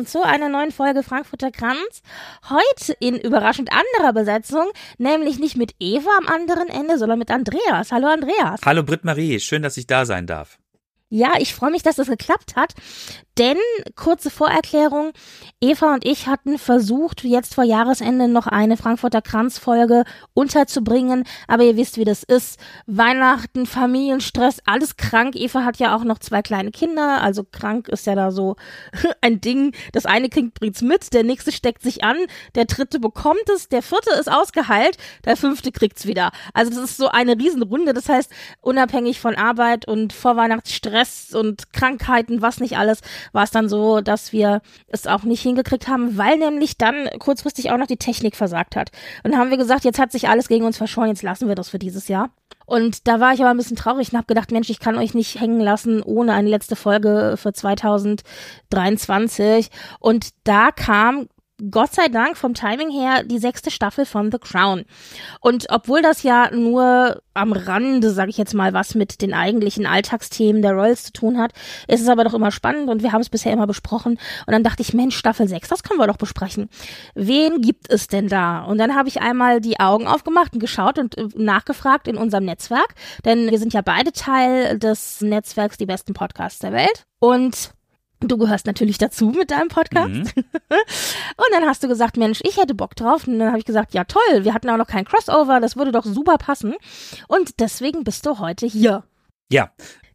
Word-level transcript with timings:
Willkommen 0.00 0.06
zu 0.06 0.22
einer 0.22 0.48
neuen 0.48 0.72
Folge 0.72 1.02
Frankfurter 1.02 1.50
Kranz. 1.50 2.02
Heute 2.48 2.94
in 3.00 3.16
überraschend 3.16 3.70
anderer 3.72 4.12
Besetzung, 4.12 4.70
nämlich 4.98 5.38
nicht 5.38 5.56
mit 5.56 5.74
Eva 5.78 6.10
am 6.18 6.28
anderen 6.28 6.68
Ende, 6.68 6.98
sondern 6.98 7.18
mit 7.18 7.30
Andreas. 7.30 7.92
Hallo 7.92 8.06
Andreas. 8.06 8.60
Hallo 8.64 8.82
Britt-Marie, 8.82 9.40
schön, 9.40 9.62
dass 9.62 9.76
ich 9.76 9.86
da 9.86 10.06
sein 10.06 10.26
darf. 10.26 10.59
Ja, 11.12 11.32
ich 11.38 11.54
freue 11.56 11.72
mich, 11.72 11.82
dass 11.82 11.96
das 11.96 12.06
geklappt 12.06 12.54
hat, 12.54 12.72
denn 13.36 13.56
kurze 13.96 14.30
Vorerklärung, 14.30 15.10
Eva 15.60 15.94
und 15.94 16.04
ich 16.04 16.28
hatten 16.28 16.56
versucht, 16.56 17.24
jetzt 17.24 17.54
vor 17.56 17.64
Jahresende 17.64 18.28
noch 18.28 18.46
eine 18.46 18.76
Frankfurter 18.76 19.20
Kranzfolge 19.20 20.04
unterzubringen, 20.34 21.24
aber 21.48 21.64
ihr 21.64 21.76
wisst, 21.76 21.96
wie 21.96 22.04
das 22.04 22.22
ist. 22.22 22.60
Weihnachten, 22.86 23.66
Familienstress, 23.66 24.60
alles 24.66 24.96
krank. 24.96 25.34
Eva 25.34 25.64
hat 25.64 25.78
ja 25.78 25.96
auch 25.96 26.04
noch 26.04 26.20
zwei 26.20 26.42
kleine 26.42 26.70
Kinder, 26.70 27.20
also 27.22 27.42
krank 27.42 27.88
ist 27.88 28.06
ja 28.06 28.14
da 28.14 28.30
so 28.30 28.54
ein 29.20 29.40
Ding. 29.40 29.74
Das 29.92 30.06
eine 30.06 30.28
Kind 30.28 30.54
bringt's 30.54 30.82
mit, 30.82 31.12
der 31.12 31.24
nächste 31.24 31.50
steckt 31.50 31.82
sich 31.82 32.04
an, 32.04 32.18
der 32.54 32.66
dritte 32.66 33.00
bekommt 33.00 33.48
es, 33.52 33.68
der 33.68 33.82
vierte 33.82 34.10
ist 34.10 34.30
ausgeheilt, 34.30 34.96
der 35.24 35.36
fünfte 35.36 35.72
kriegt's 35.72 36.06
wieder. 36.06 36.30
Also 36.54 36.70
das 36.70 36.90
ist 36.90 36.98
so 36.98 37.08
eine 37.08 37.36
Riesenrunde, 37.36 37.94
das 37.94 38.08
heißt, 38.08 38.30
unabhängig 38.60 39.18
von 39.18 39.34
Arbeit 39.34 39.88
und 39.88 40.12
Vorweihnachtsstress 40.12 40.99
und 41.34 41.72
Krankheiten, 41.72 42.42
was 42.42 42.60
nicht 42.60 42.78
alles, 42.78 43.00
war 43.32 43.44
es 43.44 43.50
dann 43.50 43.68
so, 43.68 44.00
dass 44.00 44.32
wir 44.32 44.62
es 44.88 45.06
auch 45.06 45.24
nicht 45.24 45.42
hingekriegt 45.42 45.88
haben, 45.88 46.16
weil 46.16 46.38
nämlich 46.38 46.78
dann 46.78 47.08
kurzfristig 47.18 47.70
auch 47.70 47.78
noch 47.78 47.86
die 47.86 47.96
Technik 47.96 48.36
versagt 48.36 48.76
hat. 48.76 48.90
Und 49.22 49.32
dann 49.32 49.40
haben 49.40 49.50
wir 49.50 49.56
gesagt, 49.56 49.84
jetzt 49.84 49.98
hat 49.98 50.12
sich 50.12 50.28
alles 50.28 50.48
gegen 50.48 50.64
uns 50.64 50.76
verschoren, 50.76 51.08
jetzt 51.08 51.22
lassen 51.22 51.48
wir 51.48 51.54
das 51.54 51.70
für 51.70 51.78
dieses 51.78 52.08
Jahr. 52.08 52.30
Und 52.66 53.08
da 53.08 53.18
war 53.18 53.32
ich 53.34 53.40
aber 53.40 53.50
ein 53.50 53.56
bisschen 53.56 53.76
traurig 53.76 54.12
und 54.12 54.16
habe 54.16 54.28
gedacht, 54.28 54.52
Mensch, 54.52 54.70
ich 54.70 54.78
kann 54.78 54.96
euch 54.96 55.12
nicht 55.12 55.40
hängen 55.40 55.58
lassen 55.58 56.04
ohne 56.04 56.34
eine 56.34 56.48
letzte 56.48 56.76
Folge 56.76 57.34
für 57.36 57.52
2023. 57.52 59.70
Und 59.98 60.28
da 60.44 60.70
kam 60.70 61.26
Gott 61.70 61.92
sei 61.92 62.08
Dank 62.08 62.36
vom 62.36 62.54
Timing 62.54 62.90
her 62.90 63.22
die 63.24 63.38
sechste 63.38 63.70
Staffel 63.70 64.06
von 64.06 64.30
The 64.30 64.38
Crown. 64.38 64.84
Und 65.40 65.66
obwohl 65.70 66.02
das 66.02 66.22
ja 66.22 66.50
nur 66.50 67.22
am 67.34 67.52
Rande, 67.52 68.10
sage 68.10 68.30
ich 68.30 68.38
jetzt 68.38 68.54
mal, 68.54 68.72
was 68.72 68.94
mit 68.94 69.22
den 69.22 69.34
eigentlichen 69.34 69.86
Alltagsthemen 69.86 70.62
der 70.62 70.72
Royals 70.72 71.04
zu 71.04 71.12
tun 71.12 71.38
hat, 71.38 71.52
ist 71.88 72.00
es 72.00 72.08
aber 72.08 72.24
doch 72.24 72.34
immer 72.34 72.50
spannend 72.50 72.88
und 72.88 73.02
wir 73.02 73.12
haben 73.12 73.20
es 73.20 73.30
bisher 73.30 73.52
immer 73.52 73.66
besprochen. 73.66 74.18
Und 74.46 74.52
dann 74.52 74.62
dachte 74.62 74.82
ich, 74.82 74.94
Mensch, 74.94 75.16
Staffel 75.16 75.48
6, 75.48 75.68
das 75.68 75.82
können 75.82 76.00
wir 76.00 76.06
doch 76.06 76.16
besprechen. 76.16 76.68
Wen 77.14 77.60
gibt 77.60 77.90
es 77.90 78.08
denn 78.08 78.28
da? 78.28 78.62
Und 78.64 78.78
dann 78.78 78.94
habe 78.94 79.08
ich 79.08 79.20
einmal 79.20 79.60
die 79.60 79.80
Augen 79.80 80.06
aufgemacht 80.06 80.52
und 80.52 80.60
geschaut 80.60 80.98
und 80.98 81.16
äh, 81.18 81.28
nachgefragt 81.34 82.08
in 82.08 82.16
unserem 82.16 82.44
Netzwerk, 82.44 82.94
denn 83.24 83.50
wir 83.50 83.58
sind 83.58 83.72
ja 83.72 83.82
beide 83.82 84.12
Teil 84.12 84.78
des 84.78 85.20
Netzwerks 85.20 85.76
Die 85.76 85.86
besten 85.86 86.14
Podcasts 86.14 86.60
der 86.60 86.72
Welt. 86.72 87.04
Und 87.20 87.72
Du 88.20 88.36
gehörst 88.36 88.66
natürlich 88.66 88.98
dazu 88.98 89.26
mit 89.30 89.50
deinem 89.50 89.68
Podcast. 89.68 90.08
Mhm. 90.08 90.32
Und 90.66 91.52
dann 91.52 91.64
hast 91.66 91.82
du 91.82 91.88
gesagt, 91.88 92.16
Mensch, 92.16 92.40
ich 92.44 92.58
hätte 92.58 92.74
Bock 92.74 92.94
drauf. 92.94 93.26
Und 93.26 93.38
dann 93.38 93.48
habe 93.48 93.58
ich 93.58 93.64
gesagt, 93.64 93.94
ja 93.94 94.04
toll, 94.04 94.44
wir 94.44 94.52
hatten 94.52 94.68
auch 94.68 94.76
noch 94.76 94.86
kein 94.86 95.04
Crossover, 95.04 95.60
das 95.60 95.76
würde 95.76 95.92
doch 95.92 96.04
super 96.04 96.36
passen. 96.36 96.74
Und 97.28 97.60
deswegen 97.60 98.04
bist 98.04 98.26
du 98.26 98.38
heute 98.38 98.66
hier. 98.66 99.04
Ja, 99.50 99.70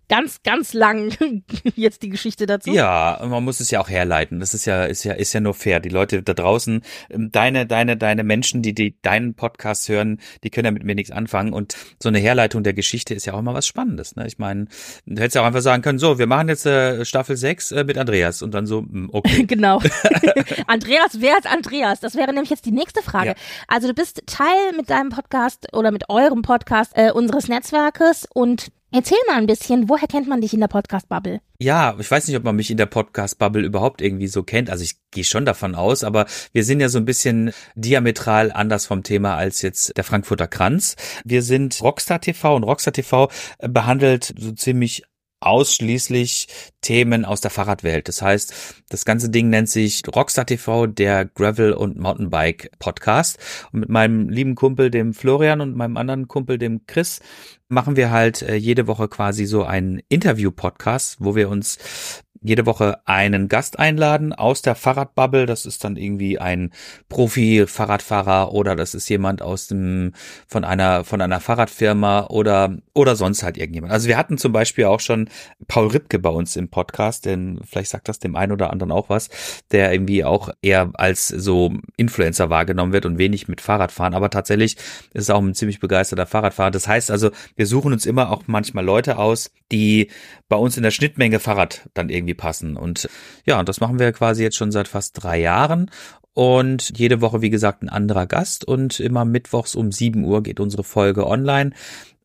ganz, 0.07 0.43
ganz 0.43 0.73
lang 0.73 1.13
jetzt 1.75 2.03
die 2.03 2.09
Geschichte 2.09 2.45
dazu. 2.45 2.71
Ja, 2.71 3.19
man 3.27 3.43
muss 3.43 3.59
es 3.59 3.71
ja 3.71 3.79
auch 3.79 3.89
herleiten. 3.89 4.39
Das 4.39 4.53
ist 4.53 4.65
ja, 4.65 4.85
ist 4.85 5.03
ja, 5.03 5.13
ist 5.13 5.33
ja 5.33 5.39
nur 5.39 5.53
fair. 5.53 5.79
Die 5.79 5.89
Leute 5.89 6.21
da 6.23 6.33
draußen, 6.33 6.81
ähm, 7.09 7.31
deine, 7.31 7.65
deine, 7.65 7.97
deine 7.97 8.23
Menschen, 8.23 8.61
die, 8.61 8.73
die 8.73 8.99
deinen 9.01 9.35
Podcast 9.35 9.89
hören, 9.89 10.19
die 10.43 10.49
können 10.49 10.65
ja 10.65 10.71
mit 10.71 10.83
mir 10.83 10.95
nichts 10.95 11.11
anfangen. 11.11 11.53
Und 11.53 11.75
so 12.01 12.09
eine 12.09 12.19
Herleitung 12.19 12.63
der 12.63 12.73
Geschichte 12.73 13.13
ist 13.13 13.25
ja 13.25 13.33
auch 13.33 13.39
immer 13.39 13.53
was 13.53 13.67
Spannendes. 13.67 14.15
Ne? 14.15 14.27
Ich 14.27 14.37
meine, 14.37 14.65
du 15.05 15.21
hättest 15.21 15.35
ja 15.35 15.41
auch 15.41 15.45
einfach 15.45 15.61
sagen 15.61 15.81
können, 15.81 15.99
so, 15.99 16.19
wir 16.19 16.27
machen 16.27 16.49
jetzt 16.49 16.65
äh, 16.65 17.05
Staffel 17.05 17.37
6 17.37 17.71
äh, 17.71 17.83
mit 17.83 17.97
Andreas 17.97 18.41
und 18.41 18.53
dann 18.53 18.65
so, 18.65 18.79
hm, 18.79 19.09
okay. 19.11 19.43
genau. 19.47 19.81
Andreas, 20.67 21.19
wer 21.19 21.37
ist 21.37 21.47
Andreas? 21.47 21.99
Das 21.99 22.15
wäre 22.15 22.33
nämlich 22.33 22.49
jetzt 22.49 22.65
die 22.65 22.71
nächste 22.71 23.01
Frage. 23.01 23.29
Ja. 23.29 23.35
Also 23.67 23.87
du 23.87 23.93
bist 23.93 24.23
Teil 24.25 24.73
mit 24.75 24.89
deinem 24.89 25.09
Podcast 25.09 25.67
oder 25.73 25.91
mit 25.91 26.09
eurem 26.09 26.41
Podcast 26.41 26.91
äh, 26.95 27.11
unseres 27.11 27.47
Netzwerkes 27.47 28.27
und 28.33 28.71
Erzähl 28.91 29.17
mal 29.27 29.37
ein 29.37 29.47
bisschen, 29.47 29.89
woher 29.89 30.07
kennt 30.07 30.27
man 30.27 30.41
dich 30.41 30.53
in 30.53 30.61
der 30.61 30.67
Podcast-Bubble? 30.67 31.41
Ja, 31.59 31.95
ich 31.99 32.09
weiß 32.09 32.27
nicht, 32.27 32.37
ob 32.37 32.43
man 32.43 32.55
mich 32.55 32.71
in 32.71 32.77
der 32.77 32.85
Podcast-Bubble 32.85 33.65
überhaupt 33.65 34.01
irgendwie 34.01 34.27
so 34.27 34.43
kennt. 34.43 34.69
Also 34.69 34.83
ich 34.83 34.95
gehe 35.11 35.23
schon 35.23 35.45
davon 35.45 35.75
aus, 35.75 36.03
aber 36.03 36.27
wir 36.53 36.63
sind 36.63 36.79
ja 36.79 36.89
so 36.89 36.97
ein 36.97 37.05
bisschen 37.05 37.51
diametral 37.75 38.51
anders 38.51 38.85
vom 38.85 39.03
Thema 39.03 39.35
als 39.35 39.61
jetzt 39.61 39.97
der 39.97 40.03
Frankfurter 40.03 40.47
Kranz. 40.47 40.95
Wir 41.23 41.41
sind 41.41 41.81
Rockstar 41.81 42.21
TV 42.21 42.55
und 42.55 42.63
Rockstar 42.63 42.93
TV 42.93 43.29
behandelt 43.59 44.33
so 44.37 44.51
ziemlich 44.51 45.03
ausschließlich 45.45 46.47
Themen 46.81 47.25
aus 47.25 47.41
der 47.41 47.51
Fahrradwelt. 47.51 48.07
Das 48.07 48.21
heißt, 48.21 48.83
das 48.89 49.05
ganze 49.05 49.29
Ding 49.29 49.49
nennt 49.49 49.69
sich 49.69 50.03
Rockstar 50.13 50.45
TV, 50.45 50.87
der 50.87 51.25
Gravel 51.25 51.73
und 51.73 51.97
Mountainbike 51.97 52.71
Podcast. 52.79 53.39
Und 53.71 53.81
mit 53.81 53.89
meinem 53.89 54.29
lieben 54.29 54.55
Kumpel, 54.55 54.89
dem 54.91 55.13
Florian 55.13 55.61
und 55.61 55.75
meinem 55.75 55.97
anderen 55.97 56.27
Kumpel, 56.27 56.57
dem 56.57 56.85
Chris, 56.87 57.19
machen 57.67 57.95
wir 57.95 58.11
halt 58.11 58.41
äh, 58.41 58.55
jede 58.55 58.87
Woche 58.87 59.07
quasi 59.07 59.45
so 59.45 59.63
einen 59.63 60.01
Interview-Podcast, 60.09 61.17
wo 61.19 61.35
wir 61.35 61.49
uns 61.49 61.77
jede 62.45 62.65
Woche 62.65 62.99
einen 63.05 63.47
Gast 63.47 63.79
einladen 63.79 64.33
aus 64.33 64.61
der 64.61 64.75
Fahrradbubble. 64.75 65.45
Das 65.45 65.65
ist 65.65 65.83
dann 65.83 65.97
irgendwie 65.97 66.39
ein 66.39 66.71
Profi-Fahrradfahrer 67.09 68.53
oder 68.53 68.75
das 68.75 68.93
ist 68.93 69.09
jemand 69.09 69.41
aus 69.41 69.67
dem, 69.67 70.13
von 70.47 70.63
einer, 70.63 71.03
von 71.03 71.21
einer 71.21 71.39
Fahrradfirma 71.39 72.27
oder, 72.27 72.77
oder 72.93 73.15
sonst 73.15 73.43
halt 73.43 73.57
irgendjemand. 73.57 73.91
Also 73.91 74.07
wir 74.07 74.17
hatten 74.17 74.37
zum 74.37 74.51
Beispiel 74.51 74.85
auch 74.85 74.99
schon 74.99 75.29
Paul 75.67 75.87
Ripke 75.87 76.19
bei 76.19 76.29
uns 76.29 76.55
im 76.55 76.69
Podcast, 76.69 77.25
denn 77.25 77.59
vielleicht 77.65 77.89
sagt 77.89 78.07
das 78.07 78.19
dem 78.19 78.35
einen 78.35 78.51
oder 78.51 78.71
anderen 78.71 78.91
auch 78.91 79.09
was, 79.09 79.29
der 79.71 79.91
irgendwie 79.91 80.23
auch 80.23 80.49
eher 80.61 80.91
als 80.93 81.27
so 81.27 81.73
Influencer 81.97 82.49
wahrgenommen 82.49 82.93
wird 82.93 83.07
und 83.07 83.17
wenig 83.17 83.47
mit 83.47 83.59
Fahrradfahren. 83.59 84.13
Aber 84.13 84.29
tatsächlich 84.29 84.77
ist 85.13 85.31
auch 85.31 85.41
ein 85.41 85.55
ziemlich 85.55 85.79
begeisterter 85.79 86.27
Fahrradfahrer. 86.27 86.71
Das 86.71 86.87
heißt 86.87 87.09
also, 87.09 87.31
wir 87.55 87.65
suchen 87.65 87.91
uns 87.91 88.05
immer 88.05 88.31
auch 88.31 88.43
manchmal 88.45 88.85
Leute 88.85 89.17
aus, 89.17 89.51
die 89.71 90.11
bei 90.47 90.55
uns 90.55 90.77
in 90.77 90.83
der 90.83 90.91
Schnittmenge 90.91 91.39
Fahrrad 91.39 91.89
dann 91.95 92.09
irgendwie 92.09 92.34
passen. 92.35 92.77
Und 92.77 93.09
ja, 93.45 93.63
das 93.63 93.79
machen 93.79 93.99
wir 93.99 94.11
quasi 94.11 94.43
jetzt 94.43 94.57
schon 94.57 94.71
seit 94.71 94.87
fast 94.87 95.23
drei 95.23 95.39
Jahren. 95.39 95.89
Und 96.33 96.97
jede 96.97 97.21
Woche, 97.21 97.41
wie 97.41 97.49
gesagt, 97.49 97.81
ein 97.81 97.89
anderer 97.89 98.27
Gast. 98.27 98.65
Und 98.65 98.99
immer 98.99 99.25
mittwochs 99.25 99.73
um 99.73 99.91
sieben 99.91 100.25
Uhr 100.25 100.43
geht 100.43 100.59
unsere 100.59 100.83
Folge 100.83 101.25
online. 101.25 101.71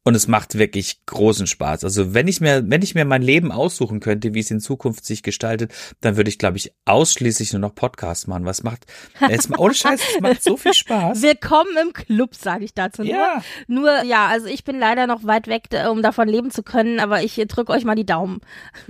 Und 0.02 0.14
es 0.14 0.28
macht 0.28 0.56
wirklich 0.56 1.04
großen 1.04 1.46
Spaß. 1.46 1.84
Also 1.84 2.14
wenn 2.14 2.26
ich 2.26 2.40
mir, 2.40 2.62
wenn 2.66 2.80
ich 2.80 2.94
mir 2.94 3.04
mein 3.04 3.20
Leben 3.20 3.52
aussuchen 3.52 4.00
könnte, 4.00 4.32
wie 4.32 4.40
es 4.40 4.50
in 4.50 4.58
Zukunft 4.58 5.04
sich 5.04 5.22
gestaltet, 5.22 5.74
dann 6.00 6.16
würde 6.16 6.30
ich, 6.30 6.38
glaube 6.38 6.56
ich, 6.56 6.72
ausschließlich 6.86 7.52
nur 7.52 7.60
noch 7.60 7.74
Podcasts 7.74 8.26
machen. 8.26 8.46
Was 8.46 8.62
macht, 8.62 8.86
jetzt 9.28 9.50
mal, 9.50 9.58
ohne 9.58 9.74
Scheiß, 9.74 10.00
es 10.14 10.20
macht 10.22 10.42
so 10.42 10.56
viel 10.56 10.72
Spaß. 10.72 11.20
Willkommen 11.22 11.76
im 11.82 11.92
Club, 11.92 12.34
sage 12.34 12.64
ich 12.64 12.72
dazu 12.72 13.02
ja. 13.02 13.42
nur. 13.66 13.80
Nur, 13.80 14.04
ja, 14.04 14.26
also 14.28 14.46
ich 14.46 14.64
bin 14.64 14.78
leider 14.78 15.06
noch 15.06 15.24
weit 15.24 15.48
weg, 15.48 15.64
um 15.90 16.00
davon 16.00 16.28
leben 16.28 16.50
zu 16.50 16.62
können, 16.62 16.98
aber 16.98 17.22
ich 17.22 17.34
drücke 17.34 17.70
euch 17.70 17.84
mal 17.84 17.94
die 17.94 18.06
Daumen. 18.06 18.40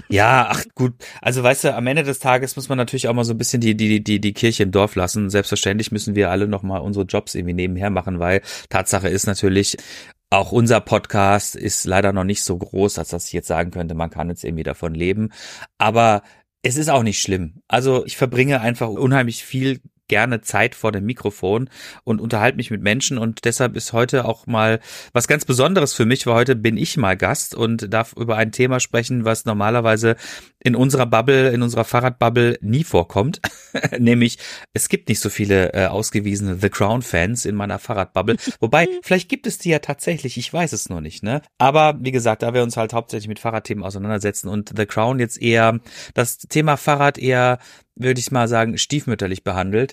Ja, 0.09 0.47
ach 0.51 0.65
gut. 0.77 0.95
Also 1.21 1.43
weißt 1.43 1.65
du, 1.65 1.75
am 1.75 1.89
Ende 1.89 2.05
des 2.05 2.21
Tages 2.21 2.55
muss 2.55 2.69
man 2.69 2.79
natürlich 2.79 3.09
auch 3.09 3.15
mal 3.15 3.25
so 3.25 3.35
ein 3.35 3.39
bisschen 3.39 3.61
die, 3.61 3.77
die, 3.77 4.05
die, 4.05 4.21
die 4.21 4.33
Kirche 4.33 4.63
im 4.63 4.71
Dorf 4.71 4.95
lassen. 4.95 5.29
Selbstverständlich 5.29 5.91
müssen 5.91 6.15
wir 6.15 6.31
alle 6.31 6.47
noch 6.47 6.63
mal 6.63 6.79
unsere 6.79 7.05
Jobs 7.05 7.35
irgendwie 7.35 7.55
nebenher 7.55 7.91
machen, 7.91 8.21
weil 8.21 8.43
Tatsache 8.69 9.09
ist 9.09 9.27
natürlich, 9.27 9.77
auch 10.31 10.53
unser 10.53 10.81
Podcast 10.81 11.56
ist 11.56 11.85
leider 11.85 12.12
noch 12.12 12.25
nicht 12.25 12.43
so 12.43 12.56
groß, 12.56 12.99
als 12.99 13.09
dass 13.09 13.27
ich 13.27 13.32
jetzt 13.32 13.49
sagen 13.49 13.73
könnte, 13.73 13.94
man 13.94 14.11
kann 14.11 14.29
jetzt 14.29 14.44
irgendwie 14.44 14.62
davon 14.62 14.94
leben. 14.94 15.31
Aber 15.77 16.23
es 16.62 16.77
ist 16.77 16.88
auch 16.88 17.03
nicht 17.03 17.21
schlimm. 17.21 17.62
Also 17.67 18.06
ich 18.06 18.17
verbringe 18.17 18.61
einfach 18.61 18.88
unheimlich 18.88 19.44
viel 19.44 19.81
gerne 20.11 20.41
Zeit 20.41 20.75
vor 20.75 20.91
dem 20.91 21.06
Mikrofon 21.06 21.71
und 22.03 22.21
unterhalte 22.21 22.56
mich 22.56 22.73
mit 22.73 22.82
Menschen 22.82 23.17
und 23.17 23.44
deshalb 23.44 23.77
ist 23.77 23.93
heute 23.93 24.25
auch 24.25 24.47
mal 24.47 24.81
was 25.12 25.29
ganz 25.29 25.44
Besonderes 25.44 25.94
für 25.94 26.05
mich, 26.05 26.27
weil 26.27 26.35
heute 26.35 26.56
bin 26.56 26.77
ich 26.77 26.97
mal 26.97 27.17
Gast 27.17 27.55
und 27.55 27.94
darf 27.94 28.12
über 28.15 28.37
ein 28.37 28.50
Thema 28.50 28.81
sprechen, 28.81 29.25
was 29.25 29.44
normalerweise 29.44 30.17
in 30.62 30.77
unserer 30.77 31.07
Bubble, 31.07 31.51
in 31.51 31.62
unserer 31.62 31.85
Fahrradbubble 31.85 32.59
nie 32.61 32.85
vorkommt. 32.85 33.41
Nämlich, 33.99 34.39
es 34.73 34.89
gibt 34.89 35.09
nicht 35.09 35.21
so 35.21 35.31
viele 35.31 35.73
äh, 35.73 35.87
ausgewiesene 35.87 36.59
The 36.61 36.69
Crown-Fans 36.69 37.45
in 37.47 37.55
meiner 37.55 37.79
Fahrradbubble. 37.79 38.37
Wobei, 38.61 38.89
vielleicht 39.03 39.29
gibt 39.29 39.47
es 39.47 39.59
die 39.59 39.71
ja 39.71 39.79
tatsächlich, 39.79 40.37
ich 40.37 40.53
weiß 40.53 40.73
es 40.73 40.89
nur 40.89 41.01
nicht, 41.01 41.23
ne? 41.23 41.43
Aber 41.59 41.97
wie 42.01 42.12
gesagt, 42.12 42.43
da 42.43 42.55
wir 42.55 42.62
uns 42.62 42.77
halt 42.77 42.93
hauptsächlich 42.93 43.29
mit 43.29 43.39
Fahrradthemen 43.39 43.85
auseinandersetzen 43.85 44.49
und 44.49 44.73
The 44.77 44.87
Crown 44.87 45.19
jetzt 45.19 45.41
eher 45.41 45.81
das 46.15 46.39
Thema 46.39 46.77
Fahrrad 46.77 47.19
eher 47.19 47.59
würde 47.97 48.21
ich 48.21 48.31
mal 48.31 48.49
sagen, 48.49 48.79
stiefmütterlich 48.79 49.45
behandelt, 49.45 49.93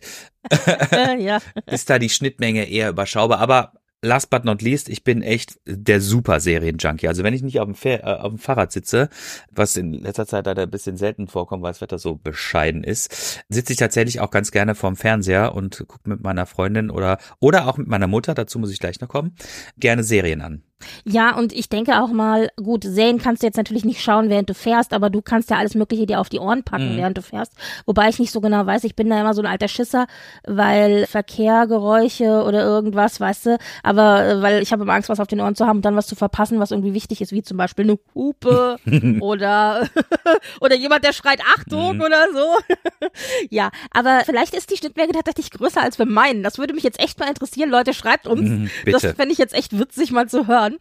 ja. 1.19 1.39
ist 1.65 1.89
da 1.89 1.99
die 1.99 2.09
Schnittmenge 2.09 2.63
eher 2.69 2.89
überschaubar. 2.89 3.39
Aber 3.39 3.73
last 4.01 4.29
but 4.29 4.45
not 4.45 4.61
least, 4.61 4.89
ich 4.89 5.03
bin 5.03 5.21
echt 5.21 5.59
der 5.65 6.01
super 6.01 6.39
Serienjunkie. 6.39 7.07
Also 7.07 7.23
wenn 7.23 7.33
ich 7.33 7.41
nicht 7.41 7.59
auf 7.59 7.65
dem, 7.65 7.75
Fahr 7.75 8.03
äh, 8.03 8.19
auf 8.19 8.29
dem 8.29 8.37
Fahrrad 8.37 8.71
sitze, 8.71 9.09
was 9.51 9.75
in 9.75 9.93
letzter 9.93 10.27
Zeit 10.27 10.45
leider 10.45 10.63
ein 10.63 10.71
bisschen 10.71 10.97
selten 10.97 11.27
vorkommt, 11.27 11.63
weil 11.63 11.71
das 11.71 11.81
Wetter 11.81 11.99
so 11.99 12.15
bescheiden 12.15 12.83
ist, 12.83 13.43
sitze 13.49 13.73
ich 13.73 13.79
tatsächlich 13.79 14.19
auch 14.19 14.31
ganz 14.31 14.51
gerne 14.51 14.75
vorm 14.75 14.95
Fernseher 14.95 15.55
und 15.55 15.85
gucke 15.87 16.09
mit 16.09 16.21
meiner 16.21 16.45
Freundin 16.45 16.89
oder, 16.89 17.17
oder 17.39 17.67
auch 17.67 17.77
mit 17.77 17.87
meiner 17.87 18.07
Mutter, 18.07 18.33
dazu 18.33 18.59
muss 18.59 18.71
ich 18.71 18.79
gleich 18.79 18.99
noch 19.01 19.09
kommen, 19.09 19.35
gerne 19.77 20.03
Serien 20.03 20.41
an. 20.41 20.63
Ja, 21.03 21.35
und 21.35 21.53
ich 21.53 21.69
denke 21.69 22.01
auch 22.01 22.09
mal, 22.09 22.49
gut, 22.55 22.83
Serien 22.83 23.17
kannst 23.17 23.41
du 23.41 23.47
jetzt 23.47 23.57
natürlich 23.57 23.85
nicht 23.85 24.01
schauen, 24.01 24.29
während 24.29 24.49
du 24.49 24.53
fährst, 24.53 24.93
aber 24.93 25.09
du 25.09 25.21
kannst 25.21 25.49
ja 25.49 25.57
alles 25.57 25.73
Mögliche 25.73 26.05
dir 26.05 26.19
auf 26.19 26.29
die 26.29 26.39
Ohren 26.39 26.63
packen, 26.63 26.93
mhm. 26.93 26.97
während 26.97 27.17
du 27.17 27.21
fährst. 27.21 27.53
Wobei 27.85 28.09
ich 28.09 28.19
nicht 28.19 28.31
so 28.31 28.41
genau 28.41 28.65
weiß, 28.65 28.83
ich 28.83 28.95
bin 28.95 29.09
da 29.09 29.19
immer 29.19 29.33
so 29.33 29.41
ein 29.41 29.47
alter 29.47 29.67
Schisser, 29.67 30.05
weil 30.45 31.07
Verkehrgeräusche 31.07 32.43
oder 32.43 32.63
irgendwas, 32.63 33.19
weißt 33.19 33.45
du, 33.47 33.57
aber 33.83 34.25
äh, 34.25 34.41
weil 34.41 34.61
ich 34.61 34.71
habe 34.71 34.83
immer 34.83 34.93
Angst, 34.93 35.09
was 35.09 35.19
auf 35.19 35.27
den 35.27 35.39
Ohren 35.39 35.55
zu 35.55 35.65
haben 35.65 35.77
und 35.77 35.85
dann 35.85 35.95
was 35.95 36.07
zu 36.07 36.15
verpassen, 36.15 36.59
was 36.59 36.71
irgendwie 36.71 36.93
wichtig 36.93 37.21
ist, 37.21 37.31
wie 37.31 37.41
zum 37.41 37.57
Beispiel 37.57 37.85
eine 37.85 37.99
Hupe 38.13 38.77
oder, 39.21 39.89
oder 40.61 40.75
jemand, 40.75 41.03
der 41.03 41.13
schreit 41.13 41.41
Achtung 41.57 41.95
mhm. 41.95 42.01
oder 42.01 42.27
so. 42.33 43.07
ja, 43.49 43.71
aber 43.91 44.21
vielleicht 44.25 44.53
ist 44.53 44.69
die 44.71 44.77
Schnittmenge 44.77 45.13
tatsächlich 45.13 45.49
größer 45.51 45.81
als 45.81 45.97
wir 45.97 46.05
meinen. 46.05 46.43
Das 46.43 46.57
würde 46.59 46.73
mich 46.73 46.83
jetzt 46.83 46.99
echt 46.99 47.19
mal 47.19 47.29
interessieren. 47.29 47.69
Leute, 47.69 47.93
schreibt 47.93 48.27
uns. 48.27 48.41
Mhm, 48.41 48.69
das 48.85 49.01
fände 49.01 49.31
ich 49.31 49.37
jetzt 49.37 49.53
echt 49.53 49.77
witzig 49.79 50.11
mal 50.11 50.27
zu 50.27 50.47
hören 50.47 50.66
hören. 50.67 50.77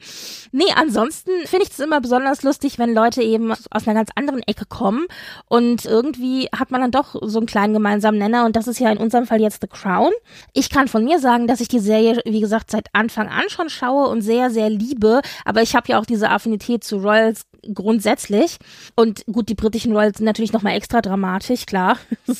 Nee, 0.53 0.73
ansonsten 0.75 1.31
finde 1.45 1.65
ich 1.65 1.73
es 1.73 1.79
immer 1.79 2.01
besonders 2.01 2.43
lustig, 2.43 2.79
wenn 2.79 2.95
Leute 2.95 3.23
eben 3.23 3.53
aus 3.53 3.87
einer 3.87 3.95
ganz 3.95 4.11
anderen 4.15 4.43
Ecke 4.43 4.65
kommen 4.67 5.07
und 5.49 5.85
irgendwie 5.85 6.49
hat 6.57 6.71
man 6.71 6.81
dann 6.81 6.91
doch 6.91 7.15
so 7.23 7.39
einen 7.39 7.47
kleinen 7.47 7.75
gemeinsamen 7.75 8.19
Nenner 8.19 8.45
und 8.45 8.57
das 8.57 8.69
ist 8.69 8.81
ja 8.81 8.91
in 8.91 8.99
unserem 8.99 9.27
Fall 9.27 9.41
jetzt 9.41 9.61
The 9.61 9.69
Crown. 9.69 10.13
Ich 10.53 10.71
kann 10.71 10.89
von 10.89 11.05
mir 11.05 11.19
sagen, 11.19 11.47
dass 11.47 11.61
ich 11.61 11.69
die 11.69 11.79
Serie, 11.79 12.21
wie 12.25 12.41
gesagt, 12.41 12.71
seit 12.71 12.89
Anfang 12.93 13.29
an 13.29 13.49
schon 13.49 13.69
schaue 13.69 14.09
und 14.09 14.23
sehr, 14.23 14.51
sehr 14.51 14.71
liebe, 14.71 15.21
aber 15.45 15.63
ich 15.63 15.75
habe 15.75 15.89
ja 15.89 15.99
auch 15.99 16.07
diese 16.07 16.31
Affinität 16.31 16.85
zu 16.85 16.99
Royals 16.99 17.47
grundsätzlich. 17.75 18.59
Und 18.95 19.25
gut, 19.27 19.49
die 19.49 19.55
britischen 19.55 19.93
Royals 19.93 20.19
sind 20.19 20.27
natürlich 20.27 20.53
nochmal 20.53 20.77
extra 20.77 21.01
dramatisch, 21.01 21.67
klar. 21.67 21.99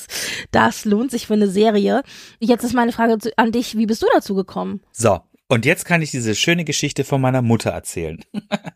Das 0.53 0.85
lohnt 0.85 1.11
sich 1.11 1.27
für 1.27 1.35
eine 1.35 1.49
Serie. 1.49 2.03
Jetzt 2.39 2.65
ist 2.65 2.75
meine 2.75 2.93
Frage 2.93 3.19
an 3.37 3.53
dich, 3.53 3.77
wie 3.77 3.87
bist 3.87 4.03
du 4.03 4.07
dazu 4.15 4.35
gekommen? 4.35 4.81
So, 4.93 5.21
und 5.49 5.65
jetzt 5.65 5.85
kann 5.85 6.03
ich 6.03 6.11
diese 6.11 6.35
schöne 6.35 6.65
Geschichte 6.65 7.05
von 7.05 7.21
meiner 7.21 7.43
Mutter 7.43 7.71
erzählen. 7.71 8.21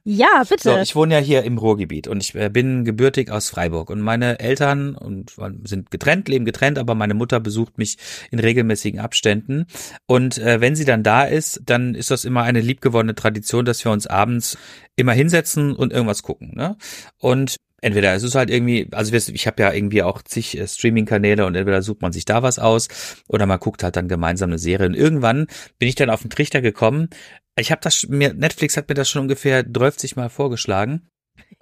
Ja, 0.05 0.45
bitte. 0.49 0.63
So, 0.63 0.79
ich 0.79 0.95
wohne 0.95 1.15
ja 1.15 1.21
hier 1.21 1.43
im 1.43 1.59
Ruhrgebiet 1.59 2.09
und 2.09 2.23
ich 2.23 2.35
äh, 2.35 2.49
bin 2.49 2.85
gebürtig 2.85 3.31
aus 3.31 3.51
Freiburg 3.51 3.91
und 3.91 4.01
meine 4.01 4.39
Eltern 4.41 4.95
und 4.95 5.35
sind 5.65 5.91
getrennt, 5.91 6.29
leben 6.29 6.45
getrennt, 6.45 6.79
aber 6.79 6.95
meine 6.95 7.15
Mutter 7.15 7.41
besucht 7.41 7.79
mich 7.79 7.99
in 8.31 8.39
regelmäßigen 8.39 9.01
Abständen 9.01 9.67
und 10.07 10.39
äh, 10.39 10.61
wenn 10.61 10.77
sie 10.77 10.85
dann 10.85 11.03
da 11.03 11.25
ist, 11.25 11.63
dann 11.67 11.95
ist 11.95 12.11
das 12.11 12.25
immer 12.25 12.43
eine 12.43 12.61
liebgewonnene 12.61 13.15
Tradition, 13.15 13.65
dass 13.65 13.85
wir 13.85 13.93
uns 13.93 14.07
abends 14.07 14.57
immer 14.97 15.13
hinsetzen 15.13 15.75
und 15.75 15.93
irgendwas 15.93 16.23
gucken. 16.23 16.53
Ne? 16.55 16.77
Und 17.19 17.57
entweder 17.81 18.15
es 18.15 18.23
ist 18.23 18.35
halt 18.35 18.51
irgendwie, 18.51 18.89
also 18.93 19.15
ich 19.15 19.47
habe 19.47 19.63
ja 19.63 19.73
irgendwie 19.73 20.03
auch 20.03 20.23
zig 20.23 20.59
äh, 20.59 20.67
Streaming-Kanäle 20.67 21.47
und 21.47 21.55
entweder 21.55 21.83
sucht 21.83 22.03
man 22.03 22.13
sich 22.13 22.25
da 22.25 22.43
was 22.43 22.59
aus 22.59 22.89
oder 23.29 23.47
man 23.47 23.59
guckt 23.59 23.83
halt 23.83 23.97
dann 23.97 24.09
gemeinsam 24.09 24.51
eine 24.51 24.59
Serie. 24.59 24.87
Und 24.87 24.95
irgendwann 24.95 25.47
bin 25.79 25.89
ich 25.89 25.95
dann 25.95 26.11
auf 26.11 26.23
den 26.23 26.31
Trichter 26.31 26.61
gekommen. 26.61 27.09
Ich 27.57 27.71
habe 27.71 27.81
das 27.83 28.07
mir, 28.09 28.35
Netflix 28.35 28.77
hat 28.77 28.89
mir 28.89 28.95
das 28.95 29.09
schon 29.09 29.23
ungefähr 29.23 29.63
30 29.63 30.17
Mal 30.17 30.29
vorgeschlagen. 30.31 31.09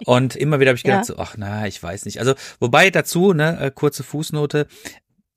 Und 0.05 0.35
immer 0.35 0.59
wieder 0.59 0.69
habe 0.69 0.77
ich 0.77 0.83
gedacht, 0.85 1.09
ja. 1.09 1.15
so, 1.15 1.17
ach 1.17 1.35
na, 1.37 1.67
ich 1.67 1.81
weiß 1.81 2.05
nicht. 2.05 2.19
Also, 2.19 2.35
wobei 2.59 2.89
dazu, 2.89 3.33
ne, 3.33 3.59
äh, 3.59 3.71
kurze 3.71 4.03
Fußnote, 4.03 4.67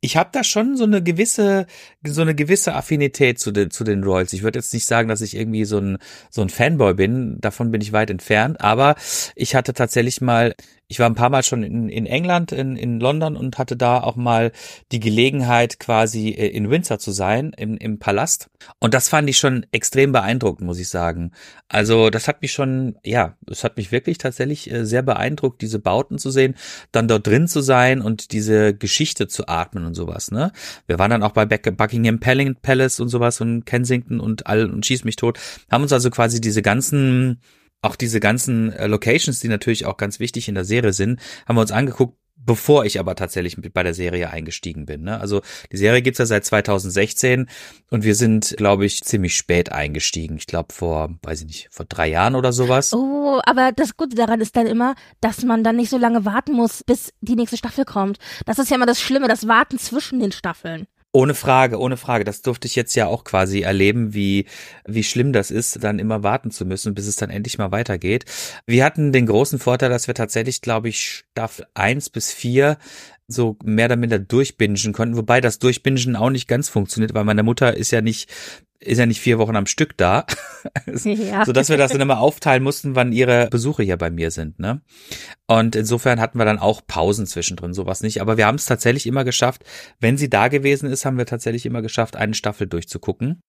ich 0.05 0.17
habe 0.17 0.31
da 0.33 0.43
schon 0.43 0.77
so 0.77 0.83
eine 0.85 1.01
gewisse 1.03 1.67
so 2.05 2.23
eine 2.23 2.35
gewisse 2.35 2.75
Affinität 2.75 3.39
zu 3.39 3.53
den 3.53 3.71
zu 3.71 3.85
den 3.85 4.03
Royals. 4.03 4.33
Ich 4.33 4.43
würde 4.43 4.59
jetzt 4.59 4.75
nicht 4.75 4.85
sagen, 4.85 5.09
dass 5.09 5.21
ich 5.21 5.37
irgendwie 5.37 5.65
so 5.65 5.79
ein 5.79 5.99
so 6.29 6.43
ein 6.43 6.51
Fanboy 6.51 6.95
bin, 6.95 7.41
davon 7.41 7.71
bin 7.71 7.81
ich 7.81 7.93
weit 7.93 8.11
entfernt, 8.11 8.61
aber 8.61 8.97
ich 9.37 9.55
hatte 9.55 9.73
tatsächlich 9.73 10.21
mal 10.21 10.55
ich 10.89 10.99
war 10.99 11.09
ein 11.09 11.15
paar 11.15 11.31
Mal 11.31 11.43
schon 11.43 11.63
in, 11.63 11.89
in 11.89 12.05
England, 12.05 12.53
in, 12.53 12.77
in 12.77 13.01
London 13.01 13.35
und 13.35 13.57
hatte 13.57 13.77
da 13.77 14.03
auch 14.03 14.17
mal 14.17 14.53
die 14.93 15.01
Gelegenheit, 15.01 15.79
quasi 15.79 16.29
äh, 16.29 16.49
in 16.49 16.69
Windsor 16.69 16.99
zu 16.99 17.13
sein, 17.13 17.53
im, 17.57 17.79
im 17.79 17.99
Palast. 17.99 18.51
Und 18.79 18.93
das 18.93 19.09
fand 19.09 19.29
ich 19.31 19.39
schon 19.39 19.65
extrem 19.73 20.13
beeindruckend, 20.13 20.67
muss 20.67 20.79
ich 20.79 20.89
sagen. 20.89 21.33
Also 21.69 22.11
das 22.11 22.29
hat 22.29 22.43
mich 22.43 22.53
schon, 22.53 22.97
ja, 23.05 23.37
es 23.51 23.65
hat 23.65 23.79
mich 23.79 23.91
wirklich 23.91 24.19
tatsächlich 24.19 24.71
äh, 24.71 24.85
sehr 24.85 25.03
beeindruckt, 25.03 25.63
diese 25.63 25.79
Bauten 25.79 26.19
zu 26.19 26.31
sehen, 26.31 26.57
dann 26.93 27.09
dort 27.09 27.27
drin 27.27 27.49
zu 27.49 27.63
sein 27.63 28.03
und 28.03 28.33
diese 28.33 28.75
Geschichte 28.75 29.29
zu 29.29 29.49
atmen 29.49 29.87
und 29.87 29.95
sowas. 29.95 30.31
Ne? 30.31 30.53
Wir 30.87 30.99
waren 30.99 31.11
dann 31.11 31.23
auch 31.23 31.33
bei 31.33 31.47
Buckingham 31.47 32.21
Palace 32.21 33.01
und 33.01 33.09
sowas 33.09 33.41
und 33.41 33.65
Kensington 33.65 34.21
und 34.21 34.47
all 34.47 34.71
und 34.71 34.85
schieß 34.85 35.05
mich 35.05 35.17
tot, 35.17 35.39
haben 35.71 35.83
uns 35.83 35.93
also 35.93 36.11
quasi 36.11 36.41
diese 36.41 36.61
ganzen 36.61 37.41
auch 37.83 37.97
diese 37.97 38.21
ganzen 38.21 38.73
äh, 38.73 38.87
Locations, 38.87 39.41
die 39.41 39.49
natürlich 39.49 39.87
auch 39.87 39.97
ganz 39.97 40.21
wichtig 40.21 40.49
in 40.49 40.55
der 40.55 40.65
Serie 40.65 40.93
sind, 40.93 41.21
haben 41.47 41.57
wir 41.57 41.63
uns 41.63 41.73
angeguckt, 41.73 42.17
bevor 42.45 42.85
ich 42.85 42.99
aber 42.99 43.15
tatsächlich 43.15 43.57
bei 43.73 43.83
der 43.83 43.95
Serie 43.95 44.31
eingestiegen 44.31 44.87
bin. 44.87 45.03
Ne? 45.03 45.21
Also 45.21 45.43
die 45.71 45.77
Serie 45.77 46.03
gibt's 46.03 46.19
ja 46.19 46.27
seit 46.27 46.45
2016 46.45 47.49
und 47.91 48.05
wir 48.05 48.15
sind, 48.15 48.55
glaube 48.57 48.85
ich, 48.85 49.03
ziemlich 49.03 49.37
spät 49.37 49.71
eingestiegen. 49.71 50.37
Ich 50.37 50.47
glaube 50.47 50.73
vor, 50.73 51.11
weiß 51.23 51.41
ich 51.41 51.47
nicht, 51.47 51.69
vor 51.71 51.87
drei 51.89 52.09
Jahren 52.09 52.35
oder 52.35 52.53
sowas. 52.53 52.93
Oh, 52.93 53.41
aber 53.45 53.73
das 53.73 53.97
Gute 53.97 54.17
daran 54.17 54.41
ist 54.41 54.57
dann 54.57 54.67
immer, 54.67 54.95
dass 55.21 55.45
man 55.45 55.63
dann 55.63 55.77
nicht 55.77 55.91
so 55.91 55.99
lange 55.99 56.25
warten 56.25 56.53
muss, 56.53 56.83
bis 56.85 57.13
die 57.21 57.37
nächste 57.37 57.57
Staffel 57.57 57.85
kommt. 57.85 58.19
Das 58.47 58.59
ist 58.59 58.71
ja 58.71 58.77
immer 58.77 58.87
das 58.87 59.01
Schlimme, 59.01 59.29
das 59.29 59.47
Warten 59.47 59.79
zwischen 59.79 60.21
den 60.21 60.33
Staffeln. 60.33 60.87
Ohne 61.15 61.35
Frage, 61.35 61.79
ohne 61.79 61.99
Frage. 61.99 62.25
Das 62.25 62.41
durfte 62.41 62.67
ich 62.67 62.75
jetzt 62.75 62.95
ja 62.95 63.07
auch 63.07 63.25
quasi 63.25 63.61
erleben, 63.61 64.15
wie, 64.15 64.47
wie 64.87 65.05
schlimm 65.05 65.35
das 65.35 65.51
ist, 65.51 65.85
dann 65.85 65.99
immer 65.99 66.23
warten 66.23 66.51
zu 66.51 66.65
müssen, 66.65 66.95
bis 66.95 67.07
es 67.07 67.17
dann 67.17 67.29
endlich 67.29 67.59
mal 67.59 67.71
weitergeht. 67.71 68.25
Wir 68.67 68.85
hatten 68.85 69.13
den 69.13 69.27
großen 69.27 69.59
Vorteil, 69.59 69.91
dass 69.91 70.07
wir 70.07 70.15
tatsächlich, 70.15 70.63
glaube 70.63 70.89
ich, 70.89 71.03
Staffel 71.03 71.67
eins 71.75 72.09
bis 72.09 72.33
vier 72.33 72.79
so 73.29 73.57
mehr 73.63 73.87
oder 73.87 73.97
minder 73.97 74.19
durchbingen 74.19 74.93
konnten, 74.93 75.17
wobei 75.17 75.41
das 75.41 75.59
Durchbingen 75.59 76.17
auch 76.17 76.31
nicht 76.31 76.49
ganz 76.49 76.69
funktioniert, 76.69 77.15
weil 77.15 77.25
meine 77.25 77.43
Mutter 77.43 77.77
ist 77.77 77.91
ja 77.91 78.01
nicht 78.01 78.31
ist 78.85 78.99
ja 78.99 79.07
nicht 79.07 79.21
vier 79.21 79.39
Wochen 79.39 79.57
am 79.57 79.67
Stück 79.67 79.97
da, 79.97 80.27
ja. 81.05 81.45
so 81.47 81.53
dass 81.53 81.69
wir 81.69 81.77
das 81.77 81.93
dann 81.93 82.01
immer 82.01 82.21
aufteilen 82.21 82.63
mussten, 82.63 82.95
wann 82.95 83.13
ihre 83.13 83.49
Besuche 83.49 83.83
hier 83.83 83.97
bei 83.97 84.11
mir 84.11 84.31
sind. 84.31 84.59
Ne? 84.59 84.83
Und 85.47 85.77
insofern 85.77 86.21
hatten 86.21 86.39
wir 86.39 86.45
dann 86.45 86.59
auch 86.59 86.83
Pausen 86.87 87.27
zwischendrin, 87.27 87.75
sowas 87.75 88.03
nicht. 88.03 88.21
Aber 88.21 88.37
wir 88.37 88.47
haben 88.47 88.57
es 88.57 88.67
tatsächlich 88.67 89.07
immer 89.07 89.25
geschafft. 89.25 89.65
Wenn 90.01 90.17
sie 90.17 90.31
da 90.31 90.49
gewesen 90.49 90.91
ist, 90.91 91.05
haben 91.05 91.19
wir 91.19 91.27
tatsächlich 91.27 91.67
immer 91.67 91.83
geschafft, 91.83 92.17
eine 92.17 92.35
Staffel 92.35 92.67
durchzugucken. 92.67 93.41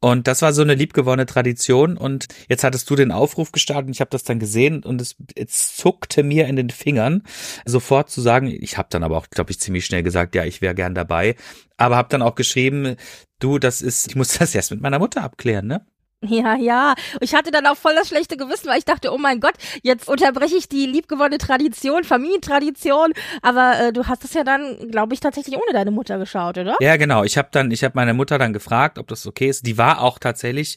Und 0.00 0.26
das 0.26 0.40
war 0.40 0.54
so 0.54 0.62
eine 0.62 0.74
liebgewonnene 0.74 1.26
Tradition. 1.26 1.96
Und 1.98 2.26
jetzt 2.48 2.64
hattest 2.64 2.88
du 2.88 2.96
den 2.96 3.12
Aufruf 3.12 3.52
gestartet 3.52 3.86
und 3.86 3.92
ich 3.92 4.00
habe 4.00 4.10
das 4.10 4.24
dann 4.24 4.38
gesehen 4.38 4.82
und 4.82 5.00
es, 5.00 5.16
es 5.34 5.76
zuckte 5.76 6.22
mir 6.22 6.46
in 6.46 6.56
den 6.56 6.70
Fingern, 6.70 7.22
sofort 7.66 8.10
zu 8.10 8.22
sagen, 8.22 8.46
ich 8.46 8.78
habe 8.78 8.88
dann 8.90 9.02
aber 9.02 9.18
auch, 9.18 9.28
glaube 9.28 9.50
ich, 9.50 9.60
ziemlich 9.60 9.84
schnell 9.84 10.02
gesagt, 10.02 10.34
ja, 10.34 10.44
ich 10.44 10.62
wäre 10.62 10.74
gern 10.74 10.94
dabei. 10.94 11.36
Aber 11.76 11.96
habe 11.96 12.08
dann 12.08 12.22
auch 12.22 12.34
geschrieben, 12.34 12.96
du, 13.40 13.58
das 13.58 13.82
ist, 13.82 14.08
ich 14.08 14.16
muss 14.16 14.32
das 14.38 14.54
erst 14.54 14.70
mit 14.70 14.80
meiner 14.80 14.98
Mutter 14.98 15.22
abklären, 15.22 15.66
ne? 15.66 15.84
Ja, 16.28 16.54
ja. 16.56 16.94
Ich 17.20 17.34
hatte 17.34 17.50
dann 17.50 17.66
auch 17.66 17.76
voll 17.76 17.94
das 17.94 18.08
schlechte 18.08 18.36
Gewissen, 18.36 18.68
weil 18.68 18.78
ich 18.78 18.84
dachte, 18.84 19.12
oh 19.12 19.18
mein 19.18 19.40
Gott, 19.40 19.54
jetzt 19.82 20.08
unterbreche 20.08 20.56
ich 20.56 20.68
die 20.68 20.86
liebgewonnene 20.86 21.38
Tradition, 21.38 22.04
Familientradition. 22.04 23.12
Aber 23.42 23.80
äh, 23.80 23.92
du 23.92 24.06
hast 24.06 24.24
es 24.24 24.34
ja 24.34 24.44
dann, 24.44 24.90
glaube 24.90 25.14
ich, 25.14 25.20
tatsächlich 25.20 25.56
ohne 25.56 25.72
deine 25.72 25.90
Mutter 25.90 26.18
geschaut, 26.18 26.58
oder? 26.58 26.76
Ja, 26.80 26.96
genau. 26.96 27.24
Ich 27.24 27.38
habe 27.38 27.48
dann, 27.52 27.70
ich 27.70 27.82
habe 27.84 27.92
meine 27.94 28.14
Mutter 28.14 28.38
dann 28.38 28.52
gefragt, 28.52 28.98
ob 28.98 29.08
das 29.08 29.26
okay 29.26 29.48
ist. 29.48 29.66
Die 29.66 29.78
war 29.78 30.02
auch 30.02 30.18
tatsächlich 30.18 30.76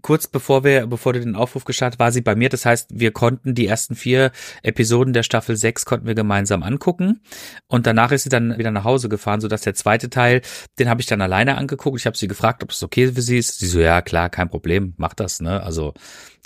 kurz 0.00 0.26
bevor 0.26 0.64
wir, 0.64 0.86
bevor 0.86 1.12
du 1.12 1.20
den 1.20 1.36
Aufruf 1.36 1.64
gestartet, 1.64 1.98
war 1.98 2.12
sie 2.12 2.20
bei 2.20 2.34
mir. 2.34 2.48
Das 2.48 2.64
heißt, 2.64 2.90
wir 2.92 3.12
konnten 3.12 3.54
die 3.54 3.66
ersten 3.66 3.94
vier 3.94 4.30
Episoden 4.62 5.12
der 5.12 5.22
Staffel 5.22 5.56
6 5.56 5.84
konnten 5.84 6.06
wir 6.06 6.14
gemeinsam 6.14 6.62
angucken. 6.62 7.20
Und 7.66 7.86
danach 7.86 8.12
ist 8.12 8.22
sie 8.24 8.28
dann 8.28 8.58
wieder 8.58 8.70
nach 8.70 8.84
Hause 8.84 9.08
gefahren, 9.08 9.40
sodass 9.40 9.62
der 9.62 9.74
zweite 9.74 10.10
Teil, 10.10 10.42
den 10.78 10.88
habe 10.88 11.00
ich 11.00 11.06
dann 11.06 11.20
alleine 11.20 11.56
angeguckt. 11.56 11.98
Ich 11.98 12.06
habe 12.06 12.16
sie 12.16 12.28
gefragt, 12.28 12.62
ob 12.62 12.70
es 12.70 12.82
okay 12.82 13.12
für 13.12 13.22
sie 13.22 13.38
ist. 13.38 13.58
Sie 13.58 13.66
so, 13.66 13.80
ja, 13.80 14.02
klar, 14.02 14.30
kein 14.30 14.48
Problem, 14.48 14.94
mach 14.96 15.14
das, 15.14 15.40
ne? 15.40 15.62
Also 15.62 15.94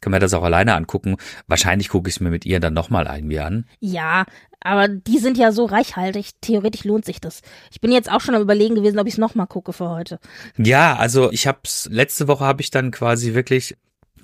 kann 0.00 0.10
man 0.10 0.20
das 0.20 0.34
auch 0.34 0.42
alleine 0.42 0.74
angucken. 0.74 1.16
Wahrscheinlich 1.46 1.88
gucke 1.88 2.08
ich 2.08 2.16
es 2.16 2.20
mir 2.20 2.30
mit 2.30 2.44
ihr 2.44 2.60
dann 2.60 2.74
nochmal 2.74 3.06
irgendwie 3.06 3.40
an. 3.40 3.66
Ja, 3.80 4.24
aber 4.60 4.88
die 4.88 5.18
sind 5.18 5.38
ja 5.38 5.52
so 5.52 5.64
reichhaltig. 5.64 6.30
Theoretisch 6.40 6.84
lohnt 6.84 7.04
sich 7.04 7.20
das. 7.20 7.42
Ich 7.70 7.80
bin 7.80 7.92
jetzt 7.92 8.10
auch 8.10 8.20
schon 8.20 8.34
am 8.34 8.42
überlegen 8.42 8.74
gewesen, 8.74 8.98
ob 8.98 9.06
ich 9.06 9.14
es 9.14 9.18
nochmal 9.18 9.46
gucke 9.46 9.72
für 9.72 9.90
heute. 9.90 10.18
Ja, 10.56 10.96
also 10.96 11.30
ich 11.30 11.46
hab's, 11.46 11.88
letzte 11.90 12.28
Woche 12.28 12.44
habe 12.44 12.62
ich 12.62 12.70
dann 12.70 12.90
quasi 12.90 13.34
wirklich 13.34 13.76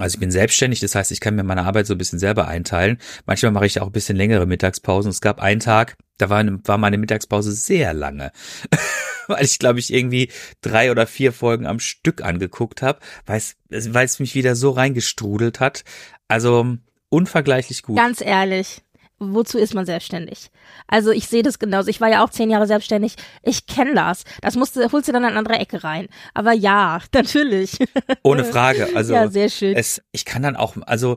Also 0.02 0.16
ich 0.16 0.20
bin 0.20 0.30
selbstständig, 0.30 0.80
das 0.80 0.94
heißt, 0.94 1.12
ich 1.12 1.20
kann 1.20 1.36
mir 1.36 1.44
meine 1.44 1.62
Arbeit 1.62 1.86
so 1.86 1.94
ein 1.94 1.98
bisschen 1.98 2.18
selber 2.18 2.48
einteilen. 2.48 2.98
Manchmal 3.24 3.52
mache 3.52 3.66
ich 3.66 3.80
auch 3.80 3.86
ein 3.86 3.92
bisschen 3.92 4.16
längere 4.16 4.46
Mittagspausen. 4.46 5.10
Es 5.10 5.20
gab 5.20 5.40
einen 5.40 5.60
Tag, 5.60 5.96
da 6.18 6.28
war, 6.28 6.44
war 6.64 6.78
meine 6.78 6.98
Mittagspause 6.98 7.52
sehr 7.52 7.94
lange. 7.94 8.32
weil 9.28 9.44
ich, 9.44 9.58
glaube 9.58 9.78
ich, 9.78 9.92
irgendwie 9.92 10.30
drei 10.60 10.90
oder 10.90 11.06
vier 11.06 11.32
Folgen 11.32 11.66
am 11.66 11.78
Stück 11.78 12.22
angeguckt 12.22 12.82
habe, 12.82 12.98
weil 13.26 13.40
es 13.70 14.18
mich 14.18 14.34
wieder 14.34 14.56
so 14.56 14.70
reingestrudelt 14.70 15.60
hat. 15.60 15.84
Also 16.28 16.76
unvergleichlich 17.08 17.82
gut. 17.82 17.96
Ganz 17.96 18.20
ehrlich, 18.20 18.82
wozu 19.30 19.58
ist 19.58 19.74
man 19.74 19.86
selbstständig? 19.86 20.50
Also 20.86 21.10
ich 21.10 21.28
sehe 21.28 21.42
das 21.42 21.58
genauso. 21.58 21.88
Ich 21.88 22.00
war 22.00 22.08
ja 22.08 22.24
auch 22.24 22.30
zehn 22.30 22.50
Jahre 22.50 22.66
selbstständig. 22.66 23.14
Ich 23.42 23.66
kenne 23.66 23.94
das. 23.94 24.24
Das 24.40 24.56
musst 24.56 24.76
du, 24.76 24.90
holst 24.90 25.08
du 25.08 25.12
dann 25.12 25.24
an 25.24 25.30
eine 25.30 25.38
andere 25.38 25.58
Ecke 25.58 25.84
rein. 25.84 26.08
Aber 26.34 26.52
ja, 26.52 27.00
natürlich. 27.14 27.78
Ohne 28.22 28.44
Frage. 28.44 28.88
Also 28.94 29.14
ja, 29.14 29.28
sehr 29.28 29.48
schön. 29.48 29.74
Es, 29.76 30.02
ich 30.12 30.24
kann 30.24 30.42
dann 30.42 30.56
auch, 30.56 30.76
also 30.86 31.16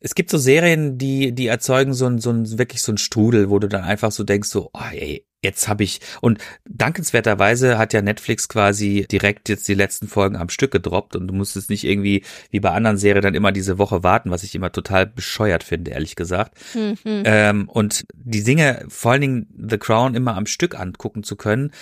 es 0.00 0.14
gibt 0.14 0.30
so 0.30 0.38
Serien, 0.38 0.96
die, 0.96 1.32
die 1.32 1.46
erzeugen 1.46 1.92
so 1.92 2.06
ein, 2.06 2.18
so 2.18 2.30
ein, 2.30 2.58
wirklich 2.58 2.82
so 2.82 2.92
ein 2.92 2.98
Strudel, 2.98 3.50
wo 3.50 3.58
du 3.58 3.68
dann 3.68 3.84
einfach 3.84 4.12
so 4.12 4.24
denkst, 4.24 4.48
so, 4.48 4.70
oh, 4.72 4.90
ey, 4.92 5.26
jetzt 5.42 5.68
habe 5.68 5.84
ich, 5.84 6.00
und 6.20 6.38
dankenswerterweise 6.68 7.78
hat 7.78 7.92
ja 7.92 8.02
Netflix 8.02 8.48
quasi 8.48 9.06
direkt 9.10 9.48
jetzt 9.48 9.66
die 9.68 9.74
letzten 9.74 10.08
Folgen 10.08 10.36
am 10.36 10.48
Stück 10.48 10.70
gedroppt 10.70 11.16
und 11.16 11.26
du 11.26 11.34
musstest 11.34 11.70
nicht 11.70 11.84
irgendwie 11.84 12.24
wie 12.50 12.60
bei 12.60 12.70
anderen 12.70 12.98
Serien 12.98 13.22
dann 13.22 13.34
immer 13.34 13.52
diese 13.52 13.78
Woche 13.78 14.02
warten, 14.02 14.30
was 14.30 14.42
ich 14.42 14.54
immer 14.54 14.72
total 14.72 15.06
bescheuert 15.06 15.64
finde, 15.64 15.92
ehrlich 15.92 16.16
gesagt. 16.16 16.58
Mhm. 16.74 16.96
Ähm, 17.04 17.68
und 17.68 18.04
die 18.14 18.44
Dinge, 18.44 18.84
vor 18.88 19.12
allen 19.12 19.20
Dingen 19.20 19.46
The 19.70 19.78
Crown 19.78 20.14
immer 20.14 20.36
am 20.36 20.46
Stück 20.46 20.78
angucken 20.78 21.22
zu 21.22 21.36
können, 21.36 21.72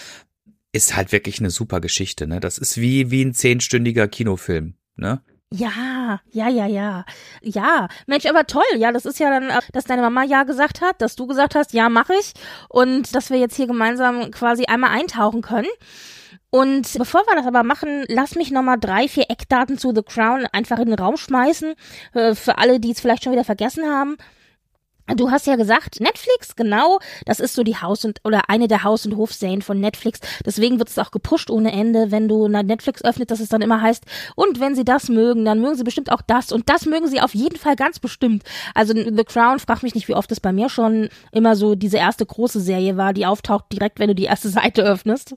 ist 0.73 0.97
halt 0.97 1.13
wirklich 1.13 1.41
eine 1.41 1.51
super 1.51 1.81
Geschichte, 1.81 2.27
ne? 2.27 2.41
Das 2.41 2.59
ist 2.59 2.79
wie, 2.79 3.11
wie 3.11 3.25
ein 3.25 3.35
zehnstündiger 3.35 4.07
Kinofilm, 4.07 4.75
ne? 4.97 5.23
Ja, 5.51 6.21
ja, 6.31 6.49
ja, 6.49 6.67
ja. 6.67 7.05
Ja, 7.41 7.89
Mensch, 8.07 8.27
aber 8.27 8.47
toll. 8.47 8.63
Ja, 8.77 8.93
das 8.93 9.07
ist 9.07 9.19
ja 9.19 9.31
dann, 9.31 9.49
äh, 9.49 9.61
dass 9.73 9.85
deine 9.85 10.03
Mama 10.03 10.23
ja 10.23 10.43
gesagt 10.45 10.83
hat, 10.83 11.01
dass 11.01 11.17
du 11.17 11.27
gesagt 11.27 11.55
hast, 11.55 11.73
ja, 11.73 11.89
mach 11.89 12.11
ich. 12.11 12.35
Und 12.69 13.15
dass 13.15 13.31
wir 13.31 13.39
jetzt 13.39 13.57
hier 13.57 13.67
gemeinsam 13.67 14.31
quasi 14.31 14.67
einmal 14.67 14.91
eintauchen 14.91 15.41
können. 15.41 15.69
Und 16.51 16.93
bevor 16.99 17.23
wir 17.27 17.35
das 17.35 17.47
aber 17.47 17.63
machen, 17.63 18.05
lass 18.09 18.35
mich 18.35 18.51
nochmal 18.51 18.79
drei, 18.79 19.09
vier 19.09 19.27
Eckdaten 19.31 19.79
zu 19.79 19.95
The 19.95 20.03
Crown 20.03 20.47
einfach 20.53 20.79
in 20.79 20.87
den 20.87 20.99
Raum 20.99 21.17
schmeißen. 21.17 21.75
Äh, 22.13 22.35
für 22.35 22.59
alle, 22.59 22.79
die 22.79 22.91
es 22.91 23.01
vielleicht 23.01 23.25
schon 23.25 23.33
wieder 23.33 23.45
vergessen 23.45 23.85
haben. 23.85 24.17
Du 25.17 25.31
hast 25.31 25.47
ja 25.47 25.57
gesagt, 25.57 26.01
Netflix, 26.01 26.55
genau, 26.55 26.99
das 27.25 27.41
ist 27.41 27.55
so 27.55 27.63
die 27.63 27.77
Haus- 27.77 28.05
und 28.05 28.21
oder 28.25 28.51
eine 28.51 28.69
der 28.69 28.85
Haus- 28.85 29.07
und 29.07 29.17
Hofserien 29.17 29.63
von 29.63 29.81
Netflix. 29.81 30.21
Deswegen 30.45 30.79
wird 30.79 30.91
es 30.91 30.99
auch 30.99 31.11
gepusht 31.11 31.51
ohne 31.51 31.73
Ende, 31.73 32.11
wenn 32.11 32.29
du 32.29 32.49
Netflix 32.49 33.03
öffnet, 33.03 33.31
dass 33.31 33.41
es 33.41 33.49
dann 33.49 33.63
immer 33.63 33.81
heißt, 33.81 34.05
und 34.37 34.61
wenn 34.61 34.75
sie 34.75 34.85
das 34.85 35.09
mögen, 35.09 35.45
dann 35.45 35.61
mögen 35.61 35.77
sie 35.77 35.85
bestimmt 35.85 36.13
auch 36.13 36.21
das 36.21 36.53
und 36.53 36.69
das 36.69 36.85
mögen 36.85 37.09
sie 37.09 37.21
auf 37.21 37.35
jeden 37.35 37.57
Fall 37.57 37.77
ganz 37.77 37.99
bestimmt. 37.99 38.45
Also 38.75 38.93
The 38.95 39.25
Crown, 39.25 39.59
frag 39.59 39.83
mich 39.83 39.95
nicht, 39.95 40.09
wie 40.09 40.15
oft 40.15 40.31
es 40.31 40.41
bei 40.41 40.53
mir 40.53 40.69
schon 40.69 41.09
immer 41.33 41.57
so 41.57 41.75
diese 41.75 41.97
erste 41.97 42.27
große 42.27 42.61
Serie 42.61 42.97
war, 42.97 43.13
die 43.15 43.27
auftaucht 43.27 43.73
direkt, 43.73 43.99
wenn 43.99 44.09
du 44.09 44.15
die 44.15 44.25
erste 44.25 44.49
Seite 44.59 44.83
öffnest. 44.83 45.37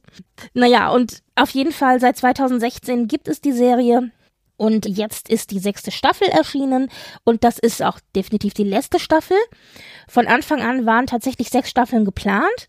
Naja, 0.53 0.89
und 0.89 1.21
auf 1.35 1.51
jeden 1.51 1.71
Fall 1.71 1.99
seit 1.99 2.17
2016 2.17 3.07
gibt 3.07 3.27
es 3.27 3.41
die 3.41 3.53
Serie. 3.53 4.11
Und 4.61 4.85
jetzt 4.85 5.27
ist 5.27 5.49
die 5.49 5.57
sechste 5.57 5.89
Staffel 5.89 6.27
erschienen 6.27 6.91
und 7.23 7.43
das 7.43 7.57
ist 7.57 7.81
auch 7.81 7.99
definitiv 8.15 8.53
die 8.53 8.63
letzte 8.63 8.99
Staffel. 8.99 9.37
Von 10.07 10.27
Anfang 10.27 10.61
an 10.61 10.85
waren 10.85 11.07
tatsächlich 11.07 11.49
sechs 11.49 11.71
Staffeln 11.71 12.05
geplant. 12.05 12.67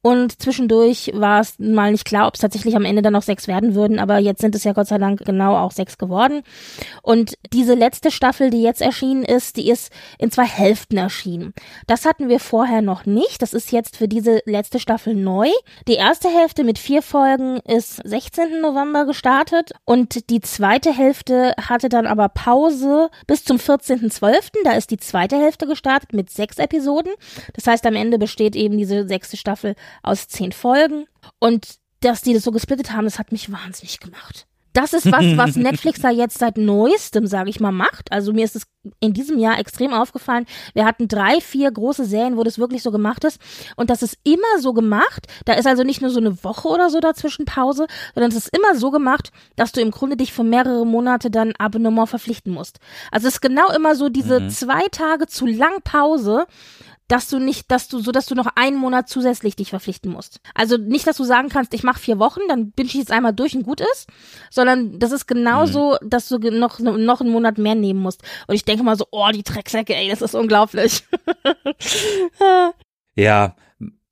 Und 0.00 0.40
zwischendurch 0.40 1.10
war 1.12 1.40
es 1.40 1.58
mal 1.58 1.90
nicht 1.90 2.04
klar, 2.04 2.28
ob 2.28 2.34
es 2.34 2.40
tatsächlich 2.40 2.76
am 2.76 2.84
Ende 2.84 3.02
dann 3.02 3.14
noch 3.14 3.22
sechs 3.22 3.48
werden 3.48 3.74
würden, 3.74 3.98
aber 3.98 4.18
jetzt 4.18 4.40
sind 4.40 4.54
es 4.54 4.62
ja 4.62 4.72
Gott 4.72 4.86
sei 4.86 4.98
Dank 4.98 5.24
genau 5.24 5.56
auch 5.56 5.72
sechs 5.72 5.98
geworden. 5.98 6.42
Und 7.02 7.34
diese 7.52 7.74
letzte 7.74 8.12
Staffel, 8.12 8.50
die 8.50 8.62
jetzt 8.62 8.80
erschienen 8.80 9.24
ist, 9.24 9.56
die 9.56 9.68
ist 9.68 9.92
in 10.18 10.30
zwei 10.30 10.44
Hälften 10.44 10.98
erschienen. 10.98 11.52
Das 11.88 12.04
hatten 12.04 12.28
wir 12.28 12.38
vorher 12.38 12.80
noch 12.80 13.06
nicht. 13.06 13.42
Das 13.42 13.52
ist 13.52 13.72
jetzt 13.72 13.96
für 13.96 14.06
diese 14.06 14.40
letzte 14.44 14.78
Staffel 14.78 15.16
neu. 15.16 15.48
Die 15.88 15.94
erste 15.94 16.28
Hälfte 16.28 16.62
mit 16.62 16.78
vier 16.78 17.02
Folgen 17.02 17.58
ist 17.66 17.96
16. 18.04 18.60
November 18.60 19.04
gestartet 19.04 19.72
und 19.84 20.30
die 20.30 20.40
zweite 20.40 20.96
Hälfte 20.96 21.54
hatte 21.60 21.88
dann 21.88 22.06
aber 22.06 22.28
Pause 22.28 23.10
bis 23.26 23.44
zum 23.44 23.56
14.12. 23.56 24.52
Da 24.62 24.72
ist 24.72 24.92
die 24.92 24.98
zweite 24.98 25.36
Hälfte 25.36 25.66
gestartet 25.66 26.12
mit 26.12 26.30
sechs 26.30 26.58
Episoden. 26.58 27.12
Das 27.54 27.66
heißt, 27.66 27.84
am 27.84 27.96
Ende 27.96 28.18
besteht 28.18 28.54
eben 28.54 28.78
diese 28.78 29.08
sechste 29.08 29.36
Staffel 29.36 29.74
aus 30.02 30.28
zehn 30.28 30.52
Folgen. 30.52 31.06
Und 31.38 31.78
dass 32.00 32.22
die 32.22 32.34
das 32.34 32.44
so 32.44 32.52
gesplittet 32.52 32.92
haben, 32.92 33.04
das 33.04 33.18
hat 33.18 33.32
mich 33.32 33.50
wahnsinnig 33.50 34.00
gemacht. 34.00 34.46
Das 34.78 34.92
ist 34.92 35.10
was, 35.10 35.36
was 35.36 35.56
Netflix 35.56 36.00
da 36.00 36.10
jetzt 36.10 36.38
seit 36.38 36.56
neuestem, 36.56 37.26
sage 37.26 37.50
ich 37.50 37.58
mal, 37.58 37.72
macht. 37.72 38.12
Also 38.12 38.32
mir 38.32 38.44
ist 38.44 38.54
es 38.54 38.62
in 39.00 39.12
diesem 39.12 39.38
Jahr 39.38 39.58
extrem 39.58 39.92
aufgefallen. 39.92 40.46
Wir 40.72 40.84
hatten 40.84 41.08
drei, 41.08 41.40
vier 41.40 41.70
große 41.70 42.04
Serien, 42.04 42.36
wo 42.36 42.44
das 42.44 42.58
wirklich 42.58 42.82
so 42.82 42.92
gemacht 42.92 43.24
ist. 43.24 43.40
Und 43.76 43.90
das 43.90 44.02
ist 44.02 44.18
immer 44.22 44.60
so 44.60 44.72
gemacht. 44.72 45.26
Da 45.46 45.54
ist 45.54 45.66
also 45.66 45.82
nicht 45.82 46.00
nur 46.00 46.10
so 46.10 46.20
eine 46.20 46.44
Woche 46.44 46.68
oder 46.68 46.90
so 46.90 47.00
dazwischen 47.00 47.44
Pause, 47.44 47.86
sondern 48.14 48.30
es 48.30 48.36
ist 48.36 48.56
immer 48.56 48.78
so 48.78 48.90
gemacht, 48.90 49.32
dass 49.56 49.72
du 49.72 49.80
im 49.80 49.90
Grunde 49.90 50.16
dich 50.16 50.32
für 50.32 50.44
mehrere 50.44 50.86
Monate 50.86 51.30
dann 51.30 51.54
Abonnement 51.58 52.08
verpflichten 52.08 52.52
musst. 52.52 52.78
Also 53.10 53.26
es 53.26 53.34
ist 53.34 53.40
genau 53.40 53.72
immer 53.74 53.96
so 53.96 54.08
diese 54.08 54.40
mhm. 54.40 54.50
zwei 54.50 54.86
Tage 54.92 55.26
zu 55.26 55.46
lang 55.46 55.80
Pause, 55.82 56.46
dass 57.08 57.28
du 57.28 57.38
nicht, 57.38 57.70
dass 57.70 57.88
du 57.88 58.00
so, 58.00 58.12
dass 58.12 58.26
du 58.26 58.34
noch 58.34 58.48
einen 58.54 58.76
Monat 58.76 59.08
zusätzlich 59.08 59.56
dich 59.56 59.70
verpflichten 59.70 60.12
musst. 60.12 60.40
Also 60.54 60.76
nicht, 60.76 61.06
dass 61.06 61.16
du 61.16 61.24
sagen 61.24 61.48
kannst, 61.48 61.74
ich 61.74 61.82
mache 61.82 61.98
vier 61.98 62.18
Wochen, 62.18 62.40
dann 62.48 62.70
bin 62.70 62.86
ich 62.86 62.94
jetzt 62.94 63.10
einmal 63.10 63.32
durch 63.32 63.56
und 63.56 63.64
gut 63.64 63.80
ist, 63.80 64.08
sondern 64.50 64.98
das 64.98 65.12
ist 65.12 65.26
genauso, 65.26 65.96
mhm. 66.00 66.10
dass 66.10 66.28
du 66.28 66.38
noch 66.38 66.78
noch 66.78 67.20
einen 67.20 67.30
Monat 67.30 67.58
mehr 67.58 67.74
nehmen 67.74 68.00
musst. 68.00 68.22
Und 68.46 68.54
ich 68.54 68.64
denke 68.64 68.84
mal 68.84 68.96
so, 68.96 69.06
oh, 69.10 69.28
die 69.32 69.42
Drecksäcke, 69.42 69.94
ey, 69.94 70.08
das 70.08 70.22
ist 70.22 70.34
unglaublich. 70.34 71.04
ja, 73.16 73.56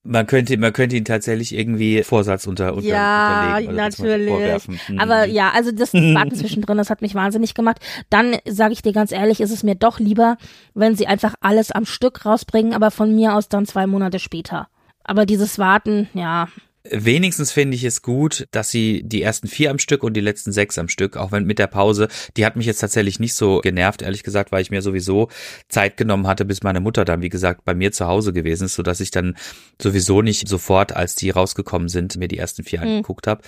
man 0.06 0.26
könnte, 0.26 0.56
man 0.56 0.72
könnte 0.72 0.96
ihn 0.96 1.04
tatsächlich 1.04 1.54
irgendwie 1.54 2.02
Vorsatz 2.02 2.46
unter, 2.46 2.75
unter 2.75 2.86
ja, 2.88 3.46
unterlegen. 3.46 3.76
natürlich. 3.76 4.68
Mhm. 4.68 4.98
Aber 4.98 5.26
ja, 5.26 5.50
also 5.50 5.72
das 5.72 5.92
Warten 5.94 6.34
zwischendrin, 6.34 6.78
das 6.78 6.90
hat 6.90 7.02
mich 7.02 7.14
wahnsinnig 7.14 7.54
gemacht. 7.54 7.78
Dann 8.10 8.36
sage 8.46 8.72
ich 8.72 8.82
dir 8.82 8.92
ganz 8.92 9.12
ehrlich, 9.12 9.40
ist 9.40 9.50
es 9.50 9.62
mir 9.62 9.75
doch 9.75 9.98
lieber, 9.98 10.36
wenn 10.75 10.96
sie 10.96 11.06
einfach 11.06 11.34
alles 11.40 11.70
am 11.70 11.84
Stück 11.84 12.25
rausbringen, 12.25 12.72
aber 12.72 12.90
von 12.90 13.14
mir 13.14 13.34
aus 13.34 13.48
dann 13.48 13.66
zwei 13.66 13.86
Monate 13.86 14.18
später. 14.18 14.68
Aber 15.04 15.26
dieses 15.26 15.58
Warten, 15.58 16.08
ja, 16.14 16.48
Wenigstens 16.90 17.52
finde 17.52 17.76
ich 17.76 17.85
es 17.85 18.02
gut, 18.02 18.47
dass 18.50 18.71
sie 18.71 19.02
die 19.05 19.23
ersten 19.23 19.49
vier 19.49 19.71
am 19.71 19.78
Stück 19.78 20.02
und 20.02 20.14
die 20.14 20.21
letzten 20.21 20.52
sechs 20.52 20.78
am 20.78 20.88
Stück, 20.88 21.16
auch 21.16 21.33
wenn 21.33 21.45
mit 21.45 21.59
der 21.59 21.66
Pause, 21.66 22.09
die 22.37 22.45
hat 22.45 22.57
mich 22.57 22.66
jetzt 22.66 22.81
tatsächlich 22.81 23.21
nicht 23.21 23.35
so 23.35 23.61
genervt, 23.61 24.02
ehrlich 24.02 24.23
gesagt, 24.23 24.52
weil 24.52 24.62
ich 24.62 24.71
mir 24.71 24.83
sowieso 24.83 25.28
Zeit 25.69 25.97
genommen 25.97 26.26
hatte, 26.26 26.45
bis 26.45 26.62
meine 26.62 26.81
Mutter 26.81 27.05
dann, 27.05 27.23
wie 27.23 27.28
gesagt, 27.28 27.64
bei 27.64 27.75
mir 27.75 27.93
zu 27.93 28.07
Hause 28.07 28.33
gewesen 28.33 28.64
ist, 28.64 28.75
so 28.75 28.83
dass 28.83 29.00
ich 29.00 29.11
dann 29.11 29.37
sowieso 29.81 30.23
nicht 30.23 30.49
sofort, 30.49 30.95
als 30.95 31.14
die 31.14 31.31
rausgekommen 31.31 31.88
sind, 31.88 32.16
mir 32.16 32.28
die 32.28 32.38
ersten 32.38 32.64
vier 32.64 32.81
mhm. 32.81 32.87
angeguckt 32.88 33.26
habe. 33.26 33.43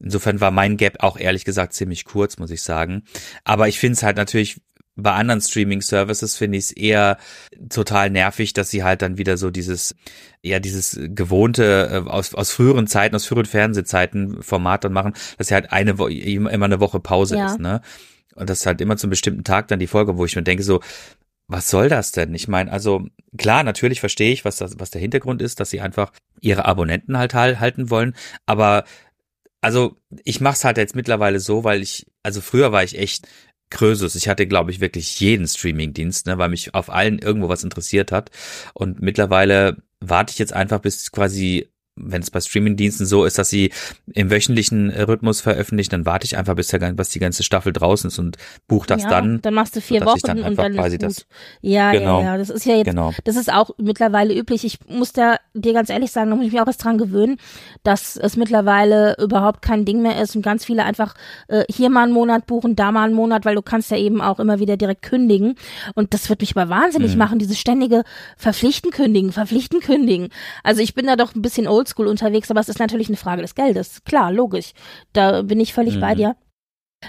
Insofern 0.00 0.40
war 0.40 0.50
mein 0.50 0.76
Gap 0.76 0.96
auch 1.00 1.18
ehrlich 1.18 1.44
gesagt 1.44 1.74
ziemlich 1.74 2.04
kurz, 2.04 2.38
muss 2.38 2.50
ich 2.50 2.62
sagen. 2.62 3.04
Aber 3.44 3.68
ich 3.68 3.78
finde 3.78 3.94
es 3.94 4.02
halt 4.02 4.16
natürlich 4.16 4.60
bei 4.96 5.12
anderen 5.12 5.40
Streaming-Services 5.40 6.36
finde 6.36 6.58
ich 6.58 6.64
es 6.64 6.72
eher 6.72 7.18
total 7.68 8.10
nervig, 8.10 8.52
dass 8.52 8.70
sie 8.70 8.84
halt 8.84 9.02
dann 9.02 9.18
wieder 9.18 9.36
so 9.36 9.50
dieses, 9.50 9.94
ja, 10.42 10.60
dieses 10.60 10.98
gewohnte, 11.00 12.04
äh, 12.06 12.08
aus, 12.08 12.34
aus 12.34 12.52
früheren 12.52 12.86
Zeiten, 12.86 13.16
aus 13.16 13.26
früheren 13.26 13.46
Fernsehzeiten 13.46 14.42
Format 14.42 14.84
dann 14.84 14.92
machen, 14.92 15.14
dass 15.36 15.48
sie 15.48 15.54
halt 15.54 15.72
eine 15.72 15.98
Woche, 15.98 16.12
immer 16.12 16.64
eine 16.64 16.80
Woche 16.80 17.00
Pause 17.00 17.36
ja. 17.36 17.46
ist, 17.46 17.58
ne? 17.58 17.80
Und 18.36 18.50
das 18.50 18.60
ist 18.60 18.66
halt 18.66 18.80
immer 18.80 18.96
zum 18.96 19.10
bestimmten 19.10 19.44
Tag 19.44 19.68
dann 19.68 19.78
die 19.78 19.86
Folge, 19.86 20.16
wo 20.16 20.24
ich 20.24 20.34
mir 20.34 20.42
denke 20.42 20.64
so, 20.64 20.80
was 21.46 21.68
soll 21.68 21.88
das 21.88 22.10
denn? 22.10 22.34
Ich 22.34 22.48
meine, 22.48 22.72
also 22.72 23.06
klar, 23.36 23.62
natürlich 23.62 24.00
verstehe 24.00 24.32
ich, 24.32 24.44
was 24.44 24.56
das, 24.56 24.80
was 24.80 24.90
der 24.90 25.00
Hintergrund 25.00 25.42
ist, 25.42 25.60
dass 25.60 25.70
sie 25.70 25.80
einfach 25.80 26.10
ihre 26.40 26.64
Abonnenten 26.64 27.18
halt 27.18 27.34
halten 27.34 27.90
wollen, 27.90 28.14
aber 28.46 28.84
also 29.64 29.96
ich 30.24 30.42
mache 30.42 30.54
es 30.54 30.64
halt 30.64 30.76
jetzt 30.76 30.94
mittlerweile 30.94 31.40
so, 31.40 31.64
weil 31.64 31.80
ich, 31.80 32.06
also 32.22 32.42
früher 32.42 32.70
war 32.70 32.84
ich 32.84 32.98
echt 32.98 33.26
Krösus. 33.70 34.14
Ich 34.14 34.28
hatte, 34.28 34.46
glaube 34.46 34.70
ich, 34.70 34.80
wirklich 34.80 35.18
jeden 35.20 35.46
Streamingdienst, 35.46 36.26
ne, 36.26 36.38
weil 36.38 36.48
mich 36.48 36.74
auf 36.74 36.90
allen 36.90 37.18
irgendwo 37.18 37.48
was 37.48 37.64
interessiert 37.64 38.12
hat. 38.12 38.30
Und 38.74 39.00
mittlerweile 39.02 39.76
warte 40.00 40.32
ich 40.32 40.38
jetzt 40.38 40.52
einfach, 40.52 40.80
bis 40.80 41.10
quasi 41.12 41.68
wenn 41.96 42.22
es 42.22 42.30
bei 42.30 42.40
Streamingdiensten 42.40 43.06
so 43.06 43.24
ist, 43.24 43.38
dass 43.38 43.50
sie 43.50 43.72
im 44.12 44.30
wöchentlichen 44.30 44.90
Rhythmus 44.90 45.40
veröffentlichen, 45.40 45.90
dann 45.90 46.06
warte 46.06 46.24
ich 46.24 46.36
einfach, 46.36 46.56
bis, 46.56 46.68
der, 46.68 46.78
bis 46.92 47.10
die 47.10 47.20
ganze 47.20 47.44
Staffel 47.44 47.72
draußen 47.72 48.08
ist 48.08 48.18
und 48.18 48.36
buche 48.66 48.88
das 48.88 49.04
ja, 49.04 49.10
dann. 49.10 49.40
Dann 49.42 49.54
machst 49.54 49.76
du 49.76 49.80
vier 49.80 50.04
Wochen 50.04 50.18
dann 50.24 50.42
und 50.42 50.58
dann 50.58 50.76
gut. 50.76 51.02
Das, 51.02 51.26
ja, 51.60 51.92
genau, 51.92 52.20
ja, 52.20 52.26
ja, 52.26 52.38
das 52.38 52.50
ist 52.50 52.66
ja 52.66 52.76
jetzt, 52.76 52.86
genau. 52.86 53.12
das 53.24 53.36
ist 53.36 53.52
auch 53.52 53.70
mittlerweile 53.78 54.34
üblich. 54.34 54.64
Ich 54.64 54.78
muss 54.88 55.12
da 55.12 55.36
dir 55.54 55.72
ganz 55.72 55.88
ehrlich 55.88 56.10
sagen, 56.10 56.30
da 56.30 56.36
muss 56.36 56.46
ich 56.46 56.52
mich 56.52 56.60
auch 56.60 56.66
erst 56.66 56.82
dran 56.82 56.98
gewöhnen, 56.98 57.36
dass 57.84 58.16
es 58.16 58.36
mittlerweile 58.36 59.16
überhaupt 59.20 59.62
kein 59.62 59.84
Ding 59.84 60.02
mehr 60.02 60.20
ist 60.20 60.34
und 60.34 60.42
ganz 60.42 60.64
viele 60.64 60.84
einfach 60.84 61.14
äh, 61.46 61.64
hier 61.70 61.90
mal 61.90 62.02
einen 62.02 62.12
Monat 62.12 62.46
buchen, 62.46 62.74
da 62.74 62.90
mal 62.90 63.04
einen 63.04 63.14
Monat, 63.14 63.44
weil 63.44 63.54
du 63.54 63.62
kannst 63.62 63.92
ja 63.92 63.96
eben 63.96 64.20
auch 64.20 64.40
immer 64.40 64.58
wieder 64.58 64.76
direkt 64.76 65.02
kündigen 65.02 65.54
und 65.94 66.12
das 66.12 66.28
wird 66.28 66.40
mich 66.40 66.56
aber 66.56 66.68
wahnsinnig 66.68 67.12
mhm. 67.12 67.18
machen, 67.18 67.38
dieses 67.38 67.58
ständige 67.58 68.02
Verpflichten 68.36 68.90
kündigen, 68.90 69.30
verpflichten 69.30 69.80
kündigen. 69.80 70.30
Also 70.64 70.82
ich 70.82 70.94
bin 70.94 71.06
da 71.06 71.14
doch 71.14 71.34
ein 71.34 71.42
bisschen 71.42 71.68
old 71.68 71.83
oldschool 71.84 72.06
unterwegs, 72.06 72.50
aber 72.50 72.60
es 72.60 72.68
ist 72.68 72.78
natürlich 72.78 73.08
eine 73.08 73.16
Frage 73.16 73.42
des 73.42 73.54
Geldes. 73.54 74.02
Klar, 74.04 74.32
logisch. 74.32 74.72
Da 75.12 75.42
bin 75.42 75.60
ich 75.60 75.74
völlig 75.74 75.96
mhm. 75.96 76.00
bei 76.00 76.14
dir. 76.14 76.36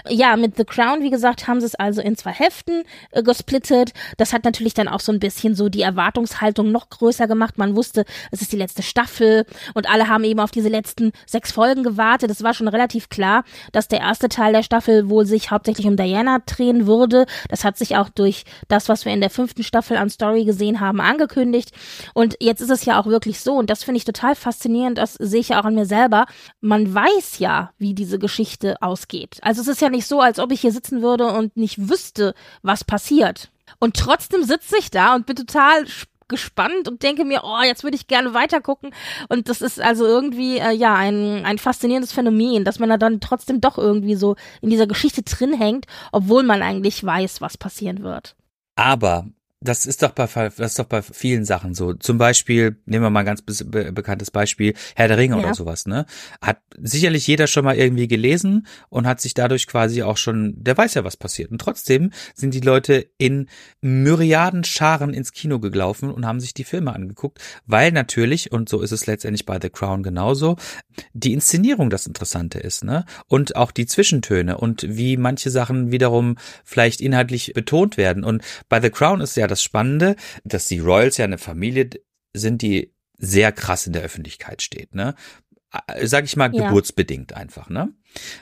Ja, 0.08 0.36
mit 0.36 0.56
The 0.56 0.64
Crown, 0.64 1.02
wie 1.02 1.10
gesagt, 1.10 1.46
haben 1.46 1.60
sie 1.60 1.66
es 1.66 1.74
also 1.74 2.00
in 2.00 2.16
zwei 2.16 2.32
Heften 2.32 2.84
äh, 3.10 3.22
gesplittet. 3.22 3.92
Das 4.16 4.32
hat 4.32 4.44
natürlich 4.44 4.74
dann 4.74 4.88
auch 4.88 5.00
so 5.00 5.12
ein 5.12 5.20
bisschen 5.20 5.54
so 5.54 5.68
die 5.68 5.82
Erwartungshaltung 5.82 6.72
noch 6.72 6.88
größer 6.90 7.26
gemacht. 7.26 7.58
Man 7.58 7.76
wusste, 7.76 8.04
es 8.30 8.42
ist 8.42 8.52
die 8.52 8.56
letzte 8.56 8.82
Staffel 8.82 9.46
und 9.74 9.88
alle 9.88 10.08
haben 10.08 10.24
eben 10.24 10.40
auf 10.40 10.50
diese 10.50 10.68
letzten 10.68 11.12
sechs 11.26 11.52
Folgen 11.52 11.82
gewartet. 11.82 12.30
Es 12.30 12.42
war 12.42 12.54
schon 12.54 12.68
relativ 12.68 13.08
klar, 13.08 13.44
dass 13.72 13.88
der 13.88 14.00
erste 14.00 14.28
Teil 14.28 14.52
der 14.52 14.62
Staffel 14.62 15.08
wohl 15.08 15.26
sich 15.26 15.50
hauptsächlich 15.50 15.86
um 15.86 15.96
Diana 15.96 16.40
drehen 16.44 16.86
würde. 16.86 17.26
Das 17.48 17.64
hat 17.64 17.76
sich 17.78 17.96
auch 17.96 18.08
durch 18.08 18.44
das, 18.68 18.88
was 18.88 19.04
wir 19.04 19.12
in 19.12 19.20
der 19.20 19.30
fünften 19.30 19.62
Staffel 19.62 19.96
an 19.96 20.10
Story 20.10 20.44
gesehen 20.44 20.80
haben, 20.80 21.00
angekündigt. 21.00 21.72
Und 22.14 22.36
jetzt 22.40 22.60
ist 22.60 22.70
es 22.70 22.84
ja 22.84 23.00
auch 23.00 23.06
wirklich 23.06 23.40
so, 23.40 23.54
und 23.54 23.70
das 23.70 23.84
finde 23.84 23.98
ich 23.98 24.04
total 24.04 24.34
faszinierend, 24.34 24.98
das 24.98 25.14
sehe 25.14 25.40
ich 25.40 25.50
ja 25.50 25.60
auch 25.60 25.64
an 25.64 25.74
mir 25.74 25.86
selber. 25.86 26.26
Man 26.60 26.92
weiß 26.92 27.38
ja, 27.38 27.70
wie 27.78 27.94
diese 27.94 28.18
Geschichte 28.18 28.80
ausgeht. 28.80 29.38
Also 29.42 29.60
es 29.60 29.68
ist 29.68 29.80
ja 29.80 29.85
nicht 29.90 30.06
so, 30.06 30.20
als 30.20 30.38
ob 30.38 30.52
ich 30.52 30.60
hier 30.60 30.72
sitzen 30.72 31.02
würde 31.02 31.26
und 31.26 31.56
nicht 31.56 31.88
wüsste, 31.88 32.34
was 32.62 32.84
passiert. 32.84 33.50
Und 33.78 33.96
trotzdem 33.96 34.42
sitze 34.42 34.76
ich 34.78 34.90
da 34.90 35.14
und 35.14 35.26
bin 35.26 35.36
total 35.36 35.86
gespannt 36.28 36.88
und 36.88 37.02
denke 37.02 37.24
mir, 37.24 37.42
oh, 37.44 37.62
jetzt 37.62 37.84
würde 37.84 37.96
ich 37.96 38.08
gerne 38.08 38.34
weitergucken. 38.34 38.90
Und 39.28 39.48
das 39.48 39.60
ist 39.60 39.80
also 39.80 40.04
irgendwie, 40.04 40.58
äh, 40.58 40.72
ja, 40.72 40.94
ein, 40.94 41.44
ein 41.44 41.58
faszinierendes 41.58 42.12
Phänomen, 42.12 42.64
dass 42.64 42.78
man 42.78 42.88
da 42.88 42.96
dann 42.96 43.20
trotzdem 43.20 43.60
doch 43.60 43.78
irgendwie 43.78 44.16
so 44.16 44.36
in 44.60 44.70
dieser 44.70 44.86
Geschichte 44.86 45.22
drin 45.22 45.54
hängt, 45.54 45.86
obwohl 46.12 46.42
man 46.42 46.62
eigentlich 46.62 47.04
weiß, 47.04 47.40
was 47.40 47.56
passieren 47.56 48.02
wird. 48.02 48.34
Aber 48.74 49.26
das 49.60 49.86
ist 49.86 50.02
doch 50.02 50.10
bei 50.10 50.26
das 50.26 50.72
ist 50.72 50.78
doch 50.78 50.84
bei 50.84 51.00
vielen 51.00 51.44
Sachen 51.44 51.74
so. 51.74 51.94
Zum 51.94 52.18
Beispiel 52.18 52.76
nehmen 52.84 53.04
wir 53.04 53.10
mal 53.10 53.20
ein 53.20 53.26
ganz 53.26 53.42
be 53.42 53.92
bekanntes 53.92 54.30
Beispiel 54.30 54.74
Herr 54.94 55.08
der 55.08 55.16
Ringe 55.16 55.36
ja. 55.36 55.42
oder 55.42 55.54
sowas. 55.54 55.86
Ne, 55.86 56.04
hat 56.42 56.60
sicherlich 56.78 57.26
jeder 57.26 57.46
schon 57.46 57.64
mal 57.64 57.76
irgendwie 57.76 58.06
gelesen 58.06 58.66
und 58.90 59.06
hat 59.06 59.20
sich 59.20 59.32
dadurch 59.32 59.66
quasi 59.66 60.02
auch 60.02 60.18
schon, 60.18 60.54
der 60.62 60.76
weiß 60.76 60.94
ja, 60.94 61.04
was 61.04 61.16
passiert. 61.16 61.50
Und 61.50 61.60
trotzdem 61.60 62.12
sind 62.34 62.52
die 62.52 62.60
Leute 62.60 63.08
in 63.16 63.48
Myriaden 63.80 64.62
Scharen 64.64 65.14
ins 65.14 65.32
Kino 65.32 65.58
gelaufen 65.58 66.10
und 66.10 66.26
haben 66.26 66.40
sich 66.40 66.52
die 66.52 66.64
Filme 66.64 66.94
angeguckt, 66.94 67.40
weil 67.64 67.92
natürlich 67.92 68.52
und 68.52 68.68
so 68.68 68.82
ist 68.82 68.92
es 68.92 69.06
letztendlich 69.06 69.46
bei 69.46 69.58
The 69.60 69.70
Crown 69.70 70.02
genauso 70.02 70.56
die 71.14 71.32
Inszenierung 71.32 71.88
das 71.88 72.06
Interessante 72.06 72.58
ist, 72.58 72.84
ne 72.84 73.06
und 73.26 73.56
auch 73.56 73.70
die 73.70 73.86
Zwischentöne 73.86 74.58
und 74.58 74.84
wie 74.86 75.16
manche 75.16 75.50
Sachen 75.50 75.90
wiederum 75.92 76.36
vielleicht 76.64 77.00
inhaltlich 77.00 77.52
betont 77.54 77.96
werden. 77.96 78.24
Und 78.24 78.42
bei 78.68 78.80
The 78.80 78.90
Crown 78.90 79.20
ist 79.20 79.36
ja 79.36 79.45
das 79.48 79.62
Spannende, 79.62 80.16
dass 80.44 80.66
die 80.66 80.78
Royals 80.78 81.16
ja 81.16 81.24
eine 81.24 81.38
Familie 81.38 81.90
sind, 82.34 82.62
die 82.62 82.94
sehr 83.18 83.52
krass 83.52 83.86
in 83.86 83.92
der 83.92 84.02
Öffentlichkeit 84.02 84.62
steht, 84.62 84.94
ne? 84.94 85.14
Sag 86.02 86.24
ich 86.24 86.36
mal, 86.36 86.54
ja. 86.54 86.68
geburtsbedingt 86.68 87.34
einfach, 87.34 87.68
ne? 87.68 87.92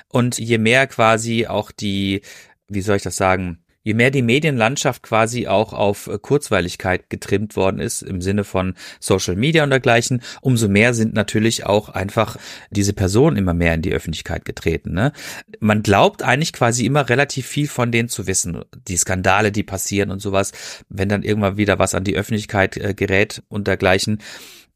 Und 0.09 0.39
je 0.39 0.59
mehr 0.59 0.87
quasi 0.87 1.47
auch 1.47 1.71
die, 1.71 2.23
wie 2.69 2.81
soll 2.81 2.97
ich 2.97 3.03
das 3.03 3.17
sagen, 3.17 3.63
je 3.85 3.95
mehr 3.95 4.11
die 4.11 4.23
Medienlandschaft 4.23 5.03
quasi 5.03 5.47
auch 5.47 5.73
auf 5.73 6.09
äh, 6.09 6.19
Kurzweiligkeit 6.19 7.11
getrimmt 7.11 7.55
worden 7.55 7.79
ist, 7.79 8.03
im 8.03 8.21
Sinne 8.21 8.43
von 8.43 8.75
Social 8.99 9.37
Media 9.37 9.62
und 9.62 9.71
dergleichen, 9.71 10.23
umso 10.41 10.69
mehr 10.69 10.95
sind 10.95 11.14
natürlich 11.14 11.67
auch 11.67 11.91
einfach 11.91 12.37
diese 12.71 12.95
Personen 12.95 13.37
immer 13.37 13.55
mehr 13.55 13.75
in 13.75 13.83
die 13.83 13.93
Öffentlichkeit 13.93 14.45
getreten. 14.45 14.93
Ne? 14.93 15.12
Man 15.61 15.83
glaubt 15.83 16.23
eigentlich 16.23 16.53
quasi 16.53 16.87
immer 16.87 17.09
relativ 17.09 17.47
viel 17.47 17.69
von 17.69 17.93
denen 17.93 18.09
zu 18.09 18.26
wissen, 18.26 18.64
die 18.88 18.97
Skandale, 18.97 19.53
die 19.53 19.62
passieren 19.62 20.11
und 20.11 20.21
sowas, 20.21 20.53
wenn 20.88 21.09
dann 21.09 21.23
irgendwann 21.23 21.59
wieder 21.59 21.79
was 21.79 21.95
an 21.95 22.05
die 22.05 22.17
Öffentlichkeit 22.17 22.76
äh, 22.79 22.95
gerät 22.95 23.43
und 23.49 23.69
dergleichen. 23.69 24.19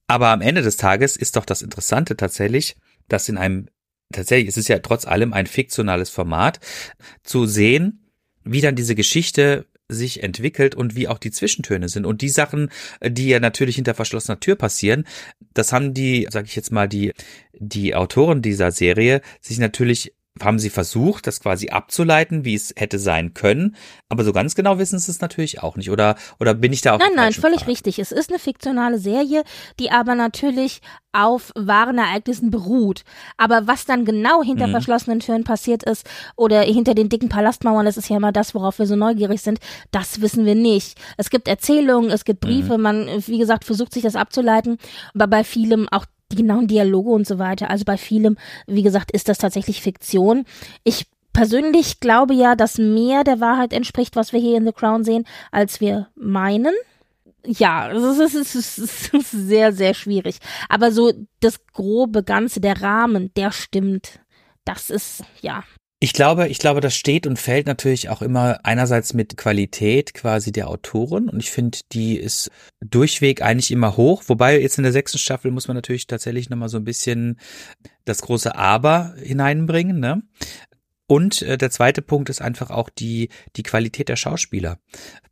Aber 0.06 0.28
am 0.28 0.42
Ende 0.42 0.62
des 0.62 0.76
Tages 0.76 1.16
ist 1.16 1.36
doch 1.36 1.44
das 1.46 1.62
Interessante 1.62 2.16
tatsächlich, 2.16 2.76
dass 3.08 3.28
in 3.28 3.38
einem 3.38 3.68
tatsächlich, 4.12 4.48
es 4.48 4.56
ist 4.56 4.68
ja 4.68 4.78
trotz 4.78 5.06
allem 5.06 5.32
ein 5.32 5.46
fiktionales 5.46 6.10
Format, 6.10 6.60
zu 7.22 7.46
sehen, 7.46 8.07
wie 8.52 8.60
dann 8.60 8.76
diese 8.76 8.94
Geschichte 8.94 9.66
sich 9.88 10.22
entwickelt 10.22 10.74
und 10.74 10.94
wie 10.94 11.08
auch 11.08 11.18
die 11.18 11.30
Zwischentöne 11.30 11.88
sind. 11.88 12.04
Und 12.04 12.20
die 12.20 12.28
Sachen, 12.28 12.70
die 13.02 13.28
ja 13.28 13.40
natürlich 13.40 13.76
hinter 13.76 13.94
verschlossener 13.94 14.38
Tür 14.38 14.56
passieren, 14.56 15.04
das 15.54 15.72
haben 15.72 15.94
die, 15.94 16.26
sag 16.30 16.44
ich 16.44 16.56
jetzt 16.56 16.72
mal, 16.72 16.88
die, 16.88 17.12
die 17.54 17.94
Autoren 17.94 18.42
dieser 18.42 18.70
Serie 18.70 19.22
sich 19.40 19.58
natürlich 19.58 20.12
haben 20.42 20.58
sie 20.58 20.70
versucht, 20.70 21.26
das 21.26 21.40
quasi 21.40 21.70
abzuleiten, 21.70 22.44
wie 22.44 22.54
es 22.54 22.74
hätte 22.76 22.98
sein 22.98 23.34
können. 23.34 23.76
Aber 24.08 24.24
so 24.24 24.32
ganz 24.32 24.54
genau 24.54 24.78
wissen 24.78 24.98
sie 24.98 25.10
es 25.10 25.20
natürlich 25.20 25.62
auch 25.62 25.76
nicht. 25.76 25.90
Oder, 25.90 26.16
oder 26.40 26.54
bin 26.54 26.72
ich 26.72 26.80
da 26.80 26.94
auch 26.94 26.98
Nein, 26.98 27.12
nein, 27.14 27.32
völlig 27.32 27.60
Fall? 27.60 27.70
richtig. 27.70 27.98
Es 27.98 28.12
ist 28.12 28.30
eine 28.30 28.38
fiktionale 28.38 28.98
Serie, 28.98 29.44
die 29.78 29.90
aber 29.90 30.14
natürlich 30.14 30.80
auf 31.12 31.52
wahren 31.54 31.98
Ereignissen 31.98 32.50
beruht. 32.50 33.04
Aber 33.36 33.66
was 33.66 33.86
dann 33.86 34.04
genau 34.04 34.42
hinter 34.42 34.66
mhm. 34.66 34.72
verschlossenen 34.72 35.20
Türen 35.20 35.44
passiert 35.44 35.82
ist 35.82 36.08
oder 36.36 36.60
hinter 36.62 36.94
den 36.94 37.08
dicken 37.08 37.28
Palastmauern, 37.28 37.86
das 37.86 37.96
ist 37.96 38.08
ja 38.08 38.16
immer 38.16 38.32
das, 38.32 38.54
worauf 38.54 38.78
wir 38.78 38.86
so 38.86 38.96
neugierig 38.96 39.40
sind, 39.40 39.58
das 39.90 40.20
wissen 40.20 40.44
wir 40.44 40.54
nicht. 40.54 40.98
Es 41.16 41.30
gibt 41.30 41.48
Erzählungen, 41.48 42.10
es 42.10 42.24
gibt 42.24 42.40
Briefe, 42.40 42.76
mhm. 42.76 42.82
man, 42.82 43.08
wie 43.26 43.38
gesagt, 43.38 43.64
versucht 43.64 43.92
sich 43.92 44.02
das 44.02 44.16
abzuleiten, 44.16 44.78
aber 45.14 45.26
bei 45.26 45.44
vielem 45.44 45.88
auch 45.88 46.04
die 46.30 46.36
genauen 46.36 46.66
Dialoge 46.66 47.10
und 47.10 47.26
so 47.26 47.38
weiter. 47.38 47.70
Also 47.70 47.84
bei 47.84 47.96
vielem, 47.96 48.36
wie 48.66 48.82
gesagt, 48.82 49.10
ist 49.10 49.28
das 49.28 49.38
tatsächlich 49.38 49.82
Fiktion. 49.82 50.44
Ich 50.84 51.06
persönlich 51.32 52.00
glaube 52.00 52.34
ja, 52.34 52.56
dass 52.56 52.78
mehr 52.78 53.24
der 53.24 53.40
Wahrheit 53.40 53.72
entspricht, 53.72 54.16
was 54.16 54.32
wir 54.32 54.40
hier 54.40 54.56
in 54.56 54.66
The 54.66 54.72
Crown 54.72 55.04
sehen, 55.04 55.24
als 55.50 55.80
wir 55.80 56.08
meinen. 56.14 56.74
Ja, 57.46 57.90
es 57.92 58.34
ist, 58.34 58.54
es 58.54 58.78
ist, 58.78 59.14
ist 59.14 59.30
sehr, 59.30 59.72
sehr 59.72 59.94
schwierig. 59.94 60.38
Aber 60.68 60.92
so 60.92 61.12
das 61.40 61.64
grobe 61.72 62.22
Ganze, 62.22 62.60
der 62.60 62.82
Rahmen, 62.82 63.32
der 63.36 63.52
stimmt. 63.52 64.20
Das 64.64 64.90
ist, 64.90 65.22
ja, 65.40 65.64
ich 66.00 66.12
glaube, 66.12 66.46
ich 66.48 66.58
glaube, 66.58 66.80
das 66.80 66.94
steht 66.94 67.26
und 67.26 67.38
fällt 67.38 67.66
natürlich 67.66 68.08
auch 68.08 68.22
immer 68.22 68.60
einerseits 68.62 69.14
mit 69.14 69.36
Qualität 69.36 70.14
quasi 70.14 70.52
der 70.52 70.68
Autoren 70.68 71.28
und 71.28 71.40
ich 71.40 71.50
finde, 71.50 71.78
die 71.92 72.16
ist 72.16 72.50
durchweg 72.80 73.42
eigentlich 73.42 73.72
immer 73.72 73.96
hoch. 73.96 74.22
Wobei 74.28 74.60
jetzt 74.60 74.78
in 74.78 74.84
der 74.84 74.92
sechsten 74.92 75.18
Staffel 75.18 75.50
muss 75.50 75.66
man 75.66 75.76
natürlich 75.76 76.06
tatsächlich 76.06 76.50
nochmal 76.50 76.68
so 76.68 76.76
ein 76.76 76.84
bisschen 76.84 77.40
das 78.04 78.22
große 78.22 78.54
Aber 78.54 79.14
hineinbringen, 79.20 79.98
ne? 79.98 80.22
Und 81.08 81.40
äh, 81.42 81.56
der 81.56 81.70
zweite 81.70 82.02
Punkt 82.02 82.28
ist 82.28 82.40
einfach 82.42 82.70
auch 82.70 82.90
die, 82.90 83.30
die 83.56 83.62
Qualität 83.64 84.08
der 84.08 84.16
Schauspieler. 84.16 84.78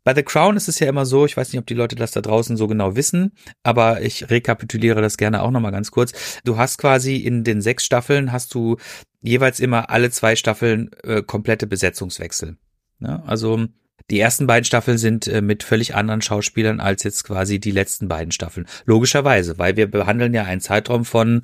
Bei 0.05 0.15
The 0.15 0.23
Crown 0.23 0.57
ist 0.57 0.69
es 0.69 0.79
ja 0.79 0.89
immer 0.89 1.05
so, 1.05 1.27
ich 1.27 1.37
weiß 1.37 1.53
nicht, 1.53 1.61
ob 1.61 1.67
die 1.67 1.75
Leute 1.75 1.97
das 1.97 2.13
da 2.13 2.23
draußen 2.23 2.57
so 2.57 2.67
genau 2.67 2.97
wissen, 2.97 3.33
aber 3.63 4.01
ich 4.01 4.31
rekapituliere 4.31 5.03
das 5.03 5.19
gerne 5.19 5.43
auch 5.43 5.51
nochmal 5.51 5.73
ganz 5.73 5.91
kurz. 5.91 6.41
Du 6.45 6.57
hast 6.57 6.79
quasi 6.79 7.17
in 7.17 7.45
den 7.45 7.61
sechs 7.61 7.85
Staffeln 7.85 8.33
hast 8.33 8.55
du 8.55 8.79
jeweils 9.21 9.61
immer 9.61 9.91
alle 9.91 10.11
zwei 10.11 10.35
Staffeln 10.35 10.91
äh, 11.03 11.23
komplette 11.23 11.67
Besetzungswechsel. 11.67 12.57
Ja, 13.01 13.23
also 13.27 13.67
die 14.11 14.21
ersten 14.21 14.47
beiden 14.47 14.65
Staffeln 14.65 14.99
sind 14.99 15.27
äh, 15.27 15.43
mit 15.43 15.63
völlig 15.63 15.95
anderen 15.95 16.23
Schauspielern 16.23 16.81
als 16.81 17.03
jetzt 17.03 17.25
quasi 17.25 17.59
die 17.59 17.73
letzten 17.73 18.09
beiden 18.09 18.31
Staffeln. 18.31 18.67
Logischerweise, 18.85 19.59
weil 19.59 19.77
wir 19.77 19.91
behandeln 19.91 20.33
ja 20.33 20.45
einen 20.45 20.61
Zeitraum 20.61 21.05
von, 21.05 21.43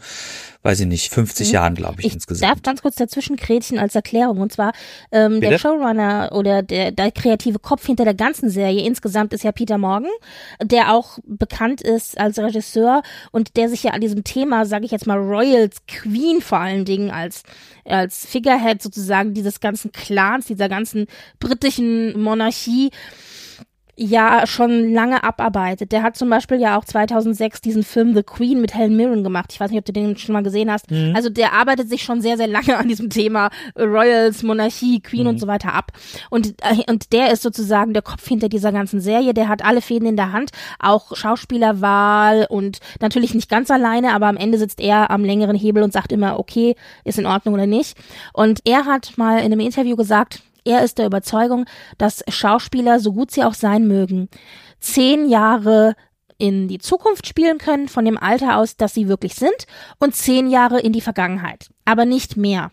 weiß 0.62 0.80
ich 0.80 0.86
nicht, 0.86 1.10
50 1.10 1.48
mhm. 1.48 1.54
Jahren, 1.54 1.74
glaube 1.74 2.00
ich, 2.00 2.06
ich, 2.06 2.14
insgesamt. 2.14 2.42
Ich 2.42 2.48
darf 2.48 2.62
ganz 2.62 2.82
kurz 2.82 2.96
dazwischen 2.96 3.36
Gretchen 3.36 3.78
als 3.78 3.94
Erklärung. 3.94 4.38
Und 4.38 4.52
zwar 4.52 4.72
ähm, 5.10 5.40
der 5.40 5.58
Showrunner 5.58 6.30
oder 6.32 6.62
der, 6.62 6.92
der 6.92 7.10
kreative 7.10 7.58
Kopf 7.58 7.86
hinter 7.86 8.04
der 8.04 8.14
ganzen 8.14 8.48
Serie 8.48 8.84
insgesamt 8.84 9.32
ist 9.32 9.44
ja 9.44 9.52
Peter 9.52 9.78
Morgan, 9.78 10.10
der 10.62 10.92
auch 10.94 11.18
bekannt 11.24 11.80
ist 11.82 12.18
als 12.18 12.38
Regisseur 12.38 13.02
und 13.32 13.56
der 13.56 13.68
sich 13.68 13.82
ja 13.82 13.92
an 13.92 14.00
diesem 14.00 14.24
Thema, 14.24 14.64
sage 14.64 14.84
ich 14.84 14.90
jetzt 14.90 15.06
mal, 15.06 15.18
Royals 15.18 15.82
Queen 15.86 16.40
vor 16.40 16.58
allen 16.58 16.84
Dingen 16.84 17.10
als 17.10 17.42
als 17.84 18.26
Figurehead 18.26 18.80
sozusagen 18.80 19.34
dieses 19.34 19.58
ganzen 19.58 19.90
Clans, 19.90 20.46
dieser 20.46 20.68
ganzen 20.68 21.06
britischen 21.40 22.20
Monarchie 22.20 22.90
ja 23.94 24.46
schon 24.46 24.92
lange 24.92 25.22
abarbeitet. 25.22 25.92
Der 25.92 26.02
hat 26.02 26.16
zum 26.16 26.30
Beispiel 26.30 26.58
ja 26.58 26.78
auch 26.78 26.84
2006 26.84 27.60
diesen 27.60 27.82
Film 27.82 28.14
The 28.14 28.22
Queen 28.22 28.60
mit 28.60 28.74
Helen 28.74 28.96
Mirren 28.96 29.22
gemacht. 29.22 29.52
Ich 29.52 29.60
weiß 29.60 29.70
nicht, 29.70 29.78
ob 29.78 29.84
du 29.84 29.92
den 29.92 30.16
schon 30.16 30.32
mal 30.32 30.42
gesehen 30.42 30.70
hast. 30.70 30.90
Mhm. 30.90 31.12
Also 31.14 31.28
der 31.28 31.52
arbeitet 31.52 31.90
sich 31.90 32.02
schon 32.02 32.22
sehr, 32.22 32.38
sehr 32.38 32.46
lange 32.46 32.76
an 32.78 32.88
diesem 32.88 33.10
Thema 33.10 33.50
Royals, 33.78 34.42
Monarchie, 34.42 35.00
Queen 35.00 35.24
mhm. 35.24 35.28
und 35.28 35.38
so 35.38 35.46
weiter 35.46 35.74
ab. 35.74 35.92
Und, 36.30 36.54
äh, 36.62 36.90
und 36.90 37.12
der 37.12 37.32
ist 37.32 37.42
sozusagen 37.42 37.92
der 37.92 38.02
Kopf 38.02 38.26
hinter 38.26 38.48
dieser 38.48 38.72
ganzen 38.72 39.00
Serie. 39.00 39.34
Der 39.34 39.48
hat 39.48 39.62
alle 39.62 39.82
Fäden 39.82 40.08
in 40.08 40.16
der 40.16 40.32
Hand, 40.32 40.52
auch 40.78 41.14
Schauspielerwahl 41.14 42.46
und 42.48 42.78
natürlich 43.00 43.34
nicht 43.34 43.50
ganz 43.50 43.70
alleine, 43.70 44.14
aber 44.14 44.26
am 44.26 44.38
Ende 44.38 44.56
sitzt 44.56 44.80
er 44.80 45.10
am 45.10 45.22
längeren 45.22 45.56
Hebel 45.56 45.82
und 45.82 45.92
sagt 45.92 46.12
immer, 46.12 46.38
okay, 46.38 46.76
ist 47.04 47.18
in 47.18 47.26
Ordnung 47.26 47.54
oder 47.54 47.66
nicht. 47.66 47.96
Und 48.32 48.60
er 48.64 48.86
hat 48.86 49.18
mal 49.18 49.38
in 49.38 49.52
einem 49.52 49.60
Interview 49.60 49.96
gesagt, 49.96 50.42
er 50.64 50.82
ist 50.82 50.98
der 50.98 51.06
Überzeugung, 51.06 51.66
dass 51.98 52.24
Schauspieler, 52.28 53.00
so 53.00 53.12
gut 53.12 53.30
sie 53.30 53.44
auch 53.44 53.54
sein 53.54 53.86
mögen, 53.86 54.28
zehn 54.80 55.28
Jahre 55.28 55.94
in 56.38 56.66
die 56.66 56.78
Zukunft 56.78 57.26
spielen 57.26 57.58
können, 57.58 57.88
von 57.88 58.04
dem 58.04 58.18
Alter 58.18 58.56
aus, 58.56 58.76
dass 58.76 58.94
sie 58.94 59.08
wirklich 59.08 59.34
sind, 59.34 59.66
und 59.98 60.14
zehn 60.14 60.50
Jahre 60.50 60.80
in 60.80 60.92
die 60.92 61.00
Vergangenheit, 61.00 61.70
aber 61.84 62.04
nicht 62.04 62.36
mehr. 62.36 62.72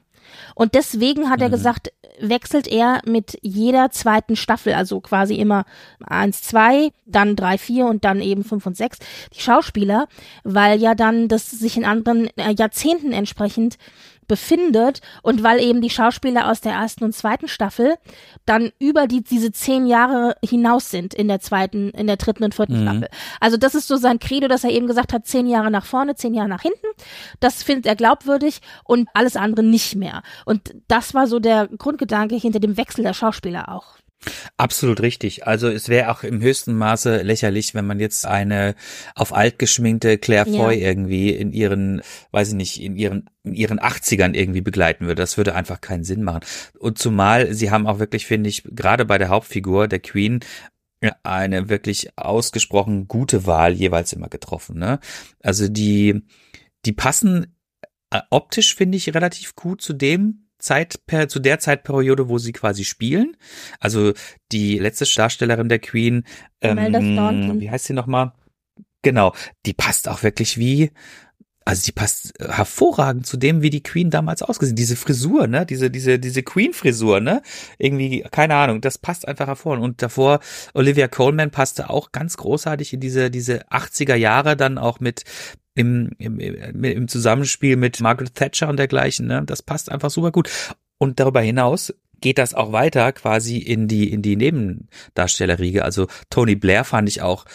Und 0.56 0.74
deswegen 0.74 1.30
hat 1.30 1.42
er 1.42 1.48
mhm. 1.48 1.54
gesagt, 1.54 1.92
wechselt 2.20 2.68
er 2.68 3.02
mit 3.06 3.38
jeder 3.42 3.92
zweiten 3.92 4.36
Staffel, 4.36 4.74
also 4.74 5.00
quasi 5.00 5.36
immer 5.36 5.66
eins, 6.06 6.42
zwei, 6.42 6.92
dann 7.06 7.36
drei, 7.36 7.58
vier 7.58 7.86
und 7.86 8.04
dann 8.04 8.22
eben 8.22 8.44
fünf 8.44 8.66
und 8.66 8.76
sechs, 8.76 9.00
die 9.34 9.42
Schauspieler, 9.42 10.08
weil 10.44 10.80
ja 10.82 10.96
dann 10.96 11.28
das 11.28 11.50
sich 11.50 11.78
in 11.78 11.86
anderen 11.86 12.30
äh, 12.38 12.54
Jahrzehnten 12.58 13.12
entsprechend 13.12 13.78
befindet 14.30 15.02
und 15.22 15.44
weil 15.44 15.60
eben 15.60 15.82
die 15.82 15.90
Schauspieler 15.90 16.50
aus 16.50 16.62
der 16.62 16.72
ersten 16.72 17.04
und 17.04 17.14
zweiten 17.14 17.50
Staffel 17.50 17.96
dann 18.46 18.72
über 18.80 19.08
die, 19.08 19.22
diese 19.22 19.52
zehn 19.52 19.86
Jahre 19.86 20.36
hinaus 20.42 20.90
sind 20.90 21.14
in 21.14 21.28
der 21.28 21.42
zweiten, 21.42 21.90
in 21.90 22.08
der 22.08 22.16
dritten 22.16 22.46
und 22.46 22.56
vierten 22.56 22.80
mhm. 22.80 22.84
Staffel. 22.84 23.10
Also 23.42 23.58
das 23.58 23.76
ist 23.76 23.90
so 23.90 23.98
sein 23.98 24.20
Credo, 24.20 24.48
dass 24.48 24.64
er 24.64 24.70
eben 24.70 24.88
gesagt 24.88 25.12
hat, 25.12 25.28
zehn 25.28 25.48
Jahre 25.48 25.70
nach 25.70 25.86
vorne, 25.86 26.16
zehn 26.16 26.34
Jahre 26.34 26.48
nach 26.48 26.62
hinten. 26.62 26.88
Das 27.42 27.62
findet 27.64 27.88
er 27.88 27.98
glaubwürdig 27.98 28.62
und 28.86 29.10
alles 29.14 29.36
andere 29.36 29.66
nicht 29.66 29.96
mehr. 29.96 30.22
Und 30.46 30.74
das 30.88 31.14
war 31.14 31.28
so 31.28 31.40
der 31.40 31.68
Grundgedanke 31.68 32.36
hinter 32.36 32.60
dem 32.60 32.78
Wechsel 32.78 33.04
der 33.04 33.14
Schauspieler 33.14 33.70
auch. 33.70 33.98
Absolut 34.58 35.02
richtig. 35.02 35.48
Also 35.48 35.70
es 35.70 35.88
wäre 35.88 36.12
auch 36.12 36.24
im 36.24 36.42
höchsten 36.42 36.74
Maße 36.74 37.22
lächerlich, 37.22 37.74
wenn 37.74 37.88
man 37.88 38.00
jetzt 38.00 38.26
eine 38.26 38.76
auf 39.16 39.34
alt 39.34 39.60
geschminkte 39.60 40.18
Claire 40.18 40.46
Foy 40.46 40.80
ja. 40.80 40.90
irgendwie 40.90 41.30
in 41.30 41.54
ihren, 41.54 42.02
weiß 42.32 42.50
ich 42.50 42.56
nicht, 42.56 42.82
in 42.82 42.96
ihren 42.96 43.30
in 43.44 43.54
ihren 43.54 43.80
80ern 43.80 44.36
irgendwie 44.36 44.62
begleiten 44.62 45.08
würde. 45.08 45.22
Das 45.22 45.38
würde 45.38 45.56
einfach 45.56 45.80
keinen 45.80 46.04
Sinn 46.04 46.24
machen. 46.24 46.42
Und 46.78 46.98
zumal 47.00 47.54
sie 47.54 47.72
haben 47.72 47.88
auch 47.88 48.00
wirklich, 48.00 48.26
finde 48.26 48.50
ich, 48.50 48.64
gerade 48.64 49.06
bei 49.06 49.18
der 49.18 49.30
Hauptfigur 49.30 49.88
der 49.88 50.00
Queen 50.00 50.42
eine 51.24 51.70
wirklich 51.70 52.18
ausgesprochen 52.18 53.08
gute 53.08 53.46
Wahl 53.46 53.74
jeweils 53.74 54.14
immer 54.14 54.28
getroffen. 54.28 54.78
Ne? 54.78 55.00
Also 55.42 55.70
die, 55.70 56.24
die 56.86 56.92
passen 56.92 57.56
äh, 58.12 58.22
optisch, 58.30 58.76
finde 58.76 58.98
ich, 58.98 59.14
relativ 59.14 59.56
gut 59.56 59.82
zu 59.82 59.94
dem, 59.94 60.49
Zeit 60.60 61.00
zu 61.28 61.40
der 61.40 61.60
Zeitperiode, 61.60 62.30
wo 62.30 62.38
sie 62.38 62.52
quasi 62.52 62.84
spielen. 62.84 63.36
Also 63.80 64.14
die 64.52 64.78
letzte 64.78 65.06
Darstellerin 65.06 65.70
der 65.70 65.80
Queen, 65.80 66.26
ähm, 66.62 66.78
wie 67.60 67.72
heißt 67.72 67.86
sie 67.86 67.94
nochmal? 67.94 68.34
Genau, 69.02 69.34
die 69.66 69.74
passt 69.74 70.10
auch 70.10 70.24
wirklich 70.24 70.58
wie, 70.58 70.92
also 71.70 71.84
die 71.86 71.92
passt 71.92 72.34
hervorragend 72.40 73.28
zu 73.28 73.38
dem, 73.38 73.62
wie 73.62 73.70
die 73.70 73.84
Queen 73.84 74.10
damals 74.10 74.42
ausgesehen. 74.42 74.76
Diese 74.76 74.96
Frisur, 74.96 75.48
ne, 75.48 75.66
diese 75.66 75.92
diese 75.92 76.18
diese 76.18 76.42
Queen-Frisur, 76.42 77.20
ne, 77.20 77.42
irgendwie 77.78 78.26
keine 78.32 78.56
Ahnung, 78.56 78.82
das 78.82 78.98
passt 78.98 79.28
einfach 79.28 79.48
hervor. 79.48 79.78
Und 79.78 80.02
davor 80.02 80.40
Olivia 80.74 81.08
Coleman 81.08 81.52
passte 81.52 81.90
auch 81.90 82.12
ganz 82.12 82.38
großartig 82.38 82.94
in 82.94 83.00
diese 83.00 83.30
diese 83.30 83.68
80er 83.70 84.16
Jahre 84.16 84.58
dann 84.58 84.78
auch 84.78 85.00
mit 85.00 85.24
im, 85.80 86.10
im, 86.18 86.84
im 86.84 87.08
Zusammenspiel 87.08 87.78
mit 87.78 88.02
Margaret 88.02 88.36
Thatcher 88.36 88.68
und 88.68 88.78
dergleichen. 88.78 89.28
Ne? 89.28 89.44
Das 89.46 89.62
passt 89.62 89.90
einfach 89.90 90.10
super 90.10 90.32
gut. 90.32 90.50
Und 90.98 91.22
darüber 91.22 91.40
hinaus 91.40 91.94
geht 92.20 92.38
das 92.38 92.54
auch 92.54 92.74
weiter 92.74 93.14
quasi 93.14 93.60
in 93.60 93.88
die 93.88 94.12
in 94.12 94.22
die 94.22 94.36
Nebendarstellerriege. 94.36 95.86
Also 95.86 96.08
Tony 96.30 96.56
Blair 96.56 96.84
fand 96.84 97.08
ich 97.08 97.22
auch 97.22 97.46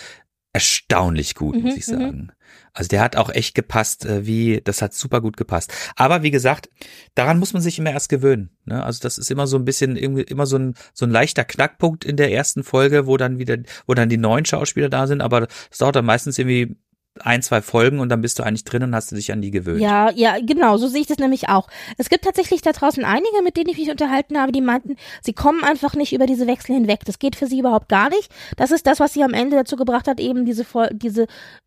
erstaunlich 0.55 1.35
gut, 1.35 1.57
muss 1.57 1.75
mhm, 1.75 1.79
ich 1.79 1.87
mhm. 1.89 1.93
sagen. 1.93 2.33
Also 2.73 2.89
der 2.89 3.03
hat 3.03 3.17
auch 3.17 3.29
echt 3.29 3.55
gepasst, 3.55 4.07
äh, 4.07 4.27
wie 4.27 4.63
das 4.65 4.81
hat 4.81 4.95
super 4.95 5.21
gut 5.21 5.37
gepasst. 5.37 5.73
Aber 5.97 6.23
wie 6.23 6.31
gesagt, 6.31 6.71
daran 7.15 7.39
muss 7.39 7.53
man 7.53 7.61
sich 7.61 7.79
immer 7.79 7.91
erst 7.91 8.09
gewöhnen. 8.09 8.57
Ne? 8.65 8.83
Also 8.83 9.01
das 9.03 9.19
ist 9.19 9.31
immer 9.31 9.47
so 9.47 9.59
ein 9.59 9.67
bisschen 9.67 9.97
irgendwie 9.97 10.23
immer 10.23 10.47
so 10.47 10.57
ein 10.57 10.75
so 10.95 11.05
ein 11.05 11.11
leichter 11.11 11.45
Knackpunkt 11.45 12.05
in 12.05 12.17
der 12.17 12.33
ersten 12.33 12.65
Folge, 12.65 13.07
wo 13.07 13.19
dann 13.19 13.39
wieder, 13.39 13.59
wo 13.87 13.95
dann 13.95 14.09
die 14.09 14.17
neuen 14.17 14.47
Schauspieler 14.47 14.89
da 14.89 15.07
sind. 15.07 15.21
Aber 15.21 15.43
das 15.43 15.79
dauert 15.79 15.97
dann 15.97 16.07
meistens 16.07 16.39
irgendwie 16.39 16.77
ein, 17.21 17.43
zwei 17.43 17.63
Folgen 17.63 18.01
und 18.01 18.09
dann 18.09 18.21
bist 18.21 18.39
du 18.39 18.43
eigentlich 18.43 18.65
drin 18.65 18.83
und 18.83 18.95
hast 18.95 19.13
du 19.13 19.17
dich 19.17 19.31
an 19.31 19.41
die 19.41 19.53
gewöhnt. 19.53 19.81
Ja, 19.81 20.11
ja, 20.11 20.37
genau, 20.41 20.77
so 20.79 20.89
sehe 20.89 21.03
ich 21.03 21.07
das 21.07 21.19
nämlich 21.19 21.49
auch. 21.49 21.69
Es 21.97 22.09
gibt 22.09 22.25
tatsächlich 22.25 22.61
da 22.61 22.73
draußen 22.73 23.05
einige, 23.05 23.43
mit 23.43 23.57
denen 23.57 23.69
ich 23.71 23.79
mich 23.79 23.91
unterhalten 23.91 24.37
habe, 24.37 24.51
die 24.51 24.61
meinten, 24.61 24.97
sie 25.23 25.33
kommen 25.33 25.63
einfach 25.63 25.95
nicht 25.95 26.13
über 26.13 26.27
diese 26.27 26.47
Wechsel 26.49 26.75
hinweg. 26.75 27.01
Das 27.05 27.21
geht 27.21 27.37
für 27.37 27.47
sie 27.47 27.61
überhaupt 27.61 27.89
gar 27.89 28.09
nicht. 28.09 28.33
Das 28.57 28.73
ist 28.73 28.87
das, 28.87 28.99
was 28.99 29.13
sie 29.13 29.23
am 29.23 29.33
Ende 29.33 29.57
dazu 29.57 29.77
gebracht 29.77 30.09
hat, 30.09 30.19
eben 30.19 30.45
diese, 30.45 30.67
diese 30.93 31.27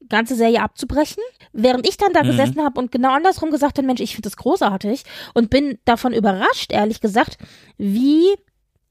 ganze 0.10 0.36
Serie 0.36 0.62
abzubrechen. 0.62 1.24
Während 1.54 1.88
ich 1.88 1.96
dann 1.96 2.12
da 2.12 2.24
mhm. 2.24 2.28
gesessen 2.28 2.64
habe 2.64 2.80
und 2.80 2.92
genau 2.92 3.14
andersrum 3.14 3.50
gesagt 3.50 3.78
habe, 3.78 3.88
Mensch, 3.88 4.02
ich 4.02 4.16
finde 4.16 4.30
das 4.30 4.38
großartig 4.38 5.04
und 5.34 5.50
bin 5.50 5.78
davon 5.86 6.14
überrascht, 6.14 6.74
ehrlich 6.74 7.00
gesagt, 7.00 7.38
wie 7.78 8.36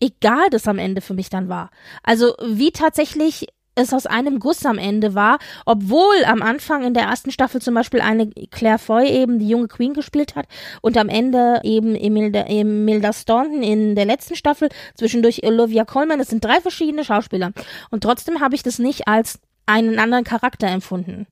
egal 0.00 0.48
das 0.50 0.68
am 0.68 0.78
Ende 0.78 1.00
für 1.00 1.14
mich 1.14 1.28
dann 1.28 1.48
war. 1.48 1.70
Also 2.02 2.34
wie 2.42 2.70
tatsächlich 2.70 3.46
es 3.76 3.92
aus 3.92 4.06
einem 4.06 4.40
Guss 4.40 4.66
am 4.66 4.78
Ende 4.78 5.14
war, 5.14 5.38
obwohl 5.64 6.24
am 6.24 6.42
Anfang 6.42 6.82
in 6.82 6.94
der 6.94 7.04
ersten 7.04 7.30
Staffel 7.30 7.60
zum 7.60 7.74
Beispiel 7.74 8.00
eine 8.00 8.28
Claire 8.50 8.78
Foy 8.78 9.06
eben 9.08 9.38
die 9.38 9.48
junge 9.48 9.68
Queen 9.68 9.94
gespielt 9.94 10.34
hat 10.34 10.46
und 10.80 10.96
am 10.96 11.08
Ende 11.08 11.60
eben 11.62 11.94
Imelda, 11.94 12.46
Imelda 12.46 13.12
Staunton 13.12 13.62
in 13.62 13.94
der 13.94 14.06
letzten 14.06 14.34
Staffel, 14.34 14.70
zwischendurch 14.94 15.44
Olivia 15.44 15.84
Colman, 15.84 16.20
es 16.20 16.28
sind 16.28 16.44
drei 16.44 16.60
verschiedene 16.60 17.04
Schauspieler. 17.04 17.52
Und 17.90 18.02
trotzdem 18.02 18.40
habe 18.40 18.54
ich 18.54 18.62
das 18.62 18.78
nicht 18.78 19.06
als 19.06 19.38
einen 19.66 19.98
anderen 19.98 20.24
Charakter 20.24 20.68
empfunden 20.68 21.26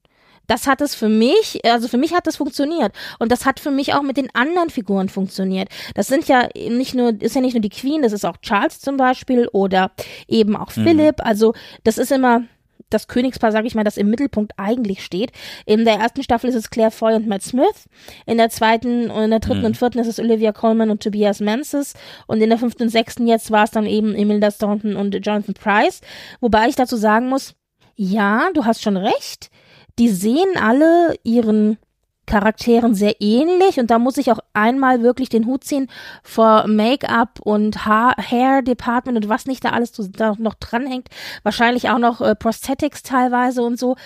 das 0.46 0.66
hat 0.66 0.80
es 0.80 0.94
für 0.94 1.08
mich, 1.08 1.60
also 1.64 1.88
für 1.88 1.98
mich 1.98 2.14
hat 2.14 2.26
das 2.26 2.36
funktioniert. 2.36 2.92
Und 3.18 3.32
das 3.32 3.46
hat 3.46 3.60
für 3.60 3.70
mich 3.70 3.94
auch 3.94 4.02
mit 4.02 4.16
den 4.16 4.34
anderen 4.34 4.70
Figuren 4.70 5.08
funktioniert. 5.08 5.68
Das 5.94 6.08
sind 6.08 6.28
ja 6.28 6.48
nicht 6.54 6.94
nur, 6.94 7.20
ist 7.20 7.34
ja 7.34 7.40
nicht 7.40 7.54
nur 7.54 7.62
die 7.62 7.68
Queen, 7.68 8.02
das 8.02 8.12
ist 8.12 8.24
auch 8.24 8.36
Charles 8.38 8.80
zum 8.80 8.96
Beispiel 8.96 9.48
oder 9.52 9.92
eben 10.28 10.56
auch 10.56 10.74
mhm. 10.76 10.84
Philipp. 10.84 11.16
Also 11.24 11.54
das 11.84 11.98
ist 11.98 12.12
immer, 12.12 12.42
das 12.90 13.08
Königspaar, 13.08 13.52
sage 13.52 13.66
ich 13.66 13.74
mal, 13.74 13.84
das 13.84 13.96
im 13.96 14.08
Mittelpunkt 14.08 14.52
eigentlich 14.56 15.04
steht. 15.04 15.32
In 15.66 15.84
der 15.84 15.94
ersten 15.94 16.22
Staffel 16.22 16.48
ist 16.48 16.54
es 16.54 16.70
Claire 16.70 16.90
Foy 16.90 17.14
und 17.14 17.26
Matt 17.26 17.42
Smith. 17.42 17.88
In 18.26 18.38
der 18.38 18.50
zweiten 18.50 19.10
und 19.10 19.24
in 19.24 19.30
der 19.30 19.40
dritten 19.40 19.60
mhm. 19.60 19.66
und 19.66 19.76
vierten 19.76 19.98
ist 19.98 20.06
es 20.06 20.20
Olivia 20.20 20.52
Colman 20.52 20.90
und 20.90 21.02
Tobias 21.02 21.40
Menzies. 21.40 21.94
Und 22.26 22.40
in 22.40 22.50
der 22.50 22.58
fünften 22.58 22.84
und 22.84 22.88
sechsten 22.90 23.26
jetzt 23.26 23.50
war 23.50 23.64
es 23.64 23.70
dann 23.70 23.86
eben 23.86 24.14
Imelda 24.14 24.50
Staunton 24.50 24.96
und 24.96 25.14
Jonathan 25.14 25.54
Price. 25.54 26.00
Wobei 26.40 26.68
ich 26.68 26.76
dazu 26.76 26.96
sagen 26.96 27.28
muss, 27.28 27.54
ja, 27.96 28.50
du 28.54 28.64
hast 28.64 28.82
schon 28.82 28.96
recht 28.96 29.50
die 29.98 30.08
sehen 30.08 30.56
alle 30.60 31.14
ihren 31.22 31.78
Charakteren 32.26 32.94
sehr 32.94 33.20
ähnlich 33.20 33.78
und 33.78 33.90
da 33.90 33.98
muss 33.98 34.16
ich 34.16 34.32
auch 34.32 34.38
einmal 34.54 35.02
wirklich 35.02 35.28
den 35.28 35.44
Hut 35.44 35.64
ziehen 35.64 35.88
vor 36.22 36.66
Make-up 36.66 37.40
und 37.42 37.84
ha 37.84 38.14
Hair 38.16 38.62
Department 38.62 39.18
und 39.18 39.28
was 39.28 39.44
nicht 39.44 39.62
da 39.64 39.70
alles 39.70 39.92
da 39.92 40.34
noch 40.38 40.54
dranhängt. 40.54 41.08
Wahrscheinlich 41.42 41.90
auch 41.90 41.98
noch 41.98 42.22
äh, 42.22 42.34
Prosthetics 42.34 43.02
teilweise 43.02 43.62
und 43.62 43.78
so, 43.78 43.96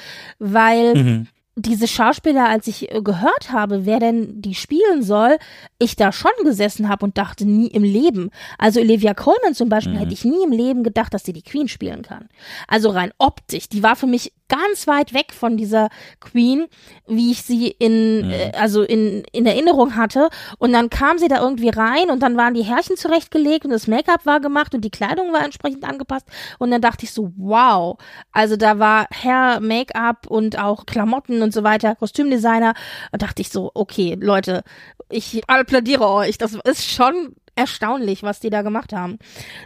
weil 0.40 0.94
mhm 0.96 1.28
diese 1.60 1.88
Schauspieler, 1.88 2.48
als 2.48 2.66
ich 2.66 2.92
äh, 2.92 3.02
gehört 3.02 3.50
habe, 3.52 3.84
wer 3.84 3.98
denn 3.98 4.40
die 4.40 4.54
spielen 4.54 5.02
soll, 5.02 5.38
ich 5.78 5.96
da 5.96 6.12
schon 6.12 6.30
gesessen 6.44 6.88
habe 6.88 7.04
und 7.04 7.18
dachte, 7.18 7.44
nie 7.44 7.66
im 7.66 7.82
Leben. 7.82 8.30
Also 8.58 8.80
Olivia 8.80 9.12
Colman 9.12 9.54
zum 9.54 9.68
Beispiel 9.68 9.94
mhm. 9.94 9.98
hätte 9.98 10.12
ich 10.12 10.24
nie 10.24 10.44
im 10.44 10.52
Leben 10.52 10.84
gedacht, 10.84 11.12
dass 11.12 11.24
sie 11.24 11.32
die 11.32 11.42
Queen 11.42 11.68
spielen 11.68 12.02
kann. 12.02 12.28
Also 12.68 12.90
rein 12.90 13.12
optisch, 13.18 13.68
die 13.68 13.82
war 13.82 13.96
für 13.96 14.06
mich 14.06 14.32
ganz 14.48 14.86
weit 14.86 15.14
weg 15.14 15.32
von 15.32 15.56
dieser 15.56 15.88
Queen, 16.20 16.66
wie 17.06 17.30
ich 17.30 17.42
sie 17.42 17.68
in, 17.68 18.26
mhm. 18.26 18.30
äh, 18.30 18.52
also 18.52 18.82
in, 18.82 19.22
in 19.32 19.46
Erinnerung 19.46 19.96
hatte. 19.96 20.28
Und 20.58 20.72
dann 20.72 20.90
kam 20.90 21.18
sie 21.18 21.28
da 21.28 21.40
irgendwie 21.40 21.68
rein 21.68 22.10
und 22.10 22.22
dann 22.22 22.36
waren 22.36 22.54
die 22.54 22.62
Härchen 22.62 22.96
zurechtgelegt 22.96 23.64
und 23.64 23.70
das 23.70 23.86
Make-up 23.86 24.26
war 24.26 24.40
gemacht 24.40 24.74
und 24.74 24.82
die 24.82 24.90
Kleidung 24.90 25.32
war 25.32 25.44
entsprechend 25.44 25.84
angepasst. 25.84 26.26
Und 26.58 26.70
dann 26.70 26.80
dachte 26.80 27.04
ich 27.04 27.12
so, 27.12 27.32
wow. 27.36 27.98
Also 28.32 28.56
da 28.56 28.78
war 28.78 29.06
Hair, 29.12 29.60
Make-up 29.60 30.26
und 30.26 30.58
auch 30.58 30.86
Klamotten 30.86 31.42
und 31.42 31.52
so 31.52 31.62
weiter, 31.62 31.94
Kostümdesigner. 31.94 32.74
Da 33.12 33.18
dachte 33.18 33.42
ich 33.42 33.50
so, 33.50 33.70
okay, 33.74 34.16
Leute, 34.20 34.62
ich 35.10 35.42
applaudiere 35.48 36.08
euch. 36.08 36.38
Das 36.38 36.54
ist 36.64 36.90
schon 36.90 37.34
erstaunlich, 37.54 38.22
was 38.22 38.40
die 38.40 38.50
da 38.50 38.62
gemacht 38.62 38.92
haben. 38.92 39.18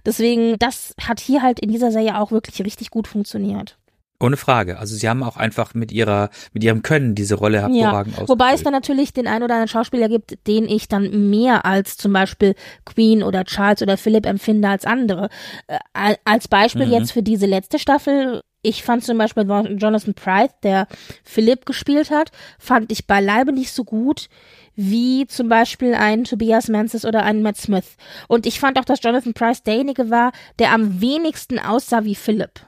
Deswegen, 0.07 0.59
das 0.59 0.95
hat 1.01 1.21
hier 1.21 1.43
halt 1.43 1.61
in 1.61 1.71
dieser 1.71 1.93
Serie 1.93 2.19
auch 2.19 2.33
wirklich 2.33 2.65
richtig 2.65 2.91
gut 2.91 3.07
funktioniert. 3.07 3.77
Ohne 4.23 4.37
Frage. 4.37 4.79
Also 4.79 4.95
sie 4.95 5.09
haben 5.09 5.23
auch 5.23 5.37
einfach 5.37 5.75
mit 5.75 5.93
ihrer, 5.93 6.31
mit 6.53 6.63
ihrem 6.65 6.83
Können 6.83 7.15
diese 7.15 7.35
Rolle 7.35 7.61
hervorragend 7.61 8.19
ja. 8.19 8.29
Wobei 8.29 8.53
es 8.55 8.63
dann 8.63 8.73
natürlich 8.73 9.13
den 9.13 9.27
ein 9.27 9.43
oder 9.43 9.55
anderen 9.55 9.69
Schauspieler 9.69 10.09
gibt, 10.09 10.47
den 10.47 10.69
ich 10.69 10.89
dann 10.89 11.31
mehr 11.31 11.65
als 11.65 11.97
zum 11.97 12.13
Beispiel 12.13 12.55
Queen 12.85 13.23
oder 13.23 13.45
Charles 13.45 13.83
oder 13.83 13.97
Philip 13.97 14.27
empfinde 14.27 14.69
als 14.69 14.85
andere. 14.85 15.29
Äh, 15.67 16.15
als 16.25 16.49
Beispiel 16.49 16.87
mhm. 16.87 16.93
jetzt 16.93 17.13
für 17.13 17.23
diese 17.23 17.47
letzte 17.47 17.79
Staffel 17.79 18.41
ich 18.65 18.85
fand 18.85 19.03
zum 19.03 19.19
Beispiel 19.19 19.43
Jonathan 19.43 20.15
Price, 20.15 20.53
der 20.63 20.87
Philipp 21.25 21.67
gespielt 21.67 22.11
hat, 22.11 22.31
fand 22.61 22.93
ich 22.93 23.09
beileibe 23.09 23.53
nicht 23.53 23.73
so 23.73 23.83
gut 23.83 24.29
wie 24.75 25.27
zum 25.27 25.49
Beispiel 25.49 25.95
ein 25.95 26.25
Tobias 26.25 26.69
Menzies 26.69 27.05
oder 27.05 27.25
ein 27.25 27.43
Matt 27.43 27.57
Smith. 27.57 27.97
Und 28.29 28.47
ich 28.47 28.61
fand 28.61 28.79
auch, 28.79 28.85
dass 28.85 29.03
Jonathan 29.03 29.35
Price 29.35 29.63
derjenige 29.63 30.11
war, 30.11 30.33
der 30.59 30.73
am 30.73 31.01
wenigsten 31.01 31.59
aussah 31.59 32.05
wie 32.05 32.15
Philipp. 32.15 32.61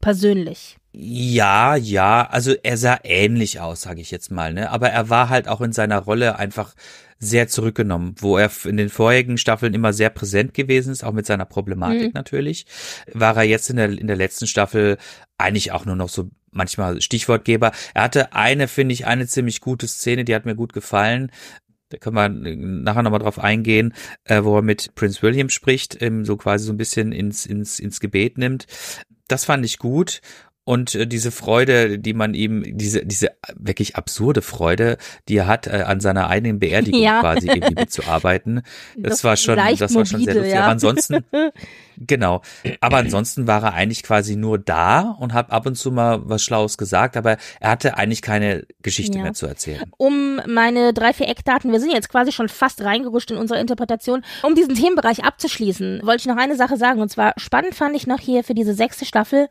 Persönlich. 0.00 0.78
Ja, 0.96 1.74
ja, 1.74 2.24
also 2.30 2.54
er 2.62 2.76
sah 2.76 3.00
ähnlich 3.02 3.58
aus, 3.58 3.82
sage 3.82 4.00
ich 4.00 4.12
jetzt 4.12 4.30
mal, 4.30 4.54
ne? 4.54 4.70
Aber 4.70 4.90
er 4.90 5.10
war 5.10 5.28
halt 5.28 5.48
auch 5.48 5.60
in 5.60 5.72
seiner 5.72 5.98
Rolle 5.98 6.38
einfach 6.38 6.74
sehr 7.18 7.48
zurückgenommen, 7.48 8.14
wo 8.18 8.38
er 8.38 8.48
in 8.64 8.76
den 8.76 8.90
vorherigen 8.90 9.36
Staffeln 9.36 9.74
immer 9.74 9.92
sehr 9.92 10.10
präsent 10.10 10.54
gewesen 10.54 10.92
ist, 10.92 11.02
auch 11.02 11.12
mit 11.12 11.26
seiner 11.26 11.46
Problematik 11.46 12.08
mhm. 12.08 12.12
natürlich, 12.14 12.66
war 13.12 13.36
er 13.36 13.42
jetzt 13.42 13.70
in 13.70 13.76
der 13.76 13.88
in 13.90 14.06
der 14.06 14.14
letzten 14.14 14.46
Staffel 14.46 14.98
eigentlich 15.36 15.72
auch 15.72 15.84
nur 15.84 15.96
noch 15.96 16.08
so 16.08 16.30
manchmal 16.52 17.00
Stichwortgeber. 17.00 17.72
Er 17.92 18.02
hatte 18.02 18.32
eine, 18.32 18.68
finde 18.68 18.92
ich, 18.92 19.04
eine 19.04 19.26
ziemlich 19.26 19.60
gute 19.60 19.88
Szene, 19.88 20.24
die 20.24 20.34
hat 20.34 20.46
mir 20.46 20.54
gut 20.54 20.72
gefallen. 20.72 21.32
Da 21.88 21.98
können 21.98 22.16
wir 22.16 22.28
nachher 22.56 23.02
nochmal 23.02 23.18
drauf 23.18 23.40
eingehen, 23.40 23.94
äh, 24.22 24.44
wo 24.44 24.56
er 24.58 24.62
mit 24.62 24.94
Prince 24.94 25.22
William 25.22 25.48
spricht, 25.48 26.00
ähm, 26.02 26.24
so 26.24 26.36
quasi 26.36 26.66
so 26.66 26.72
ein 26.72 26.76
bisschen 26.76 27.10
ins, 27.10 27.46
ins, 27.46 27.80
ins 27.80 27.98
Gebet 27.98 28.38
nimmt. 28.38 28.66
Das 29.26 29.44
fand 29.44 29.64
ich 29.64 29.78
gut. 29.78 30.20
Und 30.64 30.94
äh, 30.94 31.06
diese 31.06 31.30
Freude, 31.30 31.98
die 31.98 32.14
man 32.14 32.32
ihm, 32.32 32.62
diese, 32.66 33.04
diese 33.04 33.28
wirklich 33.54 33.96
absurde 33.96 34.40
Freude, 34.40 34.96
die 35.28 35.36
er 35.36 35.46
hat, 35.46 35.66
äh, 35.66 35.84
an 35.86 36.00
seiner 36.00 36.28
eigenen 36.28 36.58
Beerdigung 36.58 37.00
ja. 37.02 37.20
quasi 37.20 37.48
irgendwie 37.48 37.74
mitzuarbeiten. 37.74 38.62
Das, 38.96 39.10
das 39.10 39.24
war 39.24 39.36
schon, 39.36 39.56
das 39.56 39.94
war 39.94 40.06
schon 40.06 40.24
sehr 40.24 40.34
lustig. 40.34 40.54
Ja. 40.54 40.62
Aber 40.62 40.72
ansonsten, 40.72 41.24
genau. 41.98 42.40
Aber 42.80 42.96
ansonsten 42.96 43.46
war 43.46 43.62
er 43.62 43.74
eigentlich 43.74 44.02
quasi 44.02 44.36
nur 44.36 44.58
da 44.58 45.16
und 45.18 45.34
hat 45.34 45.50
ab 45.50 45.66
und 45.66 45.76
zu 45.76 45.92
mal 45.92 46.22
was 46.24 46.42
Schlaues 46.42 46.78
gesagt, 46.78 47.16
aber 47.18 47.36
er 47.60 47.70
hatte 47.70 47.98
eigentlich 47.98 48.22
keine 48.22 48.66
Geschichte 48.82 49.18
ja. 49.18 49.24
mehr 49.24 49.34
zu 49.34 49.46
erzählen. 49.46 49.82
Um 49.98 50.40
meine 50.46 50.94
drei, 50.94 51.12
vier 51.12 51.28
Eckdaten, 51.28 51.72
wir 51.72 51.80
sind 51.80 51.92
jetzt 51.92 52.08
quasi 52.08 52.32
schon 52.32 52.48
fast 52.48 52.82
reingerutscht 52.82 53.30
in 53.30 53.36
unsere 53.36 53.60
Interpretation. 53.60 54.24
Um 54.42 54.54
diesen 54.54 54.74
Themenbereich 54.74 55.24
abzuschließen, 55.24 56.00
wollte 56.04 56.22
ich 56.22 56.26
noch 56.26 56.38
eine 56.38 56.56
Sache 56.56 56.78
sagen. 56.78 57.02
Und 57.02 57.10
zwar 57.10 57.34
spannend 57.36 57.74
fand 57.74 57.94
ich 57.94 58.06
noch 58.06 58.20
hier 58.20 58.44
für 58.44 58.54
diese 58.54 58.72
sechste 58.72 59.04
Staffel, 59.04 59.48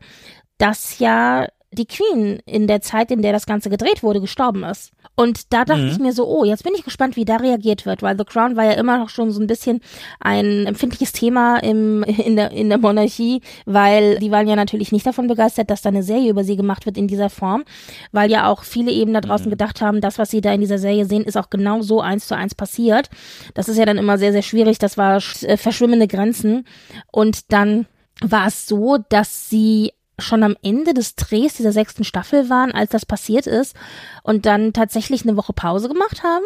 dass 0.58 0.98
ja 0.98 1.46
die 1.74 1.86
Queen 1.86 2.40
in 2.46 2.66
der 2.66 2.80
Zeit, 2.80 3.10
in 3.10 3.22
der 3.22 3.32
das 3.32 3.46
Ganze 3.46 3.68
gedreht 3.68 4.02
wurde, 4.02 4.20
gestorben 4.20 4.64
ist. 4.64 4.92
Und 5.16 5.52
da 5.52 5.64
dachte 5.64 5.82
mhm. 5.82 5.90
ich 5.90 5.98
mir 5.98 6.12
so, 6.12 6.26
oh, 6.26 6.44
jetzt 6.44 6.64
bin 6.64 6.74
ich 6.74 6.84
gespannt, 6.84 7.14
wie 7.16 7.24
da 7.24 7.36
reagiert 7.36 7.86
wird, 7.86 8.02
weil 8.02 8.16
The 8.18 8.24
Crown 8.24 8.56
war 8.56 8.64
ja 8.64 8.72
immer 8.72 8.98
noch 8.98 9.08
schon 9.08 9.30
so 9.30 9.40
ein 9.40 9.46
bisschen 9.46 9.80
ein 10.18 10.66
empfindliches 10.66 11.12
Thema 11.12 11.58
im, 11.58 12.02
in, 12.04 12.36
der, 12.36 12.50
in 12.50 12.68
der 12.68 12.78
Monarchie, 12.78 13.40
weil 13.64 14.18
die 14.18 14.30
waren 14.30 14.48
ja 14.48 14.56
natürlich 14.56 14.90
nicht 14.90 15.06
davon 15.06 15.28
begeistert, 15.28 15.70
dass 15.70 15.82
da 15.82 15.90
eine 15.90 16.02
Serie 16.02 16.30
über 16.30 16.42
sie 16.42 16.56
gemacht 16.56 16.86
wird 16.86 16.96
in 16.96 17.06
dieser 17.06 17.30
Form, 17.30 17.64
weil 18.12 18.30
ja 18.30 18.48
auch 18.48 18.64
viele 18.64 18.90
eben 18.90 19.12
da 19.12 19.20
draußen 19.20 19.46
mhm. 19.46 19.50
gedacht 19.50 19.80
haben, 19.80 20.00
das, 20.00 20.18
was 20.18 20.30
sie 20.30 20.40
da 20.40 20.52
in 20.52 20.60
dieser 20.60 20.78
Serie 20.78 21.04
sehen, 21.04 21.24
ist 21.24 21.36
auch 21.36 21.50
genau 21.50 21.82
so 21.82 22.00
eins 22.00 22.26
zu 22.26 22.34
eins 22.34 22.54
passiert. 22.54 23.08
Das 23.54 23.68
ist 23.68 23.78
ja 23.78 23.84
dann 23.84 23.98
immer 23.98 24.18
sehr, 24.18 24.32
sehr 24.32 24.42
schwierig, 24.42 24.78
das 24.78 24.96
war 24.96 25.22
äh, 25.42 25.56
verschwimmende 25.56 26.08
Grenzen. 26.08 26.66
Und 27.12 27.52
dann 27.52 27.86
war 28.20 28.46
es 28.46 28.66
so, 28.66 28.98
dass 29.08 29.48
sie 29.48 29.92
schon 30.18 30.42
am 30.42 30.56
Ende 30.62 30.94
des 30.94 31.16
Drehs 31.16 31.54
dieser 31.54 31.72
sechsten 31.72 32.04
Staffel 32.04 32.48
waren, 32.48 32.72
als 32.72 32.90
das 32.90 33.06
passiert 33.06 33.46
ist 33.46 33.76
und 34.22 34.46
dann 34.46 34.72
tatsächlich 34.72 35.22
eine 35.22 35.36
Woche 35.36 35.52
Pause 35.52 35.88
gemacht 35.88 36.22
haben, 36.22 36.44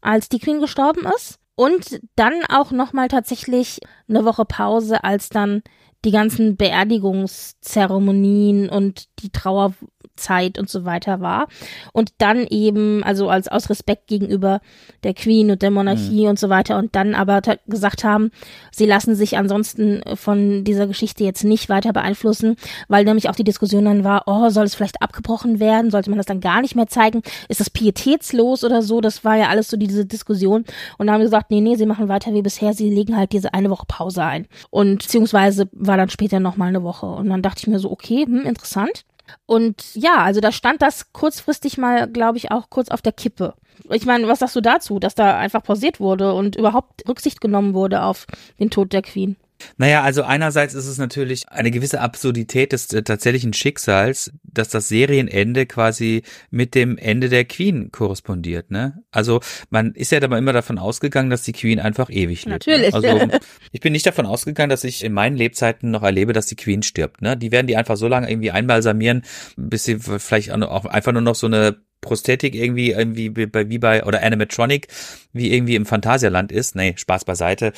als 0.00 0.28
die 0.28 0.38
Queen 0.38 0.60
gestorben 0.60 1.06
ist 1.16 1.38
und 1.54 2.00
dann 2.16 2.34
auch 2.48 2.70
nochmal 2.70 3.08
tatsächlich 3.08 3.80
eine 4.08 4.24
Woche 4.24 4.46
Pause, 4.46 5.04
als 5.04 5.28
dann 5.28 5.62
die 6.04 6.10
ganzen 6.10 6.56
Beerdigungszeremonien 6.56 8.70
und 8.70 9.04
die 9.18 9.30
Trauer 9.30 9.74
Zeit 10.20 10.58
und 10.58 10.68
so 10.68 10.84
weiter 10.84 11.20
war. 11.20 11.48
Und 11.92 12.12
dann 12.18 12.46
eben, 12.46 13.02
also 13.02 13.28
als 13.28 13.48
aus 13.48 13.70
Respekt 13.70 14.06
gegenüber 14.06 14.60
der 15.02 15.14
Queen 15.14 15.50
und 15.50 15.62
der 15.62 15.70
Monarchie 15.70 16.22
mhm. 16.24 16.30
und 16.30 16.38
so 16.38 16.48
weiter 16.48 16.78
und 16.78 16.94
dann 16.94 17.14
aber 17.14 17.40
gesagt 17.66 18.04
haben, 18.04 18.30
sie 18.70 18.86
lassen 18.86 19.14
sich 19.14 19.36
ansonsten 19.36 20.02
von 20.14 20.64
dieser 20.64 20.86
Geschichte 20.86 21.24
jetzt 21.24 21.44
nicht 21.44 21.68
weiter 21.68 21.92
beeinflussen, 21.92 22.56
weil 22.88 23.04
nämlich 23.04 23.28
auch 23.28 23.34
die 23.34 23.44
Diskussion 23.44 23.84
dann 23.84 24.04
war, 24.04 24.24
oh, 24.26 24.50
soll 24.50 24.64
es 24.64 24.74
vielleicht 24.74 25.02
abgebrochen 25.02 25.60
werden? 25.60 25.90
Sollte 25.90 26.10
man 26.10 26.18
das 26.18 26.26
dann 26.26 26.40
gar 26.40 26.60
nicht 26.60 26.76
mehr 26.76 26.86
zeigen? 26.86 27.22
Ist 27.48 27.60
das 27.60 27.70
pietätslos 27.70 28.64
oder 28.64 28.82
so? 28.82 29.00
Das 29.00 29.24
war 29.24 29.36
ja 29.36 29.48
alles 29.48 29.68
so 29.68 29.76
diese 29.76 30.06
Diskussion. 30.06 30.64
Und 30.98 31.06
da 31.06 31.12
haben 31.12 31.20
wir 31.20 31.26
gesagt, 31.26 31.50
nee, 31.50 31.60
nee, 31.60 31.76
sie 31.76 31.86
machen 31.86 32.08
weiter 32.08 32.32
wie 32.34 32.42
bisher, 32.42 32.74
sie 32.74 32.90
legen 32.90 33.16
halt 33.16 33.32
diese 33.32 33.54
eine 33.54 33.70
Woche 33.70 33.86
Pause 33.86 34.22
ein. 34.22 34.46
Und 34.70 35.02
beziehungsweise 35.02 35.68
war 35.72 35.96
dann 35.96 36.10
später 36.10 36.40
nochmal 36.40 36.68
eine 36.68 36.82
Woche. 36.82 37.06
Und 37.06 37.28
dann 37.30 37.42
dachte 37.42 37.60
ich 37.60 37.66
mir 37.66 37.78
so, 37.78 37.90
okay, 37.90 38.24
hm, 38.26 38.42
interessant. 38.42 39.04
Und 39.46 39.94
ja, 39.94 40.16
also 40.16 40.40
da 40.40 40.52
stand 40.52 40.82
das 40.82 41.12
kurzfristig 41.12 41.78
mal, 41.78 42.08
glaube 42.08 42.38
ich, 42.38 42.50
auch 42.50 42.70
kurz 42.70 42.88
auf 42.88 43.02
der 43.02 43.12
Kippe. 43.12 43.54
Ich 43.90 44.06
meine, 44.06 44.28
was 44.28 44.40
sagst 44.40 44.56
du 44.56 44.60
dazu, 44.60 44.98
dass 44.98 45.14
da 45.14 45.38
einfach 45.38 45.62
pausiert 45.62 46.00
wurde 46.00 46.34
und 46.34 46.56
überhaupt 46.56 47.08
Rücksicht 47.08 47.40
genommen 47.40 47.74
wurde 47.74 48.02
auf 48.02 48.26
den 48.58 48.70
Tod 48.70 48.92
der 48.92 49.02
Queen? 49.02 49.36
Naja, 49.76 50.02
also 50.02 50.22
einerseits 50.22 50.74
ist 50.74 50.86
es 50.86 50.98
natürlich 50.98 51.48
eine 51.48 51.70
gewisse 51.70 52.00
Absurdität 52.00 52.72
des 52.72 52.92
äh, 52.92 53.02
tatsächlichen 53.02 53.52
Schicksals, 53.52 54.32
dass 54.42 54.68
das 54.68 54.88
Serienende 54.88 55.66
quasi 55.66 56.22
mit 56.50 56.74
dem 56.74 56.98
Ende 56.98 57.28
der 57.28 57.44
Queen 57.44 57.90
korrespondiert, 57.90 58.70
ne? 58.70 59.02
Also 59.10 59.40
man 59.70 59.92
ist 59.92 60.12
ja 60.12 60.22
aber 60.22 60.38
immer 60.38 60.52
davon 60.52 60.78
ausgegangen, 60.78 61.30
dass 61.30 61.42
die 61.42 61.52
Queen 61.52 61.80
einfach 61.80 62.10
ewig 62.10 62.44
lebt. 62.44 62.66
Ne? 62.66 62.72
Natürlich. 62.74 62.94
Ne? 62.94 63.12
Also 63.12 63.38
ich 63.72 63.80
bin 63.80 63.92
nicht 63.92 64.06
davon 64.06 64.26
ausgegangen, 64.26 64.70
dass 64.70 64.84
ich 64.84 65.04
in 65.04 65.12
meinen 65.12 65.36
Lebzeiten 65.36 65.90
noch 65.90 66.02
erlebe, 66.02 66.32
dass 66.32 66.46
die 66.46 66.56
Queen 66.56 66.82
stirbt, 66.82 67.22
ne? 67.22 67.36
Die 67.36 67.52
werden 67.52 67.66
die 67.66 67.76
einfach 67.76 67.96
so 67.96 68.08
lange 68.08 68.30
irgendwie 68.30 68.50
einbalsamieren, 68.50 69.22
bis 69.56 69.84
sie 69.84 69.98
vielleicht 69.98 70.50
auch 70.50 70.84
einfach 70.86 71.12
nur 71.12 71.22
noch 71.22 71.34
so 71.34 71.46
eine 71.46 71.76
Prosthetik 72.00 72.54
irgendwie 72.54 72.92
irgendwie 72.92 73.36
wie 73.36 73.46
bei, 73.46 73.68
wie 73.68 73.78
bei 73.78 74.04
oder 74.04 74.22
Animatronic 74.22 74.88
wie 75.32 75.52
irgendwie 75.52 75.76
im 75.76 75.86
Phantasialand 75.86 76.50
ist. 76.50 76.74
Nee, 76.74 76.94
Spaß 76.96 77.24
beiseite 77.24 77.72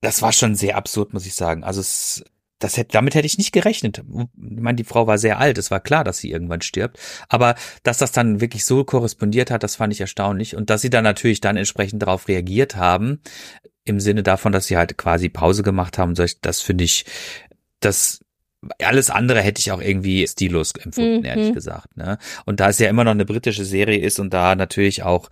das 0.00 0.22
war 0.22 0.32
schon 0.32 0.54
sehr 0.54 0.76
absurd, 0.76 1.12
muss 1.12 1.26
ich 1.26 1.34
sagen. 1.34 1.64
Also 1.64 1.80
es, 1.80 2.24
das 2.58 2.76
hätte, 2.76 2.92
damit 2.92 3.14
hätte 3.14 3.26
ich 3.26 3.38
nicht 3.38 3.52
gerechnet. 3.52 3.98
Ich 3.98 4.26
meine, 4.36 4.76
die 4.76 4.84
Frau 4.84 5.06
war 5.06 5.18
sehr 5.18 5.38
alt, 5.38 5.58
es 5.58 5.70
war 5.70 5.80
klar, 5.80 6.04
dass 6.04 6.18
sie 6.18 6.30
irgendwann 6.30 6.60
stirbt. 6.60 6.98
Aber 7.28 7.54
dass 7.82 7.98
das 7.98 8.12
dann 8.12 8.40
wirklich 8.40 8.64
so 8.64 8.84
korrespondiert 8.84 9.50
hat, 9.50 9.62
das 9.62 9.76
fand 9.76 9.92
ich 9.92 10.00
erstaunlich. 10.00 10.56
Und 10.56 10.70
dass 10.70 10.82
sie 10.82 10.90
dann 10.90 11.04
natürlich 11.04 11.40
dann 11.40 11.56
entsprechend 11.56 12.02
darauf 12.02 12.28
reagiert 12.28 12.76
haben, 12.76 13.20
im 13.84 13.98
Sinne 13.98 14.22
davon, 14.22 14.52
dass 14.52 14.66
sie 14.66 14.76
halt 14.76 14.96
quasi 14.98 15.28
Pause 15.28 15.62
gemacht 15.62 15.98
haben, 15.98 16.14
das 16.14 16.60
finde 16.60 16.84
ich, 16.84 17.06
das 17.80 18.20
alles 18.82 19.08
andere 19.08 19.40
hätte 19.40 19.58
ich 19.58 19.72
auch 19.72 19.80
irgendwie 19.80 20.26
stillos 20.26 20.72
empfunden, 20.72 21.20
mhm. 21.20 21.24
ehrlich 21.24 21.54
gesagt. 21.54 21.96
Ne? 21.96 22.18
Und 22.44 22.60
da 22.60 22.68
es 22.68 22.78
ja 22.78 22.88
immer 22.88 23.04
noch 23.04 23.12
eine 23.12 23.24
britische 23.24 23.64
Serie 23.64 23.98
ist 24.00 24.20
und 24.20 24.34
da 24.34 24.54
natürlich 24.54 25.02
auch 25.02 25.30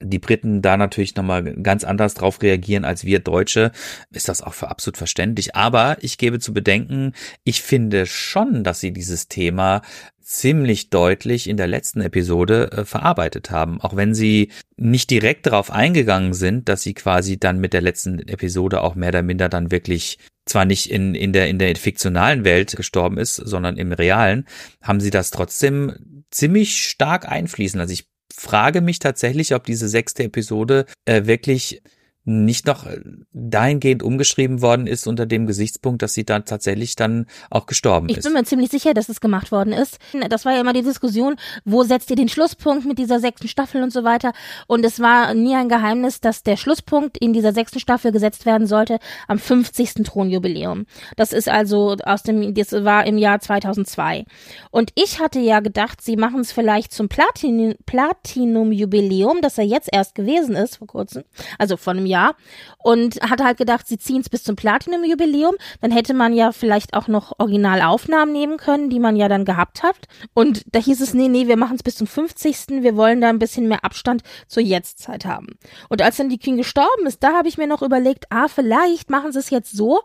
die 0.00 0.18
Briten 0.18 0.62
da 0.62 0.76
natürlich 0.76 1.16
nochmal 1.16 1.42
ganz 1.62 1.84
anders 1.84 2.14
drauf 2.14 2.40
reagieren 2.42 2.84
als 2.84 3.04
wir 3.04 3.18
Deutsche, 3.18 3.72
ist 4.10 4.28
das 4.28 4.42
auch 4.42 4.54
für 4.54 4.68
absolut 4.68 4.96
verständlich. 4.96 5.56
Aber 5.56 5.96
ich 6.00 6.18
gebe 6.18 6.38
zu 6.38 6.52
bedenken, 6.52 7.12
ich 7.44 7.62
finde 7.62 8.06
schon, 8.06 8.64
dass 8.64 8.80
sie 8.80 8.92
dieses 8.92 9.28
Thema 9.28 9.82
ziemlich 10.28 10.90
deutlich 10.90 11.48
in 11.48 11.56
der 11.56 11.68
letzten 11.68 12.02
Episode 12.02 12.70
äh, 12.70 12.84
verarbeitet 12.84 13.50
haben. 13.50 13.80
Auch 13.80 13.96
wenn 13.96 14.14
sie 14.14 14.52
nicht 14.76 15.08
direkt 15.10 15.46
darauf 15.46 15.70
eingegangen 15.70 16.34
sind, 16.34 16.68
dass 16.68 16.82
sie 16.82 16.92
quasi 16.92 17.38
dann 17.38 17.58
mit 17.60 17.72
der 17.72 17.80
letzten 17.80 18.18
Episode 18.28 18.82
auch 18.82 18.94
mehr 18.94 19.08
oder 19.08 19.22
minder 19.22 19.48
dann 19.48 19.70
wirklich 19.70 20.18
zwar 20.44 20.66
nicht 20.66 20.90
in, 20.90 21.14
in 21.14 21.32
der, 21.32 21.48
in 21.48 21.58
der 21.58 21.74
fiktionalen 21.76 22.44
Welt 22.44 22.76
gestorben 22.76 23.16
ist, 23.16 23.36
sondern 23.36 23.78
im 23.78 23.92
realen, 23.92 24.46
haben 24.82 25.00
sie 25.00 25.10
das 25.10 25.30
trotzdem 25.30 26.24
ziemlich 26.30 26.86
stark 26.86 27.26
einfließen. 27.26 27.80
Also 27.80 27.94
ich 27.94 28.06
frage 28.34 28.80
mich 28.80 28.98
tatsächlich, 28.98 29.54
ob 29.54 29.64
diese 29.64 29.88
sechste 29.88 30.24
Episode 30.24 30.86
äh, 31.04 31.26
wirklich 31.26 31.82
nicht 32.28 32.66
noch 32.66 32.86
dahingehend 33.32 34.02
umgeschrieben 34.02 34.60
worden 34.60 34.86
ist 34.86 35.06
unter 35.06 35.24
dem 35.24 35.46
Gesichtspunkt, 35.46 36.02
dass 36.02 36.12
sie 36.12 36.24
dann 36.24 36.44
tatsächlich 36.44 36.94
dann 36.94 37.24
auch 37.48 37.64
gestorben 37.64 38.10
ich 38.10 38.18
ist. 38.18 38.26
Ich 38.26 38.30
bin 38.30 38.38
mir 38.38 38.44
ziemlich 38.44 38.70
sicher, 38.70 38.92
dass 38.92 39.08
es 39.08 39.22
gemacht 39.22 39.50
worden 39.50 39.72
ist. 39.72 39.98
Das 40.28 40.44
war 40.44 40.52
ja 40.52 40.60
immer 40.60 40.74
die 40.74 40.82
Diskussion, 40.82 41.36
wo 41.64 41.84
setzt 41.84 42.10
ihr 42.10 42.16
den 42.16 42.28
Schlusspunkt 42.28 42.84
mit 42.84 42.98
dieser 42.98 43.18
sechsten 43.18 43.48
Staffel 43.48 43.82
und 43.82 43.94
so 43.94 44.04
weiter. 44.04 44.32
Und 44.66 44.84
es 44.84 45.00
war 45.00 45.32
nie 45.32 45.54
ein 45.54 45.70
Geheimnis, 45.70 46.20
dass 46.20 46.42
der 46.42 46.58
Schlusspunkt 46.58 47.16
in 47.16 47.32
dieser 47.32 47.54
sechsten 47.54 47.80
Staffel 47.80 48.12
gesetzt 48.12 48.44
werden 48.44 48.66
sollte 48.66 48.98
am 49.26 49.38
50. 49.38 49.94
Thronjubiläum. 50.04 50.84
Das 51.16 51.32
ist 51.32 51.48
also 51.48 51.96
aus 52.04 52.24
dem, 52.24 52.52
das 52.52 52.72
war 52.72 53.06
im 53.06 53.16
Jahr 53.16 53.40
2002. 53.40 54.26
Und 54.70 54.92
ich 54.96 55.18
hatte 55.18 55.38
ja 55.38 55.60
gedacht, 55.60 56.02
sie 56.02 56.16
machen 56.16 56.40
es 56.40 56.52
vielleicht 56.52 56.92
zum 56.92 57.08
Platin, 57.08 57.74
Platinum-Jubiläum, 57.86 59.40
das 59.40 59.56
ja 59.56 59.64
jetzt 59.64 59.88
erst 59.90 60.14
gewesen 60.14 60.54
ist 60.56 60.76
vor 60.76 60.88
kurzem, 60.88 61.24
also 61.58 61.78
von 61.78 61.96
einem 61.96 62.04
Jahr 62.04 62.17
Jahr 62.18 62.34
und 62.78 63.20
hatte 63.22 63.44
halt 63.44 63.58
gedacht, 63.58 63.86
sie 63.86 63.98
ziehen 63.98 64.20
es 64.20 64.28
bis 64.28 64.42
zum 64.44 64.56
Platinum-Jubiläum. 64.56 65.54
Dann 65.80 65.90
hätte 65.90 66.14
man 66.14 66.32
ja 66.32 66.52
vielleicht 66.52 66.94
auch 66.94 67.08
noch 67.08 67.38
Originalaufnahmen 67.38 68.32
nehmen 68.32 68.56
können, 68.56 68.90
die 68.90 69.00
man 69.00 69.16
ja 69.16 69.28
dann 69.28 69.44
gehabt 69.44 69.82
hat. 69.82 69.96
Und 70.34 70.62
da 70.72 70.78
hieß 70.78 71.00
es, 71.00 71.14
nee, 71.14 71.28
nee, 71.28 71.46
wir 71.48 71.56
machen 71.56 71.76
es 71.76 71.82
bis 71.82 71.96
zum 71.96 72.06
50. 72.06 72.82
Wir 72.82 72.96
wollen 72.96 73.20
da 73.20 73.28
ein 73.28 73.38
bisschen 73.38 73.68
mehr 73.68 73.84
Abstand 73.84 74.22
zur 74.46 74.62
Jetztzeit 74.62 75.24
haben. 75.24 75.58
Und 75.88 76.02
als 76.02 76.16
dann 76.16 76.28
die 76.28 76.38
Queen 76.38 76.56
gestorben 76.56 77.06
ist, 77.06 77.22
da 77.22 77.34
habe 77.34 77.48
ich 77.48 77.58
mir 77.58 77.66
noch 77.66 77.82
überlegt, 77.82 78.26
ah, 78.30 78.48
vielleicht 78.48 79.10
machen 79.10 79.32
sie 79.32 79.38
es 79.38 79.50
jetzt 79.50 79.72
so, 79.72 80.00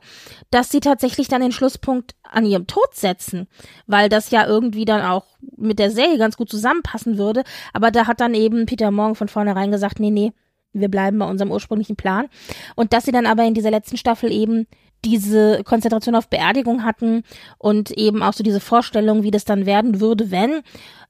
dass 0.52 0.70
sie 0.70 0.80
tatsächlich 0.80 1.28
dann 1.28 1.42
den 1.42 1.52
Schlusspunkt 1.52 2.16
an 2.24 2.46
ihrem 2.46 2.68
Tod 2.68 2.94
setzen, 2.94 3.48
weil 3.86 4.10
das 4.10 4.32
ja 4.32 4.48
irgendwie 4.48 4.86
dann 4.86 5.06
auch 5.06 5.26
mit 5.56 5.80
der 5.80 5.92
Serie 5.92 6.18
ganz 6.18 6.38
gut 6.38 6.50
zusammenpassen 6.50 7.18
würde. 7.18 7.44
Aber 7.74 7.92
da 7.92 8.08
hat 8.08 8.20
dann 8.20 8.34
eben 8.34 8.66
Peter 8.66 8.92
Morgan 8.92 9.16
von 9.16 9.28
vornherein 9.28 9.72
gesagt, 9.72 10.00
nee, 10.00 10.10
nee, 10.10 10.34
wir 10.74 10.90
bleiben 10.90 11.20
bei 11.20 11.28
unserem 11.30 11.52
ursprünglichen 11.52 11.96
Plan. 11.96 12.28
Und 12.76 12.94
dass 12.94 13.06
sie 13.06 13.12
dann 13.12 13.26
aber 13.26 13.46
in 13.46 13.54
dieser 13.54 13.72
letzten 13.72 13.98
Staffel 13.98 14.32
eben 14.32 14.68
diese 15.06 15.64
Konzentration 15.64 16.16
auf 16.16 16.30
Beerdigung 16.30 16.84
hatten 16.84 17.24
und 17.58 17.92
eben 17.92 18.24
auch 18.24 18.34
so 18.34 18.44
diese 18.44 18.60
Vorstellung, 18.60 19.24
wie 19.24 19.32
das 19.32 19.46
dann 19.46 19.66
werden 19.66 20.00
würde, 20.00 20.32
wenn. 20.32 20.62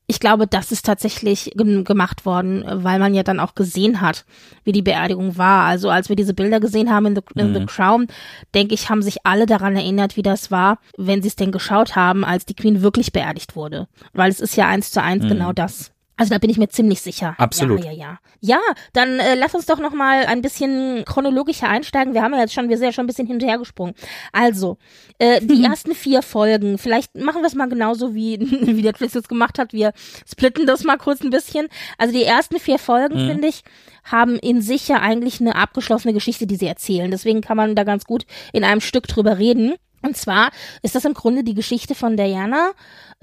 Ich 0.06 0.20
glaube, 0.20 0.48
das 0.48 0.74
ist 0.74 0.86
tatsächlich 0.86 1.52
gemacht 1.56 2.26
worden, 2.26 2.66
weil 2.68 3.00
man 3.00 3.14
ja 3.14 3.24
dann 3.24 3.40
auch 3.40 3.56
gesehen 3.56 4.02
hat, 4.02 4.26
wie 4.66 4.74
die 4.74 4.82
Beerdigung 4.82 5.38
war. 5.38 5.66
Also 5.66 5.90
als 5.90 6.10
wir 6.10 6.18
diese 6.18 6.34
Bilder 6.34 6.60
gesehen 6.60 6.92
haben 6.92 7.06
in 7.06 7.16
The, 7.16 7.22
in 7.36 7.52
mhm. 7.52 7.54
The 7.54 7.66
Crown, 7.68 8.08
denke 8.54 8.74
ich, 8.74 8.90
haben 8.90 9.02
sich 9.02 9.26
alle 9.26 9.46
daran 9.46 9.78
erinnert, 9.78 10.18
wie 10.18 10.22
das 10.22 10.52
war, 10.52 10.80
wenn 10.98 11.22
sie 11.22 11.30
es 11.30 11.38
denn 11.38 11.54
geschaut 11.54 11.96
haben, 11.96 12.26
als 12.26 12.46
die 12.46 12.56
Queen 12.56 12.82
wirklich 12.82 13.14
beerdigt 13.14 13.56
wurde. 13.56 13.88
Weil 14.12 14.30
es 14.30 14.42
ist 14.42 14.58
ja 14.58 14.68
eins 14.68 14.92
zu 14.92 15.02
eins 15.02 15.24
mhm. 15.24 15.30
genau 15.30 15.54
das. 15.54 15.93
Also 16.16 16.32
da 16.32 16.38
bin 16.38 16.50
ich 16.50 16.58
mir 16.58 16.70
ziemlich 16.70 17.02
sicher. 17.02 17.36
Absolut. 17.38 17.84
Ja, 17.84 17.92
ja, 17.92 17.98
ja. 17.98 18.20
Ja, 18.40 18.60
dann 18.94 19.20
äh, 19.20 19.36
lass 19.36 19.56
uns 19.56 19.66
doch 19.66 19.80
noch 19.80 19.94
mal 19.94 20.26
ein 20.26 20.42
bisschen 20.42 21.06
chronologischer 21.06 21.68
einsteigen. 21.68 22.14
Wir 22.14 22.22
haben 22.22 22.34
ja 22.34 22.42
jetzt 22.42 22.54
schon, 22.54 22.70
wir 22.70 22.78
sind 22.78 22.88
ja 22.88 22.92
schon 22.92 23.06
ein 23.06 23.08
bisschen 23.08 23.26
hinterhergesprungen. 23.26 23.96
Also, 24.32 24.78
äh, 25.18 25.40
die 25.42 25.56
mhm. 25.56 25.66
ersten 25.66 25.96
vier 25.96 26.22
Folgen, 26.22 26.78
vielleicht 26.78 27.16
machen 27.16 27.42
wir 27.42 27.48
es 27.48 27.56
mal 27.56 27.70
genauso 27.70 28.14
wie, 28.14 28.40
wie 28.42 28.82
der 28.82 28.94
Twist 28.94 29.16
es 29.16 29.28
gemacht 29.28 29.58
hat. 29.58 29.74
Wir 29.74 29.94
splitten 30.30 30.68
das 30.68 30.84
mal 30.84 30.98
kurz 30.98 31.22
ein 31.22 31.30
bisschen. 31.30 31.68
Also 31.98 32.14
die 32.14 32.24
ersten 32.24 32.60
vier 32.60 32.80
Folgen, 32.80 33.24
mhm. 33.24 33.30
finde 33.32 33.48
ich, 33.48 33.64
haben 34.04 34.38
in 34.38 34.62
sich 34.62 34.88
ja 34.88 34.98
eigentlich 34.98 35.40
eine 35.40 35.56
abgeschlossene 35.56 36.14
Geschichte, 36.14 36.46
die 36.46 36.58
sie 36.58 36.68
erzählen. 36.68 37.10
Deswegen 37.10 37.42
kann 37.42 37.58
man 37.58 37.76
da 37.76 37.84
ganz 37.84 38.06
gut 38.06 38.26
in 38.52 38.64
einem 38.64 38.82
Stück 38.82 39.08
drüber 39.08 39.40
reden. 39.40 39.76
Und 40.04 40.18
zwar 40.18 40.52
ist 40.82 40.96
das 40.96 41.06
im 41.06 41.14
Grunde 41.14 41.44
die 41.44 41.54
Geschichte 41.54 41.96
von 41.96 42.18
Diana 42.18 42.72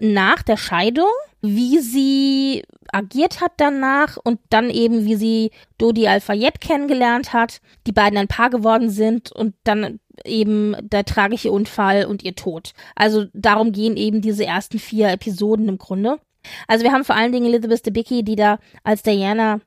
nach 0.01 0.43
der 0.43 0.57
Scheidung, 0.57 1.11
wie 1.43 1.79
sie 1.79 2.63
agiert 2.93 3.41
hat 3.41 3.53
danach 3.59 4.17
und 4.23 4.41
dann 4.51 4.71
eben, 4.71 5.05
wie 5.05 5.15
sie 5.15 5.51
Dodi 5.79 6.09
Al-Fayed 6.09 6.61
kennengelernt 6.61 7.33
hat, 7.33 7.61
die 7.87 7.93
beiden 7.93 8.19
ein 8.19 8.29
Paar 8.29 8.51
geworden 8.51 8.91
sind 8.91 9.31
und 9.33 9.55
dann 9.65 10.01
eben 10.25 10.75
der 10.83 11.05
tragische 11.05 11.53
Unfall 11.53 12.05
und 12.05 12.23
ihr 12.23 12.35
Tod. 12.35 12.73
Also 12.95 13.27
darum 13.33 13.73
gehen 13.73 13.97
eben 13.97 14.21
diese 14.21 14.45
ersten 14.45 14.79
vier 14.79 15.11
Episoden 15.11 15.69
im 15.69 15.79
Grunde. 15.79 16.19
Also 16.67 16.85
wir 16.85 16.93
haben 16.93 17.05
vor 17.05 17.17
allen 17.17 17.33
Dingen 17.33 17.47
Elizabeth 17.47 17.87
Debicki, 17.87 18.23
die 18.23 18.37
da 18.37 18.59
als 18.83 19.03
Diana 19.03 19.61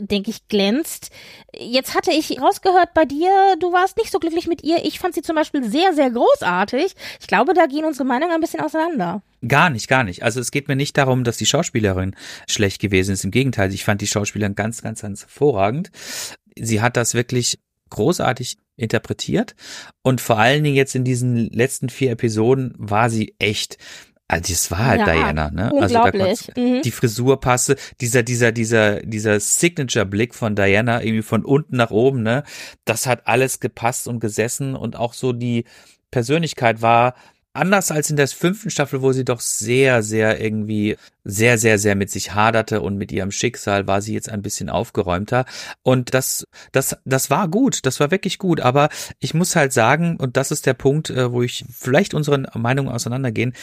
denke 0.00 0.30
ich, 0.30 0.48
glänzt. 0.48 1.10
Jetzt 1.58 1.94
hatte 1.94 2.10
ich 2.12 2.40
rausgehört 2.40 2.94
bei 2.94 3.04
dir, 3.04 3.56
du 3.60 3.72
warst 3.72 3.96
nicht 3.96 4.10
so 4.10 4.18
glücklich 4.18 4.46
mit 4.46 4.64
ihr. 4.64 4.84
Ich 4.84 4.98
fand 4.98 5.14
sie 5.14 5.22
zum 5.22 5.36
Beispiel 5.36 5.64
sehr, 5.64 5.94
sehr 5.94 6.10
großartig. 6.10 6.94
Ich 7.20 7.26
glaube, 7.26 7.54
da 7.54 7.66
gehen 7.66 7.84
unsere 7.84 8.04
Meinungen 8.04 8.32
ein 8.32 8.40
bisschen 8.40 8.60
auseinander. 8.60 9.22
Gar 9.46 9.70
nicht, 9.70 9.88
gar 9.88 10.04
nicht. 10.04 10.22
Also 10.22 10.40
es 10.40 10.50
geht 10.50 10.68
mir 10.68 10.76
nicht 10.76 10.96
darum, 10.96 11.24
dass 11.24 11.36
die 11.36 11.46
Schauspielerin 11.46 12.14
schlecht 12.48 12.80
gewesen 12.80 13.12
ist. 13.12 13.24
Im 13.24 13.30
Gegenteil, 13.30 13.72
ich 13.72 13.84
fand 13.84 14.00
die 14.00 14.06
Schauspielerin 14.06 14.54
ganz, 14.54 14.82
ganz, 14.82 15.02
ganz 15.02 15.22
hervorragend. 15.22 15.90
Sie 16.58 16.80
hat 16.80 16.96
das 16.96 17.14
wirklich 17.14 17.58
großartig 17.90 18.58
interpretiert 18.76 19.54
und 20.02 20.20
vor 20.20 20.38
allen 20.38 20.64
Dingen 20.64 20.76
jetzt 20.76 20.94
in 20.94 21.04
diesen 21.04 21.48
letzten 21.50 21.88
vier 21.88 22.10
Episoden 22.10 22.74
war 22.76 23.08
sie 23.08 23.34
echt 23.38 23.78
also 24.28 24.52
das 24.52 24.70
war 24.72 24.84
halt 24.84 25.00
ja, 25.00 25.12
Diana, 25.12 25.50
ne? 25.50 25.72
Also 25.80 25.94
da 25.94 26.10
mhm. 26.56 26.82
die 26.82 26.90
Frisur 26.90 27.40
passe, 27.40 27.76
dieser 28.00 28.24
dieser 28.24 28.50
dieser 28.50 29.00
dieser 29.02 29.38
Signature 29.38 30.04
Blick 30.04 30.34
von 30.34 30.56
Diana 30.56 31.02
irgendwie 31.02 31.22
von 31.22 31.44
unten 31.44 31.76
nach 31.76 31.90
oben, 31.90 32.22
ne? 32.22 32.42
Das 32.84 33.06
hat 33.06 33.26
alles 33.26 33.60
gepasst 33.60 34.08
und 34.08 34.18
gesessen 34.18 34.74
und 34.74 34.96
auch 34.96 35.12
so 35.12 35.32
die 35.32 35.64
Persönlichkeit 36.10 36.82
war 36.82 37.14
anders 37.56 37.90
als 37.90 38.10
in 38.10 38.16
der 38.16 38.28
fünften 38.28 38.70
Staffel, 38.70 39.00
wo 39.00 39.12
sie 39.12 39.24
doch 39.24 39.40
sehr, 39.40 40.02
sehr 40.02 40.40
irgendwie 40.40 40.96
sehr, 41.24 41.58
sehr, 41.58 41.78
sehr 41.78 41.94
mit 41.94 42.10
sich 42.10 42.34
haderte 42.34 42.80
und 42.80 42.96
mit 42.96 43.10
ihrem 43.10 43.30
Schicksal 43.30 43.86
war 43.86 44.02
sie 44.02 44.12
jetzt 44.12 44.28
ein 44.28 44.42
bisschen 44.42 44.68
aufgeräumter. 44.68 45.46
Und 45.82 46.14
das, 46.14 46.46
das, 46.72 46.96
das 47.04 47.30
war 47.30 47.48
gut. 47.48 47.86
Das 47.86 47.98
war 47.98 48.10
wirklich 48.10 48.38
gut. 48.38 48.60
Aber 48.60 48.88
ich 49.18 49.34
muss 49.34 49.56
halt 49.56 49.72
sagen, 49.72 50.16
und 50.18 50.36
das 50.36 50.50
ist 50.50 50.66
der 50.66 50.74
Punkt, 50.74 51.10
äh, 51.10 51.32
wo 51.32 51.42
ich 51.42 51.64
vielleicht 51.72 52.14
unseren 52.14 52.46
Meinungen 52.54 52.90
auseinandergehen 52.90 53.54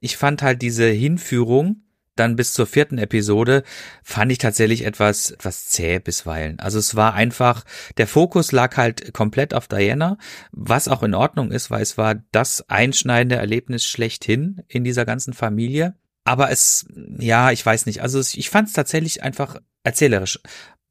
ich 0.00 0.16
fand 0.16 0.42
halt 0.42 0.62
diese 0.62 0.86
Hinführung 0.88 1.82
dann 2.18 2.36
bis 2.36 2.52
zur 2.52 2.66
vierten 2.66 2.98
Episode 2.98 3.62
fand 4.02 4.32
ich 4.32 4.38
tatsächlich 4.38 4.84
etwas, 4.84 5.30
etwas 5.30 5.66
zäh 5.66 5.98
bisweilen. 5.98 6.58
Also 6.58 6.78
es 6.78 6.96
war 6.96 7.14
einfach, 7.14 7.64
der 7.96 8.06
Fokus 8.06 8.52
lag 8.52 8.76
halt 8.76 9.12
komplett 9.14 9.54
auf 9.54 9.68
Diana, 9.68 10.18
was 10.50 10.88
auch 10.88 11.02
in 11.02 11.14
Ordnung 11.14 11.52
ist, 11.52 11.70
weil 11.70 11.82
es 11.82 11.96
war 11.96 12.16
das 12.32 12.68
einschneidende 12.68 13.36
Erlebnis 13.36 13.84
schlechthin 13.84 14.62
in 14.66 14.84
dieser 14.84 15.04
ganzen 15.04 15.32
Familie. 15.32 15.94
Aber 16.24 16.50
es, 16.50 16.86
ja, 17.18 17.52
ich 17.52 17.64
weiß 17.64 17.86
nicht. 17.86 18.02
Also 18.02 18.20
ich 18.20 18.50
fand 18.50 18.68
es 18.68 18.74
tatsächlich 18.74 19.22
einfach 19.22 19.60
erzählerisch 19.84 20.40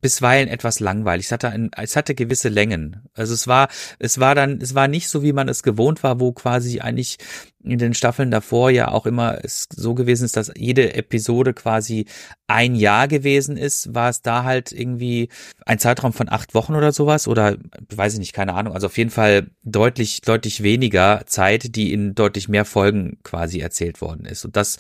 bisweilen 0.08 0.48
etwas 0.48 0.80
langweilig. 0.80 1.26
Es 1.26 1.32
hatte, 1.34 1.50
ein, 1.50 1.70
es 1.76 1.98
hatte 1.98 2.16
gewisse 2.16 2.48
Längen. 2.48 3.02
Also 3.14 3.34
es 3.34 3.46
war, 3.46 3.68
es 4.00 4.22
war 4.22 4.36
dann, 4.36 4.62
es 4.62 4.74
war 4.74 4.88
nicht 4.88 5.10
so, 5.10 5.22
wie 5.22 5.34
man 5.34 5.50
es 5.50 5.64
gewohnt 5.64 6.02
war, 6.02 6.22
wo 6.22 6.32
quasi 6.32 6.80
eigentlich 6.80 7.18
in 7.62 7.78
den 7.78 7.94
Staffeln 7.94 8.32
davor 8.32 8.70
ja 8.70 8.88
auch 8.88 9.06
immer 9.06 9.44
es 9.44 9.68
so 9.70 9.96
gewesen 9.96 10.24
ist, 10.24 10.38
dass 10.38 10.50
jede 10.56 10.94
Episode 10.94 11.54
quasi 11.54 12.06
ein 12.48 12.74
Jahr 12.74 13.10
gewesen 13.10 13.58
ist, 13.58 13.94
war 13.94 14.08
es 14.08 14.22
da 14.22 14.46
halt 14.46 14.72
irgendwie 14.72 15.28
ein 15.66 15.78
Zeitraum 15.78 16.14
von 16.14 16.30
acht 16.30 16.54
Wochen 16.54 16.76
oder 16.76 16.94
sowas 16.94 17.28
oder 17.28 17.58
weiß 17.94 18.14
ich 18.14 18.20
nicht, 18.20 18.32
keine 18.32 18.54
Ahnung. 18.54 18.76
Also 18.76 18.88
auf 18.88 18.98
jeden 18.98 19.10
Fall 19.10 19.48
deutlich, 19.64 20.22
deutlich 20.22 20.64
weniger 20.64 21.24
Zeit, 21.26 21.76
die 21.76 21.92
in 21.92 22.16
deutlich 22.16 22.48
mehr 22.48 22.64
Folgen 22.64 23.18
quasi 23.24 23.60
erzählt 23.60 24.00
worden 24.00 24.26
ist. 24.26 24.46
Und 24.46 24.56
das 24.56 24.78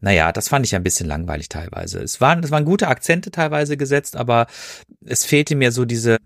naja, 0.00 0.32
das 0.32 0.48
fand 0.48 0.64
ich 0.64 0.74
ein 0.74 0.82
bisschen 0.82 1.06
langweilig 1.06 1.48
teilweise. 1.48 2.00
Es 2.00 2.20
waren, 2.20 2.42
es 2.42 2.50
waren 2.50 2.64
gute 2.64 2.88
Akzente 2.88 3.30
teilweise 3.30 3.76
gesetzt, 3.76 4.16
aber 4.16 4.46
es 5.04 5.24
fehlte 5.24 5.56
mir 5.56 5.72
so 5.72 5.84
diese, 5.84 6.18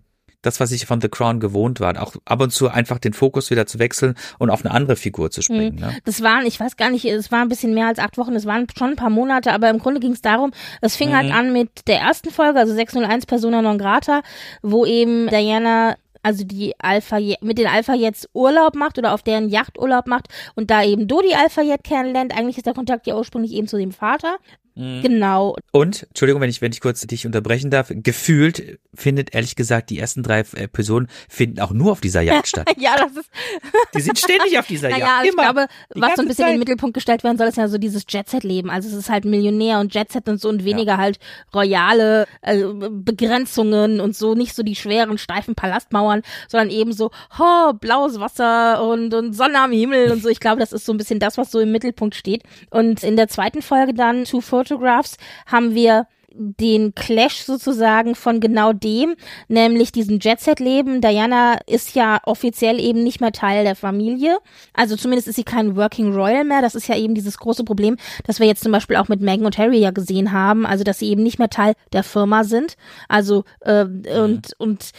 das, 0.43 0.59
was 0.59 0.71
ich 0.71 0.85
von 0.85 1.01
The 1.01 1.09
Crown 1.09 1.39
gewohnt 1.39 1.79
war, 1.79 1.99
auch 1.99 2.15
ab 2.25 2.41
und 2.41 2.51
zu 2.51 2.69
einfach 2.69 2.99
den 2.99 3.13
Fokus 3.13 3.49
wieder 3.49 3.65
zu 3.65 3.79
wechseln 3.79 4.13
und 4.37 4.51
auf 4.51 4.63
eine 4.63 4.73
andere 4.73 4.95
Figur 4.95 5.31
zu 5.31 5.41
springen. 5.41 5.75
Mhm. 5.75 5.81
Ne? 5.81 5.97
Das 6.05 6.21
waren, 6.21 6.45
ich 6.45 6.59
weiß 6.59 6.77
gar 6.77 6.91
nicht, 6.91 7.05
es 7.05 7.31
war 7.31 7.41
ein 7.41 7.49
bisschen 7.49 7.73
mehr 7.73 7.87
als 7.87 7.97
acht 7.97 8.17
Wochen, 8.17 8.35
es 8.35 8.45
waren 8.45 8.67
schon 8.77 8.91
ein 8.91 8.95
paar 8.95 9.09
Monate, 9.09 9.51
aber 9.53 9.69
im 9.71 9.79
Grunde 9.79 9.99
ging 9.99 10.11
es 10.11 10.21
darum, 10.21 10.51
es 10.81 10.95
fing 10.95 11.15
halt 11.15 11.27
mhm. 11.27 11.33
halt 11.33 11.45
an 11.47 11.53
mit 11.53 11.87
der 11.87 11.99
ersten 11.99 12.29
Folge, 12.29 12.59
also 12.59 12.73
601 12.73 13.25
Persona 13.25 13.61
non 13.63 13.79
grata, 13.79 14.21
wo 14.61 14.85
eben 14.85 15.27
Diana 15.29 15.95
also 16.23 16.43
die 16.43 16.73
Alpha 16.79 17.19
mit 17.41 17.57
den 17.57 17.67
Alpha 17.67 17.93
jetzt 17.93 18.29
Urlaub 18.33 18.75
macht 18.75 18.97
oder 18.97 19.13
auf 19.13 19.21
deren 19.21 19.49
Yacht 19.49 19.77
Urlaub 19.77 20.07
macht 20.07 20.27
und 20.55 20.71
da 20.71 20.83
eben 20.83 21.07
Dodi 21.07 21.35
Alpha 21.35 21.61
jetzt 21.61 21.83
kennenlernt. 21.83 22.35
Eigentlich 22.35 22.57
ist 22.57 22.65
der 22.65 22.73
Kontakt 22.73 23.05
ja 23.05 23.15
ursprünglich 23.15 23.53
eben 23.53 23.67
zu 23.67 23.77
dem 23.77 23.91
Vater. 23.91 24.37
Mhm. 24.75 25.01
Genau. 25.01 25.55
Und, 25.71 26.03
Entschuldigung, 26.03 26.41
wenn 26.41 26.49
ich, 26.49 26.61
wenn 26.61 26.71
ich 26.71 26.81
kurz 26.81 27.01
dich 27.01 27.25
unterbrechen 27.25 27.69
darf, 27.69 27.91
gefühlt 27.93 28.79
findet 28.95 29.33
ehrlich 29.33 29.55
gesagt 29.55 29.89
die 29.89 29.99
ersten 29.99 30.23
drei 30.23 30.39
Episoden 30.39 31.07
finden 31.29 31.59
auch 31.59 31.71
nur 31.71 31.91
auf 31.91 32.01
dieser 32.01 32.21
Jagd 32.21 32.47
statt. 32.47 32.69
ja, 32.77 32.95
das 32.97 33.11
ist. 33.11 33.29
die 33.95 34.01
sind 34.01 34.17
ständig 34.17 34.57
auf 34.57 34.67
dieser 34.67 34.89
naja, 34.89 35.23
Jagd. 35.23 35.33
Immer. 35.33 35.43
Ich 35.43 35.49
glaube, 35.49 35.67
was 35.95 36.15
so 36.15 36.21
ein 36.21 36.27
bisschen 36.27 36.45
Zeit. 36.45 36.47
in 36.47 36.53
den 36.53 36.59
Mittelpunkt 36.59 36.93
gestellt 36.93 37.23
werden 37.23 37.37
soll, 37.37 37.47
ist 37.47 37.57
ja 37.57 37.67
so 37.67 37.77
dieses 37.77 38.05
Jet-Set-Leben. 38.07 38.69
Also 38.69 38.89
es 38.89 38.95
ist 38.95 39.09
halt 39.09 39.25
Millionär 39.25 39.79
und 39.79 39.93
Jet-Set 39.93 40.27
und 40.27 40.41
so 40.41 40.49
und 40.49 40.63
weniger 40.63 40.93
ja. 40.93 40.97
halt 40.97 41.19
royale 41.53 42.27
äh, 42.41 42.63
Begrenzungen 42.89 43.99
und 43.99 44.15
so, 44.15 44.33
nicht 44.35 44.55
so 44.55 44.63
die 44.63 44.75
schweren, 44.75 45.17
steifen 45.17 45.55
Palastmauern, 45.55 46.21
sondern 46.47 46.69
eben 46.69 46.93
so, 46.93 47.11
oh, 47.39 47.73
blaues 47.73 48.19
Wasser 48.19 48.83
und, 48.83 49.13
und 49.13 49.33
Sonne 49.33 49.59
am 49.59 49.71
Himmel 49.71 50.11
und 50.11 50.23
so. 50.23 50.29
Ich 50.29 50.39
glaube, 50.39 50.59
das 50.59 50.73
ist 50.73 50.85
so 50.85 50.93
ein 50.93 50.97
bisschen 50.97 51.19
das, 51.19 51.37
was 51.37 51.51
so 51.51 51.59
im 51.59 51.71
Mittelpunkt 51.71 52.15
steht. 52.15 52.43
Und 52.69 53.03
in 53.03 53.15
der 53.15 53.27
zweiten 53.27 53.61
Folge 53.61 53.93
dann, 53.93 54.25
Two 54.25 54.41
Photographs 54.65 55.17
haben 55.45 55.75
wir 55.75 56.07
den 56.35 56.95
Clash 56.95 57.43
sozusagen 57.43 58.15
von 58.15 58.39
genau 58.39 58.73
dem, 58.73 59.15
nämlich 59.47 59.91
diesem 59.91 60.19
Jet-Set-Leben. 60.19 61.01
Diana 61.01 61.57
ist 61.67 61.95
ja 61.95 62.19
offiziell 62.25 62.79
eben 62.79 63.03
nicht 63.03 63.21
mehr 63.21 63.31
Teil 63.31 63.63
der 63.63 63.75
Familie. 63.75 64.37
Also 64.73 64.95
zumindest 64.95 65.27
ist 65.27 65.35
sie 65.35 65.43
kein 65.43 65.75
Working 65.75 66.13
Royal 66.13 66.43
mehr. 66.43 66.61
Das 66.61 66.75
ist 66.75 66.87
ja 66.87 66.97
eben 66.97 67.13
dieses 67.13 67.37
große 67.37 67.63
Problem, 67.63 67.97
das 68.25 68.39
wir 68.39 68.47
jetzt 68.47 68.63
zum 68.63 68.71
Beispiel 68.71 68.95
auch 68.95 69.07
mit 69.07 69.21
Megan 69.21 69.45
und 69.45 69.57
Harry 69.57 69.77
ja 69.77 69.91
gesehen 69.91 70.31
haben. 70.31 70.65
Also 70.65 70.83
dass 70.83 70.99
sie 70.99 71.09
eben 71.09 71.23
nicht 71.23 71.39
mehr 71.39 71.49
Teil 71.49 71.73
der 71.91 72.03
Firma 72.03 72.43
sind. 72.43 72.75
Also 73.07 73.43
äh, 73.61 73.85
mhm. 73.85 74.03
und 74.23 74.53
und 74.57 74.91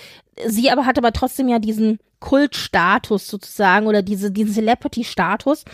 sie 0.47 0.71
aber 0.71 0.87
hat 0.87 0.99
aber 0.99 1.13
trotzdem 1.13 1.49
ja 1.49 1.59
diesen 1.59 1.99
Kultstatus 2.21 3.27
sozusagen 3.27 3.87
oder 3.87 4.03
diese 4.03 4.31
diesen 4.31 4.55
Celebrity-Status. 4.55 5.65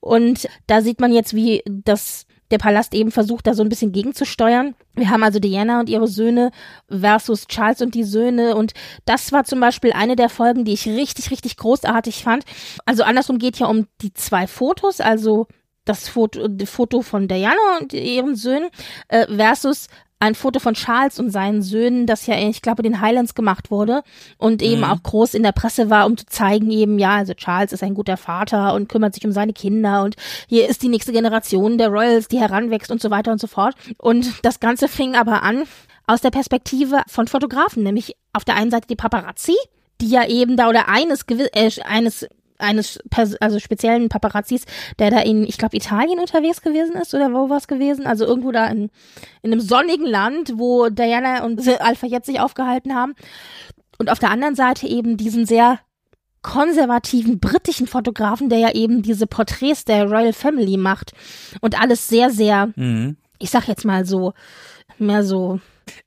Und 0.00 0.48
da 0.66 0.82
sieht 0.82 1.00
man 1.00 1.12
jetzt, 1.12 1.34
wie 1.34 1.62
das 1.66 2.26
der 2.50 2.58
Palast 2.58 2.94
eben 2.94 3.10
versucht, 3.10 3.46
da 3.46 3.54
so 3.54 3.62
ein 3.62 3.68
bisschen 3.68 3.92
gegenzusteuern. 3.92 4.74
Wir 4.94 5.10
haben 5.10 5.22
also 5.22 5.38
Diana 5.38 5.80
und 5.80 5.88
ihre 5.88 6.08
Söhne 6.08 6.50
versus 6.88 7.46
Charles 7.46 7.80
und 7.80 7.94
die 7.94 8.04
Söhne. 8.04 8.54
Und 8.54 8.74
das 9.04 9.32
war 9.32 9.44
zum 9.44 9.60
Beispiel 9.60 9.92
eine 9.92 10.16
der 10.16 10.28
Folgen, 10.28 10.64
die 10.64 10.74
ich 10.74 10.86
richtig, 10.86 11.30
richtig 11.30 11.56
großartig 11.56 12.22
fand. 12.22 12.44
Also 12.84 13.02
andersrum 13.02 13.38
geht 13.38 13.58
ja 13.58 13.66
um 13.66 13.86
die 14.02 14.12
zwei 14.12 14.46
Fotos, 14.46 15.00
also 15.00 15.46
das 15.84 16.08
Foto, 16.08 16.48
Foto 16.64 17.02
von 17.02 17.28
Diana 17.28 17.78
und 17.80 17.92
ihren 17.92 18.36
Söhnen 18.36 18.70
äh, 19.08 19.26
versus 19.26 19.88
ein 20.20 20.34
Foto 20.34 20.58
von 20.58 20.74
Charles 20.74 21.18
und 21.18 21.30
seinen 21.30 21.62
Söhnen, 21.62 22.06
das 22.06 22.26
ja, 22.26 22.38
ich 22.38 22.62
glaube, 22.62 22.82
den 22.82 23.00
Highlands 23.00 23.34
gemacht 23.34 23.70
wurde 23.70 24.02
und 24.38 24.62
eben 24.62 24.80
mhm. 24.80 24.84
auch 24.84 25.02
groß 25.02 25.34
in 25.34 25.42
der 25.42 25.52
Presse 25.52 25.90
war, 25.90 26.06
um 26.06 26.16
zu 26.16 26.24
zeigen 26.26 26.70
eben, 26.70 26.98
ja, 26.98 27.16
also 27.16 27.34
Charles 27.34 27.72
ist 27.72 27.82
ein 27.82 27.94
guter 27.94 28.16
Vater 28.16 28.74
und 28.74 28.88
kümmert 28.88 29.14
sich 29.14 29.26
um 29.26 29.32
seine 29.32 29.52
Kinder 29.52 30.02
und 30.02 30.16
hier 30.48 30.68
ist 30.68 30.82
die 30.82 30.88
nächste 30.88 31.12
Generation 31.12 31.78
der 31.78 31.88
Royals, 31.88 32.28
die 32.28 32.40
heranwächst 32.40 32.90
und 32.90 33.02
so 33.02 33.10
weiter 33.10 33.32
und 33.32 33.40
so 33.40 33.46
fort. 33.46 33.74
Und 33.98 34.32
das 34.42 34.60
Ganze 34.60 34.88
fing 34.88 35.14
aber 35.14 35.42
an 35.42 35.64
aus 36.06 36.20
der 36.20 36.30
Perspektive 36.30 37.02
von 37.06 37.26
Fotografen, 37.26 37.82
nämlich 37.82 38.16
auf 38.32 38.44
der 38.44 38.56
einen 38.56 38.70
Seite 38.70 38.86
die 38.86 38.96
Paparazzi, 38.96 39.56
die 40.00 40.08
ja 40.08 40.26
eben 40.26 40.56
da 40.56 40.68
oder 40.68 40.88
eines 40.88 41.24
äh, 41.28 41.70
eines 41.84 42.26
eines 42.58 42.98
also 43.40 43.58
speziellen 43.58 44.08
Paparazzis, 44.08 44.64
der 44.98 45.10
da 45.10 45.20
in, 45.20 45.44
ich 45.44 45.58
glaube, 45.58 45.76
Italien 45.76 46.18
unterwegs 46.18 46.62
gewesen 46.62 46.94
ist 46.94 47.14
oder 47.14 47.32
wo 47.32 47.48
war 47.48 47.56
es 47.56 47.68
gewesen? 47.68 48.06
Also 48.06 48.24
irgendwo 48.24 48.52
da 48.52 48.66
in, 48.66 48.90
in 49.42 49.52
einem 49.52 49.60
sonnigen 49.60 50.06
Land, 50.06 50.52
wo 50.56 50.88
Diana 50.88 51.44
und 51.44 51.66
Alpha 51.80 52.06
jetzt 52.06 52.26
sich 52.26 52.40
aufgehalten 52.40 52.94
haben. 52.94 53.14
Und 53.98 54.10
auf 54.10 54.18
der 54.18 54.30
anderen 54.30 54.54
Seite 54.54 54.86
eben 54.86 55.16
diesen 55.16 55.46
sehr 55.46 55.80
konservativen 56.42 57.40
britischen 57.40 57.86
Fotografen, 57.86 58.48
der 58.48 58.58
ja 58.58 58.72
eben 58.72 59.02
diese 59.02 59.26
Porträts 59.26 59.84
der 59.84 60.04
Royal 60.04 60.32
Family 60.32 60.76
macht 60.76 61.12
und 61.60 61.80
alles 61.80 62.08
sehr, 62.08 62.30
sehr, 62.30 62.68
mhm. 62.76 63.16
ich 63.38 63.50
sag 63.50 63.66
jetzt 63.66 63.84
mal 63.84 64.04
so, 64.04 64.34
mehr 64.98 65.24
so 65.24 65.58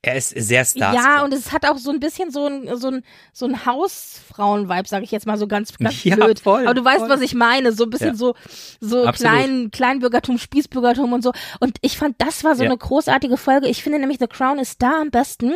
er 0.02 0.16
ist 0.16 0.30
sehr 0.30 0.64
Stars. 0.64 0.94
Ja, 0.94 1.22
und 1.24 1.32
es 1.32 1.52
hat 1.52 1.64
auch 1.66 1.78
so 1.78 1.90
ein 1.90 2.00
bisschen 2.00 2.30
so 2.30 2.46
ein, 2.46 2.68
so 2.76 2.88
ein, 2.88 3.02
so 3.32 3.46
ein 3.46 3.64
Hausfrauen-Vibe, 3.66 4.88
sage 4.88 5.04
ich 5.04 5.10
jetzt 5.10 5.26
mal 5.26 5.38
so 5.38 5.46
ganz, 5.46 5.76
ganz 5.76 6.04
ja, 6.04 6.16
blöd. 6.16 6.40
Voll, 6.40 6.64
Aber 6.64 6.74
du 6.74 6.84
weißt, 6.84 7.00
voll. 7.00 7.08
was 7.08 7.20
ich 7.20 7.34
meine. 7.34 7.72
So 7.72 7.84
ein 7.84 7.90
bisschen 7.90 8.08
Ja. 8.10 8.14
so, 8.14 8.34
so 8.80 9.04
Absolut. 9.06 9.14
klein, 9.32 9.70
Kleinbürgertum, 9.70 10.38
Spießbürgertum 10.38 11.12
und 11.12 11.22
so. 11.22 11.32
Und 11.60 11.78
ich 11.80 11.96
fand, 11.98 12.16
das 12.20 12.44
war 12.44 12.54
so 12.56 12.62
Ja. 12.64 12.68
eine 12.70 12.78
großartige 12.78 13.36
Folge. 13.36 13.68
Ich 13.68 13.82
finde 13.82 13.98
nämlich, 13.98 14.18
The 14.18 14.26
Crown 14.26 14.58
ist 14.58 14.82
da 14.82 15.00
am 15.00 15.10
besten, 15.10 15.54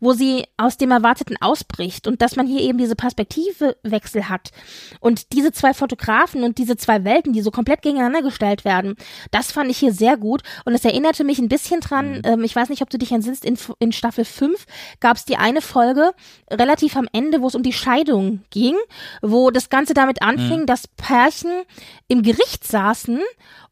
wo 0.00 0.12
sie 0.12 0.44
aus 0.56 0.76
dem 0.76 0.90
Erwarteten 0.90 1.36
ausbricht 1.40 2.06
und 2.06 2.22
dass 2.22 2.36
man 2.36 2.46
hier 2.46 2.60
eben 2.60 2.78
diese 2.78 2.96
Perspektivewechsel 2.96 4.28
hat. 4.28 4.50
Und 5.00 5.32
diese 5.32 5.52
zwei 5.52 5.74
Fotografen 5.74 6.42
und 6.42 6.58
diese 6.58 6.76
zwei 6.76 7.04
Welten, 7.04 7.32
die 7.32 7.42
so 7.42 7.50
komplett 7.50 7.82
gegeneinander 7.82 8.22
gestellt 8.22 8.64
werden, 8.64 8.94
das 9.30 9.52
fand 9.52 9.70
ich 9.70 9.78
hier 9.78 9.92
sehr 9.92 10.16
gut. 10.16 10.42
Und 10.64 10.74
es 10.74 10.84
erinnerte 10.84 11.24
mich 11.24 11.38
ein 11.38 11.48
bisschen 11.48 11.80
dran, 11.80 12.22
ähm, 12.24 12.44
ich 12.44 12.54
weiß 12.54 12.68
nicht, 12.68 12.82
ob 12.82 12.90
du 12.90 12.98
dich 12.98 13.12
entsinnst, 13.12 13.44
in, 13.44 13.56
in 13.78 13.92
Staffel 13.92 14.24
5 14.24 14.64
gab 15.00 15.16
es 15.16 15.24
die 15.24 15.36
eine 15.36 15.60
Folge 15.60 16.12
relativ 16.50 16.96
am 16.96 17.08
Ende, 17.12 17.40
wo 17.40 17.46
es 17.46 17.54
um 17.54 17.62
die 17.62 17.72
Scheidung 17.72 18.42
ging, 18.50 18.76
wo 19.22 19.50
das 19.50 19.68
Ganze 19.68 19.94
damit 19.94 20.22
anfing, 20.22 20.66
dass 20.66 20.88
Pärchen 20.88 21.62
im 22.08 22.22
Gericht 22.22 22.64
saßen 22.64 23.20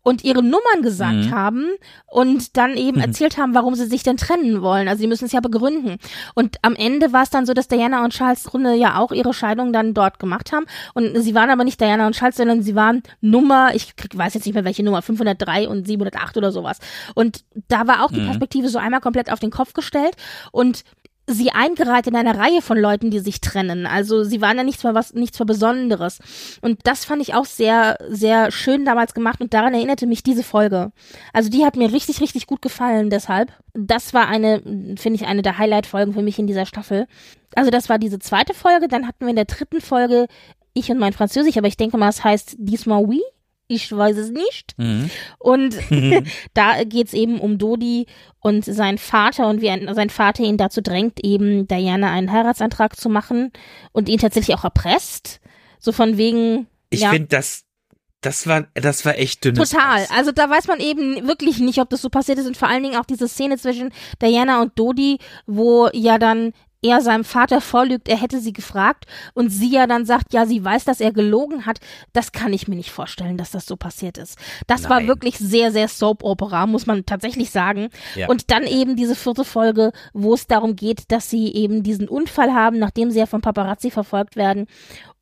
und 0.02 0.24
ihre 0.24 0.42
Nummern 0.42 0.82
gesagt 0.82 1.30
haben 1.30 1.68
und 2.06 2.56
dann 2.56 2.76
eben 2.76 3.00
erzählt 3.00 3.38
haben, 3.38 3.54
warum 3.54 3.74
sie 3.74 3.86
sich 3.86 4.02
denn 4.02 4.16
trennen 4.16 4.60
wollen. 4.60 4.88
Also 4.88 5.00
sie 5.00 5.06
müssen 5.06 5.26
es 5.26 5.32
ja 5.32 5.40
begründen. 5.40 5.98
Und 6.34 6.56
am 6.62 6.74
Ende 6.74 7.12
war 7.12 7.22
es 7.22 7.30
dann 7.30 7.46
so, 7.46 7.54
dass 7.54 7.68
Diana 7.68 8.04
und 8.04 8.12
Charles 8.12 8.44
Grunde 8.44 8.74
ja 8.74 8.98
auch 8.98 9.12
ihre 9.12 9.32
Scheidung 9.32 9.72
dann 9.72 9.94
dort 9.94 10.18
gemacht 10.18 10.52
haben. 10.52 10.66
Und 10.94 11.16
sie 11.20 11.34
waren 11.34 11.50
aber 11.50 11.64
nicht 11.64 11.80
Diana 11.80 12.06
und 12.06 12.16
Charles, 12.16 12.36
sondern 12.36 12.62
sie 12.62 12.74
waren 12.74 13.02
Nummer, 13.20 13.74
ich 13.74 13.94
weiß 14.12 14.34
jetzt 14.34 14.46
nicht 14.46 14.54
mehr 14.54 14.64
welche 14.64 14.82
Nummer, 14.82 15.02
503 15.02 15.68
und 15.68 15.86
708 15.86 16.36
oder 16.36 16.50
sowas. 16.50 16.78
Und 17.14 17.44
da 17.68 17.86
war 17.86 18.04
auch 18.04 18.10
die 18.10 18.20
Perspektive 18.20 18.68
so 18.68 18.78
einmal 18.78 19.00
komplett 19.00 19.30
auf 19.30 19.38
den 19.38 19.50
Kopf 19.50 19.72
gestellt 19.72 20.16
und 20.50 20.84
sie 21.26 21.52
eingereiht 21.52 22.06
in 22.06 22.16
einer 22.16 22.36
Reihe 22.36 22.62
von 22.62 22.78
Leuten, 22.78 23.10
die 23.10 23.20
sich 23.20 23.40
trennen. 23.40 23.86
Also 23.86 24.24
sie 24.24 24.40
waren 24.40 24.56
ja 24.56 24.64
nichts 24.64 24.82
mehr 24.82 24.94
was, 24.94 25.14
nichts 25.14 25.38
mehr 25.38 25.46
Besonderes. 25.46 26.18
Und 26.60 26.80
das 26.84 27.04
fand 27.04 27.22
ich 27.22 27.34
auch 27.34 27.44
sehr, 27.44 27.96
sehr 28.08 28.50
schön 28.50 28.84
damals 28.84 29.14
gemacht 29.14 29.40
und 29.40 29.54
daran 29.54 29.74
erinnerte 29.74 30.06
mich 30.06 30.22
diese 30.22 30.42
Folge. 30.42 30.92
Also 31.32 31.48
die 31.48 31.64
hat 31.64 31.76
mir 31.76 31.92
richtig, 31.92 32.20
richtig 32.20 32.46
gut 32.46 32.60
gefallen 32.60 33.10
deshalb. 33.10 33.52
Das 33.74 34.14
war 34.14 34.28
eine, 34.28 34.60
finde 34.98 35.14
ich, 35.14 35.26
eine 35.26 35.42
der 35.42 35.58
Highlight-Folgen 35.58 36.12
für 36.12 36.22
mich 36.22 36.38
in 36.38 36.46
dieser 36.46 36.66
Staffel. 36.66 37.06
Also 37.54 37.70
das 37.70 37.88
war 37.88 37.98
diese 37.98 38.18
zweite 38.18 38.54
Folge. 38.54 38.88
Dann 38.88 39.06
hatten 39.06 39.20
wir 39.20 39.30
in 39.30 39.36
der 39.36 39.44
dritten 39.44 39.80
Folge 39.80 40.26
ich 40.74 40.90
und 40.90 40.98
mein 40.98 41.12
Französisch, 41.12 41.56
aber 41.56 41.68
ich 41.68 41.76
denke 41.76 41.98
mal, 41.98 42.08
es 42.08 42.24
heißt 42.24 42.56
diesmal 42.58 43.04
oui. 43.04 43.20
Ich 43.72 43.90
weiß 43.90 44.16
es 44.16 44.30
nicht. 44.30 44.74
Mhm. 44.76 45.10
Und 45.38 45.76
da 46.54 46.84
geht's 46.84 47.14
eben 47.14 47.40
um 47.40 47.58
Dodi 47.58 48.06
und 48.40 48.64
seinen 48.64 48.98
Vater 48.98 49.48
und 49.48 49.60
wie 49.60 49.70
ein, 49.70 49.92
sein 49.94 50.10
Vater 50.10 50.42
ihn 50.42 50.56
dazu 50.56 50.82
drängt, 50.82 51.24
eben 51.24 51.66
Diana 51.66 52.10
einen 52.10 52.30
Heiratsantrag 52.30 52.96
zu 52.96 53.08
machen 53.08 53.52
und 53.92 54.08
ihn 54.08 54.18
tatsächlich 54.18 54.56
auch 54.56 54.64
erpresst. 54.64 55.40
So 55.78 55.92
von 55.92 56.16
wegen. 56.16 56.66
Ich 56.90 57.00
ja, 57.00 57.10
finde, 57.10 57.28
das, 57.28 57.64
das 58.20 58.46
war, 58.46 58.66
das 58.74 59.04
war 59.04 59.18
echt 59.18 59.44
dünnes 59.44 59.70
Total. 59.70 60.02
Eis. 60.02 60.10
Also 60.10 60.30
da 60.30 60.48
weiß 60.48 60.68
man 60.68 60.80
eben 60.80 61.26
wirklich 61.26 61.58
nicht, 61.58 61.78
ob 61.78 61.90
das 61.90 62.02
so 62.02 62.10
passiert 62.10 62.38
ist 62.38 62.46
und 62.46 62.56
vor 62.56 62.68
allen 62.68 62.82
Dingen 62.82 62.96
auch 62.96 63.06
diese 63.06 63.28
Szene 63.28 63.58
zwischen 63.58 63.92
Diana 64.20 64.62
und 64.62 64.78
Dodi, 64.78 65.18
wo 65.46 65.88
ja 65.92 66.18
dann 66.18 66.52
er 66.82 67.00
seinem 67.00 67.24
Vater 67.24 67.60
vorlügt, 67.60 68.08
er 68.08 68.20
hätte 68.20 68.40
sie 68.40 68.52
gefragt 68.52 69.06
und 69.34 69.50
sie 69.50 69.70
ja 69.70 69.86
dann 69.86 70.04
sagt, 70.04 70.32
ja, 70.32 70.46
sie 70.46 70.64
weiß, 70.64 70.84
dass 70.84 71.00
er 71.00 71.12
gelogen 71.12 71.64
hat. 71.64 71.78
Das 72.12 72.32
kann 72.32 72.52
ich 72.52 72.68
mir 72.68 72.74
nicht 72.74 72.90
vorstellen, 72.90 73.38
dass 73.38 73.52
das 73.52 73.66
so 73.66 73.76
passiert 73.76 74.18
ist. 74.18 74.36
Das 74.66 74.90
war 74.90 74.98
Nein. 74.98 75.08
wirklich 75.08 75.38
sehr, 75.38 75.72
sehr 75.72 75.88
Soap-Opera, 75.88 76.66
muss 76.66 76.86
man 76.86 77.06
tatsächlich 77.06 77.50
sagen. 77.50 77.88
Ja. 78.16 78.28
Und 78.28 78.50
dann 78.50 78.64
eben 78.64 78.96
diese 78.96 79.14
vierte 79.14 79.44
Folge, 79.44 79.92
wo 80.12 80.34
es 80.34 80.46
darum 80.46 80.76
geht, 80.76 81.10
dass 81.12 81.30
sie 81.30 81.54
eben 81.54 81.82
diesen 81.82 82.08
Unfall 82.08 82.52
haben, 82.52 82.78
nachdem 82.78 83.10
sie 83.10 83.20
ja 83.20 83.26
vom 83.26 83.40
Paparazzi 83.40 83.90
verfolgt 83.90 84.36
werden 84.36 84.66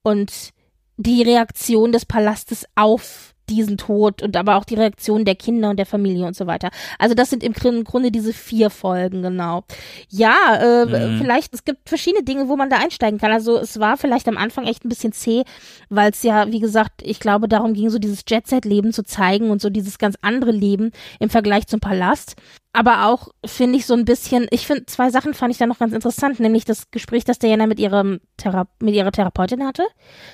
und 0.03 0.51
die 0.97 1.23
Reaktion 1.23 1.93
des 1.93 2.05
Palastes 2.05 2.67
auf 2.75 3.30
diesen 3.51 3.77
Tod 3.77 4.23
und 4.23 4.37
aber 4.37 4.57
auch 4.57 4.65
die 4.65 4.75
Reaktion 4.77 5.25
der 5.25 5.35
Kinder 5.35 5.71
und 5.71 5.77
der 5.79 5.87
Familie 5.87 6.27
und 6.27 6.37
so 6.37 6.47
weiter. 6.47 6.71
Also 6.99 7.15
das 7.15 7.31
sind 7.31 7.43
im 7.43 7.53
Grunde 7.53 8.11
diese 8.11 8.33
vier 8.33 8.71
Folgen, 8.71 9.23
genau. 9.23 9.65
Ja, 10.09 10.35
äh, 10.61 10.87
Mhm. 10.87 11.19
vielleicht, 11.19 11.53
es 11.55 11.65
gibt 11.65 11.89
verschiedene 11.89 12.23
Dinge, 12.25 12.49
wo 12.49 12.57
man 12.57 12.71
da 12.71 12.77
einsteigen 12.79 13.19
kann. 13.19 13.33
Also 13.33 13.59
es 13.59 13.79
war 13.81 13.97
vielleicht 13.97 14.29
am 14.29 14.37
Anfang 14.37 14.67
echt 14.67 14.85
ein 14.85 14.89
bisschen 14.89 15.13
zäh, 15.13 15.43
weil 15.89 16.11
es 16.11 16.23
ja, 16.23 16.51
wie 16.51 16.61
gesagt, 16.61 17.03
ich 17.03 17.21
glaube, 17.21 17.49
darum 17.49 17.75
ging, 17.75 17.91
so 17.91 17.99
dieses 17.99 18.23
Jet-Set-Leben 18.27 18.93
zu 18.93 19.03
zeigen 19.05 19.51
und 19.51 19.61
so 19.61 19.69
dieses 19.71 19.99
ganz 19.99 20.17
andere 20.23 20.53
Leben 20.53 20.93
im 21.19 21.31
Vergleich 21.31 21.67
zum 21.67 21.81
Palast. 21.81 22.37
Aber 22.73 23.07
auch 23.07 23.31
finde 23.45 23.79
ich 23.79 23.85
so 23.87 23.95
ein 23.95 24.05
bisschen, 24.05 24.47
ich 24.53 24.65
finde 24.65 24.87
zwei 24.87 25.11
Sachen 25.11 25.35
fand 25.35 25.51
ich 25.53 25.59
da 25.59 25.67
noch 25.67 25.81
ganz 25.81 25.93
interessant, 25.93 26.39
nämlich 26.39 26.65
das 26.65 26.93
Gespräch, 26.93 27.25
das 27.25 27.41
Diana 27.41 27.67
mit 27.67 27.81
ihrem 27.81 28.21
Thera 28.37 28.69
mit 28.81 28.95
ihrer 28.95 29.11
Therapeutin 29.11 29.67
hatte, 29.67 29.83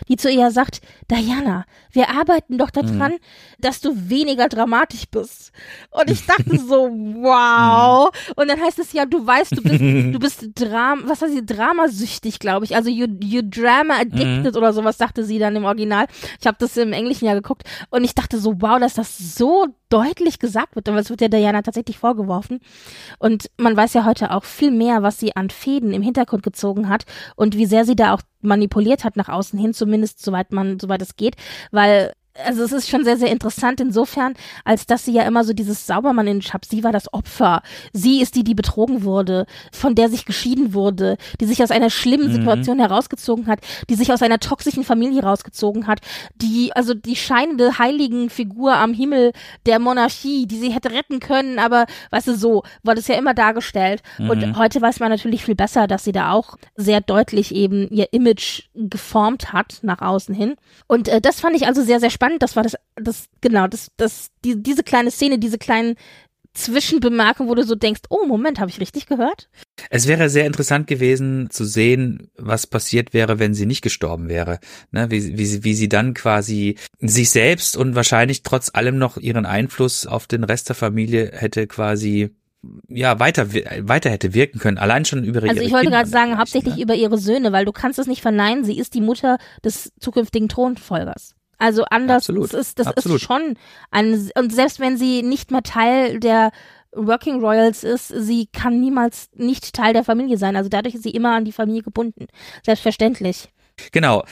die 0.09 0.17
zu 0.17 0.31
ihr 0.31 0.51
sagt, 0.51 0.83
Diana, 1.11 1.65
wir 1.93 2.11
arbeiten 2.11 2.59
doch 2.59 2.69
daran, 2.71 3.06
dass 3.59 3.81
du 3.81 3.93
weniger 4.09 4.49
dramatisch 4.49 5.05
bist. 5.11 5.53
Und 5.91 6.11
ich 6.11 6.25
dachte 6.27 6.59
so, 6.69 6.89
wow. 6.89 8.11
Und 8.37 8.49
dann 8.49 8.61
heißt 8.61 8.79
es 8.79 8.93
ja, 8.93 9.07
du 9.07 9.27
weißt, 9.27 9.57
du 9.57 9.63
bist, 9.63 9.81
du 9.81 10.19
bist 10.19 10.47
Dram, 10.55 11.03
was 11.07 11.23
heißt 11.23 11.35
sie, 11.35 11.45
dramasüchtig, 11.45 12.39
glaube 12.39 12.65
ich. 12.65 12.77
Also 12.77 12.91
you, 12.91 13.07
you 13.21 13.43
drama 13.43 13.95
addicted 14.01 14.57
oder 14.57 14.73
sowas, 14.73 14.99
sagte 14.99 15.25
sie 15.25 15.39
dann 15.39 15.57
im 15.57 15.65
Original. 15.65 16.07
Ich 16.41 16.47
habe 16.47 16.57
das 16.59 16.77
im 16.77 16.93
Englischen 16.93 17.27
ja 17.27 17.35
geguckt 17.35 17.65
und 17.91 18.05
ich 18.05 18.15
dachte 18.15 18.39
so, 18.39 18.55
wow, 18.61 18.79
dass 18.79 18.95
das 18.95 19.19
so 19.19 19.67
deutlich 19.89 20.39
gesagt 20.39 20.75
wird, 20.75 20.89
aber 20.89 20.99
es 20.99 21.11
wird 21.11 21.21
ja 21.21 21.29
Diana 21.29 21.63
tatsächlich 21.63 21.99
vorgeworfen. 21.99 22.61
Und 23.19 23.51
man 23.57 23.77
weiß 23.77 23.95
ja 23.95 24.05
heute 24.05 24.33
auch 24.33 24.45
viel 24.45 24.71
mehr, 24.71 25.03
was 25.03 25.19
sie 25.19 25.37
an 25.37 25.51
Fäden 25.51 25.93
im 25.93 26.03
Hintergrund 26.03 26.43
gezogen 26.43 26.89
hat 26.89 27.05
und 27.37 27.57
wie 27.57 27.67
sehr 27.67 27.85
sie 27.85 27.97
da 27.97 28.15
auch 28.15 28.23
manipuliert 28.41 29.05
hat 29.05 29.17
nach 29.17 29.29
außen 29.29 29.59
hin, 29.59 29.75
zumindest 29.75 30.23
soweit 30.23 30.53
man, 30.53 30.79
soweit 30.81 31.03
es 31.03 31.17
geht, 31.17 31.37
weil 31.71 32.13
also 32.45 32.65
es 32.65 32.73
ist 32.73 32.89
schon 32.89 33.05
sehr, 33.05 33.17
sehr 33.17 33.31
interessant 33.31 33.81
insofern, 33.81 34.35
als 34.65 34.87
dass 34.87 35.05
sie 35.05 35.13
ja 35.13 35.23
immer 35.23 35.45
so 35.45 35.53
dieses 35.53 35.87
Saubermann-Image 35.87 36.53
hat. 36.53 36.65
Sie 36.65 36.85
war 36.85 36.93
das 36.93 37.13
Opfer. 37.13 37.63
Sie 37.93 38.21
ist 38.21 38.35
die, 38.35 38.45
die 38.45 38.55
betrogen 38.55 39.05
wurde, 39.05 39.47
von 39.73 39.95
der 39.95 40.09
sich 40.09 40.25
geschieden 40.25 40.75
wurde, 40.75 41.17
die 41.41 41.47
sich 41.47 41.63
aus 41.63 41.71
einer 41.71 41.91
schlimmen 41.91 42.31
Situation 42.31 42.79
herausgezogen 42.79 43.47
hat, 43.47 43.61
die 43.89 43.95
sich 43.95 44.13
aus 44.13 44.23
einer 44.23 44.39
toxischen 44.39 44.85
Familie 44.85 45.23
rausgezogen 45.23 45.87
hat, 45.87 46.01
die, 46.37 46.73
also 46.75 46.95
die 46.95 47.17
scheinende 47.17 47.79
heiligen 47.79 48.31
Figur 48.31 48.75
am 48.75 48.93
Himmel 48.93 49.33
der 49.65 49.79
Monarchie, 49.79 50.47
die 50.47 50.59
sie 50.59 50.73
hätte 50.73 50.91
retten 50.91 51.21
können, 51.21 51.59
aber 51.59 51.87
weißt 52.11 52.29
du, 52.29 52.37
so 52.37 52.63
war 52.83 52.95
das 52.95 53.09
ja 53.09 53.17
immer 53.17 53.35
dargestellt. 53.35 54.03
Und 54.19 54.59
heute 54.59 54.81
weiß 54.81 55.01
man 55.01 55.11
natürlich 55.11 55.45
viel 55.45 55.55
besser, 55.55 55.87
dass 55.87 56.05
sie 56.05 56.13
da 56.13 56.33
auch 56.33 56.57
sehr 56.77 57.01
deutlich 57.01 57.55
eben 57.55 57.89
ihr 57.91 58.13
Image 58.13 58.65
geformt 58.75 59.53
hat 59.53 59.79
nach 59.83 60.01
außen 60.01 60.35
hin. 60.35 60.57
Und 60.87 61.09
äh, 61.09 61.21
das 61.21 61.41
fand 61.41 61.57
ich 61.57 61.67
also 61.67 61.83
sehr, 61.83 62.01
sehr 62.01 62.11
spannend. 62.11 62.26
Das 62.39 62.57
war 62.57 62.63
das, 62.63 62.77
das, 62.97 63.29
genau, 63.41 63.67
das, 63.67 63.91
das, 63.97 64.31
die, 64.45 64.63
diese 64.63 64.83
kleine 64.83 65.11
Szene, 65.11 65.39
diese 65.39 65.59
kleinen 65.59 65.97
Zwischenbemerkungen, 66.57 67.51
wo 67.51 67.55
du 67.55 67.65
so 67.65 67.75
denkst, 67.75 68.03
oh, 68.09 68.27
Moment, 68.27 68.59
habe 68.59 68.71
ich 68.71 68.81
richtig 68.81 69.07
gehört? 69.07 69.49
Es 69.91 70.09
wäre 70.09 70.29
sehr 70.29 70.47
interessant 70.47 70.87
gewesen 70.87 71.51
zu 71.51 71.65
sehen, 71.65 72.31
was 72.37 72.67
passiert 72.67 73.13
wäre, 73.13 73.39
wenn 73.39 73.55
sie 73.55 73.67
nicht 73.67 73.83
gestorben 73.83 74.29
wäre. 74.29 74.59
Ne, 74.91 75.11
wie, 75.11 75.37
wie, 75.37 75.47
sie, 75.47 75.65
wie 75.65 75.75
sie 75.75 75.89
dann 75.89 76.15
quasi 76.15 76.77
sich 76.99 77.31
selbst 77.31 77.77
und 77.77 77.95
wahrscheinlich 77.95 78.43
trotz 78.43 78.71
allem 78.73 78.99
noch 78.99 79.19
ihren 79.19 79.47
Einfluss 79.47 80.07
auf 80.07 80.27
den 80.27 80.45
Rest 80.45 80.69
der 80.69 80.77
Familie 80.77 81.31
hätte 81.33 81.67
quasi 81.67 82.31
ja 82.89 83.21
weiter 83.21 83.53
weiter 83.53 84.11
hätte 84.11 84.35
wirken 84.35 84.59
können. 84.59 84.79
Allein 84.79 85.05
schon 85.05 85.23
über 85.23 85.41
ihre 85.41 85.51
Also 85.51 85.63
ich 85.63 85.73
wollte 85.73 85.91
gerade 85.91 86.09
sagen, 86.09 86.37
hauptsächlich 86.39 86.77
ne? 86.77 86.83
über 86.83 86.95
ihre 86.95 87.19
Söhne, 87.19 87.53
weil 87.53 87.65
du 87.65 87.71
kannst 87.71 87.99
es 87.99 88.09
nicht 88.09 88.23
verneinen, 88.23 88.65
sie 88.65 88.79
ist 88.79 88.95
die 88.95 89.01
Mutter 89.01 89.39
des 89.63 89.93
zukünftigen 90.01 90.49
Thronfolgers. 90.49 91.36
Also 91.59 91.85
anders, 91.85 92.29
Absolut, 92.29 92.53
das 92.53 92.69
ist, 92.69 92.79
das 92.79 92.87
absolut. 92.89 93.17
ist 93.17 93.27
schon 93.27 93.55
ein, 93.91 94.31
und 94.37 94.53
selbst 94.53 94.81
wenn 94.81 94.97
sie 94.97 95.23
nicht 95.23 95.51
mehr 95.51 95.63
Teil 95.63 96.21
der 96.21 96.51
Working 96.93 97.41
Royals 97.41 97.85
ist, 97.85 98.09
sie 98.09 98.47
kann 98.47 98.81
niemals 98.81 99.29
nicht 99.35 99.75
Teil 99.75 99.93
der 99.93 100.05
Familie 100.05 100.39
sein. 100.39 100.57
Also 100.57 100.69
dadurch 100.69 100.95
ist 100.95 101.03
sie 101.03 101.11
immer 101.11 101.35
an 101.35 101.45
die 101.45 101.53
Familie 101.53 101.83
gebunden. 101.83 102.27
Selbstverständlich. 102.65 103.49
Genau. 103.93 104.25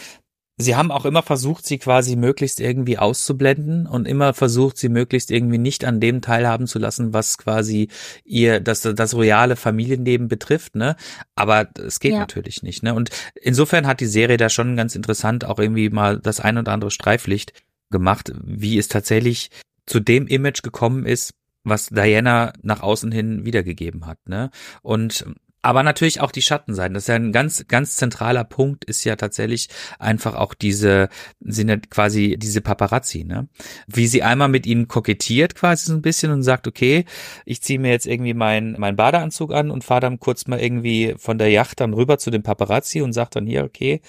Sie 0.56 0.76
haben 0.76 0.92
auch 0.92 1.04
immer 1.04 1.22
versucht, 1.22 1.66
sie 1.66 1.78
quasi 1.78 2.14
möglichst 2.14 2.60
irgendwie 2.60 2.96
auszublenden 2.96 3.88
und 3.88 4.06
immer 4.06 4.34
versucht, 4.34 4.78
sie 4.78 4.88
möglichst 4.88 5.32
irgendwie 5.32 5.58
nicht 5.58 5.84
an 5.84 5.98
dem 5.98 6.20
teilhaben 6.20 6.68
zu 6.68 6.78
lassen, 6.78 7.12
was 7.12 7.38
quasi 7.38 7.88
ihr 8.24 8.60
das 8.60 8.82
das 8.82 9.14
royale 9.14 9.56
Familienleben 9.56 10.28
betrifft, 10.28 10.76
ne? 10.76 10.94
Aber 11.34 11.68
es 11.84 11.98
geht 11.98 12.12
Ja. 12.12 12.20
natürlich 12.20 12.62
nicht, 12.62 12.84
ne? 12.84 12.94
Und 12.94 13.10
insofern 13.42 13.86
hat 13.88 13.98
die 14.00 14.06
Serie 14.06 14.36
da 14.36 14.48
schon 14.48 14.76
ganz 14.76 14.94
interessant 14.94 15.44
auch 15.44 15.58
irgendwie 15.58 15.90
mal 15.90 16.20
das 16.20 16.38
ein 16.38 16.56
oder 16.56 16.70
andere 16.72 16.92
Streiflicht 16.92 17.52
gemacht, 17.90 18.32
wie 18.44 18.78
es 18.78 18.86
tatsächlich 18.86 19.50
zu 19.86 19.98
dem 19.98 20.28
Image 20.28 20.62
gekommen 20.62 21.04
ist, 21.04 21.34
was 21.64 21.88
Diana 21.88 22.52
nach 22.62 22.80
außen 22.80 23.10
hin 23.10 23.44
wiedergegeben 23.44 24.06
hat, 24.06 24.18
ne? 24.28 24.50
Und 24.82 25.24
Aber 25.64 25.82
natürlich 25.82 26.20
auch 26.20 26.30
die 26.30 26.42
Schattenseiten. 26.42 26.92
Das 26.92 27.04
ist 27.04 27.08
ja 27.08 27.14
ein 27.14 27.32
ganz, 27.32 27.66
ganz 27.68 27.96
zentraler 27.96 28.44
Punkt, 28.44 28.84
ist 28.84 29.02
ja 29.04 29.16
tatsächlich 29.16 29.70
einfach 29.98 30.34
auch 30.34 30.52
diese, 30.52 31.08
sind 31.40 31.70
ja 31.70 31.78
quasi 31.78 32.36
diese 32.38 32.60
Paparazzi, 32.60 33.24
ne? 33.24 33.48
Wie 33.86 34.06
sie 34.06 34.22
einmal 34.22 34.48
mit 34.48 34.66
ihnen 34.66 34.88
kokettiert 34.88 35.54
quasi 35.54 35.86
so 35.86 35.94
ein 35.94 36.02
bisschen 36.02 36.32
und 36.32 36.42
sagt, 36.42 36.68
okay, 36.68 37.06
ich 37.46 37.62
ziehe 37.62 37.78
mir 37.78 37.92
jetzt 37.92 38.06
irgendwie 38.06 38.34
meinen 38.34 38.76
mein 38.78 38.94
Badeanzug 38.94 39.54
an 39.54 39.70
und 39.70 39.84
fahre 39.84 40.02
dann 40.02 40.20
kurz 40.20 40.46
mal 40.46 40.60
irgendwie 40.60 41.14
von 41.16 41.38
der 41.38 41.48
Yacht 41.48 41.80
dann 41.80 41.94
rüber 41.94 42.18
zu 42.18 42.30
dem 42.30 42.42
Paparazzi 42.42 43.00
und 43.00 43.14
sagt 43.14 43.36
dann 43.36 43.46
hier, 43.46 43.64
okay, 43.64 44.02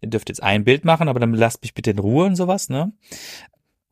ihr 0.00 0.08
dürft 0.08 0.30
jetzt 0.30 0.42
ein 0.42 0.64
Bild 0.64 0.86
machen, 0.86 1.08
aber 1.08 1.20
dann 1.20 1.34
lasst 1.34 1.60
mich 1.60 1.74
bitte 1.74 1.90
in 1.90 1.98
Ruhe 1.98 2.24
und 2.24 2.36
sowas, 2.36 2.70
ne? 2.70 2.90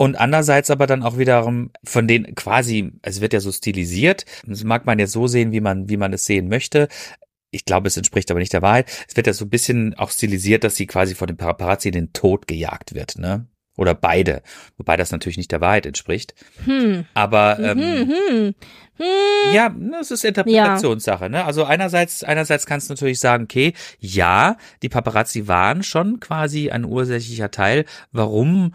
Und 0.01 0.17
andererseits 0.17 0.71
aber 0.71 0.87
dann 0.87 1.03
auch 1.03 1.19
wiederum 1.19 1.73
von 1.85 2.09
denen 2.09 2.35
quasi, 2.35 2.91
es 3.03 3.21
wird 3.21 3.35
ja 3.35 3.41
so 3.41 3.53
stilisiert, 3.53 4.25
das 4.47 4.65
mag 4.65 4.87
man 4.87 4.99
jetzt 4.99 5.13
so 5.13 5.27
sehen, 5.27 5.53
wie 5.53 5.61
man, 5.61 5.91
wie 5.91 5.99
man 5.99 6.15
es 6.15 6.25
sehen 6.25 6.49
möchte. 6.49 6.89
Ich 7.51 7.67
glaube, 7.67 7.89
es 7.89 7.99
entspricht 7.99 8.31
aber 8.31 8.41
nicht 8.41 8.55
der 8.55 8.63
Wahrheit. 8.63 8.91
Es 9.07 9.17
wird 9.17 9.27
ja 9.27 9.35
so 9.35 9.45
ein 9.45 9.51
bisschen 9.51 9.93
auch 9.99 10.11
stilisiert, 10.11 10.65
dass 10.65 10.77
sie 10.77 10.87
quasi 10.87 11.15
von 11.15 11.27
dem 11.27 11.37
Paparazzi 11.37 11.89
in 11.89 11.95
den 11.95 12.13
Tod 12.15 12.47
gejagt 12.47 12.95
wird, 12.95 13.19
ne? 13.19 13.47
Oder 13.77 13.95
beide, 13.95 14.43
wobei 14.79 14.97
das 14.97 15.11
natürlich 15.11 15.37
nicht 15.37 15.53
der 15.53 15.61
Wahrheit 15.61 15.85
entspricht. 15.85 16.35
Hm. 16.65 17.05
Aber 17.15 17.59
ähm, 17.59 17.79
hm, 17.79 18.09
hm, 18.09 18.55
hm. 18.97 19.55
ja, 19.55 19.75
das 19.99 20.11
ist 20.11 20.25
Interpretationssache. 20.25 21.25
Ja. 21.25 21.29
Ne? 21.29 21.45
Also 21.45 21.65
einerseits, 21.65 22.25
einerseits 22.25 22.67
kannst 22.67 22.89
du 22.89 22.95
natürlich 22.95 23.21
sagen, 23.21 23.45
okay, 23.45 23.75
ja, 23.99 24.57
die 24.83 24.89
Paparazzi 24.89 25.47
waren 25.47 25.83
schon 25.83 26.21
quasi 26.21 26.71
ein 26.71 26.85
ursächlicher 26.85 27.51
Teil, 27.51 27.85
warum 28.13 28.75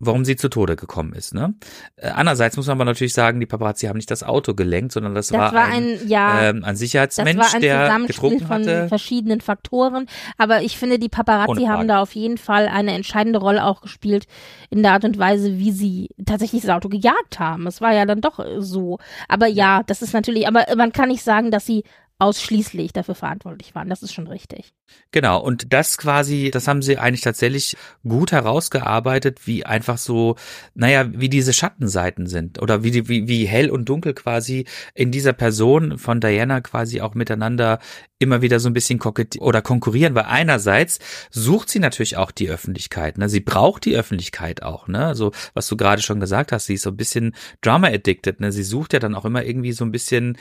warum 0.00 0.24
sie 0.24 0.34
zu 0.34 0.48
Tode 0.48 0.76
gekommen 0.76 1.12
ist. 1.12 1.34
Ne? 1.34 1.54
Äh, 1.96 2.08
andererseits 2.08 2.56
muss 2.56 2.66
man 2.66 2.78
aber 2.78 2.86
natürlich 2.86 3.12
sagen, 3.12 3.38
die 3.38 3.46
Paparazzi 3.46 3.86
haben 3.86 3.98
nicht 3.98 4.10
das 4.10 4.22
Auto 4.22 4.54
gelenkt, 4.54 4.92
sondern 4.92 5.14
das, 5.14 5.28
das 5.28 5.38
war, 5.38 5.52
war, 5.52 5.66
ein, 5.66 5.98
ein, 6.00 6.08
ja, 6.08 6.48
ähm, 6.48 6.64
ein 6.64 6.74
Sicherheitsmensch, 6.74 7.36
das 7.36 7.52
war 7.52 7.54
ein 7.54 7.60
der 7.60 7.98
getrunken 8.06 8.46
von 8.46 8.62
hatte. 8.62 8.88
verschiedenen 8.88 9.42
Faktoren. 9.42 10.06
Aber 10.38 10.62
ich 10.62 10.78
finde, 10.78 10.98
die 10.98 11.10
Paparazzi 11.10 11.64
haben 11.66 11.86
da 11.86 12.00
auf 12.00 12.14
jeden 12.14 12.38
Fall 12.38 12.66
eine 12.66 12.94
entscheidende 12.94 13.38
Rolle 13.38 13.64
auch 13.64 13.82
gespielt 13.82 14.26
in 14.70 14.82
der 14.82 14.92
Art 14.92 15.04
und 15.04 15.18
Weise, 15.18 15.58
wie 15.58 15.70
sie 15.70 16.08
tatsächlich 16.24 16.62
das 16.62 16.70
Auto 16.70 16.88
gejagt 16.88 17.38
haben. 17.38 17.66
Es 17.66 17.80
war 17.82 17.92
ja 17.92 18.06
dann 18.06 18.22
doch 18.22 18.44
so. 18.58 18.98
Aber 19.28 19.46
ja, 19.46 19.82
das 19.84 20.00
ist 20.00 20.14
natürlich, 20.14 20.48
aber 20.48 20.64
man 20.76 20.92
kann 20.92 21.08
nicht 21.08 21.22
sagen, 21.22 21.50
dass 21.50 21.66
sie 21.66 21.84
ausschließlich 22.20 22.92
dafür 22.92 23.14
verantwortlich 23.14 23.74
waren. 23.74 23.88
Das 23.88 24.02
ist 24.02 24.12
schon 24.12 24.26
richtig. 24.26 24.72
Genau, 25.10 25.40
und 25.40 25.72
das 25.72 25.96
quasi, 25.96 26.50
das 26.52 26.68
haben 26.68 26.82
sie 26.82 26.98
eigentlich 26.98 27.22
tatsächlich 27.22 27.76
gut 28.06 28.32
herausgearbeitet, 28.32 29.46
wie 29.46 29.64
einfach 29.64 29.98
so, 29.98 30.36
naja, 30.74 31.06
wie 31.12 31.28
diese 31.28 31.52
Schattenseiten 31.52 32.26
sind 32.26 32.60
oder 32.60 32.82
wie, 32.82 32.90
die, 32.90 33.08
wie, 33.08 33.26
wie 33.26 33.46
hell 33.46 33.70
und 33.70 33.88
dunkel 33.88 34.14
quasi 34.14 34.66
in 34.94 35.10
dieser 35.10 35.32
Person 35.32 35.98
von 35.98 36.20
Diana 36.20 36.60
quasi 36.60 37.00
auch 37.00 37.14
miteinander 37.14 37.78
immer 38.18 38.42
wieder 38.42 38.60
so 38.60 38.68
ein 38.68 38.74
bisschen 38.74 39.00
oder 39.38 39.62
konkurrieren, 39.62 40.14
weil 40.14 40.24
einerseits 40.24 40.98
sucht 41.30 41.70
sie 41.70 41.78
natürlich 41.78 42.18
auch 42.18 42.30
die 42.30 42.50
Öffentlichkeit, 42.50 43.16
ne? 43.16 43.30
Sie 43.30 43.40
braucht 43.40 43.86
die 43.86 43.96
Öffentlichkeit 43.96 44.62
auch, 44.62 44.88
ne? 44.88 45.06
Also, 45.06 45.32
was 45.54 45.66
du 45.68 45.76
gerade 45.76 46.02
schon 46.02 46.20
gesagt 46.20 46.52
hast, 46.52 46.66
sie 46.66 46.74
ist 46.74 46.82
so 46.82 46.90
ein 46.90 46.98
bisschen 46.98 47.34
Drama 47.62 47.88
addicted, 47.88 48.40
ne? 48.40 48.52
Sie 48.52 48.62
sucht 48.62 48.92
ja 48.92 48.98
dann 48.98 49.14
auch 49.14 49.24
immer 49.24 49.44
irgendwie 49.44 49.72
so 49.72 49.84
ein 49.86 49.90
bisschen 49.90 50.36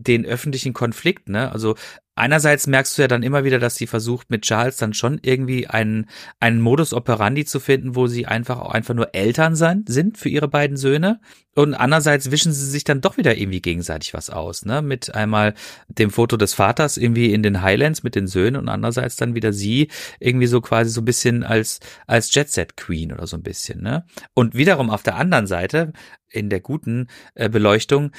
den 0.00 0.24
öffentlichen 0.24 0.72
Konflikt, 0.72 1.28
ne? 1.28 1.52
Also 1.52 1.76
einerseits 2.14 2.66
merkst 2.66 2.96
du 2.96 3.02
ja 3.02 3.08
dann 3.08 3.22
immer 3.22 3.44
wieder, 3.44 3.58
dass 3.58 3.76
sie 3.76 3.86
versucht, 3.86 4.30
mit 4.30 4.42
Charles 4.42 4.76
dann 4.76 4.94
schon 4.94 5.18
irgendwie 5.22 5.66
einen, 5.66 6.06
einen 6.38 6.60
Modus 6.60 6.92
operandi 6.92 7.44
zu 7.44 7.60
finden, 7.60 7.94
wo 7.96 8.06
sie 8.06 8.26
einfach 8.26 8.58
auch 8.60 8.72
einfach 8.72 8.94
nur 8.94 9.14
Eltern 9.14 9.56
sein, 9.56 9.84
sind 9.88 10.18
für 10.18 10.28
ihre 10.28 10.48
beiden 10.48 10.76
Söhne. 10.76 11.20
Und 11.54 11.74
andererseits 11.74 12.30
wischen 12.30 12.52
sie 12.52 12.66
sich 12.66 12.84
dann 12.84 13.00
doch 13.00 13.16
wieder 13.16 13.36
irgendwie 13.36 13.60
gegenseitig 13.60 14.14
was 14.14 14.30
aus, 14.30 14.64
ne? 14.64 14.82
Mit 14.82 15.14
einmal 15.14 15.54
dem 15.88 16.10
Foto 16.10 16.36
des 16.36 16.54
Vaters 16.54 16.96
irgendwie 16.96 17.32
in 17.32 17.42
den 17.42 17.62
Highlands 17.62 18.02
mit 18.02 18.14
den 18.14 18.26
Söhnen 18.26 18.56
und 18.56 18.68
andererseits 18.68 19.16
dann 19.16 19.34
wieder 19.34 19.52
sie 19.52 19.90
irgendwie 20.18 20.46
so 20.46 20.60
quasi 20.60 20.90
so 20.90 21.00
ein 21.00 21.06
bisschen 21.06 21.42
als, 21.42 21.80
als 22.06 22.34
Jet 22.34 22.50
Set 22.50 22.76
Queen 22.76 23.12
oder 23.12 23.26
so 23.26 23.36
ein 23.36 23.42
bisschen, 23.42 23.82
ne? 23.82 24.04
Und 24.34 24.54
wiederum 24.54 24.90
auf 24.90 25.02
der 25.02 25.16
anderen 25.16 25.46
Seite, 25.46 25.92
in 26.30 26.48
der 26.48 26.60
guten 26.60 27.08
äh, 27.34 27.48
Beleuchtung, 27.48 28.12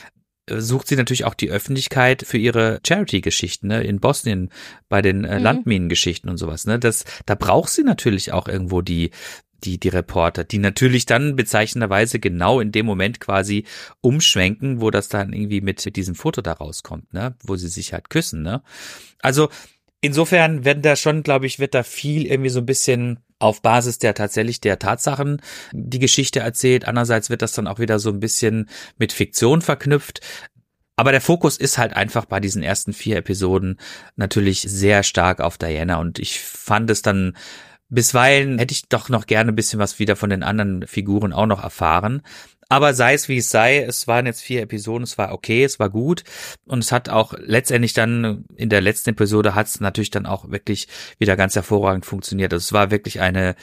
sucht 0.59 0.87
sie 0.87 0.95
natürlich 0.95 1.25
auch 1.25 1.33
die 1.33 1.49
Öffentlichkeit 1.49 2.23
für 2.25 2.37
ihre 2.37 2.79
Charity-Geschichten 2.85 3.67
ne? 3.67 3.83
in 3.83 3.99
Bosnien 3.99 4.49
bei 4.89 5.01
den 5.01 5.23
äh, 5.23 5.37
mhm. 5.37 5.43
Landminengeschichten 5.43 6.29
und 6.29 6.37
sowas. 6.37 6.65
Ne? 6.65 6.79
Das, 6.79 7.05
da 7.25 7.35
braucht 7.35 7.69
sie 7.69 7.83
natürlich 7.83 8.33
auch 8.33 8.47
irgendwo 8.47 8.81
die 8.81 9.11
die 9.63 9.79
die 9.79 9.89
Reporter, 9.89 10.43
die 10.43 10.57
natürlich 10.57 11.05
dann 11.05 11.35
bezeichnenderweise 11.35 12.19
genau 12.19 12.59
in 12.59 12.71
dem 12.71 12.87
Moment 12.87 13.19
quasi 13.19 13.65
umschwenken, 14.01 14.81
wo 14.81 14.89
das 14.89 15.07
dann 15.07 15.33
irgendwie 15.33 15.61
mit, 15.61 15.85
mit 15.85 15.95
diesem 15.95 16.15
Foto 16.15 16.41
da 16.41 16.53
rauskommt, 16.53 17.13
ne, 17.13 17.35
wo 17.43 17.55
sie 17.55 17.67
sich 17.67 17.93
halt 17.93 18.09
küssen, 18.09 18.41
ne. 18.41 18.63
Also 19.21 19.49
insofern 20.01 20.65
werden 20.65 20.81
da 20.81 20.95
schon, 20.95 21.21
glaube 21.21 21.45
ich, 21.45 21.59
wird 21.59 21.75
da 21.75 21.83
viel 21.83 22.25
irgendwie 22.25 22.49
so 22.49 22.59
ein 22.59 22.65
bisschen 22.65 23.19
auf 23.41 23.61
Basis 23.61 23.97
der 23.99 24.13
tatsächlich 24.13 24.61
der 24.61 24.79
Tatsachen 24.79 25.41
die 25.71 25.99
Geschichte 25.99 26.39
erzählt. 26.39 26.87
Andererseits 26.87 27.29
wird 27.29 27.41
das 27.41 27.53
dann 27.53 27.67
auch 27.67 27.79
wieder 27.79 27.99
so 27.99 28.09
ein 28.09 28.19
bisschen 28.19 28.69
mit 28.97 29.11
Fiktion 29.11 29.61
verknüpft. 29.61 30.21
Aber 30.95 31.11
der 31.11 31.21
Fokus 31.21 31.57
ist 31.57 31.77
halt 31.77 31.95
einfach 31.95 32.25
bei 32.25 32.39
diesen 32.39 32.61
ersten 32.61 32.93
vier 32.93 33.17
Episoden 33.17 33.79
natürlich 34.15 34.61
sehr 34.61 35.03
stark 35.03 35.41
auf 35.41 35.57
Diana 35.57 35.97
und 35.97 36.19
ich 36.19 36.39
fand 36.39 36.89
es 36.89 37.01
dann 37.01 37.33
bisweilen 37.91 38.57
hätte 38.57 38.71
ich 38.71 38.87
doch 38.87 39.09
noch 39.09 39.27
gerne 39.27 39.51
ein 39.51 39.55
bisschen 39.55 39.79
was 39.79 39.99
wieder 39.99 40.15
von 40.15 40.29
den 40.29 40.43
anderen 40.43 40.87
Figuren 40.87 41.33
auch 41.33 41.45
noch 41.45 41.61
erfahren. 41.61 42.21
Aber 42.71 42.93
sei 42.93 43.13
es 43.13 43.27
wie 43.27 43.37
es 43.37 43.49
sei, 43.49 43.79
es 43.79 44.07
waren 44.07 44.25
jetzt 44.25 44.41
vier 44.41 44.61
Episoden, 44.61 45.03
es 45.03 45.17
war 45.17 45.33
okay, 45.33 45.65
es 45.65 45.77
war 45.77 45.89
gut 45.89 46.23
und 46.65 46.79
es 46.79 46.93
hat 46.93 47.09
auch 47.09 47.33
letztendlich 47.37 47.91
dann 47.91 48.45
in 48.55 48.69
der 48.69 48.79
letzten 48.79 49.09
Episode 49.09 49.55
hat 49.55 49.67
es 49.67 49.81
natürlich 49.81 50.09
dann 50.09 50.25
auch 50.25 50.49
wirklich 50.51 50.87
wieder 51.19 51.35
ganz 51.35 51.55
hervorragend 51.55 52.05
funktioniert. 52.05 52.53
Also 52.53 52.63
es 52.63 52.71
war 52.71 52.89
wirklich 52.89 53.19
eine 53.19 53.55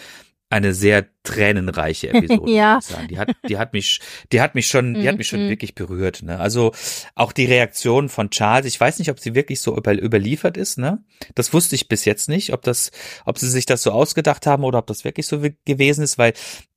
eine 0.50 0.72
sehr 0.72 1.06
tränenreiche 1.24 2.08
Episode. 2.14 2.50
ja. 2.50 2.78
Die 3.08 3.18
hat, 3.18 3.30
die 3.48 3.58
hat 3.58 3.72
mich, 3.72 4.00
die 4.32 4.40
hat 4.40 4.54
mich 4.54 4.66
schon, 4.66 4.94
die 4.94 5.08
hat 5.08 5.18
mich 5.18 5.28
schon 5.28 5.44
mhm. 5.44 5.50
wirklich 5.50 5.74
berührt. 5.74 6.22
Ne? 6.22 6.38
Also 6.38 6.72
auch 7.14 7.32
die 7.32 7.44
Reaktion 7.44 8.08
von 8.08 8.30
Charles. 8.30 8.66
Ich 8.66 8.80
weiß 8.80 8.98
nicht, 8.98 9.10
ob 9.10 9.20
sie 9.20 9.34
wirklich 9.34 9.60
so 9.60 9.76
über, 9.76 9.92
überliefert 9.92 10.56
ist. 10.56 10.78
Ne, 10.78 11.04
das 11.34 11.52
wusste 11.52 11.74
ich 11.74 11.88
bis 11.88 12.04
jetzt 12.04 12.28
nicht, 12.28 12.52
ob 12.52 12.62
das, 12.62 12.90
ob 13.24 13.38
sie 13.38 13.48
sich 13.48 13.66
das 13.66 13.82
so 13.82 13.90
ausgedacht 13.90 14.46
haben 14.46 14.64
oder 14.64 14.78
ob 14.78 14.86
das 14.86 15.04
wirklich 15.04 15.26
so 15.26 15.42
gewesen 15.64 16.02
ist, 16.02 16.16
weil 16.16 16.32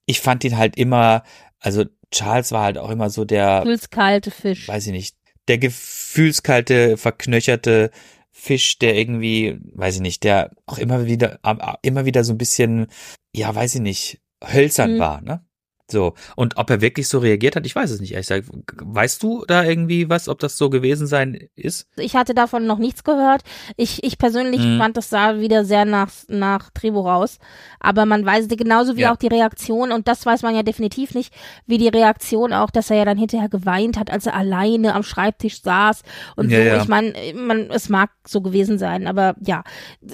ich 0.05 0.19
fand 0.19 0.43
ihn 0.43 0.57
halt 0.57 0.75
immer, 0.75 1.23
also 1.59 1.85
Charles 2.11 2.51
war 2.51 2.63
halt 2.63 2.77
auch 2.77 2.89
immer 2.89 3.09
so 3.09 3.25
der 3.25 3.61
gefühlskalte 3.61 4.31
Fisch. 4.31 4.67
Weiß 4.67 4.85
ich 4.87 4.91
nicht. 4.91 5.15
Der 5.47 5.57
gefühlskalte, 5.57 6.97
verknöcherte 6.97 7.91
Fisch, 8.31 8.79
der 8.79 8.95
irgendwie, 8.95 9.59
weiß 9.73 9.95
ich 9.95 10.01
nicht, 10.01 10.23
der 10.23 10.51
auch 10.65 10.77
immer 10.77 11.05
wieder, 11.05 11.39
immer 11.81 12.05
wieder 12.05 12.23
so 12.23 12.33
ein 12.33 12.37
bisschen, 12.37 12.87
ja, 13.35 13.53
weiß 13.53 13.75
ich 13.75 13.81
nicht, 13.81 14.21
hölzern 14.43 14.95
mhm. 14.95 14.99
war, 14.99 15.21
ne? 15.21 15.45
So. 15.91 16.13
Und 16.35 16.57
ob 16.57 16.69
er 16.69 16.81
wirklich 16.81 17.07
so 17.07 17.19
reagiert 17.19 17.55
hat, 17.55 17.65
ich 17.65 17.75
weiß 17.75 17.91
es 17.91 17.99
nicht, 17.99 18.13
ehrlich 18.13 18.27
gesagt. 18.27 18.49
Weißt 18.81 19.21
du 19.21 19.43
da 19.47 19.63
irgendwie 19.63 20.09
was, 20.09 20.29
ob 20.29 20.39
das 20.39 20.57
so 20.57 20.69
gewesen 20.69 21.07
sein 21.07 21.49
ist? 21.55 21.87
Ich 21.97 22.15
hatte 22.15 22.33
davon 22.33 22.65
noch 22.65 22.77
nichts 22.77 23.03
gehört. 23.03 23.41
Ich, 23.77 24.03
ich 24.03 24.17
persönlich 24.17 24.61
mhm. 24.61 24.77
fand, 24.77 24.97
das 24.97 25.09
sah 25.09 25.39
wieder 25.39 25.65
sehr 25.65 25.85
nach, 25.85 26.11
nach 26.27 26.69
Trevo 26.71 27.01
raus. 27.01 27.39
Aber 27.79 28.05
man 28.05 28.25
weiß 28.25 28.47
genauso 28.49 28.95
wie 28.95 29.01
ja. 29.01 29.13
auch 29.13 29.17
die 29.17 29.27
Reaktion, 29.27 29.91
und 29.91 30.07
das 30.07 30.25
weiß 30.25 30.41
man 30.43 30.55
ja 30.55 30.63
definitiv 30.63 31.13
nicht, 31.13 31.33
wie 31.65 31.77
die 31.77 31.87
Reaktion 31.87 32.53
auch, 32.53 32.69
dass 32.69 32.89
er 32.89 32.97
ja 32.97 33.05
dann 33.05 33.17
hinterher 33.17 33.49
geweint 33.49 33.97
hat, 33.97 34.11
als 34.11 34.25
er 34.25 34.35
alleine 34.35 34.93
am 34.93 35.03
Schreibtisch 35.03 35.61
saß 35.61 36.03
und 36.35 36.49
ja, 36.49 36.57
so. 36.57 36.63
Ja. 36.63 36.81
Ich 36.81 36.87
meine, 36.87 37.13
man, 37.35 37.69
es 37.69 37.89
mag 37.89 38.11
so 38.25 38.41
gewesen 38.41 38.77
sein, 38.77 39.07
aber 39.07 39.35
ja. 39.41 39.63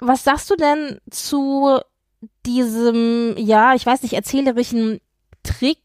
Was 0.00 0.24
sagst 0.24 0.50
du 0.50 0.56
denn 0.56 0.98
zu 1.10 1.80
diesem, 2.44 3.34
ja, 3.36 3.74
ich 3.74 3.84
weiß 3.84 4.02
nicht, 4.02 4.14
erzählerischen 4.14 5.00
Trick, 5.42 5.78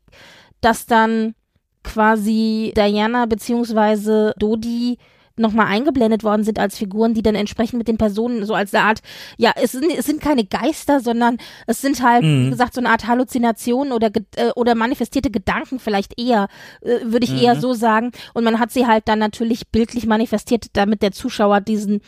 dass 0.62 0.86
dann 0.86 1.36
quasi 1.84 2.74
Diana 2.76 3.26
beziehungsweise 3.26 4.34
Dodi 4.38 4.98
nochmal 5.38 5.68
eingeblendet 5.68 6.24
worden 6.24 6.44
sind 6.44 6.60
als 6.60 6.78
Figuren, 6.78 7.14
die 7.14 7.24
dann 7.24 7.36
entsprechend 7.36 7.78
mit 7.78 7.88
den 7.88 7.98
Personen 7.98 8.46
so 8.46 8.54
als 8.54 8.74
eine 8.74 8.84
Art, 8.86 9.02
ja, 9.38 9.52
es 9.56 9.72
sind, 9.72 9.92
es 9.98 10.06
sind 10.06 10.22
keine 10.22 10.46
Geister, 10.46 11.00
sondern 11.00 11.38
es 11.68 11.82
sind 11.82 12.04
halt, 12.04 12.24
mhm. 12.24 12.46
wie 12.46 12.50
gesagt, 12.52 12.74
so 12.74 12.82
eine 12.82 12.90
Art 12.90 13.08
Halluzination 13.08 13.92
oder, 13.92 14.12
äh, 14.36 14.52
oder 14.56 14.76
manifestierte 14.76 15.32
Gedanken 15.32 15.80
vielleicht 15.80 16.20
eher, 16.20 16.48
äh, 16.82 17.00
würde 17.04 17.26
ich 17.26 17.32
mhm. 17.32 17.40
eher 17.40 17.60
so 17.60 17.74
sagen. 17.74 18.12
Und 18.34 18.44
man 18.44 18.60
hat 18.60 18.72
sie 18.72 18.88
halt 18.88 19.08
dann 19.08 19.20
natürlich 19.20 19.70
bildlich 19.70 20.06
manifestiert, 20.06 20.68
damit 20.74 21.02
der 21.02 21.12
Zuschauer 21.12 21.62
diesen 21.62 22.02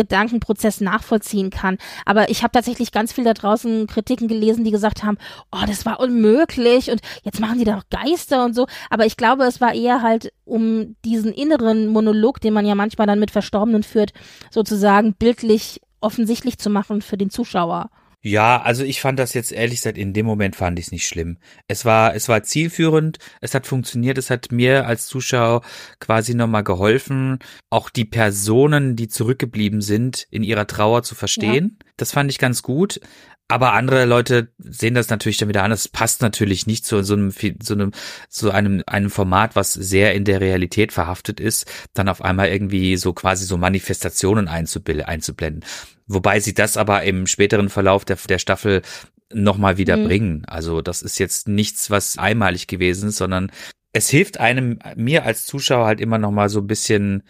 Gedankenprozess 0.00 0.80
nachvollziehen 0.80 1.50
kann. 1.50 1.78
Aber 2.06 2.30
ich 2.30 2.42
habe 2.42 2.52
tatsächlich 2.52 2.92
ganz 2.92 3.12
viel 3.12 3.24
da 3.24 3.34
draußen 3.34 3.86
Kritiken 3.86 4.28
gelesen, 4.28 4.64
die 4.64 4.70
gesagt 4.70 5.04
haben, 5.04 5.18
oh, 5.52 5.64
das 5.66 5.84
war 5.84 6.00
unmöglich 6.00 6.90
und 6.90 7.00
jetzt 7.22 7.40
machen 7.40 7.58
die 7.58 7.64
da 7.64 7.76
doch 7.76 7.88
Geister 7.90 8.44
und 8.44 8.54
so. 8.54 8.66
Aber 8.88 9.06
ich 9.06 9.16
glaube, 9.16 9.44
es 9.44 9.60
war 9.60 9.74
eher 9.74 10.02
halt 10.02 10.32
um 10.44 10.96
diesen 11.04 11.32
inneren 11.32 11.88
Monolog, 11.88 12.40
den 12.40 12.54
man 12.54 12.66
ja 12.66 12.74
manchmal 12.74 13.06
dann 13.06 13.20
mit 13.20 13.30
Verstorbenen 13.30 13.82
führt, 13.82 14.12
sozusagen 14.50 15.14
bildlich 15.14 15.80
offensichtlich 16.00 16.58
zu 16.58 16.70
machen 16.70 17.02
für 17.02 17.16
den 17.16 17.30
Zuschauer. 17.30 17.90
Ja, 18.22 18.60
also 18.60 18.84
ich 18.84 19.00
fand 19.00 19.18
das 19.18 19.32
jetzt 19.32 19.50
ehrlich 19.50 19.78
gesagt, 19.78 19.96
in 19.96 20.12
dem 20.12 20.26
Moment 20.26 20.54
fand 20.54 20.78
ich 20.78 20.86
es 20.86 20.92
nicht 20.92 21.06
schlimm. 21.06 21.38
Es 21.68 21.86
war, 21.86 22.14
es 22.14 22.28
war 22.28 22.42
zielführend, 22.42 23.18
es 23.40 23.54
hat 23.54 23.66
funktioniert, 23.66 24.18
es 24.18 24.28
hat 24.28 24.52
mir 24.52 24.86
als 24.86 25.06
Zuschauer 25.06 25.62
quasi 26.00 26.34
nochmal 26.34 26.62
geholfen, 26.62 27.38
auch 27.70 27.88
die 27.88 28.04
Personen, 28.04 28.94
die 28.94 29.08
zurückgeblieben 29.08 29.80
sind, 29.80 30.26
in 30.30 30.42
ihrer 30.42 30.66
Trauer 30.66 31.02
zu 31.02 31.14
verstehen. 31.14 31.78
Ja. 31.80 31.86
Das 31.96 32.12
fand 32.12 32.30
ich 32.30 32.38
ganz 32.38 32.62
gut. 32.62 33.00
Aber 33.48 33.72
andere 33.72 34.04
Leute 34.04 34.52
sehen 34.58 34.94
das 34.94 35.08
natürlich 35.08 35.38
dann 35.38 35.48
wieder 35.48 35.64
anders. 35.64 35.88
passt 35.88 36.22
natürlich 36.22 36.68
nicht 36.68 36.86
zu 36.86 37.02
so 37.02 37.14
einem, 37.14 37.32
so 37.32 37.74
einem, 37.74 37.90
so 38.28 38.50
einem, 38.50 38.84
einem 38.86 39.10
Format, 39.10 39.56
was 39.56 39.72
sehr 39.72 40.14
in 40.14 40.24
der 40.24 40.40
Realität 40.40 40.92
verhaftet 40.92 41.40
ist, 41.40 41.68
dann 41.92 42.08
auf 42.08 42.22
einmal 42.22 42.48
irgendwie 42.48 42.96
so 42.96 43.12
quasi 43.12 43.44
so 43.46 43.56
Manifestationen 43.56 44.46
einzublenden. 44.46 45.64
Wobei 46.12 46.40
sie 46.40 46.54
das 46.54 46.76
aber 46.76 47.04
im 47.04 47.26
späteren 47.26 47.68
Verlauf 47.68 48.04
der, 48.04 48.16
der 48.28 48.40
Staffel 48.40 48.82
nochmal 49.32 49.78
wieder 49.78 49.96
mhm. 49.96 50.04
bringen. 50.04 50.42
Also 50.46 50.82
das 50.82 51.02
ist 51.02 51.18
jetzt 51.20 51.46
nichts, 51.46 51.88
was 51.88 52.18
einmalig 52.18 52.66
gewesen 52.66 53.10
ist, 53.10 53.16
sondern 53.16 53.52
es 53.92 54.08
hilft 54.08 54.38
einem, 54.38 54.78
mir 54.96 55.24
als 55.24 55.46
Zuschauer 55.46 55.86
halt 55.86 56.00
immer 56.00 56.18
noch 56.18 56.30
mal 56.30 56.48
so 56.48 56.60
ein 56.60 56.66
bisschen, 56.66 57.22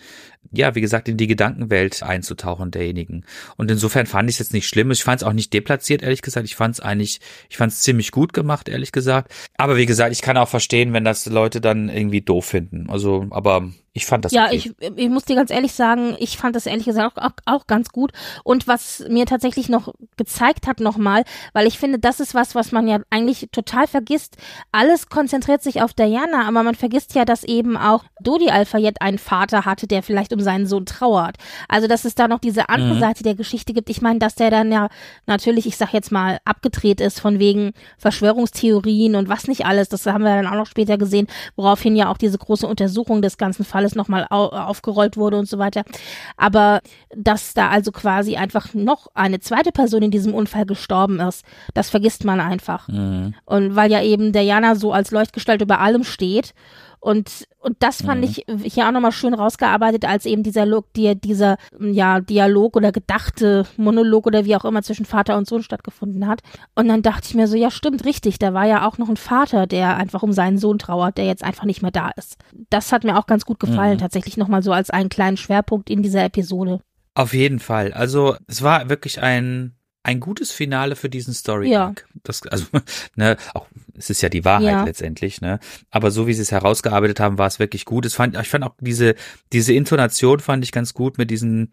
ja, 0.51 0.75
wie 0.75 0.81
gesagt, 0.81 1.09
in 1.09 1.17
die 1.17 1.27
Gedankenwelt 1.27 2.03
einzutauchen 2.03 2.71
derjenigen. 2.71 3.25
Und 3.57 3.71
insofern 3.71 4.07
fand 4.07 4.29
ich 4.29 4.37
es 4.37 4.41
jetzt 4.41 4.53
nicht 4.53 4.67
schlimm. 4.67 4.91
Ich 4.91 5.05
fand 5.05 5.23
es 5.23 5.27
auch 5.27 5.33
nicht 5.33 5.53
deplatziert, 5.55 6.03
ehrlich 6.03 6.21
gesagt. 6.21 6.47
Ich 6.47 6.57
fand 6.57 6.75
es 6.75 6.81
eigentlich, 6.81 7.21
ich 7.49 7.57
fand 7.57 7.73
es 7.73 7.81
ziemlich 7.81 8.13
gut 8.13 8.33
gemacht, 8.35 8.69
ehrlich 8.69 8.93
gesagt. 8.93 9.33
Aber 9.57 9.77
wie 9.77 9.87
gesagt, 9.87 10.13
ich 10.13 10.23
kann 10.23 10.37
auch 10.37 10.49
verstehen, 10.49 10.93
wenn 10.93 11.05
das 11.05 11.25
Leute 11.27 11.63
dann 11.63 11.89
irgendwie 11.89 12.21
doof 12.21 12.47
finden. 12.47 12.91
Also, 12.91 13.27
aber 13.31 13.71
ich 13.93 14.07
fand 14.07 14.25
das 14.25 14.33
Ja, 14.33 14.47
okay. 14.47 14.57
ich, 14.57 14.73
ich 14.97 15.09
muss 15.09 15.25
dir 15.25 15.35
ganz 15.35 15.51
ehrlich 15.51 15.73
sagen, 15.73 16.17
ich 16.21 16.39
fand 16.39 16.55
das 16.55 16.67
ehrlich 16.67 16.85
gesagt 16.85 17.19
auch, 17.19 17.23
auch, 17.23 17.33
auch 17.47 17.67
ganz 17.67 17.91
gut. 17.91 18.13
Und 18.45 18.69
was 18.69 19.05
mir 19.09 19.27
tatsächlich 19.27 19.69
noch 19.69 19.93
gezeigt 20.17 20.69
hat 20.69 20.79
nochmal, 20.79 21.25
weil 21.55 21.67
ich 21.67 21.79
finde, 21.79 21.99
das 21.99 22.21
ist 22.21 22.35
was, 22.35 22.55
was 22.55 22.71
man 22.71 22.87
ja 22.87 23.01
eigentlich 23.11 23.49
total 23.51 23.89
vergisst. 23.89 24.37
Alles 24.71 25.09
konzentriert 25.09 25.63
sich 25.63 25.83
auf 25.83 25.93
Diana, 25.93 26.47
aber 26.47 26.63
man 26.63 26.77
vergisst 26.77 27.15
ja, 27.17 27.25
dass 27.25 27.43
eben 27.43 27.77
auch 27.77 28.05
Dodi 28.21 28.51
Al-Fayed 28.51 29.01
einen 29.03 29.19
Vater 29.19 29.65
hatte, 29.65 29.89
der 29.89 30.05
vielleicht 30.05 30.33
um 30.33 30.41
seinen 30.41 30.67
Sohn 30.67 30.87
trauert. 30.87 31.37
Also, 31.69 31.89
dass 31.89 32.05
es 32.05 32.15
da 32.15 32.29
noch 32.29 32.39
diese 32.39 32.69
andere 32.69 32.95
mhm. 32.95 33.01
Seite 33.01 33.25
der 33.25 33.35
Geschichte 33.35 33.73
gibt. 33.73 33.91
Ich 33.91 34.03
meine, 34.03 34.21
dass 34.21 34.37
der 34.37 34.51
dann 34.51 34.71
ja 34.71 34.89
natürlich, 35.27 35.67
ich 35.67 35.77
sag 35.77 35.93
jetzt 35.93 36.13
mal, 36.13 36.39
abgedreht 36.45 37.01
ist 37.01 37.19
von 37.19 37.41
wegen 37.41 37.73
Verschwörungstheorien 37.99 39.17
und 39.17 39.29
was 39.29 39.49
nicht 39.49 39.67
alles. 39.67 39.89
Das 39.89 40.07
haben 40.07 40.23
wir 40.23 40.37
dann 40.37 40.47
auch 40.47 40.55
noch 40.55 40.67
später 40.67 40.97
gesehen, 40.97 41.27
woraufhin 41.57 41.97
ja 41.97 42.09
auch 42.09 42.19
diese 42.19 42.39
große 42.39 42.67
Untersuchung 42.67 43.21
des 43.21 43.37
ganzen 43.37 43.65
Falles 43.65 43.90
alles 43.91 43.95
nochmal 43.97 44.27
au 44.31 44.49
aufgerollt 44.51 45.17
wurde 45.17 45.39
und 45.39 45.49
so 45.49 45.59
weiter. 45.59 45.85
Aber 46.37 46.81
dass 47.15 47.55
da 47.55 47.69
also 47.69 47.93
quasi 47.93 48.37
einfach 48.37 48.75
noch 48.75 49.09
eine 49.15 49.41
zweite 49.41 49.73
Person 49.73 50.03
in 50.03 50.11
diesem 50.11 50.35
Unfall 50.35 50.67
gestorben 50.67 51.21
ist, 51.21 51.45
das 51.75 51.91
vergisst 51.91 52.25
man 52.25 52.41
einfach. 52.41 52.89
Mhm. 52.89 53.35
Und 53.45 53.77
weil 53.77 53.91
ja 53.91 54.03
eben 54.03 54.33
der 54.33 54.43
Jana 54.43 54.75
so 54.75 54.93
als 54.93 55.11
Leuchtgestalt 55.11 55.63
über 55.63 55.81
allem 55.81 56.05
steht 56.05 56.55
und, 57.01 57.49
und 57.61 57.77
das 57.81 58.03
fand 58.03 58.21
mhm. 58.21 58.27
ich 58.63 58.73
hier 58.75 58.87
auch 58.87 58.93
nochmal 58.93 59.13
schön 59.13 59.33
rausgearbeitet, 59.33 60.05
als 60.05 60.27
eben 60.27 60.43
dieser, 60.43 60.67
die, 60.95 61.19
dieser 61.19 61.57
ja, 61.81 62.21
Dialog 62.21 62.77
oder 62.77 62.93
gedachte 62.93 63.67
Monolog 63.79 64.27
oder 64.27 64.45
wie 64.45 64.55
auch 64.55 64.67
immer 64.67 64.83
zwischen 64.83 65.07
Vater 65.07 65.39
und 65.39 65.49
Sohn 65.49 65.63
stattgefunden 65.63 66.27
hat. 66.27 66.43
Und 66.75 66.89
dann 66.89 67.01
dachte 67.01 67.27
ich 67.29 67.35
mir 67.35 67.49
so, 67.49 67.57
ja 67.57 67.71
stimmt, 67.71 68.05
richtig, 68.05 68.39
da 68.39 68.53
war 68.53 68.67
ja 68.67 68.87
auch 68.87 68.99
noch 68.99 69.09
ein 69.09 69.17
Vater, 69.17 69.67
der 69.67 69.97
einfach 69.97 70.23
um 70.23 70.33
seinen 70.33 70.59
Sohn 70.59 70.79
trauert, 70.79 71.17
der 71.17 71.25
jetzt 71.25 71.43
einfach 71.43 71.65
nicht 71.65 71.81
mehr 71.81 71.91
da 71.91 72.11
ist. 72.11 72.37
Das 72.69 72.93
hat 72.93 73.05
mir 73.05 73.19
auch 73.19 73.27
ganz 73.27 73.47
gut 73.47 73.61
gefallen, 73.61 73.95
mhm. 73.95 74.01
tatsächlich 74.01 74.37
nochmal 74.37 74.63
so 74.63 74.73
als 74.73 74.91
einen 74.91 75.09
kleinen 75.09 75.39
Schwerpunkt 75.39 75.89
in 75.89 76.03
dieser 76.03 76.25
Episode. 76.25 76.81
Auf 77.15 77.33
jeden 77.33 77.61
Fall. 77.61 77.95
Also 77.95 78.37
es 78.47 78.63
war 78.63 78.91
wirklich 78.91 79.23
ein 79.23 79.75
ein 80.03 80.21
gutes 80.21 80.51
Finale 80.51 80.97
für 80.97 81.11
diesen 81.11 81.35
Story 81.35 81.75
Arc. 81.75 82.07
Ja. 82.09 82.21
Das, 82.23 82.47
also, 82.47 82.67
ne, 83.17 83.37
auch, 83.55 83.67
es 84.01 84.11
ist 84.11 84.23
ja 84.23 84.29
die 84.29 84.45
Wahrheit 84.45 84.67
ja. 84.67 84.85
letztendlich, 84.85 85.41
ne. 85.41 85.61
Aber 85.91 86.11
so 86.11 86.27
wie 86.27 86.33
sie 86.33 86.43
es 86.43 86.51
herausgearbeitet 86.51 87.21
haben, 87.21 87.39
war 87.39 87.47
es 87.47 87.59
wirklich 87.59 87.85
gut. 87.85 88.07
Es 88.07 88.15
fand, 88.15 88.37
ich 88.37 88.49
fand 88.49 88.65
auch 88.65 88.75
diese, 88.81 89.15
diese 89.53 89.75
Intonation 89.75 90.41
fand 90.41 90.65
ich 90.65 90.73
ganz 90.73 90.95
gut 90.95 91.19
mit 91.19 91.31
diesem, 91.31 91.69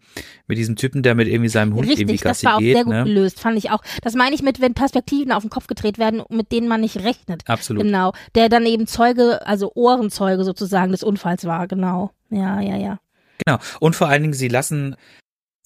mit 0.46 0.58
diesem 0.58 0.76
Typen, 0.76 1.02
der 1.02 1.14
mit 1.14 1.26
irgendwie 1.26 1.48
seinem 1.48 1.74
Hund 1.74 1.88
Richtig, 1.88 2.00
irgendwie 2.00 2.18
Gassi 2.18 2.44
das 2.44 2.44
war 2.44 2.56
auch 2.56 2.60
geht, 2.60 2.76
sehr 2.76 2.84
gut 2.84 2.92
ne? 2.92 3.04
gelöst, 3.04 3.40
fand 3.40 3.56
ich 3.56 3.70
auch. 3.70 3.82
Das 4.02 4.14
meine 4.14 4.34
ich 4.34 4.42
mit, 4.42 4.60
wenn 4.60 4.74
Perspektiven 4.74 5.32
auf 5.32 5.42
den 5.42 5.50
Kopf 5.50 5.66
gedreht 5.66 5.98
werden, 5.98 6.22
mit 6.28 6.52
denen 6.52 6.68
man 6.68 6.82
nicht 6.82 6.98
rechnet. 6.98 7.42
Absolut. 7.46 7.82
Genau. 7.82 8.12
Der 8.34 8.48
dann 8.48 8.66
eben 8.66 8.86
Zeuge, 8.86 9.46
also 9.46 9.72
Ohrenzeuge 9.74 10.44
sozusagen 10.44 10.92
des 10.92 11.02
Unfalls 11.02 11.44
war, 11.46 11.66
genau. 11.66 12.12
Ja, 12.30 12.60
ja, 12.60 12.76
ja. 12.76 13.00
Genau. 13.44 13.58
Und 13.80 13.96
vor 13.96 14.08
allen 14.08 14.22
Dingen, 14.22 14.34
sie 14.34 14.48
lassen 14.48 14.96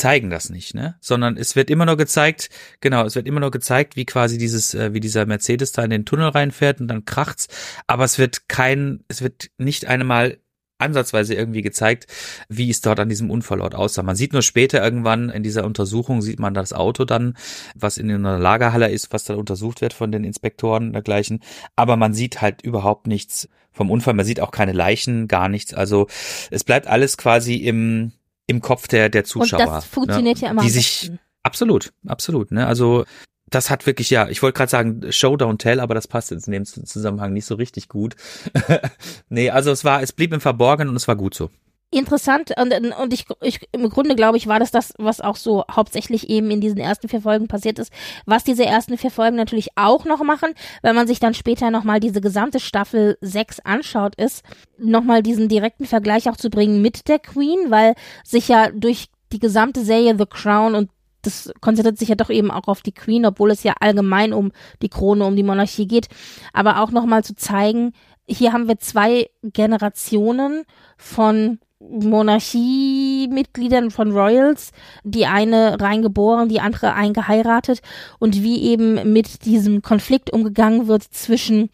zeigen 0.02 0.30
das 0.30 0.50
nicht, 0.50 0.74
ne? 0.74 0.96
Sondern 1.00 1.36
es 1.36 1.54
wird 1.54 1.70
immer 1.70 1.86
nur 1.86 1.96
gezeigt, 1.96 2.50
genau, 2.80 3.04
es 3.06 3.14
wird 3.14 3.28
immer 3.28 3.38
nur 3.38 3.52
gezeigt, 3.52 3.94
wie 3.94 4.04
quasi 4.04 4.36
dieses, 4.36 4.74
äh, 4.74 4.92
wie 4.92 4.98
dieser 4.98 5.26
Mercedes 5.26 5.70
da 5.70 5.84
in 5.84 5.90
den 5.90 6.04
Tunnel 6.04 6.28
reinfährt 6.28 6.80
und 6.80 6.88
dann 6.88 7.04
kracht's. 7.04 7.46
Aber 7.86 8.02
es 8.02 8.18
wird 8.18 8.48
kein, 8.48 9.04
es 9.06 9.22
wird 9.22 9.50
nicht 9.58 9.86
einmal 9.86 10.38
ansatzweise 10.78 11.34
irgendwie 11.34 11.62
gezeigt, 11.62 12.08
wie 12.48 12.68
es 12.68 12.80
dort 12.80 12.98
an 12.98 13.08
diesem 13.08 13.30
Unfallort 13.30 13.76
aussah. 13.76 14.02
Man 14.02 14.16
sieht 14.16 14.32
nur 14.32 14.42
später 14.42 14.82
irgendwann 14.82 15.30
in 15.30 15.44
dieser 15.44 15.64
Untersuchung 15.64 16.20
sieht 16.20 16.40
man 16.40 16.52
das 16.52 16.72
Auto 16.72 17.04
dann, 17.04 17.36
was 17.76 17.96
in 17.96 18.10
einer 18.10 18.40
Lagerhalle 18.40 18.90
ist, 18.90 19.12
was 19.12 19.22
dann 19.22 19.36
untersucht 19.36 19.82
wird 19.82 19.92
von 19.92 20.10
den 20.10 20.24
Inspektoren 20.24 20.86
und 20.86 20.92
dergleichen. 20.94 21.38
Aber 21.76 21.96
man 21.96 22.12
sieht 22.12 22.40
halt 22.40 22.62
überhaupt 22.62 23.06
nichts 23.06 23.48
vom 23.70 23.88
Unfall. 23.88 24.14
Man 24.14 24.26
sieht 24.26 24.40
auch 24.40 24.50
keine 24.50 24.72
Leichen, 24.72 25.28
gar 25.28 25.48
nichts. 25.48 25.72
Also 25.72 26.08
es 26.50 26.64
bleibt 26.64 26.88
alles 26.88 27.16
quasi 27.16 27.54
im, 27.54 28.10
im 28.46 28.60
Kopf 28.60 28.88
der, 28.88 29.08
der 29.08 29.24
Zuschauer. 29.24 29.60
Und 29.60 29.66
das 29.68 29.84
funktioniert 29.84 30.38
ne? 30.38 30.44
ja 30.44 30.50
immer. 30.50 30.62
Die 30.62 30.70
sich, 30.70 31.10
absolut, 31.42 31.92
absolut, 32.06 32.50
ne? 32.50 32.66
Also, 32.66 33.04
das 33.50 33.70
hat 33.70 33.86
wirklich, 33.86 34.10
ja, 34.10 34.28
ich 34.28 34.42
wollte 34.42 34.56
gerade 34.56 34.70
sagen, 34.70 35.12
Show, 35.12 35.34
don't 35.34 35.58
tell, 35.58 35.80
aber 35.80 35.94
das 35.94 36.08
passt 36.08 36.30
jetzt 36.30 36.46
in 36.46 36.52
dem 36.52 36.64
Zusammenhang 36.64 37.32
nicht 37.32 37.44
so 37.44 37.54
richtig 37.54 37.88
gut. 37.88 38.16
nee, 39.28 39.50
also 39.50 39.70
es 39.70 39.84
war, 39.84 40.02
es 40.02 40.12
blieb 40.12 40.32
im 40.32 40.40
Verborgenen 40.40 40.88
und 40.88 40.96
es 40.96 41.06
war 41.06 41.16
gut 41.16 41.34
so 41.34 41.50
interessant 41.92 42.52
und, 42.58 42.72
und 42.72 43.12
ich, 43.12 43.26
ich 43.42 43.60
im 43.72 43.88
Grunde 43.88 44.16
glaube 44.16 44.36
ich 44.36 44.46
war 44.46 44.58
das 44.58 44.70
das, 44.70 44.94
was 44.98 45.20
auch 45.20 45.36
so 45.36 45.64
hauptsächlich 45.70 46.30
eben 46.30 46.50
in 46.50 46.60
diesen 46.60 46.78
ersten 46.78 47.08
vier 47.08 47.20
Folgen 47.20 47.48
passiert 47.48 47.78
ist. 47.78 47.92
Was 48.24 48.44
diese 48.44 48.64
ersten 48.64 48.96
vier 48.98 49.10
Folgen 49.10 49.36
natürlich 49.36 49.68
auch 49.76 50.04
noch 50.04 50.22
machen, 50.22 50.54
wenn 50.82 50.96
man 50.96 51.06
sich 51.06 51.20
dann 51.20 51.34
später 51.34 51.70
nochmal 51.70 52.00
diese 52.00 52.20
gesamte 52.20 52.60
Staffel 52.60 53.18
6 53.20 53.60
anschaut, 53.60 54.14
ist 54.16 54.42
nochmal 54.78 55.22
diesen 55.22 55.48
direkten 55.48 55.84
Vergleich 55.84 56.28
auch 56.28 56.36
zu 56.36 56.50
bringen 56.50 56.82
mit 56.82 57.08
der 57.08 57.18
Queen, 57.18 57.70
weil 57.70 57.94
sich 58.24 58.48
ja 58.48 58.70
durch 58.70 59.08
die 59.32 59.38
gesamte 59.38 59.84
Serie 59.84 60.16
The 60.16 60.26
Crown 60.26 60.74
und 60.74 60.90
das 61.22 61.52
konzentriert 61.60 61.98
sich 61.98 62.08
ja 62.08 62.16
doch 62.16 62.30
eben 62.30 62.50
auch 62.50 62.66
auf 62.66 62.82
die 62.82 62.92
Queen, 62.92 63.24
obwohl 63.24 63.52
es 63.52 63.62
ja 63.62 63.74
allgemein 63.80 64.32
um 64.32 64.50
die 64.82 64.88
Krone, 64.88 65.24
um 65.24 65.36
die 65.36 65.44
Monarchie 65.44 65.86
geht. 65.86 66.08
Aber 66.52 66.80
auch 66.80 66.90
nochmal 66.90 67.22
zu 67.22 67.36
zeigen, 67.36 67.92
hier 68.26 68.52
haben 68.52 68.68
wir 68.68 68.78
zwei 68.78 69.30
Generationen 69.42 70.64
von 70.96 71.60
Monarchiemitgliedern 71.90 73.90
von 73.90 74.12
Royals, 74.12 74.72
die 75.04 75.26
eine 75.26 75.80
reingeboren, 75.80 76.48
die 76.48 76.60
andere 76.60 76.94
eingeheiratet 76.94 77.80
und 78.18 78.42
wie 78.42 78.62
eben 78.62 79.12
mit 79.12 79.44
diesem 79.44 79.82
Konflikt 79.82 80.32
umgegangen 80.32 80.86
wird 80.86 81.02
zwischen 81.02 81.70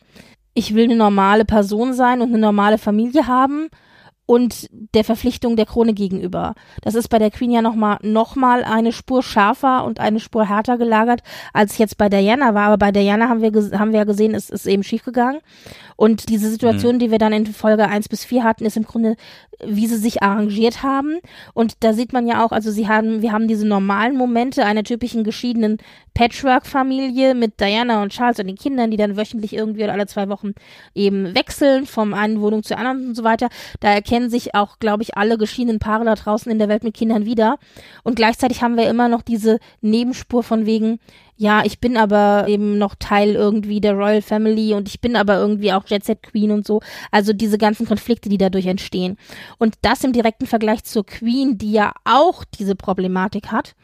ich 0.54 0.74
will 0.74 0.84
eine 0.84 0.96
normale 0.96 1.44
Person 1.44 1.92
sein 1.92 2.20
und 2.20 2.30
eine 2.30 2.38
normale 2.38 2.78
Familie 2.78 3.28
haben 3.28 3.68
und 4.28 4.68
der 4.94 5.04
Verpflichtung 5.04 5.56
der 5.56 5.64
Krone 5.64 5.94
gegenüber. 5.94 6.54
Das 6.82 6.94
ist 6.94 7.08
bei 7.08 7.18
der 7.18 7.30
Queen 7.30 7.50
ja 7.50 7.62
nochmal 7.62 7.96
noch 8.02 8.36
mal 8.36 8.62
eine 8.62 8.92
Spur 8.92 9.22
schärfer 9.22 9.86
und 9.86 10.00
eine 10.00 10.20
Spur 10.20 10.46
härter 10.46 10.76
gelagert, 10.76 11.22
als 11.54 11.72
es 11.72 11.78
jetzt 11.78 11.96
bei 11.96 12.10
Diana 12.10 12.52
war. 12.52 12.66
Aber 12.66 12.76
bei 12.76 12.92
Diana 12.92 13.30
haben 13.30 13.40
wir, 13.40 13.78
haben 13.78 13.92
wir 13.92 14.00
ja 14.00 14.04
gesehen, 14.04 14.34
es 14.34 14.50
ist 14.50 14.66
eben 14.66 14.82
schiefgegangen. 14.82 15.40
Und 15.96 16.28
diese 16.28 16.50
Situation, 16.50 16.96
mhm. 16.96 16.98
die 16.98 17.10
wir 17.10 17.18
dann 17.18 17.32
in 17.32 17.46
Folge 17.46 17.88
1 17.88 18.10
bis 18.10 18.24
4 18.24 18.44
hatten, 18.44 18.66
ist 18.66 18.76
im 18.76 18.84
Grunde, 18.84 19.16
wie 19.64 19.86
sie 19.86 19.96
sich 19.96 20.22
arrangiert 20.22 20.82
haben. 20.82 21.18
Und 21.54 21.74
da 21.80 21.94
sieht 21.94 22.12
man 22.12 22.28
ja 22.28 22.44
auch, 22.44 22.52
also 22.52 22.70
sie 22.70 22.86
haben, 22.86 23.22
wir 23.22 23.32
haben 23.32 23.48
diese 23.48 23.66
normalen 23.66 24.14
Momente 24.14 24.64
einer 24.64 24.84
typischen 24.84 25.24
geschiedenen 25.24 25.78
Patchwork-Familie 26.14 27.34
mit 27.34 27.60
Diana 27.60 28.02
und 28.02 28.12
Charles 28.12 28.38
und 28.38 28.46
den 28.46 28.56
Kindern, 28.56 28.90
die 28.90 28.96
dann 28.96 29.16
wöchentlich 29.16 29.54
irgendwie 29.54 29.84
oder 29.84 29.94
alle 29.94 30.06
zwei 30.06 30.28
Wochen 30.28 30.52
eben 30.94 31.34
wechseln 31.34 31.86
vom 31.86 32.14
einen 32.14 32.40
Wohnung 32.40 32.62
zur 32.62 32.76
anderen 32.76 33.08
und 33.08 33.14
so 33.14 33.24
weiter. 33.24 33.48
Da 33.80 34.00
erkennen 34.18 34.30
sich 34.30 34.56
auch, 34.56 34.80
glaube 34.80 35.04
ich, 35.04 35.16
alle 35.16 35.38
geschiedenen 35.38 35.78
Paare 35.78 36.04
da 36.04 36.16
draußen 36.16 36.50
in 36.50 36.58
der 36.58 36.68
Welt 36.68 36.82
mit 36.82 36.94
Kindern 36.94 37.24
wieder. 37.24 37.56
Und 38.02 38.16
gleichzeitig 38.16 38.62
haben 38.62 38.76
wir 38.76 38.88
immer 38.88 39.08
noch 39.08 39.22
diese 39.22 39.60
Nebenspur 39.80 40.42
von 40.42 40.66
wegen, 40.66 40.98
ja, 41.36 41.62
ich 41.64 41.78
bin 41.78 41.96
aber 41.96 42.46
eben 42.48 42.78
noch 42.78 42.96
Teil 42.98 43.36
irgendwie 43.36 43.80
der 43.80 43.92
Royal 43.92 44.20
Family 44.20 44.74
und 44.74 44.88
ich 44.88 45.00
bin 45.00 45.14
aber 45.14 45.36
irgendwie 45.36 45.72
auch 45.72 45.86
Jet 45.86 46.04
Set 46.04 46.24
Queen 46.24 46.50
und 46.50 46.66
so. 46.66 46.80
Also 47.12 47.32
diese 47.32 47.58
ganzen 47.58 47.86
Konflikte, 47.86 48.28
die 48.28 48.38
dadurch 48.38 48.66
entstehen. 48.66 49.16
Und 49.58 49.76
das 49.82 50.02
im 50.02 50.12
direkten 50.12 50.46
Vergleich 50.46 50.82
zur 50.82 51.06
Queen, 51.06 51.56
die 51.56 51.70
ja 51.70 51.92
auch 52.04 52.42
diese 52.44 52.74
Problematik 52.74 53.52
hat. 53.52 53.76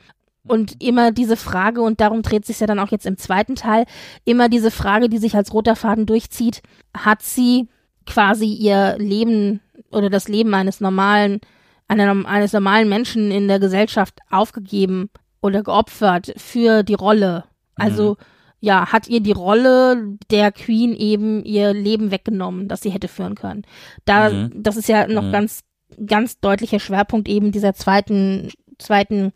Und 0.49 0.83
immer 0.83 1.13
diese 1.13 1.37
Frage, 1.37 1.81
und 1.81 2.01
darum 2.01 2.23
dreht 2.23 2.45
sich 2.45 2.59
ja 2.59 2.67
dann 2.67 2.81
auch 2.81 2.91
jetzt 2.91 3.07
im 3.07 3.19
zweiten 3.19 3.55
Teil, 3.55 3.85
immer 4.25 4.49
diese 4.49 4.73
Frage, 4.73 5.09
die 5.09 5.19
sich 5.19 5.37
als 5.37 5.55
roter 5.55 5.77
Faden 5.77 6.07
durchzieht, 6.07 6.61
hat 6.93 7.23
sie 7.23 7.69
quasi 8.05 8.47
ihr 8.47 8.97
Leben 8.99 9.61
oder 9.91 10.11
das 10.11 10.29
Leben 10.29 10.55
eines 10.55 10.81
normalen, 10.81 11.41
einer, 11.89 12.27
eines 12.27 12.53
normalen 12.53 12.89
Menschen 12.89 13.31
in 13.31 13.49
der 13.49 13.59
Gesellschaft 13.59 14.19
aufgegeben 14.31 15.11
oder 15.41 15.63
geopfert 15.63 16.33
für 16.37 16.83
die 16.83 16.95
Rolle 16.95 17.45
Also 17.77 18.13
mhm. 18.13 18.25
ja, 18.61 18.93
hat 18.93 19.09
ihr 19.09 19.21
die 19.21 19.33
Rolle 19.33 20.17
der 20.31 20.53
Queen 20.53 20.95
eben 20.95 21.45
ihr 21.45 21.73
Leben 21.73 22.11
weggenommen, 22.11 22.69
das 22.69 22.81
sie 22.81 22.91
hätte 22.91 23.09
führen 23.09 23.35
können. 23.35 23.63
Da, 24.05 24.31
mhm. 24.31 24.51
das 24.55 24.77
ist 24.77 24.89
ja 24.89 25.07
noch 25.07 25.25
mhm. 25.25 25.33
ganz, 25.33 25.61
ganz 26.07 26.41
deutlicher 26.41 26.81
Schwerpunkt 26.81 27.29
eben 27.29 27.53
dieser 27.53 27.75
zweiten, 27.75 28.51
zweiten 28.79 29.33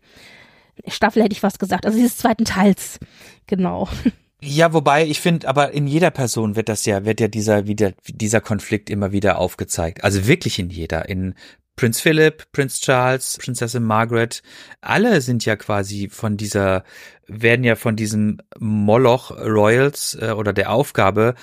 Staffel 0.87 1.23
hätte 1.23 1.33
ich 1.33 1.43
was 1.43 1.59
gesagt, 1.59 1.85
also 1.85 1.97
dieses 1.97 2.17
zweiten 2.17 2.45
Teils, 2.45 2.99
genau. 3.47 3.87
Ja, 4.41 4.71
wobei 4.71 5.05
ich 5.05 5.19
finde, 5.19 5.47
aber 5.49 5.71
in 5.71 5.85
jeder 5.85 6.11
Person 6.11 6.55
wird 6.55 6.69
das 6.69 6.85
ja, 6.85 7.03
wird 7.03 7.19
ja 7.19 7.27
dieser 7.27 7.67
wieder 7.67 7.93
dieser 8.07 8.39
Konflikt 8.39 8.89
immer 8.89 9.11
wieder 9.11 9.37
aufgezeigt. 9.37 10.03
Also 10.03 10.27
wirklich 10.27 10.59
in 10.59 10.69
jeder. 10.69 11.09
In 11.09 11.35
Prinz 11.75 12.01
Philip, 12.01 12.51
Prinz 12.51 12.79
Charles, 12.81 13.37
Prinzessin 13.37 13.83
Margaret, 13.83 14.41
alle 14.81 15.21
sind 15.21 15.45
ja 15.45 15.55
quasi 15.55 16.09
von 16.09 16.37
dieser, 16.37 16.83
werden 17.27 17.63
ja 17.63 17.75
von 17.75 17.95
diesem 17.95 18.39
Moloch 18.59 19.31
Royals 19.31 20.17
äh, 20.21 20.31
oder 20.31 20.53
der 20.53 20.71
Aufgabe 20.71 21.35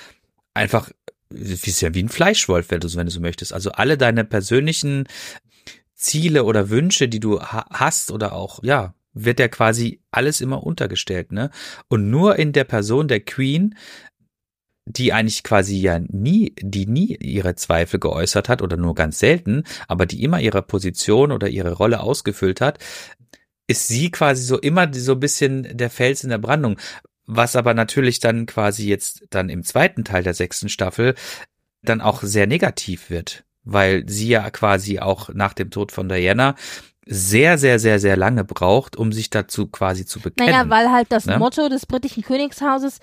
einfach, 0.55 0.91
ist 1.31 1.81
ja 1.81 1.95
wie 1.95 2.03
ein 2.03 2.09
Fleischwolf, 2.09 2.71
wenn 2.71 2.81
du, 2.81 2.95
wenn 2.95 3.07
du 3.07 3.13
so 3.13 3.21
möchtest. 3.21 3.53
Also 3.53 3.73
alle 3.73 3.97
deine 3.97 4.25
persönlichen 4.25 5.07
Ziele 5.95 6.45
oder 6.45 6.71
Wünsche, 6.71 7.09
die 7.09 7.21
du 7.21 7.41
ha 7.41 7.67
hast 7.71 8.11
oder 8.11 8.35
auch, 8.35 8.63
ja, 8.63 8.95
wird 9.17 9.41
ja 9.41 9.49
quasi 9.49 10.01
alles 10.11 10.41
immer 10.41 10.63
untergestellt, 10.63 11.33
ne? 11.33 11.51
Und 11.89 12.11
nur 12.11 12.39
in 12.39 12.53
der 12.53 12.65
Person 12.65 13.09
der 13.09 13.21
Queen, 13.21 13.75
die 14.85 15.13
eigentlich 15.13 15.43
quasi 15.43 15.81
ja 15.81 15.99
nie, 15.99 16.55
die 16.61 16.87
nie 16.87 17.17
ihre 17.17 17.57
Zweifel 17.57 17.99
geäußert 17.99 18.49
hat 18.49 18.63
oder 18.63 18.77
nur 18.77 18.95
ganz 18.95 19.19
selten, 19.19 19.65
aber 19.89 20.07
die 20.07 20.23
immer 20.23 20.41
ihre 20.41 20.63
Position 20.63 21.33
oder 21.33 21.49
ihre 21.49 21.73
Rolle 21.73 22.01
ausgefüllt 22.01 22.61
hat, 22.61 22.79
ist 23.67 23.89
sie 23.89 24.11
quasi 24.11 24.45
so 24.45 24.59
immer 24.61 24.93
so 24.95 25.13
ein 25.13 25.21
bisschen 25.21 25.77
der 25.77 25.91
Fels 25.91 26.23
in 26.23 26.31
der 26.31 26.39
Brandung. 26.39 26.79
Was 27.27 27.57
aber 27.57 27.75
natürlich 27.75 28.21
dann 28.21 28.47
quasi 28.47 28.87
jetzt 28.87 29.25
dann 29.31 29.49
im 29.49 29.65
zweiten 29.65 30.05
Teil 30.05 30.23
der 30.23 30.35
sechsten 30.35 30.69
Staffel 30.69 31.17
dann 31.83 32.01
auch 32.01 32.23
sehr 32.23 32.47
negativ 32.47 33.11
wird, 33.11 33.45
weil 33.65 34.09
sie 34.09 34.29
ja 34.29 34.49
quasi 34.51 35.01
auch 35.01 35.31
nach 35.35 35.53
dem 35.53 35.71
Tod 35.71 35.91
von 35.91 36.09
Diana 36.09 36.55
sehr, 37.07 37.57
sehr, 37.57 37.79
sehr, 37.79 37.99
sehr 38.01 38.17
lange 38.17 38.45
braucht, 38.45 38.97
um 38.97 39.13
sich 39.13 39.31
dazu 39.31 39.69
quasi 39.69 40.05
zu 40.05 40.21
bekennen. 40.21 40.51
Naja, 40.51 40.69
weil 40.69 40.91
halt 40.91 41.07
das 41.11 41.27
ne? 41.27 41.39
Motto 41.39 41.69
des 41.69 41.87
britischen 41.87 42.23
Königshauses 42.23 42.99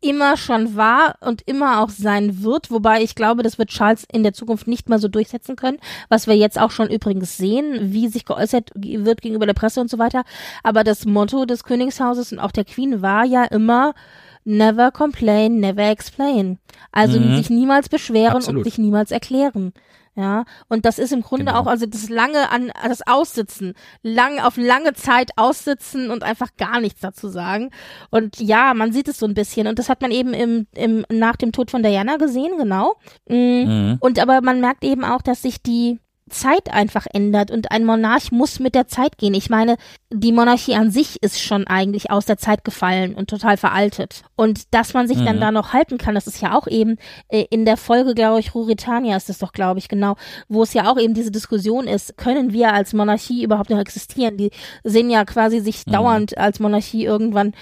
immer 0.00 0.36
schon 0.36 0.74
war 0.74 1.14
und 1.20 1.42
immer 1.42 1.80
auch 1.80 1.90
sein 1.90 2.42
wird, 2.42 2.72
wobei 2.72 3.02
ich 3.02 3.14
glaube, 3.14 3.44
das 3.44 3.58
wird 3.58 3.68
Charles 3.68 4.04
in 4.10 4.24
der 4.24 4.32
Zukunft 4.32 4.66
nicht 4.66 4.88
mal 4.88 4.98
so 4.98 5.06
durchsetzen 5.06 5.54
können, 5.54 5.78
was 6.08 6.26
wir 6.26 6.36
jetzt 6.36 6.60
auch 6.60 6.72
schon 6.72 6.90
übrigens 6.90 7.36
sehen, 7.36 7.92
wie 7.92 8.08
sich 8.08 8.24
geäußert 8.24 8.70
wird 8.74 9.22
gegenüber 9.22 9.46
der 9.46 9.54
Presse 9.54 9.80
und 9.80 9.88
so 9.88 9.98
weiter. 9.98 10.24
Aber 10.64 10.82
das 10.82 11.04
Motto 11.06 11.44
des 11.44 11.62
Königshauses 11.62 12.32
und 12.32 12.40
auch 12.40 12.50
der 12.50 12.64
Queen 12.64 13.00
war 13.00 13.24
ja 13.24 13.44
immer 13.44 13.94
Never 14.44 14.90
complain, 14.90 15.60
never 15.60 15.88
explain. 15.88 16.58
Also 16.90 17.20
mhm. 17.20 17.36
sich 17.36 17.48
niemals 17.48 17.88
beschweren 17.88 18.38
Absolut. 18.38 18.58
und 18.58 18.64
sich 18.64 18.76
niemals 18.78 19.12
erklären. 19.12 19.72
Ja, 20.14 20.44
und 20.68 20.84
das 20.84 20.98
ist 20.98 21.10
im 21.12 21.22
Grunde 21.22 21.46
genau. 21.46 21.60
auch, 21.60 21.66
also 21.66 21.86
das 21.86 22.10
lange 22.10 22.50
an, 22.50 22.70
das 22.86 23.00
Aussitzen, 23.06 23.72
lang, 24.02 24.40
auf 24.40 24.58
lange 24.58 24.92
Zeit 24.92 25.30
aussitzen 25.36 26.10
und 26.10 26.22
einfach 26.22 26.48
gar 26.58 26.80
nichts 26.80 27.00
dazu 27.00 27.28
sagen. 27.28 27.70
Und 28.10 28.38
ja, 28.38 28.74
man 28.74 28.92
sieht 28.92 29.08
es 29.08 29.18
so 29.18 29.24
ein 29.24 29.32
bisschen 29.32 29.66
und 29.66 29.78
das 29.78 29.88
hat 29.88 30.02
man 30.02 30.10
eben 30.10 30.34
im, 30.34 30.66
im, 30.74 31.06
nach 31.10 31.36
dem 31.36 31.52
Tod 31.52 31.70
von 31.70 31.82
Diana 31.82 32.16
gesehen, 32.16 32.58
genau. 32.58 32.96
Mm. 33.26 33.62
Mhm. 33.62 33.96
Und 34.00 34.18
aber 34.18 34.42
man 34.42 34.60
merkt 34.60 34.84
eben 34.84 35.02
auch, 35.04 35.22
dass 35.22 35.40
sich 35.40 35.62
die, 35.62 35.98
Zeit 36.32 36.72
einfach 36.72 37.06
ändert 37.12 37.52
und 37.52 37.70
ein 37.70 37.84
Monarch 37.84 38.32
muss 38.32 38.58
mit 38.58 38.74
der 38.74 38.88
Zeit 38.88 39.18
gehen. 39.18 39.34
Ich 39.34 39.48
meine, 39.48 39.76
die 40.10 40.32
Monarchie 40.32 40.74
an 40.74 40.90
sich 40.90 41.22
ist 41.22 41.40
schon 41.40 41.66
eigentlich 41.66 42.10
aus 42.10 42.26
der 42.26 42.38
Zeit 42.38 42.64
gefallen 42.64 43.14
und 43.14 43.30
total 43.30 43.56
veraltet. 43.56 44.22
Und 44.34 44.74
dass 44.74 44.94
man 44.94 45.06
sich 45.06 45.18
mhm. 45.18 45.26
dann 45.26 45.40
da 45.40 45.52
noch 45.52 45.72
halten 45.72 45.98
kann, 45.98 46.16
das 46.16 46.26
ist 46.26 46.40
ja 46.40 46.58
auch 46.58 46.66
eben 46.66 46.96
äh, 47.28 47.44
in 47.50 47.64
der 47.64 47.76
Folge, 47.76 48.14
glaube 48.14 48.40
ich, 48.40 48.54
Ruritania 48.54 49.16
ist 49.16 49.30
es 49.30 49.38
doch, 49.38 49.52
glaube 49.52 49.78
ich, 49.78 49.88
genau, 49.88 50.16
wo 50.48 50.64
es 50.64 50.74
ja 50.74 50.90
auch 50.90 50.98
eben 50.98 51.14
diese 51.14 51.30
Diskussion 51.30 51.86
ist, 51.86 52.16
können 52.16 52.52
wir 52.52 52.72
als 52.72 52.92
Monarchie 52.92 53.44
überhaupt 53.44 53.70
noch 53.70 53.78
existieren? 53.78 54.36
Die 54.36 54.50
sehen 54.82 55.10
ja 55.10 55.24
quasi 55.24 55.60
sich 55.60 55.86
mhm. 55.86 55.92
dauernd 55.92 56.38
als 56.38 56.58
Monarchie 56.58 57.04
irgendwann 57.04 57.52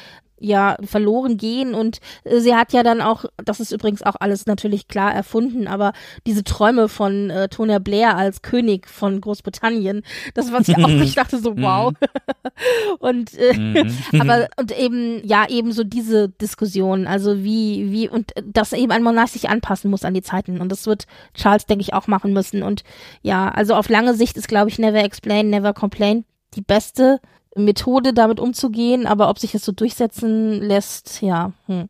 ja 0.40 0.76
verloren 0.82 1.36
gehen. 1.36 1.74
Und 1.74 2.00
äh, 2.24 2.40
sie 2.40 2.54
hat 2.54 2.72
ja 2.72 2.82
dann 2.82 3.00
auch, 3.00 3.24
das 3.44 3.60
ist 3.60 3.72
übrigens 3.72 4.02
auch 4.02 4.16
alles 4.18 4.46
natürlich 4.46 4.88
klar 4.88 5.14
erfunden, 5.14 5.68
aber 5.68 5.92
diese 6.26 6.42
Träume 6.42 6.88
von 6.88 7.30
äh, 7.30 7.48
Tonya 7.48 7.78
Blair 7.78 8.16
als 8.16 8.42
König 8.42 8.88
von 8.88 9.20
Großbritannien, 9.20 10.02
das 10.34 10.52
was 10.52 10.68
ich 10.68 10.76
auch, 10.76 10.88
ich 10.88 11.14
dachte 11.14 11.38
so 11.38 11.56
wow. 11.56 11.92
Und 12.98 13.32
äh, 13.38 13.56
mhm. 13.56 14.20
aber 14.20 14.48
und 14.58 14.76
eben 14.76 15.26
ja 15.26 15.48
eben 15.48 15.72
so 15.72 15.84
diese 15.84 16.28
Diskussion, 16.28 17.06
also 17.06 17.42
wie 17.42 17.90
wie 17.92 18.08
und 18.08 18.32
dass 18.44 18.72
eben 18.72 18.92
ein 18.92 19.02
Monarch 19.02 19.30
sich 19.30 19.48
anpassen 19.48 19.90
muss 19.90 20.04
an 20.04 20.14
die 20.14 20.22
Zeiten. 20.22 20.60
Und 20.60 20.70
das 20.70 20.86
wird 20.86 21.06
Charles 21.34 21.66
denke 21.66 21.82
ich 21.82 21.94
auch 21.94 22.06
machen 22.06 22.32
müssen. 22.32 22.62
Und 22.62 22.82
ja 23.22 23.48
also 23.48 23.74
auf 23.74 23.88
lange 23.88 24.14
Sicht 24.14 24.36
ist 24.36 24.48
glaube 24.48 24.70
ich 24.70 24.78
Never 24.78 25.02
Explain, 25.02 25.50
Never 25.50 25.72
Complain 25.72 26.24
die 26.54 26.62
beste 26.62 27.20
Methode, 27.56 28.12
damit 28.12 28.40
umzugehen, 28.40 29.06
aber 29.06 29.28
ob 29.28 29.38
sich 29.38 29.52
das 29.52 29.64
so 29.64 29.72
durchsetzen 29.72 30.60
lässt, 30.60 31.20
ja. 31.22 31.52
Hm. 31.66 31.88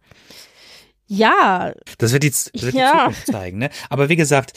Ja. 1.07 1.75
Das 1.99 2.13
wird 2.13 2.23
die, 2.23 2.31
das 2.31 2.51
wird 2.55 2.75
ja. 2.75 2.93
die 2.93 2.99
Zukunft 2.99 3.27
zeigen, 3.27 3.59
ne? 3.59 3.71
Aber 3.89 4.09
wie 4.09 4.17
gesagt, 4.17 4.53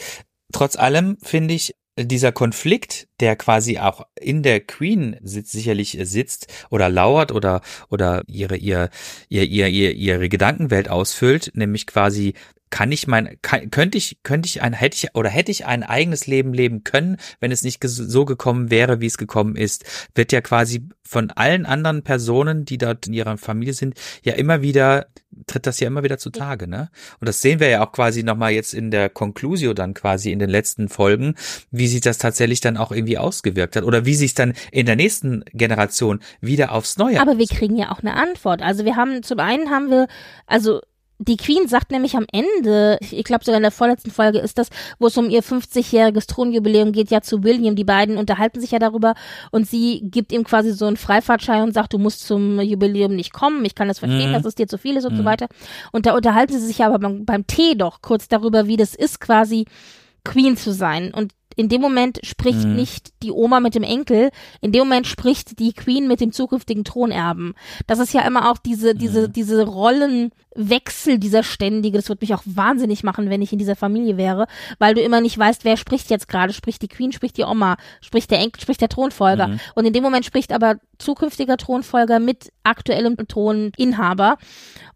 trotz 0.52 0.76
allem 0.76 1.18
finde 1.20 1.54
ich, 1.54 1.74
dieser 1.96 2.32
Konflikt, 2.32 3.06
der 3.20 3.36
quasi 3.36 3.78
auch 3.78 4.02
in 4.18 4.42
der 4.42 4.60
Queen 4.60 5.16
sitzt, 5.22 5.52
sicherlich 5.52 5.96
sitzt 6.02 6.52
oder 6.70 6.88
lauert 6.88 7.30
oder 7.30 7.60
oder 7.88 8.22
ihre 8.26 8.56
ihr, 8.56 8.90
ihr, 9.28 9.44
ihr, 9.44 9.68
ihr 9.68 9.92
ihre 9.92 10.28
Gedankenwelt 10.28 10.88
ausfüllt, 10.88 11.52
nämlich 11.54 11.86
quasi 11.86 12.34
kann 12.74 12.90
ich 12.90 13.06
mein, 13.06 13.38
kann, 13.40 13.70
könnte 13.70 13.96
ich, 13.96 14.18
könnte 14.24 14.48
ich 14.48 14.60
ein, 14.60 14.72
hätte 14.72 14.96
ich 14.96 15.14
oder 15.14 15.30
hätte 15.30 15.52
ich 15.52 15.64
ein 15.64 15.84
eigenes 15.84 16.26
Leben 16.26 16.52
leben 16.52 16.82
können, 16.82 17.18
wenn 17.38 17.52
es 17.52 17.62
nicht 17.62 17.80
so 17.86 18.24
gekommen 18.24 18.68
wäre, 18.68 19.00
wie 19.00 19.06
es 19.06 19.16
gekommen 19.16 19.54
ist, 19.54 19.84
wird 20.16 20.32
ja 20.32 20.40
quasi 20.40 20.88
von 21.04 21.30
allen 21.30 21.66
anderen 21.66 22.02
Personen, 22.02 22.64
die 22.64 22.76
dort 22.76 23.06
in 23.06 23.12
ihrer 23.12 23.38
Familie 23.38 23.74
sind, 23.74 23.94
ja 24.24 24.32
immer 24.32 24.60
wieder, 24.62 25.06
tritt 25.46 25.68
das 25.68 25.78
ja 25.78 25.86
immer 25.86 26.02
wieder 26.02 26.18
zutage, 26.18 26.66
ne? 26.66 26.90
Und 27.20 27.28
das 27.28 27.40
sehen 27.42 27.60
wir 27.60 27.68
ja 27.68 27.86
auch 27.86 27.92
quasi 27.92 28.24
nochmal 28.24 28.50
jetzt 28.50 28.74
in 28.74 28.90
der 28.90 29.08
Conclusio 29.08 29.72
dann 29.72 29.94
quasi 29.94 30.32
in 30.32 30.40
den 30.40 30.50
letzten 30.50 30.88
Folgen, 30.88 31.36
wie 31.70 31.86
sich 31.86 32.00
das 32.00 32.18
tatsächlich 32.18 32.60
dann 32.60 32.76
auch 32.76 32.90
irgendwie 32.90 33.18
ausgewirkt 33.18 33.76
hat 33.76 33.84
oder 33.84 34.04
wie 34.04 34.16
sich 34.16 34.34
dann 34.34 34.52
in 34.72 34.86
der 34.86 34.96
nächsten 34.96 35.44
Generation 35.52 36.18
wieder 36.40 36.72
aufs 36.72 36.96
Neue. 36.96 37.20
Aber 37.20 37.38
wir 37.38 37.46
kriegen 37.46 37.76
ja 37.76 37.92
auch 37.92 38.00
eine 38.00 38.14
Antwort. 38.14 38.62
Also 38.62 38.84
wir 38.84 38.96
haben, 38.96 39.22
zum 39.22 39.38
einen 39.38 39.70
haben 39.70 39.90
wir, 39.90 40.08
also 40.48 40.80
die 41.18 41.36
Queen 41.36 41.68
sagt 41.68 41.92
nämlich 41.92 42.16
am 42.16 42.26
Ende, 42.32 42.98
ich 43.00 43.24
glaube 43.24 43.44
sogar 43.44 43.58
in 43.58 43.62
der 43.62 43.70
vorletzten 43.70 44.10
Folge 44.10 44.38
ist 44.38 44.58
das, 44.58 44.68
wo 44.98 45.06
es 45.06 45.16
um 45.16 45.30
ihr 45.30 45.42
50-jähriges 45.42 46.26
Thronjubiläum 46.26 46.92
geht, 46.92 47.10
ja 47.10 47.20
zu 47.20 47.44
William. 47.44 47.76
Die 47.76 47.84
beiden 47.84 48.16
unterhalten 48.16 48.60
sich 48.60 48.72
ja 48.72 48.80
darüber 48.80 49.14
und 49.52 49.68
sie 49.68 50.00
gibt 50.04 50.32
ihm 50.32 50.44
quasi 50.44 50.72
so 50.72 50.86
einen 50.86 50.96
Freifahrtschein 50.96 51.62
und 51.62 51.72
sagt, 51.72 51.92
du 51.92 51.98
musst 51.98 52.26
zum 52.26 52.60
Jubiläum 52.60 53.14
nicht 53.14 53.32
kommen. 53.32 53.64
Ich 53.64 53.74
kann 53.74 53.88
das 53.88 54.00
verstehen, 54.00 54.30
mhm. 54.30 54.34
dass 54.34 54.44
es 54.44 54.56
dir 54.56 54.66
zu 54.66 54.76
viel 54.76 54.96
ist 54.96 55.04
und 55.04 55.14
mhm. 55.14 55.18
so 55.18 55.24
weiter. 55.24 55.46
Und 55.92 56.06
da 56.06 56.14
unterhalten 56.14 56.52
sie 56.52 56.66
sich 56.66 56.82
aber 56.82 56.98
beim, 56.98 57.24
beim 57.24 57.46
Tee 57.46 57.76
doch 57.76 58.02
kurz 58.02 58.26
darüber, 58.26 58.66
wie 58.66 58.76
das 58.76 58.94
ist, 58.94 59.20
quasi 59.20 59.66
Queen 60.24 60.56
zu 60.56 60.72
sein. 60.72 61.12
Und 61.12 61.32
in 61.56 61.68
dem 61.68 61.80
Moment 61.80 62.20
spricht 62.24 62.64
mhm. 62.64 62.74
nicht 62.74 63.12
die 63.22 63.30
Oma 63.30 63.60
mit 63.60 63.74
dem 63.74 63.82
Enkel, 63.82 64.30
in 64.60 64.72
dem 64.72 64.80
Moment 64.80 65.06
spricht 65.06 65.58
die 65.58 65.72
Queen 65.72 66.08
mit 66.08 66.20
dem 66.20 66.32
zukünftigen 66.32 66.84
Thronerben. 66.84 67.54
Das 67.86 67.98
ist 67.98 68.12
ja 68.12 68.22
immer 68.22 68.50
auch 68.50 68.58
diese, 68.58 68.94
diese, 68.94 69.28
mhm. 69.28 69.32
diese 69.32 69.64
Rollenwechsel, 69.64 71.18
dieser 71.18 71.42
ständige, 71.42 71.96
das 71.96 72.08
würde 72.08 72.24
mich 72.24 72.34
auch 72.34 72.42
wahnsinnig 72.44 73.04
machen, 73.04 73.30
wenn 73.30 73.42
ich 73.42 73.52
in 73.52 73.58
dieser 73.58 73.76
Familie 73.76 74.16
wäre, 74.16 74.46
weil 74.78 74.94
du 74.94 75.00
immer 75.00 75.20
nicht 75.20 75.38
weißt, 75.38 75.64
wer 75.64 75.76
spricht 75.76 76.10
jetzt 76.10 76.28
gerade, 76.28 76.52
spricht 76.52 76.82
die 76.82 76.88
Queen, 76.88 77.12
spricht 77.12 77.36
die 77.36 77.44
Oma, 77.44 77.76
spricht 78.00 78.30
der 78.30 78.40
Enkel, 78.40 78.60
spricht 78.60 78.80
der 78.80 78.88
Thronfolger. 78.88 79.48
Mhm. 79.48 79.60
Und 79.74 79.84
in 79.84 79.92
dem 79.92 80.02
Moment 80.02 80.24
spricht 80.24 80.52
aber 80.52 80.76
zukünftiger 80.98 81.56
Thronfolger 81.56 82.18
mit 82.18 82.52
aktuellem 82.64 83.16
Throninhaber. 83.28 84.38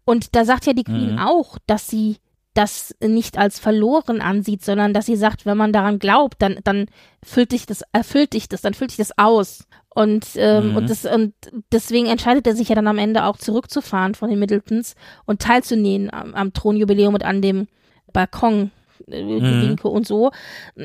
Und 0.03 0.35
da 0.35 0.43
sagt 0.43 0.65
ja 0.65 0.73
die 0.73 0.83
Queen 0.83 1.13
mhm. 1.13 1.19
auch, 1.19 1.57
dass 1.67 1.87
sie 1.87 2.17
das 2.53 2.95
nicht 3.01 3.37
als 3.37 3.59
verloren 3.59 4.21
ansieht, 4.21 4.63
sondern 4.63 4.93
dass 4.93 5.05
sie 5.05 5.15
sagt, 5.15 5.45
wenn 5.45 5.57
man 5.57 5.71
daran 5.71 5.99
glaubt, 5.99 6.41
dann, 6.41 6.59
dann 6.63 6.87
füllt 7.23 7.51
dich 7.51 7.65
das, 7.65 7.83
erfüllt 7.93 8.33
dich 8.33 8.49
das, 8.49 8.61
dann 8.61 8.73
füllt 8.73 8.91
dich 8.91 8.97
das 8.97 9.17
aus. 9.17 9.65
Und, 9.89 10.27
ähm, 10.35 10.71
mhm. 10.71 10.77
und, 10.77 10.89
das, 10.89 11.05
und 11.05 11.33
deswegen 11.71 12.07
entscheidet 12.07 12.47
er 12.47 12.55
sich 12.55 12.69
ja 12.69 12.75
dann 12.75 12.87
am 12.87 12.97
Ende 12.97 13.25
auch 13.25 13.37
zurückzufahren 13.37 14.15
von 14.15 14.29
den 14.29 14.39
Middletons 14.39 14.95
und 15.25 15.41
teilzunehmen 15.41 16.11
am, 16.11 16.33
am 16.35 16.53
Thronjubiläum 16.53 17.13
und 17.13 17.23
an 17.23 17.41
dem 17.41 17.67
Balkon 18.13 18.71
äh, 19.07 19.23
mhm. 19.23 19.61
Winke 19.61 19.87
und 19.87 20.07
so. 20.07 20.31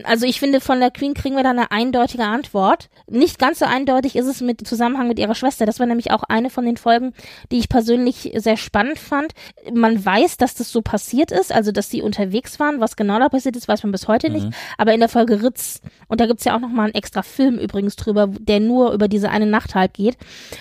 Also 0.04 0.26
ich 0.26 0.40
finde, 0.40 0.60
von 0.60 0.80
der 0.80 0.90
Queen 0.90 1.14
kriegen 1.14 1.36
wir 1.36 1.42
da 1.42 1.50
eine 1.50 1.70
eindeutige 1.70 2.24
Antwort. 2.24 2.88
Nicht 3.08 3.38
ganz 3.38 3.58
so 3.58 3.64
eindeutig 3.64 4.16
ist 4.16 4.26
es 4.26 4.40
mit 4.40 4.66
Zusammenhang 4.66 5.08
mit 5.08 5.18
ihrer 5.18 5.34
Schwester. 5.34 5.66
Das 5.66 5.80
war 5.80 5.86
nämlich 5.86 6.10
auch 6.10 6.22
eine 6.24 6.50
von 6.50 6.64
den 6.64 6.76
Folgen, 6.76 7.12
die 7.50 7.58
ich 7.58 7.68
persönlich 7.68 8.32
sehr 8.36 8.56
spannend 8.56 8.98
fand. 8.98 9.32
Man 9.72 10.04
weiß, 10.04 10.36
dass 10.36 10.54
das 10.54 10.70
so 10.70 10.82
passiert 10.82 11.30
ist, 11.30 11.52
also 11.52 11.72
dass 11.72 11.90
sie 11.90 12.02
unterwegs 12.02 12.60
waren. 12.60 12.80
Was 12.80 12.96
genau 12.96 13.18
da 13.18 13.28
passiert 13.28 13.56
ist, 13.56 13.68
weiß 13.68 13.82
man 13.82 13.92
bis 13.92 14.08
heute 14.08 14.28
mhm. 14.28 14.34
nicht. 14.34 14.48
Aber 14.78 14.92
in 14.92 15.00
der 15.00 15.08
Folge 15.08 15.42
Ritz, 15.42 15.80
und 16.08 16.20
da 16.20 16.26
gibt's 16.26 16.44
ja 16.44 16.56
auch 16.56 16.60
nochmal 16.60 16.86
einen 16.86 16.94
extra 16.94 17.22
Film 17.22 17.58
übrigens 17.58 17.96
drüber, 17.96 18.28
der 18.28 18.60
nur 18.60 18.92
über 18.92 19.08
diese 19.08 19.30
eine 19.30 19.46
Nacht 19.46 19.74
halt 19.74 19.94
geht. 19.94 20.16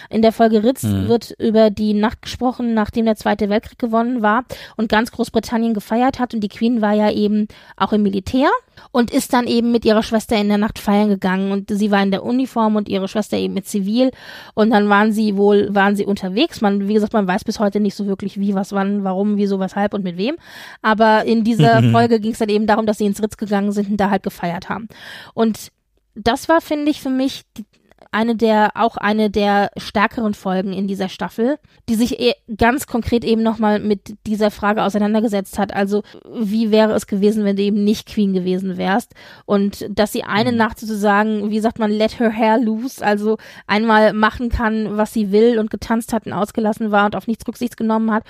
In 0.10 0.22
der 0.22 0.32
Folge 0.32 0.64
Ritz 0.64 0.84
mhm. 0.84 1.08
wird 1.08 1.32
über 1.40 1.70
die 1.70 1.94
Nacht 1.94 2.22
gesprochen, 2.22 2.74
nachdem 2.74 3.06
der 3.06 3.16
Zweite 3.16 3.50
Weltkrieg 3.50 3.80
gewonnen 3.80 4.22
war 4.22 4.46
und 4.78 4.90
ganz 4.90 5.12
Großbritannien 5.12 5.74
gefeiert 5.74 6.20
hat. 6.20 6.34
Und 6.34 6.42
die 6.42 6.50
Queen 6.50 6.82
war 6.82 6.94
ja 6.94 7.12
eben 7.12 7.43
auch 7.78 7.94
im 7.94 8.04
Militär 8.04 8.50
und 8.92 9.12
ist 9.12 9.34
dann 9.34 9.48
eben 9.48 9.72
mit 9.72 9.86
ihrer 9.86 10.04
Schwester 10.04 10.36
in 10.36 10.50
der 10.50 10.58
Nacht 10.58 10.80
feiern 10.80 11.10
gegangen 11.10 11.52
und 11.52 11.70
sie 11.70 11.92
war 11.92 12.02
in 12.04 12.12
der 12.12 12.24
Uniform 12.24 12.76
und 12.76 12.90
ihre 12.90 13.08
Schwester 13.08 13.38
eben 13.38 13.54
mit 13.54 13.68
Zivil 13.68 14.12
und 14.54 14.72
dann 14.72 14.90
waren 14.90 15.12
sie 15.12 15.38
wohl, 15.38 15.74
waren 15.74 15.96
sie 15.96 16.06
unterwegs. 16.06 16.62
Man, 16.62 16.88
wie 16.88 16.94
gesagt, 16.94 17.14
man 17.14 17.28
weiß 17.28 17.44
bis 17.44 17.60
heute 17.60 17.80
nicht 17.80 17.96
so 17.96 18.06
wirklich 18.08 18.40
wie, 18.40 18.54
was, 18.54 18.72
wann, 18.72 19.04
warum, 19.04 19.38
wieso, 19.38 19.60
weshalb 19.60 19.94
und 19.94 20.04
mit 20.04 20.18
wem. 20.18 20.36
Aber 20.82 21.26
in 21.26 21.44
dieser 21.44 21.84
Folge 21.92 22.20
ging 22.20 22.32
es 22.32 22.40
dann 22.40 22.50
eben 22.50 22.68
darum, 22.68 22.86
dass 22.86 22.98
sie 22.98 23.06
ins 23.06 23.22
Ritz 23.22 23.38
gegangen 23.38 23.72
sind 23.72 23.90
und 23.90 23.98
da 23.98 24.10
halt 24.10 24.24
gefeiert 24.24 24.70
haben. 24.70 24.88
Und 25.34 25.72
das 26.16 26.50
war, 26.50 26.62
finde 26.62 26.92
ich, 26.92 27.02
für 27.02 27.10
mich 27.10 27.44
die, 27.58 27.66
eine 28.14 28.36
der, 28.36 28.72
auch 28.76 28.98
eine 28.98 29.30
der 29.30 29.72
stärkeren 29.78 30.34
Folgen 30.34 30.74
in 30.74 30.88
dieser 30.88 31.10
Staffel, 31.10 31.58
die 31.90 31.96
sich 31.96 32.20
e 32.20 32.34
ganz 32.56 32.88
konkret 32.88 33.24
eben 33.26 33.44
nochmal 33.44 33.80
mit 33.80 34.16
dieser 34.28 34.52
Frage 34.52 34.84
auseinandergesetzt 34.84 35.58
hat. 35.58 35.74
Also, 35.74 36.04
wie 36.32 36.72
wäre 36.72 36.94
es 36.94 37.08
gewesen, 37.08 37.44
wenn 37.44 37.56
du 37.56 37.64
eben 37.64 37.84
nicht 37.84 38.08
Queen 38.08 38.34
gewesen 38.34 38.78
wärst? 38.78 39.14
Und 39.46 39.86
dass 39.90 40.12
sie 40.12 40.24
eine 40.24 40.52
mhm. 40.52 40.58
Nacht 40.58 40.80
sozusagen, 40.80 41.50
wie 41.50 41.60
sagt 41.60 41.80
man, 41.80 41.92
let 41.92 42.20
her 42.20 42.32
hair 42.32 42.58
loose, 42.58 43.04
also 43.04 43.38
einmal 43.68 44.14
machen 44.14 44.50
kann, 44.50 44.98
was 44.98 45.14
sie 45.14 45.32
will 45.32 45.58
und 45.60 45.72
getanzt 45.72 46.14
hat 46.14 46.26
und 46.26 46.34
ausgelassen 46.34 46.92
war 46.92 47.06
und 47.06 47.16
auf 47.16 47.28
nichts 47.28 47.48
Rücksicht 47.48 47.78
genommen 47.78 48.12
hat. 48.12 48.24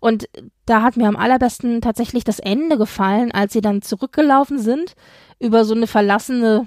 Und 0.00 0.28
da 0.66 0.82
hat 0.82 0.96
mir 0.96 1.08
am 1.08 1.16
allerbesten 1.16 1.80
tatsächlich 1.80 2.24
das 2.24 2.38
Ende 2.38 2.78
gefallen, 2.78 3.32
als 3.32 3.52
sie 3.52 3.60
dann 3.60 3.82
zurückgelaufen 3.82 4.58
sind 4.58 4.94
über 5.38 5.64
so 5.64 5.74
eine 5.74 5.86
verlassene 5.86 6.66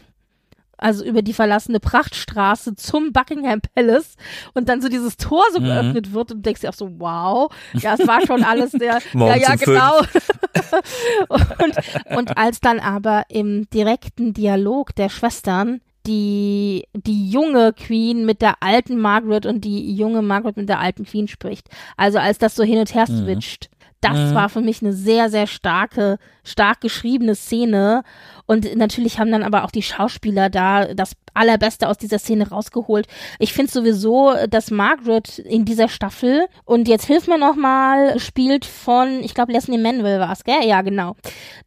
also 0.78 1.04
über 1.04 1.22
die 1.22 1.34
verlassene 1.34 1.80
Prachtstraße 1.80 2.76
zum 2.76 3.12
Buckingham 3.12 3.62
Palace 3.76 4.16
und 4.54 4.70
dann 4.70 4.82
so 4.82 4.90
dieses 4.90 5.18
Tor 5.18 5.44
so 5.54 5.60
mhm. 5.60 5.66
geöffnet 5.66 6.14
wird 6.14 6.32
und 6.32 6.46
denkst 6.46 6.62
dir 6.62 6.70
auch 6.70 6.74
so, 6.74 6.90
wow, 7.00 7.52
ja, 7.74 7.96
es 8.00 8.08
war 8.08 8.26
schon 8.26 8.44
alles 8.44 8.72
sehr, 8.72 9.00
ja, 9.14 9.36
ja, 9.36 9.56
genau. 9.56 10.00
und, 11.30 12.18
und 12.18 12.38
als 12.38 12.60
dann 12.60 12.80
aber 12.80 13.24
im 13.30 13.70
direkten 13.70 14.34
Dialog 14.34 14.96
der 14.96 15.10
Schwestern 15.10 15.82
die, 16.06 16.88
die 16.94 17.30
junge 17.30 17.74
Queen 17.74 18.26
mit 18.26 18.42
der 18.42 18.64
alten 18.64 18.98
Margaret 18.98 19.46
und 19.46 19.66
die 19.66 19.94
junge 19.94 20.22
Margaret 20.22 20.56
mit 20.56 20.70
der 20.70 20.80
alten 20.80 21.06
Queen 21.06 21.28
spricht. 21.28 21.68
Also 21.98 22.18
als 22.18 22.38
das 22.38 22.56
so 22.56 22.64
hin 22.64 22.80
und 22.80 22.94
her 22.96 23.06
mhm. 23.10 23.24
switcht. 23.24 23.70
Mhm 23.72 23.77
das 24.02 24.18
mhm. 24.18 24.36
war 24.36 24.50
für 24.50 24.62
mich 24.62 24.82
eine 24.82 24.94
sehr, 24.94 25.30
sehr 25.30 25.48
starke, 25.48 26.18
stark 26.44 26.82
geschriebene 26.82 27.36
Szene. 27.36 28.04
Und 28.46 28.76
natürlich 28.76 29.20
haben 29.20 29.32
dann 29.32 29.44
aber 29.44 29.64
auch 29.64 29.72
die 29.72 29.82
Schauspieler 29.82 30.50
da 30.50 30.94
das 30.94 31.14
Allerbeste 31.34 31.88
aus 31.88 31.98
dieser 31.98 32.20
Szene 32.20 32.50
rausgeholt. 32.50 33.08
Ich 33.40 33.54
finde 33.54 33.72
sowieso, 33.72 34.34
dass 34.50 34.72
Margaret 34.72 35.40
in 35.40 35.66
dieser 35.66 35.90
Staffel, 35.90 36.48
und 36.66 36.88
jetzt 36.88 37.06
hilf 37.06 37.28
mir 37.28 37.38
nochmal, 37.38 38.20
spielt 38.20 38.66
von, 38.66 39.24
ich 39.24 39.34
glaube, 39.34 39.52
Leslie 39.52 39.78
Manuel 39.78 40.20
war 40.20 40.32
es, 40.32 40.44
gell? 40.44 40.64
Ja, 40.64 40.82
genau. 40.82 41.16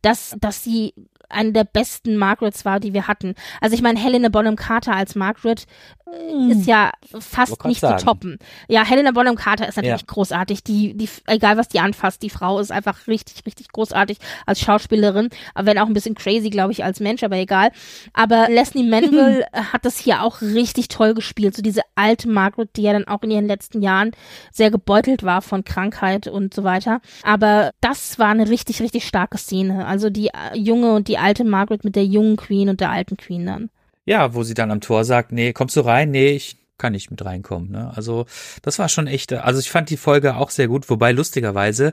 Dass, 0.02 0.36
dass 0.40 0.62
sie 0.62 0.94
eine 1.30 1.52
der 1.52 1.64
besten 1.64 2.16
Margarets 2.16 2.64
war, 2.64 2.80
die 2.80 2.92
wir 2.92 3.06
hatten. 3.06 3.34
Also 3.60 3.74
ich 3.74 3.82
meine, 3.82 3.98
Helena 3.98 4.28
Bonham 4.28 4.56
Carter 4.56 4.94
als 4.94 5.14
Margaret 5.14 5.66
äh, 6.12 6.52
ist 6.52 6.66
ja 6.66 6.90
fast 7.18 7.64
nicht 7.64 7.80
sagen. 7.80 7.98
zu 7.98 8.04
toppen. 8.04 8.38
Ja, 8.68 8.84
Helena 8.84 9.12
Bonham 9.12 9.36
Carter 9.36 9.68
ist 9.68 9.76
natürlich 9.76 10.02
ja. 10.02 10.06
großartig. 10.06 10.64
Die, 10.64 10.94
die, 10.94 11.08
egal 11.26 11.56
was 11.56 11.68
die 11.68 11.80
anfasst, 11.80 12.22
die 12.22 12.30
Frau 12.30 12.58
ist 12.58 12.72
einfach 12.72 13.06
richtig, 13.06 13.46
richtig 13.46 13.68
großartig 13.68 14.18
als 14.46 14.60
Schauspielerin. 14.60 15.30
Wenn 15.54 15.78
auch 15.78 15.86
ein 15.86 15.92
bisschen 15.92 16.14
crazy, 16.14 16.50
glaube 16.50 16.72
ich, 16.72 16.84
als 16.84 17.00
Mensch, 17.00 17.22
aber 17.22 17.36
egal. 17.36 17.70
Aber 18.12 18.48
Leslie 18.48 18.82
Manville 18.82 19.46
hat 19.72 19.84
das 19.84 19.98
hier 19.98 20.22
auch 20.22 20.40
richtig 20.40 20.88
toll 20.88 21.14
gespielt. 21.14 21.54
So 21.54 21.62
diese 21.62 21.82
alte 21.94 22.28
Margaret, 22.28 22.70
die 22.76 22.82
ja 22.82 22.92
dann 22.92 23.06
auch 23.06 23.22
in 23.22 23.30
ihren 23.30 23.46
letzten 23.46 23.82
Jahren 23.82 24.12
sehr 24.50 24.70
gebeutelt 24.70 25.22
war 25.22 25.42
von 25.42 25.64
Krankheit 25.64 26.26
und 26.26 26.54
so 26.54 26.64
weiter. 26.64 27.00
Aber 27.22 27.70
das 27.80 28.18
war 28.18 28.30
eine 28.30 28.48
richtig, 28.48 28.80
richtig 28.80 29.06
starke 29.06 29.38
Szene. 29.38 29.86
Also 29.86 30.10
die 30.10 30.28
äh, 30.28 30.56
junge 30.56 30.92
und 30.94 31.08
die 31.08 31.18
alte 31.20 31.44
Margaret 31.44 31.84
mit 31.84 31.96
der 31.96 32.04
jungen 32.04 32.36
Queen 32.36 32.68
und 32.68 32.80
der 32.80 32.90
alten 32.90 33.16
Queen 33.16 33.46
dann. 33.46 33.70
Ja, 34.04 34.34
wo 34.34 34.42
sie 34.42 34.54
dann 34.54 34.70
am 34.70 34.80
Tor 34.80 35.04
sagt, 35.04 35.32
nee, 35.32 35.52
kommst 35.52 35.76
du 35.76 35.80
rein? 35.80 36.10
Nee, 36.10 36.30
ich 36.30 36.56
kann 36.78 36.92
nicht 36.92 37.10
mit 37.10 37.24
reinkommen. 37.24 37.70
Ne? 37.70 37.92
Also 37.94 38.26
das 38.62 38.78
war 38.78 38.88
schon 38.88 39.06
echt, 39.06 39.32
also 39.32 39.60
ich 39.60 39.70
fand 39.70 39.90
die 39.90 39.96
Folge 39.96 40.36
auch 40.36 40.50
sehr 40.50 40.66
gut, 40.66 40.88
wobei 40.88 41.12
lustigerweise 41.12 41.92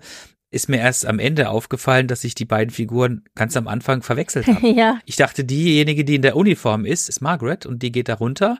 ist 0.50 0.70
mir 0.70 0.78
erst 0.78 1.06
am 1.06 1.20
Ende 1.20 1.50
aufgefallen, 1.50 2.08
dass 2.08 2.24
ich 2.24 2.34
die 2.34 2.46
beiden 2.46 2.74
Figuren 2.74 3.24
ganz 3.36 3.58
am 3.58 3.68
Anfang 3.68 4.02
verwechselt 4.02 4.48
habe. 4.48 4.68
ja. 4.76 5.00
Ich 5.06 5.18
dachte, 5.18 5.44
diejenige, 5.44 6.06
die 6.06 6.16
in 6.16 6.22
der 6.22 6.38
Uniform 6.38 6.86
ist, 6.86 7.10
ist 7.10 7.22
Margaret 7.22 7.66
und 7.66 7.84
die 7.84 7.92
geht 7.92 8.08
da 8.08 8.16
runter, 8.16 8.60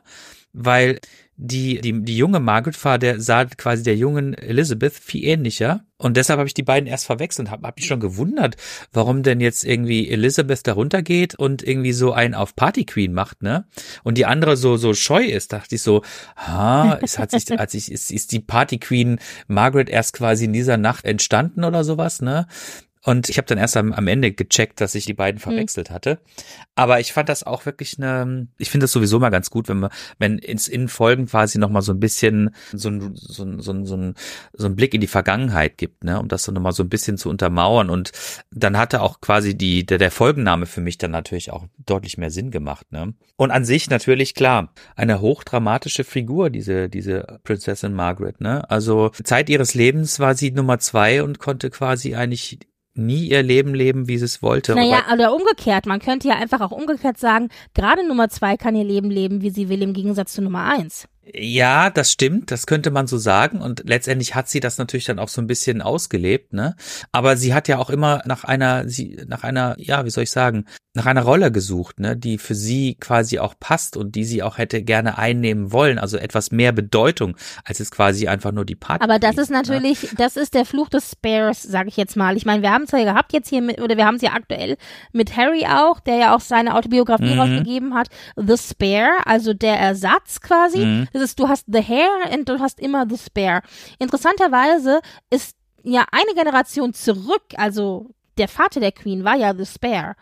weil 0.52 1.00
die, 1.40 1.80
die, 1.80 2.02
die 2.02 2.16
junge 2.16 2.40
Margaret 2.40 2.84
war 2.84 2.98
der, 2.98 3.20
sah 3.20 3.44
quasi 3.44 3.84
der 3.84 3.96
jungen 3.96 4.34
Elizabeth 4.34 4.92
viel 4.92 5.24
ähnlicher. 5.24 5.84
Und 5.96 6.16
deshalb 6.16 6.38
habe 6.38 6.48
ich 6.48 6.54
die 6.54 6.64
beiden 6.64 6.88
erst 6.88 7.06
verwechselt 7.06 7.46
und 7.46 7.52
habe 7.52 7.66
hab 7.66 7.76
mich 7.76 7.86
schon 7.86 8.00
gewundert, 8.00 8.56
warum 8.92 9.22
denn 9.22 9.40
jetzt 9.40 9.64
irgendwie 9.64 10.08
Elizabeth 10.10 10.66
da 10.66 10.72
runtergeht 10.72 11.36
und 11.36 11.62
irgendwie 11.62 11.92
so 11.92 12.12
einen 12.12 12.34
auf 12.34 12.56
Party 12.56 12.84
Queen 12.84 13.12
macht, 13.12 13.42
ne? 13.42 13.66
Und 14.02 14.18
die 14.18 14.26
andere 14.26 14.56
so, 14.56 14.76
so 14.76 14.94
scheu 14.94 15.24
ist, 15.24 15.52
dachte 15.52 15.76
ich 15.76 15.82
so, 15.82 16.02
ha, 16.36 16.98
es 17.02 17.18
hat 17.18 17.30
sich, 17.30 17.58
als 17.58 17.74
ich, 17.74 17.90
ist, 17.90 18.10
ist 18.10 18.32
die 18.32 18.40
Party 18.40 18.78
Queen 18.78 19.20
Margaret 19.46 19.88
erst 19.88 20.14
quasi 20.14 20.44
in 20.44 20.52
dieser 20.52 20.76
Nacht 20.76 21.04
entstanden 21.04 21.62
oder 21.64 21.84
sowas, 21.84 22.20
ne? 22.20 22.46
Und 23.04 23.28
ich 23.28 23.38
habe 23.38 23.46
dann 23.46 23.58
erst 23.58 23.76
am, 23.76 23.92
am, 23.92 24.06
Ende 24.08 24.32
gecheckt, 24.32 24.80
dass 24.80 24.94
ich 24.94 25.06
die 25.06 25.14
beiden 25.14 25.38
hm. 25.38 25.42
verwechselt 25.42 25.90
mhm. 25.90 25.94
hatte. 25.94 26.18
Aber 26.74 27.00
ich 27.00 27.12
fand 27.12 27.28
das 27.28 27.44
auch 27.44 27.66
wirklich 27.66 27.98
eine, 27.98 28.48
ich 28.58 28.70
finde 28.70 28.84
das 28.84 28.92
sowieso 28.92 29.18
mal 29.18 29.30
ganz 29.30 29.50
gut, 29.50 29.68
wenn 29.68 29.78
man, 29.78 29.90
wenn 30.18 30.38
ins 30.38 30.68
in 30.68 30.88
Folgen 30.88 31.26
quasi 31.26 31.58
nochmal 31.58 31.82
so 31.82 31.92
ein 31.92 32.00
bisschen 32.00 32.54
so 32.72 32.88
ein, 32.88 33.12
so 33.14 33.44
ein, 33.44 33.60
so 33.60 33.72
ein, 33.72 33.86
so 33.86 33.96
ein, 33.96 34.14
so 34.52 34.66
ein 34.66 34.76
Blick 34.76 34.94
in 34.94 35.00
die 35.00 35.06
Vergangenheit 35.06 35.78
gibt, 35.78 36.04
ne, 36.04 36.18
um 36.20 36.28
das 36.28 36.44
dann 36.44 36.54
nochmal 36.54 36.72
so 36.72 36.82
ein 36.82 36.88
bisschen 36.88 37.18
zu 37.18 37.28
untermauern. 37.28 37.90
Und 37.90 38.12
dann 38.50 38.76
hatte 38.76 39.02
auch 39.02 39.20
quasi 39.20 39.56
die, 39.56 39.86
der, 39.86 39.98
der 39.98 40.10
Folgenname 40.10 40.66
für 40.66 40.80
mich 40.80 40.98
dann 40.98 41.10
natürlich 41.10 41.52
auch 41.52 41.66
deutlich 41.78 42.18
mehr 42.18 42.30
Sinn 42.30 42.50
gemacht, 42.50 42.90
ne. 42.90 43.14
Und 43.36 43.50
an 43.50 43.64
sich 43.64 43.88
natürlich 43.90 44.34
klar, 44.34 44.72
eine 44.96 45.20
hochdramatische 45.20 46.04
Figur, 46.04 46.50
diese, 46.50 46.88
diese 46.88 47.38
Prinzessin 47.44 47.92
Margaret, 47.92 48.40
ne. 48.40 48.68
Also 48.70 49.10
Zeit 49.10 49.48
ihres 49.48 49.74
Lebens 49.74 50.18
war 50.18 50.34
sie 50.34 50.50
Nummer 50.50 50.78
zwei 50.78 51.22
und 51.22 51.38
konnte 51.38 51.70
quasi 51.70 52.14
eigentlich 52.14 52.58
nie 52.98 53.28
ihr 53.28 53.42
Leben 53.42 53.74
leben, 53.74 54.08
wie 54.08 54.18
sie 54.18 54.24
es 54.24 54.42
wollte. 54.42 54.74
Naja, 54.74 55.04
oder 55.12 55.34
umgekehrt. 55.34 55.86
Man 55.86 56.00
könnte 56.00 56.28
ja 56.28 56.34
einfach 56.36 56.60
auch 56.60 56.72
umgekehrt 56.72 57.18
sagen, 57.18 57.48
gerade 57.74 58.06
Nummer 58.06 58.28
zwei 58.28 58.56
kann 58.56 58.76
ihr 58.76 58.84
Leben 58.84 59.10
leben, 59.10 59.40
wie 59.40 59.50
sie 59.50 59.68
will, 59.68 59.82
im 59.82 59.92
Gegensatz 59.92 60.34
zu 60.34 60.42
Nummer 60.42 60.64
eins. 60.64 61.08
Ja, 61.34 61.90
das 61.90 62.12
stimmt, 62.12 62.50
das 62.50 62.66
könnte 62.66 62.90
man 62.90 63.06
so 63.06 63.18
sagen 63.18 63.60
und 63.60 63.82
letztendlich 63.86 64.34
hat 64.34 64.48
sie 64.48 64.60
das 64.60 64.78
natürlich 64.78 65.04
dann 65.04 65.18
auch 65.18 65.28
so 65.28 65.42
ein 65.42 65.46
bisschen 65.46 65.82
ausgelebt, 65.82 66.52
ne? 66.52 66.74
Aber 67.12 67.36
sie 67.36 67.52
hat 67.52 67.68
ja 67.68 67.78
auch 67.78 67.90
immer 67.90 68.22
nach 68.24 68.44
einer 68.44 68.88
sie 68.88 69.20
nach 69.26 69.42
einer 69.44 69.74
ja, 69.78 70.04
wie 70.04 70.10
soll 70.10 70.24
ich 70.24 70.30
sagen, 70.30 70.64
nach 70.94 71.06
einer 71.06 71.22
Rolle 71.22 71.52
gesucht, 71.52 72.00
ne, 72.00 72.16
die 72.16 72.38
für 72.38 72.54
sie 72.54 72.96
quasi 72.98 73.38
auch 73.38 73.54
passt 73.60 73.96
und 73.96 74.14
die 74.14 74.24
sie 74.24 74.42
auch 74.42 74.58
hätte 74.58 74.82
gerne 74.82 75.18
einnehmen 75.18 75.70
wollen, 75.70 75.98
also 75.98 76.16
etwas 76.16 76.50
mehr 76.50 76.72
Bedeutung 76.72 77.36
als 77.64 77.78
es 77.78 77.90
quasi 77.90 78.26
einfach 78.26 78.52
nur 78.52 78.64
die 78.64 78.74
Party. 78.74 79.04
Aber 79.04 79.18
das 79.18 79.36
ist 79.36 79.50
ne? 79.50 79.58
natürlich, 79.58 80.02
ne? 80.02 80.08
das 80.16 80.36
ist 80.36 80.54
der 80.54 80.64
Fluch 80.64 80.88
des 80.88 81.12
Spares, 81.12 81.62
sage 81.62 81.88
ich 81.88 81.96
jetzt 81.96 82.16
mal. 82.16 82.36
Ich 82.36 82.46
meine, 82.46 82.62
wir 82.62 82.70
haben 82.70 82.84
es 82.84 82.90
ja 82.92 83.04
gehabt 83.04 83.32
jetzt 83.32 83.48
hier 83.48 83.60
mit 83.62 83.80
oder 83.80 83.96
wir 83.96 84.06
haben 84.06 84.16
es 84.16 84.22
ja 84.22 84.32
aktuell 84.32 84.76
mit 85.12 85.36
Harry 85.36 85.66
auch, 85.66 86.00
der 86.00 86.16
ja 86.16 86.34
auch 86.34 86.40
seine 86.40 86.74
Autobiografie 86.74 87.34
mhm. 87.34 87.40
rausgegeben 87.40 87.94
hat, 87.94 88.08
The 88.36 88.56
Spare, 88.56 89.10
also 89.26 89.52
der 89.52 89.78
Ersatz 89.78 90.40
quasi. 90.40 90.78
Mhm 90.78 91.08
ist, 91.20 91.38
du 91.38 91.48
hast 91.48 91.64
The 91.66 91.82
Hair 91.82 92.32
und 92.32 92.48
du 92.48 92.58
hast 92.58 92.80
immer 92.80 93.06
The 93.08 93.18
Spare. 93.18 93.62
Interessanterweise 93.98 95.00
ist 95.30 95.56
ja 95.82 96.04
eine 96.10 96.34
Generation 96.34 96.92
zurück, 96.94 97.44
also 97.56 98.10
der 98.36 98.48
Vater 98.48 98.80
der 98.80 98.92
Queen 98.92 99.24
war 99.24 99.36
ja 99.36 99.54
The 99.54 99.66
Spare. 99.66 100.14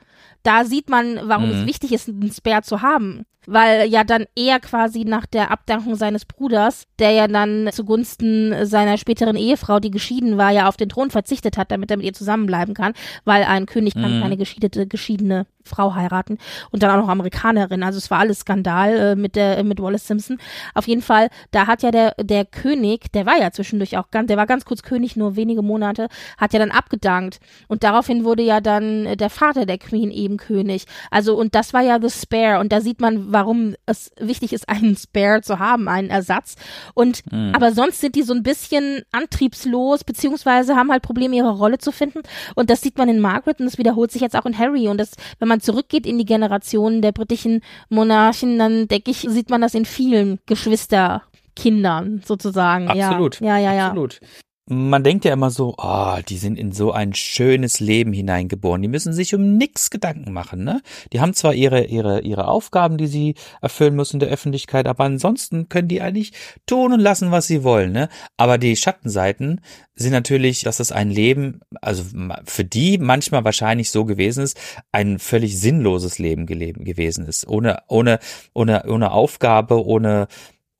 Da 0.42 0.64
sieht 0.64 0.88
man, 0.88 1.20
warum 1.24 1.48
mhm. 1.48 1.60
es 1.60 1.66
wichtig 1.66 1.92
ist, 1.92 2.08
einen 2.08 2.32
Spare 2.32 2.62
zu 2.62 2.82
haben 2.82 3.24
weil 3.46 3.88
ja 3.88 4.04
dann 4.04 4.26
er 4.34 4.60
quasi 4.60 5.04
nach 5.04 5.24
der 5.24 5.50
Abdankung 5.50 5.94
seines 5.94 6.24
Bruders, 6.24 6.86
der 6.98 7.12
ja 7.12 7.28
dann 7.28 7.70
zugunsten 7.72 8.66
seiner 8.66 8.98
späteren 8.98 9.36
Ehefrau, 9.36 9.80
die 9.80 9.90
geschieden 9.90 10.36
war, 10.36 10.50
ja 10.50 10.68
auf 10.68 10.76
den 10.76 10.88
Thron 10.88 11.10
verzichtet 11.10 11.56
hat, 11.56 11.70
damit 11.70 11.90
er 11.90 11.96
mit 11.96 12.06
ihr 12.06 12.12
zusammenbleiben 12.12 12.74
kann, 12.74 12.92
weil 13.24 13.44
ein 13.44 13.66
König 13.66 13.94
kann 13.94 14.18
mhm. 14.18 14.22
keine 14.22 14.36
geschiedete, 14.36 14.86
geschiedene 14.86 15.46
Frau 15.62 15.94
heiraten 15.94 16.38
und 16.70 16.82
dann 16.82 16.90
auch 16.90 17.02
noch 17.02 17.08
Amerikanerin. 17.08 17.82
Also 17.82 17.98
es 17.98 18.10
war 18.10 18.20
alles 18.20 18.40
Skandal 18.40 18.96
äh, 18.96 19.16
mit 19.16 19.36
der 19.36 19.62
mit 19.64 19.80
Wallace 19.80 20.06
Simpson. 20.06 20.38
Auf 20.74 20.86
jeden 20.86 21.02
Fall, 21.02 21.28
da 21.50 21.66
hat 21.66 21.82
ja 21.82 21.90
der 21.90 22.14
der 22.20 22.44
König, 22.44 23.12
der 23.12 23.26
war 23.26 23.38
ja 23.38 23.50
zwischendurch 23.50 23.96
auch 23.96 24.10
ganz, 24.10 24.28
der 24.28 24.36
war 24.36 24.46
ganz 24.46 24.64
kurz 24.64 24.82
König, 24.82 25.16
nur 25.16 25.36
wenige 25.36 25.62
Monate, 25.62 26.08
hat 26.38 26.52
ja 26.52 26.58
dann 26.58 26.70
abgedankt 26.70 27.40
und 27.68 27.82
daraufhin 27.82 28.24
wurde 28.24 28.42
ja 28.42 28.60
dann 28.60 29.16
der 29.16 29.30
Vater 29.30 29.66
der 29.66 29.78
Queen 29.78 30.10
eben 30.16 30.36
König. 30.36 30.84
Also 31.10 31.36
und 31.36 31.54
das 31.54 31.72
war 31.72 31.82
ja 31.82 31.98
the 32.00 32.10
Spare 32.10 32.60
und 32.60 32.72
da 32.72 32.80
sieht 32.80 33.00
man, 33.00 33.32
warum 33.32 33.74
es 33.86 34.10
wichtig 34.18 34.52
ist, 34.52 34.68
einen 34.68 34.96
Spare 34.96 35.42
zu 35.42 35.58
haben, 35.58 35.88
einen 35.88 36.10
Ersatz. 36.10 36.56
Und 36.94 37.22
mhm. 37.30 37.52
aber 37.54 37.72
sonst 37.72 38.00
sind 38.00 38.14
die 38.14 38.22
so 38.22 38.34
ein 38.34 38.42
bisschen 38.42 39.02
antriebslos 39.12 40.04
beziehungsweise 40.04 40.76
haben 40.76 40.90
halt 40.90 41.02
Probleme 41.02 41.36
ihre 41.36 41.50
Rolle 41.50 41.78
zu 41.78 41.92
finden 41.92 42.22
und 42.54 42.70
das 42.70 42.80
sieht 42.80 42.98
man 42.98 43.08
in 43.08 43.20
Margaret 43.20 43.60
und 43.60 43.66
das 43.66 43.78
wiederholt 43.78 44.10
sich 44.10 44.22
jetzt 44.22 44.36
auch 44.36 44.46
in 44.46 44.58
Harry 44.58 44.88
und 44.88 44.98
das, 44.98 45.12
wenn 45.38 45.48
man 45.48 45.60
zurückgeht 45.60 46.06
in 46.06 46.18
die 46.18 46.24
Generationen 46.24 47.02
der 47.02 47.12
britischen 47.12 47.62
Monarchen, 47.88 48.58
dann 48.58 48.88
denke 48.88 49.10
ich, 49.10 49.18
sieht 49.28 49.50
man 49.50 49.60
das 49.60 49.74
in 49.74 49.84
vielen 49.84 50.38
Geschwisterkindern 50.46 52.22
sozusagen. 52.24 52.88
Absolut. 52.88 53.40
Ja, 53.40 53.58
ja, 53.58 53.74
ja. 53.74 53.86
Absolut 53.88 54.20
man 54.68 55.04
denkt 55.04 55.24
ja 55.24 55.32
immer 55.32 55.50
so, 55.50 55.74
oh, 55.78 56.16
die 56.28 56.38
sind 56.38 56.58
in 56.58 56.72
so 56.72 56.90
ein 56.90 57.14
schönes 57.14 57.78
Leben 57.78 58.12
hineingeboren. 58.12 58.82
Die 58.82 58.88
müssen 58.88 59.12
sich 59.12 59.32
um 59.32 59.56
nichts 59.56 59.90
Gedanken 59.90 60.32
machen, 60.32 60.64
ne? 60.64 60.82
Die 61.12 61.20
haben 61.20 61.34
zwar 61.34 61.54
ihre, 61.54 61.84
ihre, 61.84 62.22
ihre 62.22 62.48
Aufgaben, 62.48 62.96
die 62.98 63.06
sie 63.06 63.34
erfüllen 63.62 63.94
müssen 63.94 64.16
in 64.16 64.20
der 64.20 64.28
Öffentlichkeit, 64.28 64.88
aber 64.88 65.04
ansonsten 65.04 65.68
können 65.68 65.86
die 65.86 66.02
eigentlich 66.02 66.32
tun 66.66 66.92
und 66.92 66.98
lassen, 66.98 67.30
was 67.30 67.46
sie 67.46 67.62
wollen, 67.62 67.92
ne? 67.92 68.08
Aber 68.36 68.58
die 68.58 68.74
Schattenseiten 68.74 69.60
sind 69.94 70.10
natürlich, 70.10 70.62
dass 70.62 70.78
das 70.78 70.90
ein 70.90 71.10
Leben, 71.10 71.60
also 71.80 72.02
für 72.44 72.64
die 72.64 72.98
manchmal 72.98 73.44
wahrscheinlich 73.44 73.92
so 73.92 74.04
gewesen 74.04 74.42
ist, 74.42 74.58
ein 74.90 75.20
völlig 75.20 75.60
sinnloses 75.60 76.18
Leben 76.18 76.46
gewesen 76.46 77.26
ist. 77.26 77.46
Ohne, 77.46 77.82
ohne, 77.86 78.18
ohne, 78.52 78.84
ohne 78.88 79.12
Aufgabe, 79.12 79.86
ohne, 79.86 80.26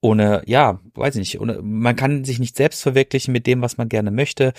ohne, 0.07 0.43
ja, 0.47 0.81
weiß 0.95 1.17
ich 1.17 1.21
nicht, 1.21 1.41
ohne, 1.41 1.61
man 1.63 1.97
kann 1.97 2.25
sich 2.25 2.39
nicht 2.39 2.57
selbst 2.57 2.83
verwirklichen 2.83 3.33
mit 3.33 3.47
dem, 3.47 3.61
was 3.61 3.77
man 3.77 3.89
gerne 3.89 4.11
möchte. 4.11 4.53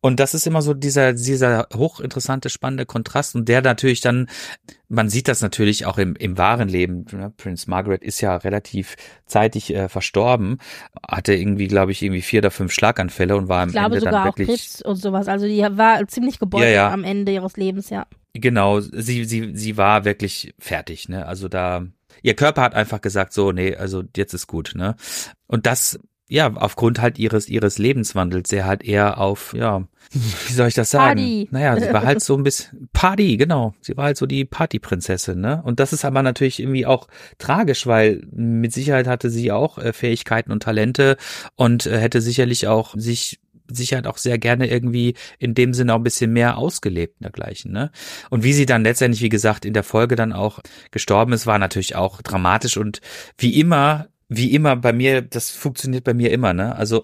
Und 0.00 0.20
das 0.20 0.34
ist 0.34 0.46
immer 0.46 0.62
so 0.62 0.72
dieser, 0.72 1.14
dieser 1.14 1.66
hochinteressante, 1.74 2.48
spannende 2.48 2.86
Kontrast 2.86 3.34
und 3.34 3.48
der 3.48 3.62
natürlich 3.62 4.00
dann, 4.00 4.28
man 4.88 5.08
sieht 5.08 5.26
das 5.26 5.40
natürlich 5.40 5.84
auch 5.84 5.98
im, 5.98 6.14
im 6.14 6.38
wahren 6.38 6.68
Leben. 6.68 7.06
Ne? 7.10 7.32
Prince 7.36 7.68
Margaret 7.68 8.04
ist 8.04 8.20
ja 8.20 8.36
relativ 8.36 8.94
zeitig 9.24 9.74
äh, 9.74 9.88
verstorben, 9.88 10.58
hatte 11.08 11.34
irgendwie, 11.34 11.66
glaube 11.66 11.90
ich, 11.90 12.02
irgendwie 12.02 12.22
vier 12.22 12.38
oder 12.38 12.52
fünf 12.52 12.72
Schlaganfälle 12.72 13.36
und 13.36 13.48
war 13.48 13.62
am 13.62 13.70
ich 13.70 13.72
glaube 13.72 13.96
Ende 13.96 14.00
sogar 14.00 14.12
dann 14.12 14.24
wirklich. 14.26 14.48
Auch 14.48 14.52
Krebs 14.52 14.82
und 14.82 14.96
sowas. 14.96 15.26
Also 15.26 15.46
die 15.46 15.62
war 15.62 16.06
ziemlich 16.06 16.38
gebeutelt 16.38 16.68
ja, 16.68 16.88
ja. 16.88 16.92
am 16.92 17.02
Ende 17.02 17.32
ihres 17.32 17.56
Lebens, 17.56 17.90
ja. 17.90 18.06
Genau, 18.34 18.78
sie, 18.78 19.24
sie, 19.24 19.56
sie 19.56 19.76
war 19.76 20.04
wirklich 20.04 20.54
fertig, 20.60 21.08
ne? 21.08 21.26
Also 21.26 21.48
da, 21.48 21.84
ihr 22.26 22.34
Körper 22.34 22.62
hat 22.62 22.74
einfach 22.74 23.00
gesagt, 23.00 23.32
so, 23.32 23.52
nee, 23.52 23.76
also 23.76 24.02
jetzt 24.16 24.34
ist 24.34 24.48
gut, 24.48 24.72
ne? 24.74 24.96
Und 25.46 25.64
das, 25.64 26.00
ja, 26.28 26.52
aufgrund 26.54 27.00
halt 27.00 27.20
ihres, 27.20 27.48
ihres 27.48 27.78
Lebenswandels, 27.78 28.48
sehr 28.48 28.66
halt 28.66 28.82
eher 28.82 29.18
auf, 29.18 29.54
ja, 29.54 29.84
wie 30.12 30.52
soll 30.52 30.66
ich 30.66 30.74
das 30.74 30.90
sagen? 30.90 31.20
Party. 31.20 31.48
Naja, 31.52 31.78
sie 31.78 31.92
war 31.92 32.04
halt 32.04 32.20
so 32.20 32.36
ein 32.36 32.42
bisschen 32.42 32.88
Party, 32.92 33.36
genau. 33.36 33.74
Sie 33.80 33.96
war 33.96 34.06
halt 34.06 34.16
so 34.16 34.26
die 34.26 34.44
Partyprinzessin, 34.44 35.40
ne? 35.40 35.62
Und 35.64 35.78
das 35.78 35.92
ist 35.92 36.04
aber 36.04 36.22
natürlich 36.24 36.58
irgendwie 36.58 36.84
auch 36.84 37.06
tragisch, 37.38 37.86
weil 37.86 38.26
mit 38.32 38.72
Sicherheit 38.72 39.06
hatte 39.06 39.30
sie 39.30 39.52
auch 39.52 39.78
äh, 39.78 39.92
Fähigkeiten 39.92 40.50
und 40.50 40.64
Talente 40.64 41.16
und 41.54 41.86
äh, 41.86 41.98
hätte 42.00 42.20
sicherlich 42.20 42.66
auch 42.66 42.94
sich 42.96 43.38
Sicherheit 43.70 44.06
auch 44.06 44.18
sehr 44.18 44.38
gerne 44.38 44.68
irgendwie 44.68 45.14
in 45.38 45.54
dem 45.54 45.74
Sinne 45.74 45.94
auch 45.94 45.98
ein 45.98 46.04
bisschen 46.04 46.32
mehr 46.32 46.58
ausgelebt 46.58 47.16
und 47.18 47.24
dergleichen, 47.24 47.72
ne? 47.72 47.90
Und 48.30 48.44
wie 48.44 48.52
sie 48.52 48.66
dann 48.66 48.84
letztendlich, 48.84 49.22
wie 49.22 49.28
gesagt, 49.28 49.64
in 49.64 49.74
der 49.74 49.84
Folge 49.84 50.16
dann 50.16 50.32
auch 50.32 50.60
gestorben 50.90 51.32
ist, 51.32 51.46
war 51.46 51.58
natürlich 51.58 51.96
auch 51.96 52.22
dramatisch 52.22 52.76
und 52.76 53.00
wie 53.38 53.58
immer, 53.58 54.08
wie 54.28 54.52
immer 54.52 54.76
bei 54.76 54.92
mir, 54.92 55.22
das 55.22 55.50
funktioniert 55.50 56.04
bei 56.04 56.14
mir 56.14 56.30
immer, 56.30 56.52
ne? 56.52 56.76
Also 56.76 57.02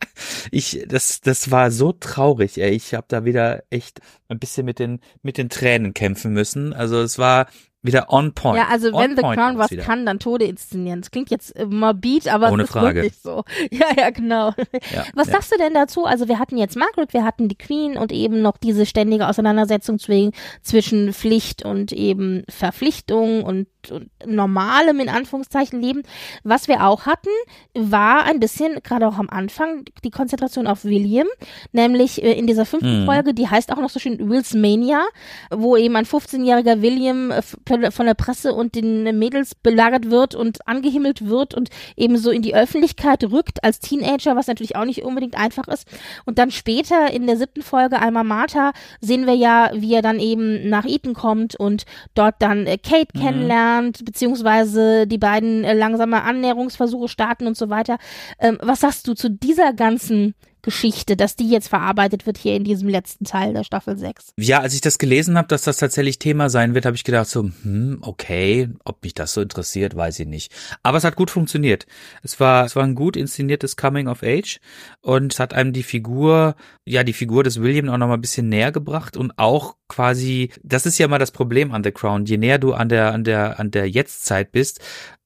ich, 0.50 0.84
das, 0.88 1.20
das 1.20 1.50
war 1.50 1.70
so 1.70 1.92
traurig, 1.92 2.58
ey. 2.58 2.70
Ich 2.70 2.94
habe 2.94 3.06
da 3.08 3.24
wieder 3.24 3.64
echt 3.70 4.00
ein 4.28 4.38
bisschen 4.38 4.66
mit 4.66 4.78
den, 4.78 5.00
mit 5.22 5.38
den 5.38 5.48
Tränen 5.48 5.94
kämpfen 5.94 6.32
müssen. 6.32 6.72
Also 6.72 7.00
es 7.00 7.18
war 7.18 7.46
wieder 7.84 8.12
on 8.12 8.32
point. 8.32 8.56
Ja, 8.56 8.68
also 8.68 8.88
on 8.88 9.02
wenn 9.02 9.16
The 9.16 9.22
Crown 9.22 9.58
was 9.58 9.70
wieder. 9.70 9.82
kann, 9.84 10.06
dann 10.06 10.18
Tode 10.18 10.46
inszenieren. 10.46 11.02
Das 11.02 11.10
klingt 11.10 11.30
jetzt 11.30 11.54
äh, 11.54 11.66
morbid, 11.66 12.28
aber 12.28 12.50
Ohne 12.50 12.64
es 12.64 12.70
ist 12.70 12.72
Frage. 12.72 13.02
wirklich 13.02 13.18
so. 13.18 13.44
Ja, 13.70 13.86
ja, 13.96 14.10
genau. 14.10 14.52
Ja, 14.92 15.04
was 15.14 15.28
ja. 15.28 15.34
sagst 15.34 15.52
du 15.52 15.58
denn 15.58 15.74
dazu? 15.74 16.04
Also 16.04 16.28
wir 16.28 16.38
hatten 16.38 16.56
jetzt 16.56 16.76
Margaret, 16.76 17.12
wir 17.12 17.24
hatten 17.24 17.48
die 17.48 17.58
Queen 17.58 17.96
und 17.96 18.12
eben 18.12 18.42
noch 18.42 18.56
diese 18.56 18.86
ständige 18.86 19.28
Auseinandersetzung 19.28 19.98
zwischen 19.98 21.12
Pflicht 21.12 21.64
und 21.64 21.92
eben 21.92 22.44
Verpflichtung 22.48 23.44
und 23.44 23.66
und 23.90 24.10
normalem 24.26 25.00
in 25.00 25.08
Anführungszeichen 25.08 25.80
Leben. 25.80 26.02
Was 26.42 26.68
wir 26.68 26.84
auch 26.84 27.06
hatten, 27.06 27.30
war 27.74 28.24
ein 28.24 28.40
bisschen, 28.40 28.82
gerade 28.82 29.06
auch 29.06 29.18
am 29.18 29.28
Anfang, 29.30 29.84
die 30.04 30.10
Konzentration 30.10 30.66
auf 30.66 30.84
William, 30.84 31.26
nämlich 31.72 32.22
äh, 32.22 32.32
in 32.32 32.46
dieser 32.46 32.64
fünften 32.64 33.02
mhm. 33.02 33.06
Folge, 33.06 33.34
die 33.34 33.48
heißt 33.48 33.72
auch 33.72 33.80
noch 33.80 33.90
so 33.90 33.98
schön 33.98 34.30
Wills 34.30 34.54
Mania, 34.54 35.02
wo 35.50 35.76
eben 35.76 35.96
ein 35.96 36.04
15-jähriger 36.04 36.82
William 36.82 37.30
äh, 37.30 37.42
von 37.42 38.06
der 38.06 38.14
Presse 38.14 38.52
und 38.52 38.74
den 38.74 39.18
Mädels 39.18 39.54
belagert 39.54 40.10
wird 40.10 40.34
und 40.34 40.66
angehimmelt 40.66 41.26
wird 41.28 41.54
und 41.54 41.70
eben 41.96 42.16
so 42.16 42.30
in 42.30 42.42
die 42.42 42.54
Öffentlichkeit 42.54 43.24
rückt 43.24 43.62
als 43.64 43.80
Teenager, 43.80 44.36
was 44.36 44.46
natürlich 44.46 44.76
auch 44.76 44.84
nicht 44.84 45.02
unbedingt 45.02 45.36
einfach 45.36 45.68
ist. 45.68 45.88
Und 46.24 46.38
dann 46.38 46.50
später 46.50 47.10
in 47.12 47.26
der 47.26 47.36
siebten 47.36 47.62
Folge 47.62 48.00
Alma 48.00 48.24
Mater 48.24 48.72
sehen 49.00 49.26
wir 49.26 49.34
ja, 49.34 49.70
wie 49.74 49.94
er 49.94 50.02
dann 50.02 50.18
eben 50.18 50.68
nach 50.68 50.84
Eton 50.84 51.14
kommt 51.14 51.56
und 51.56 51.84
dort 52.14 52.36
dann 52.40 52.66
äh, 52.66 52.78
Kate 52.78 53.08
mhm. 53.14 53.20
kennenlernt 53.20 53.73
kennenlernt, 53.74 54.04
beziehungsweise 54.04 55.06
die 55.06 55.18
beiden 55.18 55.64
äh, 55.64 55.74
langsame 55.74 56.22
Annäherungsversuche 56.22 57.08
starten 57.08 57.46
und 57.46 57.56
so 57.56 57.70
weiter. 57.70 57.98
Ähm, 58.38 58.58
was 58.60 58.80
sagst 58.80 59.06
du 59.08 59.14
zu 59.14 59.30
dieser 59.30 59.72
ganzen 59.72 60.34
Geschichte, 60.64 61.16
dass 61.16 61.36
die 61.36 61.48
jetzt 61.48 61.68
verarbeitet 61.68 62.26
wird 62.26 62.38
hier 62.38 62.56
in 62.56 62.64
diesem 62.64 62.88
letzten 62.88 63.24
Teil 63.24 63.52
der 63.52 63.64
Staffel 63.64 63.96
6. 63.96 64.32
Ja, 64.38 64.60
als 64.60 64.74
ich 64.74 64.80
das 64.80 64.98
gelesen 64.98 65.36
habe, 65.38 65.48
dass 65.48 65.62
das 65.62 65.76
tatsächlich 65.76 66.18
Thema 66.18 66.50
sein 66.50 66.74
wird, 66.74 66.86
habe 66.86 66.96
ich 66.96 67.04
gedacht 67.04 67.28
so, 67.28 67.50
hm, 67.62 67.98
okay, 68.00 68.70
ob 68.84 69.02
mich 69.04 69.14
das 69.14 69.34
so 69.34 69.40
interessiert, 69.40 69.94
weiß 69.94 70.18
ich 70.20 70.26
nicht. 70.26 70.52
Aber 70.82 70.98
es 70.98 71.04
hat 71.04 71.16
gut 71.16 71.30
funktioniert. 71.30 71.86
Es 72.22 72.40
war 72.40 72.64
es 72.64 72.74
war 72.74 72.82
ein 72.82 72.94
gut 72.94 73.16
inszeniertes 73.16 73.76
Coming 73.76 74.08
of 74.08 74.22
Age 74.22 74.58
und 75.00 75.34
es 75.34 75.40
hat 75.40 75.54
einem 75.54 75.72
die 75.72 75.82
Figur, 75.82 76.56
ja, 76.84 77.04
die 77.04 77.12
Figur 77.12 77.44
des 77.44 77.60
William 77.60 77.88
auch 77.88 77.98
noch 77.98 78.08
mal 78.08 78.14
ein 78.14 78.20
bisschen 78.20 78.48
näher 78.48 78.72
gebracht 78.72 79.16
und 79.16 79.38
auch 79.38 79.76
quasi, 79.88 80.50
das 80.62 80.86
ist 80.86 80.98
ja 80.98 81.08
mal 81.08 81.18
das 81.18 81.30
Problem 81.30 81.72
an 81.72 81.84
The 81.84 81.92
Crown, 81.92 82.24
je 82.24 82.38
näher 82.38 82.58
du 82.58 82.72
an 82.72 82.88
der 82.88 83.12
an 83.12 83.24
der 83.24 83.60
an 83.60 83.70
der 83.70 83.88
Jetztzeit 83.88 84.50
bist, 84.52 84.80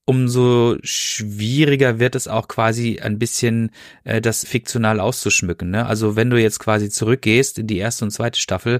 umso 0.09 0.77
schwieriger 0.81 1.99
wird 1.99 2.15
es 2.15 2.27
auch 2.27 2.47
quasi 2.47 2.99
ein 2.99 3.19
bisschen 3.19 3.69
äh, 4.05 4.21
das 4.21 4.43
fiktional 4.43 4.99
auszuschmücken. 4.99 5.69
Ne? 5.69 5.85
Also 5.85 6.15
wenn 6.15 6.31
du 6.31 6.41
jetzt 6.41 6.57
quasi 6.57 6.89
zurückgehst 6.89 7.59
in 7.59 7.67
die 7.67 7.77
erste 7.77 8.05
und 8.05 8.11
zweite 8.11 8.39
Staffel, 8.39 8.79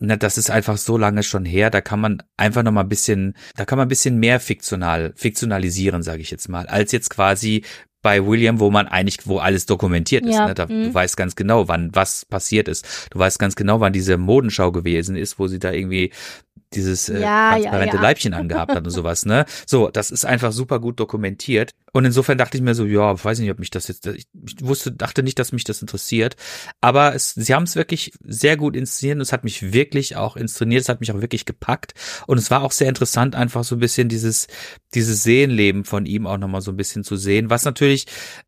na, 0.00 0.16
das 0.16 0.36
ist 0.36 0.50
einfach 0.50 0.76
so 0.76 0.98
lange 0.98 1.22
schon 1.22 1.46
her, 1.46 1.70
da 1.70 1.80
kann 1.80 1.98
man 1.98 2.22
einfach 2.36 2.62
noch 2.62 2.72
mal 2.72 2.82
ein 2.82 2.90
bisschen, 2.90 3.36
da 3.56 3.64
kann 3.64 3.78
man 3.78 3.86
ein 3.86 3.88
bisschen 3.88 4.18
mehr 4.18 4.38
fiktional, 4.38 5.14
fiktionalisieren, 5.16 6.02
sage 6.02 6.20
ich 6.20 6.30
jetzt 6.30 6.50
mal, 6.50 6.66
als 6.66 6.92
jetzt 6.92 7.08
quasi 7.08 7.64
bei 8.02 8.26
William, 8.26 8.60
wo 8.60 8.70
man 8.70 8.86
eigentlich, 8.86 9.26
wo 9.26 9.38
alles 9.38 9.64
dokumentiert 9.64 10.26
ist. 10.26 10.34
Ja, 10.34 10.48
ne? 10.48 10.54
Da, 10.54 10.66
Du 10.66 10.74
mhm. 10.74 10.92
weißt 10.92 11.16
ganz 11.16 11.36
genau, 11.36 11.68
wann 11.68 11.94
was 11.94 12.26
passiert 12.26 12.68
ist. 12.68 13.08
Du 13.10 13.18
weißt 13.18 13.38
ganz 13.38 13.56
genau, 13.56 13.80
wann 13.80 13.94
diese 13.94 14.18
Modenschau 14.18 14.72
gewesen 14.72 15.16
ist, 15.16 15.38
wo 15.38 15.46
sie 15.46 15.58
da 15.58 15.72
irgendwie 15.72 16.12
dieses 16.74 17.08
äh, 17.08 17.20
ja, 17.20 17.52
transparente 17.52 17.96
ja, 17.96 18.02
ja. 18.02 18.08
Leibchen 18.08 18.34
angehabt 18.34 18.72
hat 18.72 18.84
und 18.84 18.90
sowas, 18.90 19.26
ne? 19.26 19.44
So, 19.66 19.88
das 19.88 20.10
ist 20.10 20.24
einfach 20.24 20.52
super 20.52 20.78
gut 20.78 21.00
dokumentiert. 21.00 21.72
Und 21.92 22.04
insofern 22.04 22.38
dachte 22.38 22.56
ich 22.56 22.62
mir 22.62 22.74
so, 22.74 22.84
ja, 22.84 23.22
weiß 23.22 23.40
nicht, 23.40 23.50
ob 23.50 23.58
mich 23.58 23.70
das 23.70 23.88
jetzt, 23.88 24.06
ich 24.06 24.26
wusste, 24.60 24.92
dachte 24.92 25.22
nicht, 25.22 25.38
dass 25.38 25.52
mich 25.52 25.64
das 25.64 25.82
interessiert. 25.82 26.36
Aber 26.80 27.14
es, 27.14 27.34
sie 27.34 27.54
haben 27.54 27.64
es 27.64 27.74
wirklich 27.74 28.12
sehr 28.24 28.56
gut 28.56 28.76
inszeniert 28.76 29.16
und 29.16 29.22
es 29.22 29.32
hat 29.32 29.42
mich 29.42 29.72
wirklich 29.72 30.16
auch 30.16 30.36
inszeniert, 30.36 30.82
es 30.82 30.88
hat 30.88 31.00
mich 31.00 31.10
auch 31.10 31.20
wirklich 31.20 31.44
gepackt. 31.44 31.94
Und 32.26 32.38
es 32.38 32.50
war 32.50 32.62
auch 32.62 32.72
sehr 32.72 32.88
interessant, 32.88 33.34
einfach 33.34 33.64
so 33.64 33.74
ein 33.74 33.80
bisschen 33.80 34.08
dieses, 34.08 34.46
dieses 34.94 35.24
Seelenleben 35.24 35.84
von 35.84 36.06
ihm 36.06 36.26
auch 36.26 36.38
nochmal 36.38 36.60
so 36.60 36.70
ein 36.70 36.76
bisschen 36.76 37.02
zu 37.02 37.16
sehen, 37.16 37.50
was 37.50 37.64
natürlich 37.64 38.06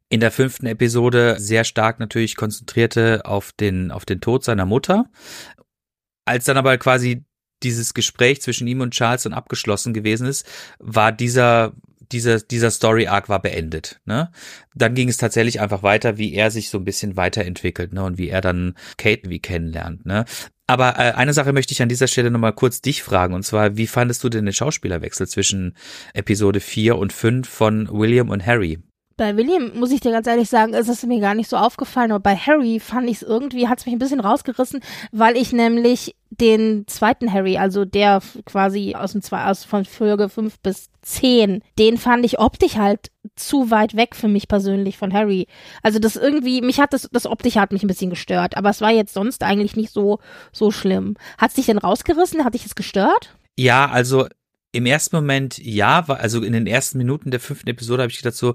in 0.09 0.21
der 0.21 0.31
fünften 0.31 0.67
Episode 0.67 1.37
sehr 1.39 1.65
stark 1.65 1.99
natürlich 1.99 2.37
konzentrierte 2.37 3.23
auf 3.25 3.53
den, 3.53 3.91
auf 3.91 4.05
den 4.05 4.21
Tod 4.21 4.45
seiner 4.45 4.67
Mutter. 4.67 5.07
Als 6.25 6.45
dann 6.45 6.57
aber 6.57 6.79
quasi 6.79 7.25
dieses 7.65 7.95
Gespräch 7.95 8.43
zwischen 8.43 8.67
ihm 8.67 8.81
und 8.81 8.93
Charles 8.93 9.23
dann 9.23 9.33
abgeschlossen 9.33 9.95
gewesen 9.95 10.27
ist, 10.27 10.47
war 10.79 11.13
dieser 11.13 11.73
dieser, 12.13 12.41
dieser 12.41 12.71
Story-Arc 12.71 13.29
war 13.29 13.41
beendet. 13.41 14.01
Ne? 14.05 14.31
Dann 14.75 14.95
ging 14.95 15.09
es 15.09 15.17
tatsächlich 15.17 15.61
einfach 15.61 15.83
weiter, 15.83 16.19
wie 16.19 16.35
er 16.35 16.51
sich 16.51 16.69
so 16.69 16.79
ein 16.79 16.85
bisschen 16.85 17.17
weiterentwickelt 17.17 17.93
ne? 17.93 18.05
und 18.05 18.19
wie 18.19 18.29
er 18.29 18.41
dann 18.41 18.75
Kate 18.99 19.31
wie 19.31 19.41
kennenlernt. 19.41 20.05
Ne? 20.05 20.25
Aber 20.67 20.99
äh, 20.99 21.13
eine 21.13 21.33
Sache 21.33 21.53
möchte 21.53 21.73
ich 21.73 21.83
an 21.83 21.89
dieser 21.89 22.07
Stelle 22.07 22.31
nochmal 22.31 22.53
kurz 22.53 22.81
dich 22.81 23.03
fragen, 23.03 23.35
und 23.35 23.43
zwar, 23.45 23.77
wie 23.77 23.87
fandest 23.87 24.23
du 24.25 24.29
denn 24.29 24.45
den 24.45 24.55
Schauspielerwechsel 24.55 25.27
zwischen 25.27 25.77
Episode 26.15 26.61
4 26.61 26.97
und 26.97 27.13
5 27.13 27.49
von 27.49 27.89
William 27.91 28.31
und 28.31 28.45
Harry? 28.47 28.79
Bei 29.17 29.37
William, 29.37 29.79
muss 29.79 29.91
ich 29.93 30.01
dir 30.01 30.13
ganz 30.13 30.27
ehrlich 30.27 30.49
sagen, 30.49 30.75
ist 30.75 30.89
es 30.89 31.05
mir 31.05 31.21
gar 31.21 31.35
nicht 31.35 31.49
so 31.49 31.57
aufgefallen, 31.57 32.13
aber 32.13 32.23
bei 32.23 32.37
Harry 32.37 32.81
fand 32.81 33.09
ich 33.09 33.17
es 33.17 33.23
irgendwie, 33.23 33.69
hat 33.69 33.79
es 33.79 33.87
mich 33.87 33.95
ein 33.95 33.99
bisschen 33.99 34.21
rausgerissen, 34.21 34.81
weil 35.11 35.37
ich 35.37 35.53
nämlich 35.53 36.17
den 36.31 36.87
zweiten 36.87 37.33
Harry, 37.33 37.59
also 37.59 37.85
der 37.85 38.23
quasi 38.47 38.95
aus 38.97 39.13
dem 39.13 39.23
zwei, 39.23 39.45
aus 39.45 39.65
von 39.65 39.85
Folge 39.85 40.29
5 40.29 40.61
bis 40.61 40.89
10, 41.03 41.63
den 41.79 41.99
fand 41.99 42.25
ich 42.25 42.39
optisch 42.39 42.77
halt 42.77 43.11
zu 43.37 43.71
weit 43.71 43.97
weg 43.97 44.17
für 44.17 44.29
mich 44.29 44.49
persönlich 44.49 44.97
von 44.97 45.13
Harry. 45.13 45.47
Also 45.83 45.99
das 45.99 46.17
irgendwie, 46.17 46.63
mich 46.63 46.81
hat 46.81 46.93
das, 46.93 47.09
das 47.13 47.27
optisch 47.27 47.57
hat 47.57 47.73
mich 47.73 47.83
ein 47.83 47.89
bisschen 47.89 48.11
gestört, 48.11 48.57
aber 48.57 48.71
es 48.71 48.81
war 48.81 48.91
jetzt 48.91 49.15
sonst 49.15 49.43
eigentlich 49.43 49.77
nicht 49.77 49.93
so, 49.93 50.19
so 50.53 50.71
schlimm. 50.71 51.17
Hat 51.39 51.51
es 51.51 51.57
dich 51.57 51.67
denn 51.67 51.79
rausgerissen? 51.79 52.45
Hat 52.45 52.55
dich 52.55 52.65
es 52.65 52.75
gestört? 52.75 53.37
Ja, 53.57 53.91
also 53.91 54.27
im 54.73 54.87
ersten 54.87 55.15
Moment 55.15 55.59
ja, 55.59 56.03
also 56.09 56.43
in 56.43 56.55
den 56.55 56.67
ersten 56.67 56.99
Minuten 56.99 57.31
der 57.31 57.41
fünften 57.41 57.69
Episode 57.69 58.03
habe 58.03 58.11
ich 58.11 58.19
gedacht 58.19 58.35
so, 58.35 58.55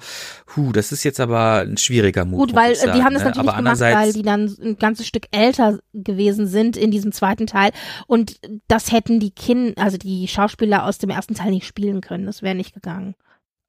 hu, 0.55 0.71
das 0.71 0.91
ist 0.91 1.03
jetzt 1.03 1.19
aber 1.19 1.59
ein 1.59 1.77
schwieriger 1.77 2.25
Move. 2.25 2.47
Gut, 2.47 2.55
weil 2.55 2.75
sagen, 2.75 2.93
die 2.97 3.03
haben 3.03 3.13
das 3.13 3.23
ne? 3.23 3.29
natürlich 3.29 3.55
gemacht, 3.55 3.79
weil 3.79 4.13
die 4.13 4.23
dann 4.23 4.55
ein 4.61 4.77
ganzes 4.77 5.07
Stück 5.07 5.27
älter 5.31 5.79
gewesen 5.93 6.47
sind 6.47 6.75
in 6.75 6.89
diesem 6.89 7.11
zweiten 7.11 7.45
Teil 7.45 7.71
und 8.07 8.39
das 8.67 8.91
hätten 8.91 9.19
die 9.19 9.31
Kinder, 9.31 9.81
also 9.81 9.97
die 9.97 10.27
Schauspieler 10.27 10.85
aus 10.85 10.97
dem 10.97 11.11
ersten 11.11 11.35
Teil 11.35 11.51
nicht 11.51 11.67
spielen 11.67 12.01
können. 12.01 12.25
Das 12.25 12.41
wäre 12.41 12.55
nicht 12.55 12.73
gegangen. 12.73 13.15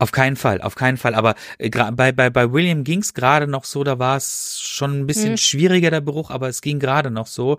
Auf 0.00 0.12
keinen 0.12 0.36
Fall, 0.36 0.62
auf 0.62 0.76
keinen 0.76 0.96
Fall. 0.96 1.14
Aber 1.14 1.34
äh, 1.58 1.70
bei, 1.70 2.12
bei, 2.12 2.30
bei 2.30 2.52
William 2.52 2.84
ging's 2.84 3.14
gerade 3.14 3.48
noch 3.48 3.64
so, 3.64 3.82
da 3.82 3.98
war 3.98 4.16
es 4.16 4.60
schon 4.60 5.00
ein 5.00 5.06
bisschen 5.06 5.30
hm. 5.30 5.36
schwieriger, 5.36 5.90
der 5.90 6.00
Bruch, 6.00 6.30
aber 6.30 6.48
es 6.48 6.62
ging 6.62 6.78
gerade 6.78 7.10
noch 7.10 7.26
so. 7.26 7.58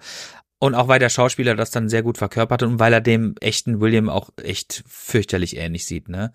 Und 0.61 0.75
auch 0.75 0.89
weil 0.89 0.99
der 0.99 1.09
Schauspieler 1.09 1.55
das 1.55 1.71
dann 1.71 1.87
sehr 1.87 2.03
gut 2.03 2.17
verkörpert 2.17 2.63
und 2.63 2.79
weil 2.79 2.91
er 2.91 2.99
dem 2.99 3.35
echten 3.39 3.79
William 3.79 4.09
auch 4.09 4.29
echt 4.43 4.83
fürchterlich 4.87 5.55
ähnlich 5.55 5.85
sieht, 5.85 6.09
ne? 6.09 6.33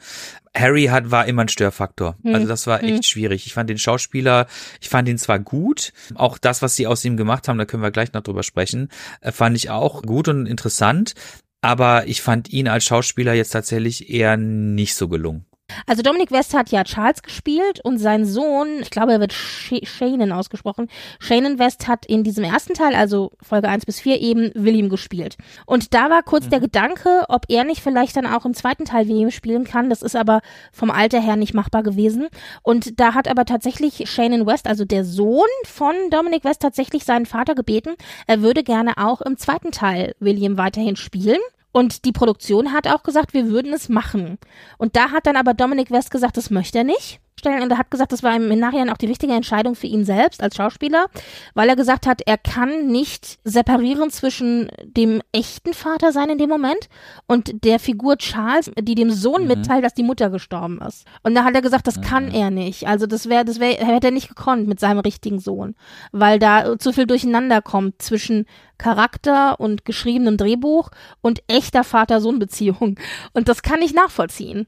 Harry 0.56 0.86
hat, 0.86 1.10
war 1.10 1.26
immer 1.26 1.42
ein 1.42 1.48
Störfaktor. 1.48 2.16
Hm. 2.22 2.34
Also 2.34 2.46
das 2.46 2.66
war 2.66 2.82
echt 2.82 2.94
hm. 2.94 3.02
schwierig. 3.02 3.46
Ich 3.46 3.52
fand 3.52 3.68
den 3.68 3.76
Schauspieler, 3.76 4.46
ich 4.80 4.88
fand 4.88 5.08
ihn 5.08 5.18
zwar 5.18 5.38
gut, 5.38 5.92
auch 6.14 6.38
das, 6.38 6.62
was 6.62 6.74
sie 6.74 6.86
aus 6.86 7.04
ihm 7.04 7.18
gemacht 7.18 7.48
haben, 7.48 7.58
da 7.58 7.66
können 7.66 7.82
wir 7.82 7.90
gleich 7.90 8.14
noch 8.14 8.22
drüber 8.22 8.42
sprechen, 8.42 8.88
äh, 9.20 9.30
fand 9.30 9.56
ich 9.56 9.68
auch 9.68 10.02
gut 10.02 10.28
und 10.28 10.46
interessant. 10.46 11.14
Aber 11.60 12.06
ich 12.06 12.22
fand 12.22 12.50
ihn 12.50 12.68
als 12.68 12.84
Schauspieler 12.84 13.34
jetzt 13.34 13.50
tatsächlich 13.50 14.10
eher 14.10 14.36
nicht 14.36 14.94
so 14.94 15.08
gelungen. 15.08 15.46
Also 15.86 16.02
Dominic 16.02 16.30
West 16.30 16.54
hat 16.54 16.70
ja 16.70 16.84
Charles 16.84 17.22
gespielt 17.22 17.80
und 17.84 17.98
sein 17.98 18.24
Sohn, 18.24 18.80
ich 18.80 18.90
glaube, 18.90 19.12
er 19.12 19.20
wird 19.20 19.32
Shannon 19.32 20.32
ausgesprochen. 20.32 20.88
Shannon 21.18 21.58
West 21.58 21.88
hat 21.88 22.06
in 22.06 22.24
diesem 22.24 22.44
ersten 22.44 22.74
Teil, 22.74 22.94
also 22.94 23.32
Folge 23.42 23.68
1 23.68 23.86
bis 23.86 24.00
4 24.00 24.20
eben 24.20 24.50
William 24.54 24.88
gespielt. 24.88 25.36
Und 25.66 25.94
da 25.94 26.10
war 26.10 26.22
kurz 26.22 26.46
mhm. 26.46 26.50
der 26.50 26.60
Gedanke, 26.60 27.24
ob 27.28 27.46
er 27.48 27.64
nicht 27.64 27.82
vielleicht 27.82 28.16
dann 28.16 28.26
auch 28.26 28.44
im 28.44 28.54
zweiten 28.54 28.84
Teil 28.84 29.08
William 29.08 29.30
spielen 29.30 29.64
kann. 29.64 29.90
Das 29.90 30.02
ist 30.02 30.16
aber 30.16 30.40
vom 30.72 30.90
Alter 30.90 31.20
her 31.20 31.36
nicht 31.36 31.54
machbar 31.54 31.82
gewesen. 31.82 32.28
Und 32.62 33.00
da 33.00 33.14
hat 33.14 33.28
aber 33.28 33.44
tatsächlich 33.44 34.08
Shannon 34.08 34.46
West, 34.46 34.66
also 34.66 34.84
der 34.84 35.04
Sohn 35.04 35.48
von 35.64 35.94
Dominic 36.10 36.44
West, 36.44 36.62
tatsächlich 36.62 37.04
seinen 37.04 37.26
Vater 37.26 37.54
gebeten, 37.54 37.94
er 38.26 38.42
würde 38.42 38.62
gerne 38.62 38.94
auch 38.96 39.20
im 39.20 39.36
zweiten 39.36 39.70
Teil 39.70 40.14
William 40.20 40.56
weiterhin 40.56 40.96
spielen. 40.96 41.38
Und 41.74 42.04
die 42.04 42.12
Produktion 42.12 42.72
hat 42.72 42.86
auch 42.86 43.02
gesagt, 43.02 43.34
wir 43.34 43.48
würden 43.48 43.72
es 43.72 43.88
machen. 43.88 44.38
Und 44.78 44.94
da 44.94 45.10
hat 45.10 45.26
dann 45.26 45.34
aber 45.34 45.54
Dominic 45.54 45.90
West 45.90 46.12
gesagt, 46.12 46.36
das 46.36 46.48
möchte 46.48 46.78
er 46.78 46.84
nicht 46.84 47.20
stellen. 47.44 47.62
Und 47.62 47.70
er 47.70 47.78
hat 47.78 47.90
gesagt, 47.90 48.12
das 48.12 48.22
war 48.22 48.34
im 48.34 48.48
Nachhinein 48.58 48.90
auch 48.90 48.96
die 48.96 49.06
richtige 49.06 49.34
Entscheidung 49.34 49.74
für 49.74 49.86
ihn 49.86 50.04
selbst 50.04 50.42
als 50.42 50.56
Schauspieler, 50.56 51.06
weil 51.54 51.68
er 51.68 51.76
gesagt 51.76 52.06
hat, 52.06 52.22
er 52.24 52.38
kann 52.38 52.86
nicht 52.86 53.38
separieren 53.44 54.10
zwischen 54.10 54.68
dem 54.84 55.20
echten 55.32 55.74
Vater 55.74 56.12
sein 56.12 56.30
in 56.30 56.38
dem 56.38 56.48
Moment 56.48 56.88
und 57.26 57.64
der 57.64 57.78
Figur 57.78 58.16
Charles, 58.16 58.70
die 58.80 58.94
dem 58.94 59.10
Sohn 59.10 59.42
mhm. 59.42 59.48
mitteilt, 59.48 59.84
dass 59.84 59.94
die 59.94 60.02
Mutter 60.02 60.30
gestorben 60.30 60.80
ist. 60.80 61.06
Und 61.22 61.34
da 61.34 61.44
hat 61.44 61.54
er 61.54 61.62
gesagt, 61.62 61.86
das 61.86 61.98
mhm. 61.98 62.02
kann 62.02 62.30
er 62.32 62.50
nicht. 62.50 62.86
Also 62.86 63.06
das 63.06 63.28
wäre, 63.28 63.44
das 63.44 63.60
wäre, 63.60 63.84
hätte 63.84 64.08
er 64.08 64.12
nicht 64.12 64.28
gekonnt 64.28 64.66
mit 64.66 64.80
seinem 64.80 65.00
richtigen 65.00 65.38
Sohn, 65.38 65.74
weil 66.12 66.38
da 66.38 66.78
zu 66.78 66.92
viel 66.92 67.06
durcheinander 67.06 67.60
kommt 67.60 68.00
zwischen 68.00 68.46
Charakter 68.78 69.60
und 69.60 69.84
geschriebenem 69.84 70.36
Drehbuch 70.36 70.90
und 71.20 71.42
echter 71.46 71.84
Vater-Sohn-Beziehung. 71.84 72.98
Und 73.32 73.48
das 73.48 73.62
kann 73.62 73.82
ich 73.82 73.94
nachvollziehen. 73.94 74.66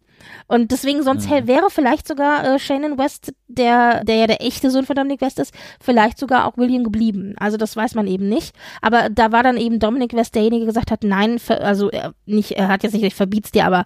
Und 0.48 0.70
deswegen 0.70 1.02
sonst 1.02 1.28
mhm. 1.28 1.46
wäre 1.46 1.70
vielleicht 1.70 2.06
sogar 2.06 2.44
äh, 2.44 2.58
Shannon 2.58 2.98
West, 2.98 3.32
der, 3.48 4.04
der 4.04 4.16
ja 4.16 4.26
der 4.26 4.42
echte 4.42 4.70
Sohn 4.70 4.86
von 4.86 4.96
Dominic 4.96 5.20
West 5.20 5.38
ist, 5.38 5.54
vielleicht 5.80 6.18
sogar 6.18 6.46
auch 6.46 6.56
William 6.56 6.84
geblieben. 6.84 7.34
Also 7.38 7.56
das 7.56 7.76
weiß 7.76 7.94
man 7.94 8.06
eben 8.06 8.28
nicht. 8.28 8.54
Aber 8.82 9.08
da 9.10 9.32
war 9.32 9.42
dann 9.42 9.56
eben 9.56 9.78
Dominic 9.78 10.14
West 10.14 10.34
derjenige, 10.34 10.64
der 10.64 10.74
gesagt 10.74 10.90
hat, 10.90 11.04
nein, 11.04 11.38
also 11.48 11.90
er, 11.90 12.14
nicht, 12.26 12.52
er 12.52 12.68
hat 12.68 12.82
jetzt 12.82 12.92
nicht, 12.92 13.04
ich 13.04 13.14
verbiet's 13.14 13.50
dir, 13.50 13.66
aber 13.66 13.84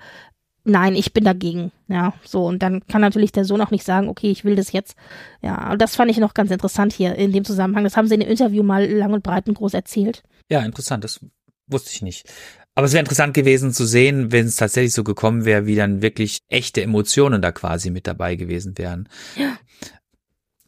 nein, 0.65 0.95
ich 0.95 1.13
bin 1.13 1.25
dagegen. 1.25 1.73
Ja, 1.89 2.15
so. 2.25 2.47
Und 2.47 2.63
dann 2.63 2.87
kann 2.87 3.01
natürlich 3.01 3.33
der 3.33 3.45
Sohn 3.45 3.61
auch 3.61 3.71
nicht 3.71 3.85
sagen, 3.85 4.09
okay, 4.09 4.31
ich 4.31 4.45
will 4.45 4.57
das 4.57 4.73
jetzt. 4.73 4.97
Ja, 5.43 5.73
und 5.73 5.81
das 5.81 5.97
fand 5.97 6.11
ich 6.11 6.19
noch 6.19 6.35
ganz 6.35 6.51
interessant 6.51 6.93
hier 6.93 7.15
in 7.17 7.33
dem 7.33 7.45
Zusammenhang. 7.45 7.85
Das 7.85 7.97
haben 7.97 8.07
sie 8.07 8.15
in 8.15 8.21
dem 8.21 8.31
Interview 8.31 8.63
mal 8.63 8.87
lang 8.87 9.13
und 9.13 9.23
breit 9.23 9.49
und 9.49 9.55
groß 9.55 9.75
erzählt. 9.75 10.23
Ja, 10.51 10.61
interessant. 10.61 11.05
Das 11.05 11.21
wusste 11.67 11.91
ich 11.93 12.03
nicht. 12.03 12.29
Aber 12.81 12.87
es 12.87 12.95
wäre 12.95 13.01
interessant 13.01 13.35
gewesen 13.35 13.75
zu 13.75 13.85
sehen, 13.85 14.33
wenn 14.33 14.47
es 14.47 14.57
tatsächlich 14.57 14.95
so 14.95 15.05
gekommen 15.05 15.45
wäre, 15.45 15.67
wie 15.67 15.77
dann 15.77 16.01
wirklich 16.01 16.39
echte 16.49 16.81
Emotionen 16.81 17.43
da 17.43 17.53
quasi 17.53 17.91
mit 17.91 18.07
dabei 18.07 18.37
gewesen 18.37 18.79
wären. 18.79 19.07
Ja. 19.37 19.59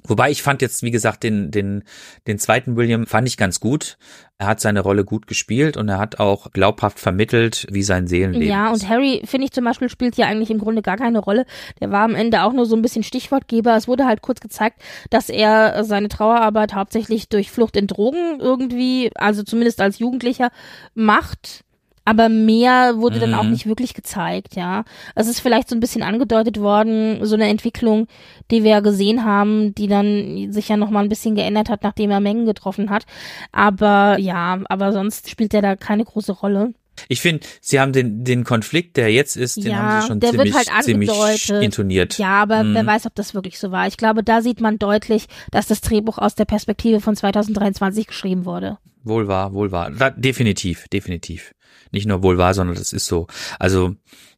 Wobei 0.05 0.31
ich 0.31 0.43
fand 0.43 0.61
jetzt, 0.61 0.83
wie 0.83 0.91
gesagt, 0.91 1.23
den, 1.23 1.51
den, 1.51 1.85
den 2.27 2.39
zweiten 2.39 2.77
William 2.77 3.07
fand 3.07 3.27
ich 3.29 3.39
ganz 3.39 3.61
gut. 3.61 3.97
Er 4.37 4.47
hat 4.47 4.61
seine 4.61 4.81
Rolle 4.81 5.07
gut 5.07 5.27
gespielt 5.27 5.79
und 5.79 5.89
er 5.89 5.99
hat 5.99 6.21
auch 6.21 6.51
glaubhaft 6.51 6.99
vermittelt, 6.99 7.67
wie 7.71 7.83
sein 7.83 8.07
Seelenleben 8.07 8.47
Ja, 8.47 8.71
und 8.71 8.87
Harry, 8.91 9.23
finde 9.25 9.47
ich 9.47 9.53
zum 9.53 9.65
Beispiel, 9.65 9.89
spielt 9.89 10.17
hier 10.17 10.27
eigentlich 10.27 10.51
im 10.51 10.59
Grunde 10.59 10.83
gar 10.83 10.99
keine 10.99 11.19
Rolle. 11.19 11.47
Der 11.81 11.93
war 11.93 12.03
am 12.03 12.15
Ende 12.15 12.43
auch 12.43 12.53
nur 12.53 12.67
so 12.67 12.77
ein 12.77 12.83
bisschen 12.83 13.05
Stichwortgeber. 13.05 13.75
Es 13.75 13.89
wurde 13.89 14.05
halt 14.05 14.21
kurz 14.21 14.41
gezeigt, 14.41 14.83
dass 15.09 15.31
er 15.31 15.83
seine 15.83 16.11
Trauerarbeit 16.11 16.75
hauptsächlich 16.75 17.31
durch 17.31 17.51
Flucht 17.51 17.75
in 17.75 17.87
Drogen 17.87 18.39
irgendwie, 18.39 19.11
also 19.15 19.43
zumindest 19.43 19.81
als 19.81 19.99
Jugendlicher, 19.99 20.51
macht 20.93 21.65
aber 22.05 22.29
mehr 22.29 22.97
wurde 22.97 23.17
mhm. 23.17 23.21
dann 23.21 23.35
auch 23.35 23.45
mhm. 23.45 23.53
nicht 23.53 23.67
wirklich 23.67 23.95
gezeigt, 23.95 24.57
ja. 24.57 24.85
Es 25.15 25.29
ist 25.29 25.41
vielleicht 25.41 25.69
so 25.69 25.77
ein 25.77 25.81
bisschen 25.81 26.03
angedeutet 26.03 26.59
worden, 26.61 27.25
so 27.25 27.35
eine 27.35 27.49
Entwicklung, 27.49 28.09
die 28.51 28.65
wir 28.65 28.71
ja 28.71 28.81
gesehen 28.81 29.25
haben, 29.25 29.75
die 29.75 29.87
dann 29.87 30.53
sich 30.53 30.69
ja 30.69 30.77
nochmal 30.77 31.05
ein 31.05 31.09
bisschen 31.09 31.35
geändert 31.35 31.69
hat, 31.69 31.83
nachdem 31.83 32.11
er 32.11 32.21
Mengen 32.21 32.47
getroffen 32.47 32.91
hat. 32.91 33.05
Aber 33.53 34.19
ja, 34.19 34.61
aber 34.69 34.93
sonst 34.93 35.31
spielt 35.31 35.55
er 35.55 35.63
da 35.63 35.77
keine 35.77 36.05
große 36.05 36.33
Rolle. 36.33 36.75
Ich 37.09 37.21
finde, 37.21 37.47
sie 37.61 37.81
haben 37.81 37.93
den, 37.93 38.25
den 38.25 38.45
Konflikt, 38.45 38.97
der 38.97 39.11
jetzt 39.11 39.37
ist, 39.37 39.57
den 39.57 39.73
ja, 39.73 39.77
haben 39.77 40.01
sie 40.01 40.07
schon 40.09 40.21
der 40.21 40.31
ziemlich, 40.31 40.55
wird 40.55 40.71
halt 40.71 40.85
ziemlich 40.85 41.51
intoniert. 41.51 42.19
Ja, 42.19 42.43
aber 42.43 42.61
hm. 42.61 42.75
wer 42.75 42.87
weiß, 42.87 43.07
ob 43.07 43.15
das 43.15 43.35
wirklich 43.35 43.59
so 43.59 43.71
war. 43.71 43.87
Ich 43.87 43.97
glaube, 43.97 44.23
da 44.23 44.43
sieht 44.43 44.61
man 44.61 44.79
deutlich, 44.79 45.27
dass 45.51 45.67
das 45.67 45.81
Drehbuch 45.81 46.19
aus 46.19 46.35
der 46.35 46.45
Perspektive 46.45 47.01
von 47.01 47.17
2023 47.17 48.07
geschrieben 48.07 48.45
wurde. 48.45 48.79
Wohl 49.05 49.29
wahr, 49.29 49.53
wohl 49.53 49.73
wahr. 49.73 49.91
Definitiv, 50.17 50.89
definitiv 50.89 51.53
nicht 51.93 52.07
nur 52.07 52.23
wohl 52.23 52.39
wahr, 52.39 52.55
sondern 52.55 52.77
das 52.77 52.93
ist 52.93 53.07
so. 53.07 53.27
Also, 53.59 53.95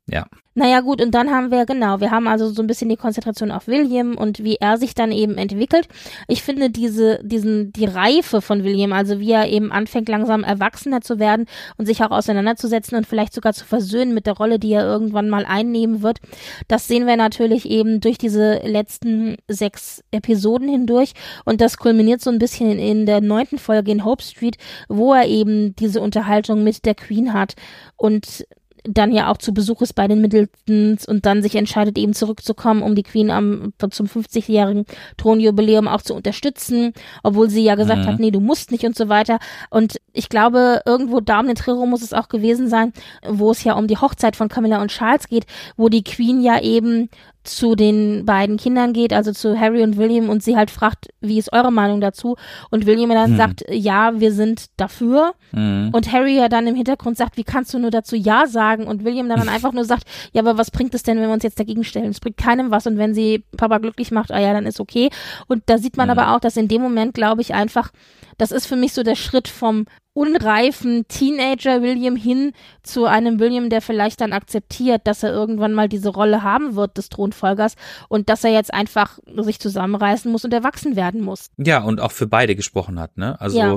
ja. 0.07 0.27
Naja 0.57 0.81
gut, 0.83 1.03
und 1.03 1.13
dann 1.13 1.33
haben 1.33 1.51
wir, 1.51 1.67
genau, 1.67 1.99
wir 1.99 2.13
haben 2.13 2.29
also 2.29 2.49
so 2.49 2.63
ein 2.63 2.69
bisschen 2.69 2.89
die 2.89 2.97
Konzentration 2.97 3.51
auf 3.51 3.67
William 3.67 4.17
und 4.17 4.45
wie 4.45 4.55
er 4.55 4.79
sich 4.79 4.95
dann 4.95 5.11
eben 5.11 5.37
entwickelt. 5.37 5.89
Ich 6.29 6.45
finde 6.45 6.71
diese, 6.71 7.19
diesen, 7.25 7.73
die 7.73 7.87
Reife 7.87 8.41
von 8.41 8.63
William, 8.63 8.93
also 8.93 9.19
wie 9.19 9.33
er 9.33 9.49
eben 9.49 9.73
anfängt 9.73 10.09
langsam 10.09 10.45
erwachsener 10.45 11.01
zu 11.01 11.19
werden 11.19 11.47
und 11.77 11.87
sich 11.87 12.05
auch 12.05 12.13
auseinanderzusetzen 12.13 12.97
und 12.97 13.05
vielleicht 13.05 13.35
sogar 13.35 13.53
zu 13.53 13.65
versöhnen 13.65 14.15
mit 14.15 14.27
der 14.27 14.35
Rolle, 14.35 14.61
die 14.61 14.73
er 14.73 14.85
irgendwann 14.85 15.29
mal 15.29 15.45
einnehmen 15.45 16.03
wird. 16.03 16.21
Das 16.69 16.87
sehen 16.87 17.09
wir 17.09 17.17
natürlich 17.17 17.69
eben 17.69 18.01
durch 18.01 18.17
diese 18.17 18.61
letzten 18.65 19.37
sechs 19.49 20.05
Episoden 20.13 20.69
hindurch 20.69 21.15
und 21.45 21.61
das 21.61 21.79
kulminiert 21.79 22.21
so 22.21 22.31
ein 22.31 22.39
bisschen 22.39 22.71
in, 22.71 22.79
in 22.79 23.07
der 23.07 23.21
neunten 23.21 23.59
Folge 23.59 23.91
in 23.91 24.05
Hope 24.05 24.23
Street, 24.23 24.57
wo 24.89 25.15
er 25.15 25.27
eben 25.27 25.75
diese 25.75 26.01
Unterhaltung 26.01 26.63
mit 26.63 26.85
der 26.87 26.95
Queen 26.95 27.33
hat 27.33 27.55
und 27.97 28.45
dann 28.85 29.13
ja 29.13 29.31
auch 29.31 29.39
zu 29.39 29.55
Besuch 29.55 29.81
ist 29.83 29.95
bei 29.95 30.07
den 30.07 30.21
Middletons 30.21 31.07
und 31.07 31.25
dann 31.25 31.43
sich 31.43 31.57
entscheidet, 31.57 31.99
eben 31.99 32.13
zurückzukommen, 32.13 32.83
um 32.83 32.95
die 32.95 33.03
Queen 33.03 33.31
am 33.31 33.73
zum 33.91 34.07
50-jährigen 34.07 34.85
Thronjubiläum 35.17 35.89
auch 35.89 36.03
zu 36.03 36.15
unterstützen, 36.15 36.93
obwohl 37.23 37.49
sie 37.49 37.65
ja 37.65 37.75
gesagt 37.77 38.03
mhm. 38.03 38.07
hat, 38.07 38.21
nee, 38.21 38.31
du 38.31 38.41
musst 38.41 38.71
nicht 38.71 38.85
und 38.85 38.97
so 38.97 39.09
weiter. 39.09 39.39
Und 39.71 40.01
ich 40.13 40.29
glaube, 40.29 40.83
irgendwo 40.85 41.21
da 41.21 41.41
um 41.41 41.47
den 41.47 41.57
Trero 41.57 41.87
muss 41.87 42.03
es 42.03 42.13
auch 42.13 42.29
gewesen 42.29 42.69
sein, 42.69 42.93
wo 43.27 43.51
es 43.51 43.65
ja 43.65 43.75
um 43.75 43.87
die 43.87 43.97
Hochzeit 43.97 44.37
von 44.37 44.49
Camilla 44.49 44.83
und 44.83 44.91
Charles 44.91 45.29
geht, 45.29 45.47
wo 45.77 45.89
die 45.89 46.05
Queen 46.05 46.43
ja 46.43 46.61
eben 46.61 47.09
zu 47.45 47.77
den 47.77 48.25
beiden 48.25 48.57
Kindern 48.57 48.93
geht, 48.93 49.13
also 49.13 49.33
zu 49.33 49.59
Harry 49.59 49.83
und 49.83 49.97
William 49.97 50.31
und 50.31 50.43
sie 50.43 50.57
halt 50.57 50.71
fragt, 50.71 51.09
wie 51.21 51.39
ist 51.39 51.53
eure 51.53 51.71
Meinung 51.71 52.01
dazu? 52.01 52.37
Und 52.71 52.87
William 52.87 53.11
dann 53.11 53.33
hm. 53.33 53.37
sagt, 53.37 53.65
ja, 53.71 54.19
wir 54.19 54.33
sind 54.33 54.67
dafür. 54.77 55.35
Hm. 55.53 55.91
Und 55.93 56.11
Harry 56.11 56.37
ja 56.37 56.49
dann 56.49 56.67
im 56.67 56.75
Hintergrund 56.75 57.17
sagt, 57.17 57.37
wie 57.37 57.45
kannst 57.45 57.75
du 57.75 57.79
nur 57.79 57.91
dazu 57.91 58.17
ja 58.17 58.47
sagen? 58.47 58.87
Und 58.87 59.05
William 59.05 59.29
dann 59.29 59.49
einfach 59.49 59.73
nur 59.73 59.85
sagt, 59.85 60.05
ja, 60.33 60.43
aber 60.43 60.59
was 60.59 60.71
bringt 60.71 60.95
es 60.95 61.03
denn, 61.03 61.19
wenn 61.19 61.29
wir 61.29 61.35
uns 61.35 61.45
jetzt 61.45 61.61
dagegen 61.61 61.85
stellen? 61.85 62.11
Es 62.11 62.21
bringt 62.21 62.39
keinem 62.39 62.71
was 62.71 62.87
und 62.87 62.99
wenn 62.99 63.15
sie 63.15 63.45
Papa 63.57 63.79
glücklich 63.79 64.11
macht, 64.11 64.33
ah 64.33 64.41
ja, 64.41 64.53
dann 64.53 64.67
ist 64.67 64.81
okay. 64.81 65.11
Und 65.47 65.63
da 65.67 65.79
sieht 65.79 65.97
man 65.97 66.11
hm. 66.11 66.19
aber 66.19 66.35
auch, 66.35 66.41
dass 66.41 66.57
in 66.57 66.69
dem 66.69 66.83
Moment, 66.83 67.15
glaube 67.15 67.43
ich, 67.43 67.55
einfach, 67.55 67.91
das 68.39 68.53
ist 68.53 68.67
für 68.67 68.77
mich 68.77 68.93
so 68.93 69.03
der 69.03 69.17
Schritt 69.17 69.49
vom 69.49 69.87
unreifen 70.15 71.07
Teenager 71.09 71.83
William 71.83 72.17
hin 72.17 72.53
zu 72.83 73.05
einem 73.05 73.41
William, 73.41 73.69
der 73.69 73.83
vielleicht 73.83 74.21
dann 74.21 74.33
akzeptiert, 74.33 75.03
dass 75.05 75.25
er 75.25 75.33
irgendwann 75.33 75.75
mal 75.75 75.89
diese 75.89 76.09
Rolle 76.09 76.43
haben 76.43 76.77
wird 76.77 76.97
des 76.97 77.09
Thronfolgers 77.09 77.75
und 78.09 78.29
dass 78.29 78.45
er 78.45 78.53
jetzt 78.53 78.73
einfach 78.73 79.19
sich 79.39 79.59
zusammenreißen 79.59 80.31
muss 80.31 80.45
und 80.45 80.55
erwachsen 80.55 80.95
werden 80.95 81.21
muss. 81.21 81.51
Ja, 81.57 81.83
und 81.83 82.01
auch 82.01 82.13
für 82.13 82.29
beide 82.29 82.55
gesprochen 82.55 83.01
hat, 83.01 83.19
ne? 83.19 83.41
Also 83.41 83.59
ja. 83.59 83.77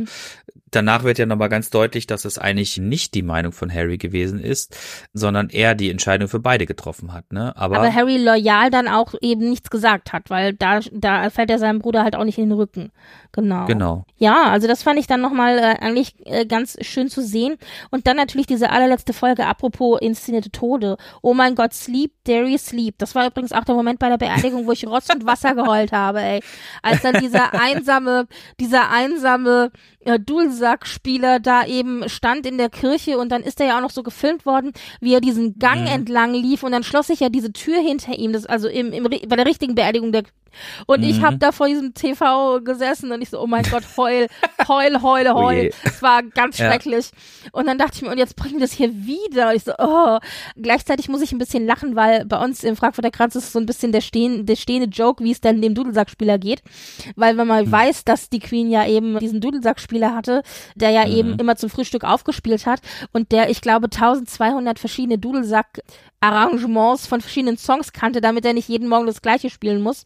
danach 0.69 1.03
wird 1.03 1.17
ja 1.17 1.25
nochmal 1.25 1.49
ganz 1.49 1.71
deutlich, 1.71 2.05
dass 2.05 2.23
es 2.23 2.37
eigentlich 2.37 2.77
nicht 2.77 3.15
die 3.15 3.23
Meinung 3.23 3.51
von 3.51 3.73
Harry 3.73 3.97
gewesen 3.97 4.39
ist, 4.39 4.77
sondern 5.13 5.49
er 5.49 5.73
die 5.73 5.89
Entscheidung 5.89 6.27
für 6.27 6.39
beide 6.39 6.67
getroffen 6.67 7.13
hat, 7.13 7.33
ne? 7.33 7.57
Aber, 7.57 7.77
Aber 7.77 7.91
Harry 7.91 8.17
loyal 8.17 8.69
dann 8.69 8.87
auch 8.87 9.15
eben 9.21 9.49
nichts 9.49 9.71
gesagt 9.71 10.13
hat, 10.13 10.29
weil 10.29 10.53
da, 10.53 10.81
da 10.91 11.31
fällt 11.31 11.49
er 11.49 11.57
seinem 11.57 11.79
Bruder 11.79 12.03
halt 12.03 12.15
auch 12.15 12.25
nicht 12.25 12.37
in 12.37 12.49
den 12.49 12.59
Rücken. 12.59 12.91
Genau. 13.31 13.65
Genau. 13.65 14.05
Ja, 14.17 14.46
also 14.51 14.67
das 14.67 14.83
fand 14.83 14.99
ich 14.99 15.07
dann 15.07 15.21
nochmal 15.21 15.57
äh, 15.57 15.61
eigentlich 15.79 16.15
äh, 16.25 16.45
ganz 16.45 16.77
schön 16.81 17.09
zu 17.09 17.21
sehen. 17.21 17.57
Und 17.91 18.07
dann 18.07 18.17
natürlich 18.17 18.47
diese 18.47 18.69
allerletzte 18.69 19.13
Folge, 19.13 19.45
apropos 19.45 19.99
inszenierte 20.01 20.51
Tode. 20.51 20.97
Oh 21.21 21.33
mein 21.33 21.55
Gott, 21.55 21.73
Sleep, 21.73 22.11
Dairy, 22.25 22.57
Sleep. 22.57 22.95
Das 22.97 23.15
war 23.15 23.27
übrigens 23.27 23.51
auch 23.51 23.63
der 23.63 23.75
Moment 23.75 23.99
bei 23.99 24.09
der 24.09 24.17
Beerdigung, 24.17 24.65
wo 24.65 24.71
ich 24.71 24.85
Rotz 24.87 25.09
und 25.13 25.25
Wasser 25.25 25.55
geheult 25.55 25.91
habe, 25.91 26.21
ey. 26.21 26.41
Als 26.81 27.01
dann 27.01 27.19
dieser 27.19 27.53
einsame, 27.53 28.27
dieser 28.59 28.89
einsame 28.89 29.71
äh, 30.07 30.19
Dulsack-Spieler 30.19 31.39
da 31.39 31.65
eben 31.65 32.07
stand 32.09 32.45
in 32.45 32.57
der 32.57 32.69
Kirche 32.69 33.17
und 33.17 33.29
dann 33.29 33.43
ist 33.43 33.59
er 33.59 33.67
ja 33.67 33.77
auch 33.77 33.81
noch 33.81 33.91
so 33.91 34.03
gefilmt 34.03 34.45
worden, 34.45 34.71
wie 35.01 35.13
er 35.13 35.21
diesen 35.21 35.59
Gang 35.59 35.81
mhm. 35.81 35.87
entlang 35.87 36.33
lief 36.33 36.63
und 36.63 36.71
dann 36.71 36.83
schloss 36.83 37.07
sich 37.07 37.19
ja 37.19 37.29
diese 37.29 37.51
Tür 37.51 37.79
hinter 37.79 38.17
ihm, 38.17 38.33
das 38.33 38.45
also 38.45 38.67
im, 38.67 38.93
im 38.93 39.03
bei 39.03 39.35
der 39.35 39.45
richtigen 39.45 39.75
Beerdigung 39.75 40.11
der 40.11 40.23
und 40.85 41.01
mhm. 41.01 41.07
ich 41.09 41.21
habe 41.21 41.37
da 41.37 41.51
vor 41.51 41.67
diesem 41.67 41.93
TV 41.93 42.61
gesessen 42.61 43.11
und 43.11 43.21
ich 43.21 43.29
so, 43.29 43.39
oh 43.39 43.47
mein 43.47 43.63
Gott, 43.63 43.83
heul, 43.97 44.27
heul, 44.67 45.01
heul, 45.01 45.27
oh 45.27 45.33
heul. 45.35 45.71
Es 45.83 46.01
war 46.01 46.23
ganz 46.23 46.57
ja. 46.57 46.67
schrecklich. 46.67 47.11
Und 47.51 47.67
dann 47.67 47.77
dachte 47.77 47.93
ich 47.95 48.01
mir, 48.01 48.11
und 48.11 48.17
jetzt 48.17 48.35
bringen 48.35 48.55
wir 48.55 48.61
das 48.61 48.71
hier 48.71 48.93
wieder. 48.93 49.49
Und 49.49 49.55
ich 49.55 49.63
so, 49.63 49.73
oh. 49.77 50.19
Gleichzeitig 50.55 51.09
muss 51.09 51.21
ich 51.21 51.31
ein 51.31 51.37
bisschen 51.37 51.65
lachen, 51.65 51.95
weil 51.95 52.25
bei 52.25 52.43
uns 52.43 52.63
im 52.63 52.75
Frankfurter 52.75 53.11
Kranz 53.11 53.35
ist 53.35 53.51
so 53.51 53.59
ein 53.59 53.65
bisschen 53.65 53.91
der, 53.91 54.01
stehen, 54.01 54.45
der 54.45 54.55
stehende 54.55 54.89
Joke, 54.89 55.23
wie 55.23 55.31
es 55.31 55.41
denn 55.41 55.61
dem 55.61 55.75
Dudelsackspieler 55.75 56.37
geht. 56.37 56.61
Weil 57.15 57.37
wenn 57.37 57.47
man 57.47 57.65
mhm. 57.65 57.71
weiß, 57.71 58.05
dass 58.05 58.29
die 58.29 58.39
Queen 58.39 58.69
ja 58.69 58.87
eben 58.87 59.19
diesen 59.19 59.41
Dudelsackspieler 59.41 60.15
hatte, 60.15 60.43
der 60.75 60.91
ja 60.91 61.05
mhm. 61.05 61.13
eben 61.13 61.39
immer 61.39 61.55
zum 61.55 61.69
Frühstück 61.69 62.03
aufgespielt 62.03 62.65
hat 62.65 62.81
und 63.13 63.31
der, 63.31 63.49
ich 63.49 63.61
glaube, 63.61 63.85
1200 63.85 64.79
verschiedene 64.79 65.17
Dudelsack 65.17 65.81
Arrangements 66.19 67.05
von 67.05 67.21
verschiedenen 67.21 67.57
Songs 67.57 67.93
kannte, 67.93 68.21
damit 68.21 68.45
er 68.45 68.53
nicht 68.53 68.67
jeden 68.67 68.87
Morgen 68.87 69.05
das 69.05 69.21
gleiche 69.21 69.49
spielen 69.49 69.81
muss 69.81 70.05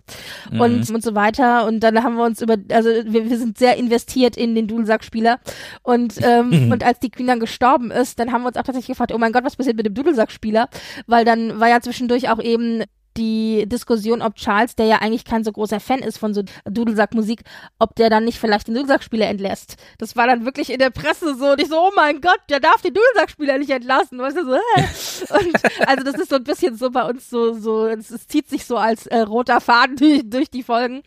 mhm. 0.52 0.62
und, 0.62 0.90
und 0.90 1.04
so 1.04 1.16
weiter. 1.16 1.66
Und 1.66 1.80
dann 1.80 2.04
haben 2.04 2.16
wir 2.16 2.26
uns 2.26 2.42
über, 2.42 2.58
also 2.72 2.90
wir, 2.90 3.30
wir 3.30 3.38
sind 3.38 3.58
sehr 3.58 3.78
investiert 3.78 4.36
in 4.36 4.54
den 4.54 4.68
Dudelsackspieler. 4.68 5.40
Und, 5.84 6.16
ähm, 6.22 6.50
mhm. 6.50 6.72
und 6.72 6.84
als 6.84 7.00
die 7.00 7.12
Queen 7.12 7.28
dann 7.28 7.40
gestorben 7.40 7.92
ist, 7.92 8.20
dann 8.20 8.32
haben 8.32 8.42
wir 8.42 8.48
uns 8.48 8.58
auch 8.58 8.64
tatsächlich 8.64 8.88
gefragt, 8.88 9.14
oh 9.14 9.18
mein 9.18 9.32
Gott, 9.32 9.46
was 9.46 9.56
passiert 9.56 9.78
mit 9.78 9.86
dem 9.86 9.94
Dudelsackspieler? 9.94 10.70
Weil 11.08 11.24
dann 11.24 11.60
war 11.60 11.70
ja 11.70 11.80
zwischendurch 11.80 12.30
auch 12.30 12.42
eben 12.42 12.84
die 13.18 13.68
Diskussion, 13.68 14.22
ob 14.22 14.36
Charles, 14.36 14.76
der 14.76 14.86
ja 14.86 14.98
eigentlich 14.98 15.26
kein 15.26 15.44
so 15.44 15.52
großer 15.52 15.80
Fan 15.80 16.00
ist 16.00 16.18
von 16.18 16.34
so 16.34 16.44
Dudelsackmusik, 16.66 17.42
ob 17.80 17.96
der 17.96 18.10
dann 18.10 18.26
nicht 18.26 18.40
vielleicht 18.40 18.68
den 18.68 18.76
Dudelsackspieler 18.76 19.28
entlässt. 19.28 19.76
Das 19.98 20.16
war 20.16 20.28
dann 20.28 20.46
wirklich 20.46 20.72
in 20.72 20.80
der 20.80 20.90
Presse 20.90 21.36
so 21.36 21.52
und 21.52 21.62
ich 21.62 21.68
so, 21.68 21.78
oh 21.78 21.92
mein 21.96 22.22
Gott, 22.22 22.40
der 22.50 22.60
darf 22.60 22.82
den 22.82 22.94
Dudelsackspieler 22.94 23.58
nicht 23.58 23.70
entlassen. 23.70 24.20
Weißt 24.20 24.38
du, 24.38 24.46
so, 24.46 24.54
äh. 24.54 25.40
und 25.46 25.88
also 25.88 26.04
das 26.04 26.16
ist 26.16 26.30
so 26.30 26.38
ein 26.38 26.44
bisschen 26.44 26.76
so 26.78 26.90
bei 26.90 27.04
uns 27.04 27.30
so, 27.30 27.54
so, 27.54 27.88
es, 27.88 28.12
es 28.12 28.28
zieht 28.28 28.50
sich 28.50 28.66
so 28.66 28.78
als 28.78 29.08
äh, 29.08 29.20
roter 29.20 29.60
Faden 29.62 29.96
durch, 29.98 30.22
durch 30.26 30.50
die 30.50 30.64
Folgen. 30.64 31.04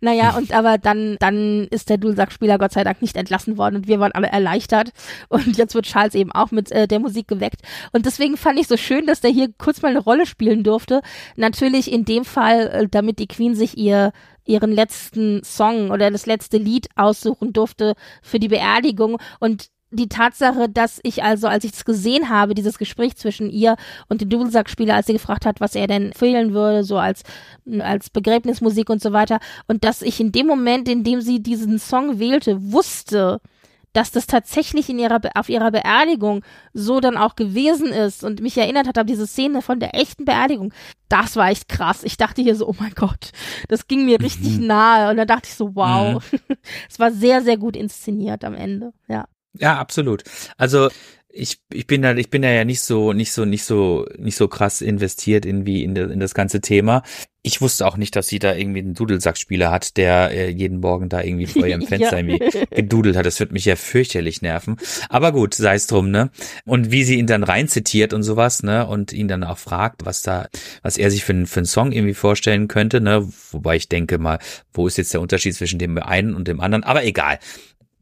Naja, 0.00 0.36
und 0.36 0.52
aber 0.52 0.78
dann, 0.78 1.16
dann 1.18 1.66
ist 1.70 1.90
der 1.90 1.98
Dudelsackspieler 1.98 2.58
Gott 2.58 2.72
sei 2.72 2.84
Dank 2.84 3.02
nicht 3.02 3.16
entlassen 3.16 3.58
worden 3.58 3.76
und 3.76 3.88
wir 3.88 4.00
waren 4.00 4.12
alle 4.12 4.28
erleichtert. 4.28 4.92
Und 5.28 5.56
jetzt 5.56 5.74
wird 5.74 5.86
Charles 5.86 6.14
eben 6.14 6.32
auch 6.32 6.50
mit 6.50 6.70
äh, 6.70 6.86
der 6.86 7.00
Musik 7.00 7.28
geweckt. 7.28 7.62
Und 7.92 8.06
deswegen 8.06 8.36
fand 8.36 8.58
ich 8.58 8.68
so 8.68 8.76
schön, 8.76 9.06
dass 9.06 9.20
der 9.20 9.30
hier 9.30 9.48
kurz 9.58 9.82
mal 9.82 9.88
eine 9.88 9.98
Rolle 9.98 10.26
spielen 10.26 10.62
durfte 10.62 11.02
Natürlich 11.40 11.90
in 11.90 12.04
dem 12.04 12.26
Fall, 12.26 12.68
äh, 12.68 12.86
damit 12.88 13.18
die 13.18 13.26
Queen 13.26 13.54
sich 13.54 13.78
ihr 13.78 14.12
ihren 14.44 14.72
letzten 14.72 15.42
Song 15.42 15.90
oder 15.90 16.10
das 16.10 16.26
letzte 16.26 16.58
Lied 16.58 16.88
aussuchen 16.96 17.54
durfte 17.54 17.94
für 18.22 18.38
die 18.38 18.48
Beerdigung. 18.48 19.16
Und 19.38 19.68
die 19.90 20.08
Tatsache, 20.08 20.68
dass 20.68 21.00
ich 21.02 21.22
also, 21.22 21.48
als 21.48 21.64
ich 21.64 21.72
es 21.72 21.86
gesehen 21.86 22.28
habe, 22.28 22.54
dieses 22.54 22.76
Gespräch 22.76 23.16
zwischen 23.16 23.48
ihr 23.48 23.76
und 24.10 24.20
dem 24.20 24.28
Dudelsackspieler, 24.28 24.94
als 24.94 25.06
sie 25.06 25.14
gefragt 25.14 25.46
hat, 25.46 25.60
was 25.60 25.74
er 25.74 25.86
denn 25.86 26.12
fehlen 26.12 26.52
würde, 26.52 26.84
so 26.84 26.98
als, 26.98 27.22
als 27.78 28.10
Begräbnismusik 28.10 28.90
und 28.90 29.00
so 29.00 29.14
weiter, 29.14 29.40
und 29.66 29.82
dass 29.82 30.02
ich 30.02 30.20
in 30.20 30.32
dem 30.32 30.46
Moment, 30.46 30.90
in 30.90 31.04
dem 31.04 31.22
sie 31.22 31.42
diesen 31.42 31.78
Song 31.78 32.18
wählte, 32.18 32.70
wusste, 32.70 33.40
dass 33.92 34.10
das 34.10 34.26
tatsächlich 34.26 34.88
in 34.88 34.98
ihrer 34.98 35.20
auf 35.34 35.48
ihrer 35.48 35.70
Beerdigung 35.70 36.44
so 36.72 37.00
dann 37.00 37.16
auch 37.16 37.36
gewesen 37.36 37.88
ist 37.88 38.24
und 38.24 38.40
mich 38.40 38.56
erinnert 38.56 38.86
hat 38.86 38.98
an 38.98 39.06
diese 39.06 39.26
Szene 39.26 39.62
von 39.62 39.80
der 39.80 39.94
echten 39.94 40.24
Beerdigung. 40.24 40.72
Das 41.08 41.36
war 41.36 41.50
echt 41.50 41.68
krass. 41.68 42.04
Ich 42.04 42.16
dachte 42.16 42.42
hier 42.42 42.54
so, 42.54 42.68
oh 42.68 42.74
mein 42.78 42.92
Gott, 42.94 43.32
das 43.68 43.88
ging 43.88 44.04
mir 44.04 44.20
richtig 44.20 44.58
mhm. 44.58 44.66
nahe 44.66 45.10
und 45.10 45.16
dann 45.16 45.26
dachte 45.26 45.48
ich 45.48 45.54
so, 45.54 45.74
wow. 45.74 46.22
Mhm. 46.32 46.56
es 46.88 46.98
war 46.98 47.10
sehr 47.10 47.42
sehr 47.42 47.56
gut 47.56 47.76
inszeniert 47.76 48.44
am 48.44 48.54
Ende. 48.54 48.92
Ja. 49.08 49.26
Ja, 49.54 49.78
absolut. 49.78 50.22
Also 50.56 50.88
ich, 51.32 51.58
ich 51.72 51.86
bin 51.86 52.02
da, 52.02 52.14
ich 52.14 52.30
bin 52.30 52.42
da 52.42 52.50
ja 52.50 52.64
nicht 52.64 52.80
so, 52.80 53.12
nicht 53.12 53.32
so, 53.32 53.44
nicht 53.44 53.64
so, 53.64 54.06
nicht 54.18 54.36
so 54.36 54.48
krass 54.48 54.80
investiert 54.80 55.46
in 55.46 55.66
wie 55.66 55.84
in, 55.84 55.94
in 55.96 56.20
das 56.20 56.34
ganze 56.34 56.60
Thema. 56.60 57.02
Ich 57.42 57.62
wusste 57.62 57.86
auch 57.86 57.96
nicht, 57.96 58.16
dass 58.16 58.28
sie 58.28 58.38
da 58.38 58.54
irgendwie 58.54 58.80
einen 58.80 58.94
Dudelsackspieler 58.94 59.70
hat, 59.70 59.96
der 59.96 60.30
äh, 60.30 60.50
jeden 60.50 60.80
Morgen 60.80 61.08
da 61.08 61.22
irgendwie 61.22 61.46
vor 61.46 61.66
ihrem 61.66 61.82
Fenster 61.86 62.18
ja. 62.20 62.26
irgendwie 62.26 62.66
gedudelt 62.70 63.16
hat. 63.16 63.24
Das 63.24 63.40
wird 63.40 63.52
mich 63.52 63.64
ja 63.64 63.76
fürchterlich 63.76 64.42
nerven. 64.42 64.76
Aber 65.08 65.32
gut, 65.32 65.54
sei 65.54 65.74
es 65.74 65.86
drum, 65.86 66.10
ne? 66.10 66.30
Und 66.66 66.90
wie 66.90 67.02
sie 67.02 67.16
ihn 67.16 67.26
dann 67.26 67.42
rein 67.42 67.66
zitiert 67.66 68.12
und 68.12 68.22
sowas, 68.22 68.62
ne? 68.62 68.86
Und 68.86 69.12
ihn 69.12 69.28
dann 69.28 69.42
auch 69.42 69.58
fragt, 69.58 70.04
was 70.04 70.22
da, 70.22 70.48
was 70.82 70.98
er 70.98 71.10
sich 71.10 71.24
für, 71.24 71.46
für 71.46 71.60
einen 71.60 71.66
Song 71.66 71.92
irgendwie 71.92 72.14
vorstellen 72.14 72.68
könnte, 72.68 73.00
ne? 73.00 73.26
Wobei 73.52 73.76
ich 73.76 73.88
denke 73.88 74.18
mal, 74.18 74.38
wo 74.74 74.86
ist 74.86 74.98
jetzt 74.98 75.14
der 75.14 75.22
Unterschied 75.22 75.54
zwischen 75.54 75.78
dem 75.78 75.96
einen 75.98 76.34
und 76.34 76.46
dem 76.46 76.60
anderen? 76.60 76.84
Aber 76.84 77.04
egal 77.04 77.38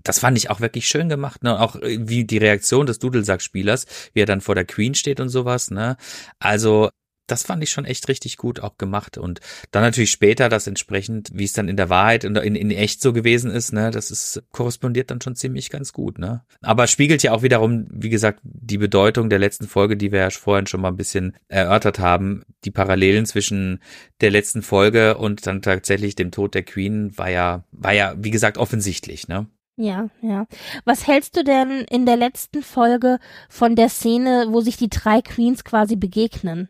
das 0.09 0.21
fand 0.21 0.39
ich 0.39 0.49
auch 0.51 0.61
wirklich 0.61 0.89
schön 0.89 1.09
gemacht, 1.09 1.43
ne? 1.43 1.61
Auch 1.61 1.77
äh, 1.77 1.99
wie 2.01 2.25
die 2.25 2.39
Reaktion 2.39 2.87
des 2.87 2.99
Dudelsackspielers, 2.99 3.87
wie 4.15 4.21
er 4.21 4.27
dann 4.27 4.41
vor 4.41 4.55
der 4.55 4.65
Queen 4.65 4.95
steht 4.95 5.21
und 5.21 5.29
sowas, 5.29 5.71
ne? 5.71 5.97
Also, 6.39 6.91
das 7.31 7.45
fand 7.45 7.63
ich 7.63 7.71
schon 7.71 7.85
echt 7.85 8.09
richtig 8.09 8.37
gut 8.37 8.61
auch 8.61 8.79
gemacht 8.79 9.19
und 9.19 9.41
dann 9.71 9.83
natürlich 9.83 10.11
später 10.11 10.49
das 10.49 10.67
entsprechend, 10.67 11.31
wie 11.33 11.45
es 11.45 11.53
dann 11.53 11.69
in 11.69 11.77
der 11.77 11.89
Wahrheit 11.89 12.25
und 12.25 12.37
in, 12.37 12.57
in 12.57 12.71
echt 12.71 13.01
so 13.01 13.13
gewesen 13.13 13.51
ist, 13.51 13.73
ne, 13.73 13.91
das 13.91 14.11
ist 14.11 14.43
korrespondiert 14.51 15.11
dann 15.11 15.21
schon 15.21 15.37
ziemlich 15.37 15.71
ganz 15.71 15.93
gut, 15.93 16.19
ne. 16.19 16.43
Aber 16.63 16.87
spiegelt 16.87 17.23
ja 17.23 17.33
auch 17.33 17.43
wiederum, 17.43 17.87
wie 17.91 18.09
gesagt, 18.09 18.41
die 18.43 18.79
Bedeutung 18.79 19.31
der 19.31 19.39
letzten 19.39 19.69
Folge, 19.69 19.97
die 19.97 20.13
wir 20.13 20.21
ja 20.21 20.31
vorhin 20.31 20.67
schon 20.67 20.81
mal 20.81 20.89
ein 20.89 20.97
bisschen 20.97 21.37
erörtert 21.49 21.99
haben, 21.99 22.43
die 22.65 22.71
Parallelen 22.71 23.27
zwischen 23.27 23.81
der 24.21 24.31
letzten 24.31 24.63
Folge 24.63 25.17
und 25.19 25.47
dann 25.47 25.63
tatsächlich 25.63 26.17
dem 26.17 26.31
Tod 26.31 26.55
der 26.55 26.63
Queen 26.63 27.17
war 27.17 27.31
ja, 27.31 27.65
war 27.71 27.93
ja, 27.93 28.15
wie 28.19 28.31
gesagt, 28.31 28.59
offensichtlich, 28.59 29.29
ne. 29.29 29.47
Ja, 29.81 30.09
ja. 30.23 30.47
Was 30.85 31.07
hältst 31.07 31.37
du 31.37 31.45
denn 31.45 31.83
in 31.89 32.05
der 32.05 32.17
letzten 32.17 32.65
Folge 32.65 33.21
von 33.49 33.77
der 33.77 33.89
Szene, 33.89 34.47
wo 34.49 34.61
sich 34.61 34.77
die 34.77 34.89
drei 34.89 35.23
Queens 35.23 35.63
quasi 35.63 35.95
begegnen? 35.95 36.69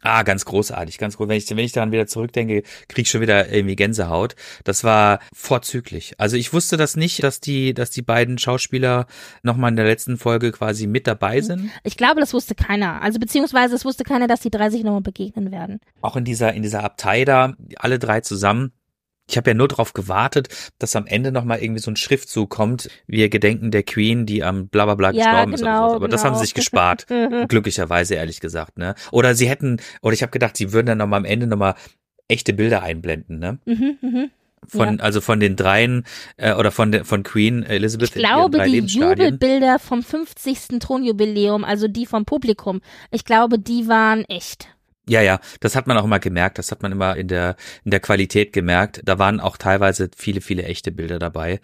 Ah, 0.00 0.22
ganz 0.22 0.44
großartig, 0.44 0.98
ganz 0.98 1.16
groß. 1.16 1.28
Wenn 1.28 1.36
ich, 1.36 1.50
wenn 1.50 1.58
ich 1.58 1.72
daran 1.72 1.90
wieder 1.90 2.06
zurückdenke, 2.06 2.62
krieg 2.86 3.02
ich 3.02 3.10
schon 3.10 3.20
wieder 3.20 3.52
irgendwie 3.52 3.74
Gänsehaut. 3.74 4.36
Das 4.62 4.84
war 4.84 5.18
vorzüglich. 5.34 6.14
Also 6.18 6.36
ich 6.36 6.52
wusste 6.52 6.76
das 6.76 6.96
nicht, 6.96 7.22
dass 7.24 7.40
die, 7.40 7.74
dass 7.74 7.90
die 7.90 8.02
beiden 8.02 8.38
Schauspieler 8.38 9.06
nochmal 9.42 9.70
in 9.70 9.76
der 9.76 9.86
letzten 9.86 10.16
Folge 10.16 10.52
quasi 10.52 10.86
mit 10.86 11.08
dabei 11.08 11.38
mhm. 11.38 11.44
sind. 11.44 11.70
Ich 11.82 11.96
glaube, 11.96 12.20
das 12.20 12.32
wusste 12.32 12.54
keiner. 12.54 13.02
Also 13.02 13.18
beziehungsweise 13.18 13.74
es 13.74 13.84
wusste 13.84 14.04
keiner, 14.04 14.28
dass 14.28 14.40
die 14.40 14.50
drei 14.50 14.70
sich 14.70 14.84
nochmal 14.84 15.00
begegnen 15.00 15.50
werden. 15.50 15.80
Auch 16.00 16.16
in 16.16 16.24
dieser, 16.24 16.54
in 16.54 16.62
dieser 16.62 16.84
Abtei 16.84 17.24
da, 17.24 17.54
alle 17.76 17.98
drei 17.98 18.20
zusammen. 18.20 18.72
Ich 19.28 19.36
habe 19.36 19.50
ja 19.50 19.54
nur 19.54 19.68
darauf 19.68 19.92
gewartet, 19.92 20.48
dass 20.78 20.96
am 20.96 21.06
Ende 21.06 21.32
nochmal 21.32 21.60
irgendwie 21.60 21.80
so 21.80 21.90
ein 21.90 21.96
Schriftzug 21.96 22.48
kommt, 22.48 22.88
wir 23.06 23.28
gedenken 23.28 23.70
der 23.70 23.82
Queen, 23.82 24.24
die 24.24 24.42
am 24.42 24.68
blablabla 24.68 25.12
ja, 25.12 25.44
gestorben 25.44 25.52
genau, 25.52 25.54
ist. 25.54 25.62
Oder 25.62 25.88
so. 25.90 25.96
Aber 25.96 26.06
genau. 26.06 26.08
das 26.08 26.24
haben 26.24 26.34
sie 26.34 26.40
sich 26.40 26.54
genau. 26.54 26.64
gespart. 26.64 27.06
Glücklicherweise, 27.48 28.14
ehrlich 28.14 28.40
gesagt. 28.40 28.78
Ne? 28.78 28.94
Oder 29.12 29.34
sie 29.34 29.48
hätten, 29.48 29.80
oder 30.00 30.14
ich 30.14 30.22
habe 30.22 30.30
gedacht, 30.30 30.56
sie 30.56 30.72
würden 30.72 30.86
dann 30.86 30.98
nochmal 30.98 31.18
am 31.18 31.24
Ende 31.24 31.46
nochmal 31.46 31.74
echte 32.28 32.52
Bilder 32.52 32.82
einblenden. 32.82 33.38
Ne? 33.38 33.58
Mhm, 33.66 33.98
mh. 34.00 34.28
Von, 34.66 34.96
ja. 34.96 35.02
also 35.04 35.20
von 35.20 35.40
den 35.40 35.56
dreien 35.56 36.04
äh, 36.36 36.52
oder 36.52 36.72
von 36.72 36.90
der 36.90 37.04
von 37.04 37.22
Queen 37.22 37.62
Elizabeth. 37.62 38.16
Ich 38.16 38.22
glaube, 38.22 38.62
die 38.64 38.78
Jubelbilder 38.78 39.78
vom 39.78 40.02
50. 40.02 40.80
Thronjubiläum, 40.80 41.64
also 41.64 41.86
die 41.86 42.06
vom 42.06 42.24
Publikum, 42.24 42.80
ich 43.10 43.24
glaube, 43.24 43.58
die 43.58 43.86
waren 43.86 44.24
echt. 44.24 44.68
Ja, 45.08 45.22
ja, 45.22 45.40
das 45.60 45.74
hat 45.74 45.86
man 45.86 45.96
auch 45.96 46.04
immer 46.04 46.18
gemerkt. 46.18 46.58
Das 46.58 46.70
hat 46.70 46.82
man 46.82 46.92
immer 46.92 47.16
in 47.16 47.28
der, 47.28 47.56
in 47.84 47.90
der 47.90 48.00
Qualität 48.00 48.52
gemerkt. 48.52 49.00
Da 49.04 49.18
waren 49.18 49.40
auch 49.40 49.56
teilweise 49.56 50.10
viele, 50.16 50.40
viele 50.40 50.64
echte 50.64 50.92
Bilder 50.92 51.18
dabei. 51.18 51.60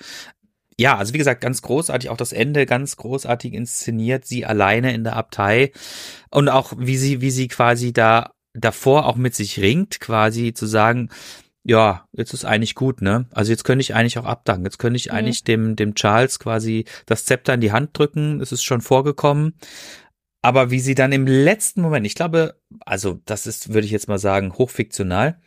Ja, 0.76 0.96
also 0.96 1.14
wie 1.14 1.18
gesagt, 1.18 1.40
ganz 1.40 1.62
großartig, 1.62 2.10
auch 2.10 2.16
das 2.16 2.32
Ende 2.32 2.66
ganz 2.66 2.96
großartig 2.96 3.52
inszeniert, 3.52 4.24
sie 4.24 4.44
alleine 4.44 4.92
in 4.92 5.04
der 5.04 5.14
Abtei 5.14 5.70
und 6.30 6.48
auch 6.48 6.72
wie 6.76 6.96
sie, 6.96 7.20
wie 7.20 7.30
sie 7.30 7.46
quasi 7.46 7.92
da 7.92 8.32
davor 8.54 9.06
auch 9.06 9.16
mit 9.16 9.34
sich 9.34 9.60
ringt, 9.60 10.00
quasi 10.00 10.52
zu 10.52 10.66
sagen, 10.66 11.10
ja, 11.64 12.06
jetzt 12.12 12.34
ist 12.34 12.44
eigentlich 12.44 12.74
gut, 12.74 13.00
ne? 13.00 13.26
Also 13.32 13.50
jetzt 13.50 13.64
könnte 13.64 13.80
ich 13.80 13.94
eigentlich 13.94 14.18
auch 14.18 14.26
abdanken. 14.26 14.64
Jetzt 14.64 14.78
könnte 14.78 14.98
ich 14.98 15.06
mhm. 15.06 15.12
eigentlich 15.12 15.44
dem, 15.44 15.76
dem 15.76 15.94
Charles 15.94 16.38
quasi 16.38 16.84
das 17.06 17.24
Zepter 17.24 17.54
in 17.54 17.62
die 17.62 17.72
Hand 17.72 17.98
drücken. 17.98 18.40
Es 18.40 18.52
ist 18.52 18.64
schon 18.64 18.82
vorgekommen. 18.82 19.54
Aber 20.44 20.70
wie 20.70 20.80
sie 20.80 20.94
dann 20.94 21.10
im 21.12 21.26
letzten 21.26 21.80
Moment, 21.80 22.04
ich 22.04 22.14
glaube, 22.14 22.60
also 22.84 23.18
das 23.24 23.46
ist, 23.46 23.72
würde 23.72 23.86
ich 23.86 23.90
jetzt 23.90 24.08
mal 24.08 24.18
sagen, 24.18 24.52
hochfiktional, 24.58 25.40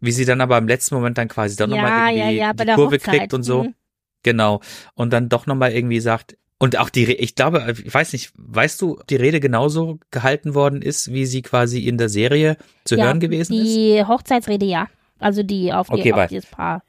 wie 0.00 0.12
sie 0.12 0.26
dann 0.26 0.42
aber 0.42 0.58
im 0.58 0.68
letzten 0.68 0.94
Moment 0.94 1.16
dann 1.16 1.28
quasi 1.28 1.56
doch 1.56 1.66
ja, 1.68 1.74
nochmal 1.74 2.12
irgendwie 2.14 2.36
ja, 2.36 2.48
ja, 2.48 2.52
die 2.52 2.66
Kurve 2.74 2.96
Hochzeit. 2.96 3.18
kriegt 3.18 3.32
und 3.32 3.44
so. 3.44 3.64
Mhm. 3.64 3.74
Genau. 4.22 4.60
Und 4.92 5.14
dann 5.14 5.30
doch 5.30 5.46
nochmal 5.46 5.72
irgendwie 5.72 6.00
sagt, 6.00 6.36
und 6.58 6.78
auch 6.78 6.90
die, 6.90 7.10
ich 7.14 7.34
glaube, 7.34 7.74
ich 7.82 7.94
weiß 7.94 8.12
nicht, 8.12 8.34
weißt 8.36 8.78
du, 8.82 9.00
die 9.08 9.16
Rede 9.16 9.40
genauso 9.40 9.98
gehalten 10.10 10.54
worden 10.54 10.82
ist, 10.82 11.10
wie 11.10 11.24
sie 11.24 11.40
quasi 11.40 11.88
in 11.88 11.96
der 11.96 12.10
Serie 12.10 12.58
zu 12.84 12.96
hören 12.98 13.20
gewesen 13.20 13.54
die 13.54 13.58
ist? 13.58 13.74
Die 13.74 14.04
Hochzeitsrede, 14.04 14.66
ja. 14.66 14.86
Also 15.18 15.42
die 15.42 15.72
auf, 15.72 15.88
die, 15.88 15.94
okay, 15.94 16.12
auf 16.12 16.26
dieses 16.28 16.44
Paar. 16.44 16.82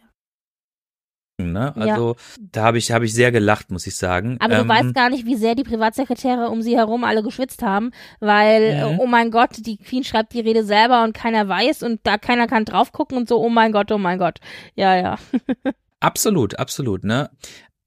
Ne? 1.42 1.76
Also 1.76 2.10
ja. 2.10 2.38
da 2.52 2.64
habe 2.64 2.78
ich 2.78 2.92
habe 2.92 3.06
ich 3.06 3.14
sehr 3.14 3.32
gelacht, 3.32 3.72
muss 3.72 3.88
ich 3.88 3.96
sagen. 3.96 4.38
Aber 4.40 4.54
ähm, 4.60 4.68
du 4.68 4.74
weißt 4.74 4.94
gar 4.94 5.10
nicht, 5.10 5.26
wie 5.26 5.36
sehr 5.36 5.56
die 5.56 5.64
Privatsekretäre 5.64 6.50
um 6.50 6.62
sie 6.62 6.78
herum 6.78 7.04
alle 7.04 7.24
geschwitzt 7.24 7.64
haben, 7.64 7.92
weil 8.20 8.94
mhm. 8.94 9.00
oh 9.00 9.08
mein 9.08 9.32
Gott, 9.32 9.58
die 9.66 9.78
Queen 9.78 10.04
schreibt 10.04 10.34
die 10.34 10.42
Rede 10.42 10.64
selber 10.64 11.04
und 11.04 11.14
keiner 11.14 11.48
weiß 11.48 11.82
und 11.82 12.02
da 12.04 12.20
keiner 12.20 12.46
kann 12.46 12.66
drauf 12.66 12.92
gucken 12.92 13.18
und 13.18 13.28
so. 13.28 13.44
Oh 13.44 13.50
mein 13.50 13.72
Gott, 13.72 13.92
oh 13.92 13.98
mein 13.98 14.20
Gott, 14.20 14.40
ja 14.76 14.96
ja. 14.96 15.18
absolut, 16.00 16.60
absolut, 16.60 17.04
ne? 17.04 17.32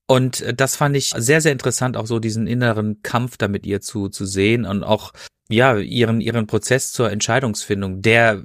Und 0.09 0.44
das 0.56 0.74
fand 0.74 0.97
ich 0.97 1.12
sehr 1.16 1.40
sehr 1.40 1.52
interessant, 1.52 1.97
auch 1.97 2.06
so 2.06 2.18
diesen 2.18 2.48
inneren 2.48 3.01
Kampf 3.02 3.36
da 3.36 3.47
mit 3.47 3.64
ihr 3.64 3.81
zu 3.81 4.09
zu 4.09 4.24
sehen 4.24 4.64
und 4.64 4.82
auch 4.82 5.12
ja 5.48 5.77
ihren 5.77 6.20
ihren 6.20 6.48
Prozess 6.48 6.90
zur 6.90 7.12
Entscheidungsfindung, 7.12 8.02
der 8.02 8.43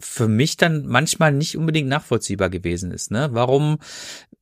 für 0.00 0.28
mich 0.28 0.56
dann 0.56 0.86
manchmal 0.86 1.32
nicht 1.32 1.56
unbedingt 1.56 1.88
nachvollziehbar 1.88 2.50
gewesen 2.50 2.90
ist. 2.90 3.10
Ne? 3.10 3.28
Warum 3.32 3.78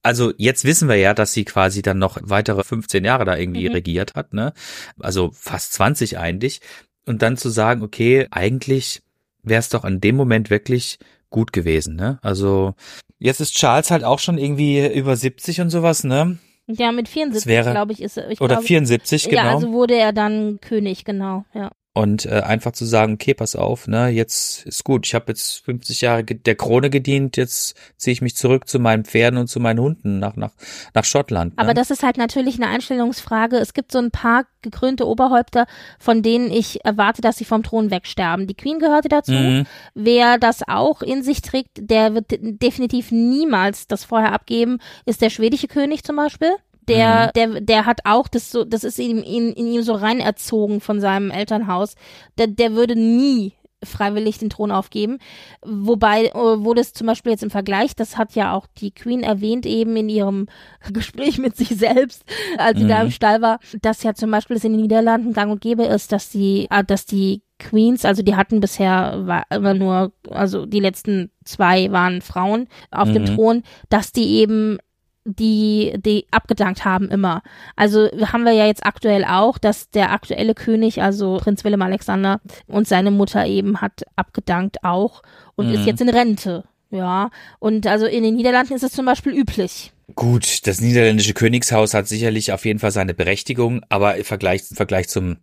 also 0.06 0.32
jetzt 0.36 0.64
wissen 0.64 0.88
wir 0.88 0.94
ja, 0.94 1.14
dass 1.14 1.32
sie 1.32 1.44
quasi 1.44 1.82
dann 1.82 1.98
noch 1.98 2.18
weitere 2.22 2.62
15 2.62 3.04
Jahre 3.04 3.24
da 3.24 3.36
irgendwie 3.36 3.68
mhm. 3.68 3.74
regiert 3.74 4.14
hat, 4.14 4.32
ne? 4.32 4.52
Also 5.00 5.30
fast 5.32 5.72
20 5.72 6.16
eigentlich. 6.16 6.60
Und 7.06 7.22
dann 7.22 7.36
zu 7.36 7.48
sagen, 7.48 7.82
okay, 7.82 8.28
eigentlich 8.30 9.02
wäre 9.42 9.58
es 9.58 9.68
doch 9.68 9.82
an 9.82 10.00
dem 10.00 10.14
Moment 10.14 10.48
wirklich 10.48 10.98
gut 11.28 11.52
gewesen, 11.52 11.96
ne? 11.96 12.20
Also 12.22 12.74
jetzt 13.18 13.40
ist 13.40 13.54
Charles 13.56 13.90
halt 13.90 14.04
auch 14.04 14.20
schon 14.20 14.38
irgendwie 14.38 14.86
über 14.86 15.16
70 15.16 15.60
und 15.62 15.70
sowas, 15.70 16.04
ne? 16.04 16.38
Ja, 16.68 16.92
mit 16.92 17.08
74, 17.08 17.44
glaube 17.44 17.92
ich, 17.92 18.00
ist 18.00 18.16
er. 18.16 18.26
Oder 18.26 18.56
glaube, 18.56 18.62
74, 18.62 19.28
genau. 19.28 19.42
Ja, 19.42 19.54
also 19.54 19.72
wurde 19.72 19.94
er 19.94 20.12
dann 20.12 20.60
König, 20.60 21.04
genau, 21.04 21.44
ja. 21.52 21.72
Und 21.96 22.26
äh, 22.26 22.42
einfach 22.44 22.72
zu 22.72 22.84
sagen, 22.84 23.14
okay, 23.14 23.32
pass 23.32 23.56
auf, 23.56 23.88
ne, 23.88 24.08
jetzt 24.08 24.66
ist 24.66 24.84
gut, 24.84 25.06
ich 25.06 25.14
habe 25.14 25.24
jetzt 25.28 25.64
50 25.64 26.02
Jahre 26.02 26.24
der 26.24 26.54
Krone 26.54 26.90
gedient, 26.90 27.38
jetzt 27.38 27.74
ziehe 27.96 28.12
ich 28.12 28.20
mich 28.20 28.36
zurück 28.36 28.68
zu 28.68 28.78
meinen 28.78 29.06
Pferden 29.06 29.38
und 29.38 29.46
zu 29.46 29.60
meinen 29.60 29.80
Hunden 29.80 30.18
nach, 30.18 30.36
nach, 30.36 30.52
nach 30.92 31.04
Schottland. 31.04 31.56
Ne? 31.56 31.62
Aber 31.62 31.72
das 31.72 31.90
ist 31.90 32.02
halt 32.02 32.18
natürlich 32.18 32.56
eine 32.56 32.68
Einstellungsfrage. 32.68 33.56
Es 33.56 33.72
gibt 33.72 33.92
so 33.92 33.98
ein 33.98 34.10
paar 34.10 34.44
gekrönte 34.60 35.06
Oberhäupter, 35.06 35.64
von 35.98 36.20
denen 36.20 36.50
ich 36.50 36.84
erwarte, 36.84 37.22
dass 37.22 37.38
sie 37.38 37.46
vom 37.46 37.62
Thron 37.62 37.90
wegsterben. 37.90 38.46
Die 38.46 38.54
Queen 38.54 38.78
gehörte 38.78 39.08
dazu. 39.08 39.32
Mhm. 39.32 39.64
Wer 39.94 40.36
das 40.36 40.68
auch 40.68 41.00
in 41.00 41.22
sich 41.22 41.40
trägt, 41.40 41.78
der 41.90 42.12
wird 42.12 42.26
definitiv 42.30 43.10
niemals 43.10 43.86
das 43.86 44.04
vorher 44.04 44.34
abgeben, 44.34 44.80
ist 45.06 45.22
der 45.22 45.30
schwedische 45.30 45.66
König 45.66 46.04
zum 46.04 46.16
Beispiel 46.16 46.50
der, 46.88 47.26
mhm. 47.26 47.30
der, 47.34 47.60
der 47.60 47.86
hat 47.86 48.00
auch 48.04 48.28
das 48.28 48.50
so, 48.50 48.64
das 48.64 48.84
ist 48.84 48.98
in, 48.98 49.22
in, 49.22 49.52
in 49.52 49.66
ihm 49.66 49.82
so 49.82 49.94
rein 49.94 50.20
erzogen 50.20 50.80
von 50.80 51.00
seinem 51.00 51.30
Elternhaus. 51.30 51.94
Der, 52.38 52.46
der 52.46 52.74
würde 52.74 52.96
nie 52.96 53.54
freiwillig 53.84 54.38
den 54.38 54.50
Thron 54.50 54.70
aufgeben. 54.70 55.18
Wobei, 55.64 56.26
äh, 56.26 56.34
wo 56.34 56.74
das 56.74 56.92
zum 56.92 57.06
Beispiel 57.06 57.32
jetzt 57.32 57.42
im 57.42 57.50
Vergleich, 57.50 57.94
das 57.94 58.16
hat 58.16 58.34
ja 58.34 58.52
auch 58.52 58.66
die 58.78 58.90
Queen 58.90 59.22
erwähnt 59.22 59.66
eben 59.66 59.96
in 59.96 60.08
ihrem 60.08 60.46
Gespräch 60.92 61.38
mit 61.38 61.56
sich 61.56 61.68
selbst, 61.68 62.24
als 62.58 62.78
sie 62.78 62.84
mhm. 62.84 62.88
da 62.88 63.02
im 63.02 63.10
Stall 63.10 63.42
war, 63.42 63.58
dass 63.82 64.02
ja 64.02 64.14
zum 64.14 64.30
Beispiel 64.30 64.56
es 64.56 64.64
in 64.64 64.72
den 64.72 64.82
Niederlanden 64.82 65.32
gang 65.32 65.52
und 65.52 65.60
gäbe 65.60 65.84
ist, 65.84 66.12
dass 66.12 66.30
die, 66.30 66.66
äh, 66.70 66.84
dass 66.84 67.06
die 67.06 67.42
Queens, 67.58 68.04
also 68.04 68.22
die 68.22 68.36
hatten 68.36 68.60
bisher 68.60 69.26
war 69.26 69.44
immer 69.50 69.72
nur, 69.72 70.12
also 70.30 70.66
die 70.66 70.80
letzten 70.80 71.30
zwei 71.44 71.90
waren 71.90 72.20
Frauen 72.20 72.68
auf 72.90 73.08
mhm. 73.08 73.14
dem 73.14 73.26
Thron, 73.26 73.62
dass 73.88 74.12
die 74.12 74.36
eben 74.36 74.78
die, 75.26 75.94
die 75.98 76.26
abgedankt 76.30 76.84
haben 76.84 77.10
immer. 77.10 77.42
Also 77.74 78.08
haben 78.32 78.44
wir 78.44 78.52
ja 78.52 78.66
jetzt 78.66 78.86
aktuell 78.86 79.24
auch, 79.24 79.58
dass 79.58 79.90
der 79.90 80.12
aktuelle 80.12 80.54
König, 80.54 81.02
also 81.02 81.38
Prinz 81.38 81.64
Willem 81.64 81.82
Alexander 81.82 82.40
und 82.66 82.86
seine 82.86 83.10
Mutter 83.10 83.44
eben 83.46 83.80
hat 83.80 84.04
abgedankt 84.14 84.84
auch 84.84 85.22
und 85.56 85.68
mhm. 85.68 85.74
ist 85.74 85.86
jetzt 85.86 86.00
in 86.00 86.08
Rente. 86.08 86.64
Ja, 86.90 87.30
und 87.58 87.86
also 87.86 88.06
in 88.06 88.22
den 88.22 88.36
Niederlanden 88.36 88.74
ist 88.74 88.84
es 88.84 88.92
zum 88.92 89.06
Beispiel 89.06 89.32
üblich. 89.32 89.92
Gut, 90.14 90.66
das 90.68 90.80
niederländische 90.80 91.34
Königshaus 91.34 91.94
hat 91.94 92.06
sicherlich 92.06 92.52
auf 92.52 92.64
jeden 92.64 92.78
Fall 92.78 92.92
seine 92.92 93.12
Berechtigung, 93.12 93.82
aber 93.88 94.16
im 94.16 94.24
Vergleich, 94.24 94.62
im 94.70 94.76
Vergleich 94.76 95.08
zum 95.08 95.38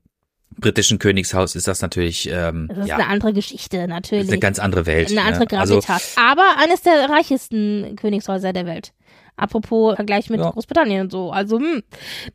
britischen 0.58 1.00
Königshaus 1.00 1.56
ist 1.56 1.68
das 1.68 1.82
natürlich 1.82 2.30
ähm, 2.32 2.68
das 2.70 2.80
ist 2.80 2.88
ja, 2.88 2.96
eine 2.96 3.08
andere 3.08 3.34
Geschichte 3.34 3.88
natürlich. 3.88 4.28
eine 4.28 4.40
ganz 4.40 4.60
andere 4.60 4.86
Welt. 4.86 5.10
Eine 5.12 5.22
andere 5.22 5.42
ne? 5.42 5.48
Gravitas. 5.48 6.18
Also, 6.18 6.22
aber 6.22 6.46
eines 6.62 6.82
der 6.82 7.10
reichesten 7.10 7.96
Königshäuser 7.96 8.54
der 8.54 8.66
Welt. 8.66 8.94
Apropos 9.36 9.96
Vergleich 9.96 10.30
mit 10.30 10.40
ja. 10.40 10.50
Großbritannien 10.52 11.02
und 11.02 11.12
so. 11.12 11.32
Also, 11.32 11.60
hm. 11.60 11.84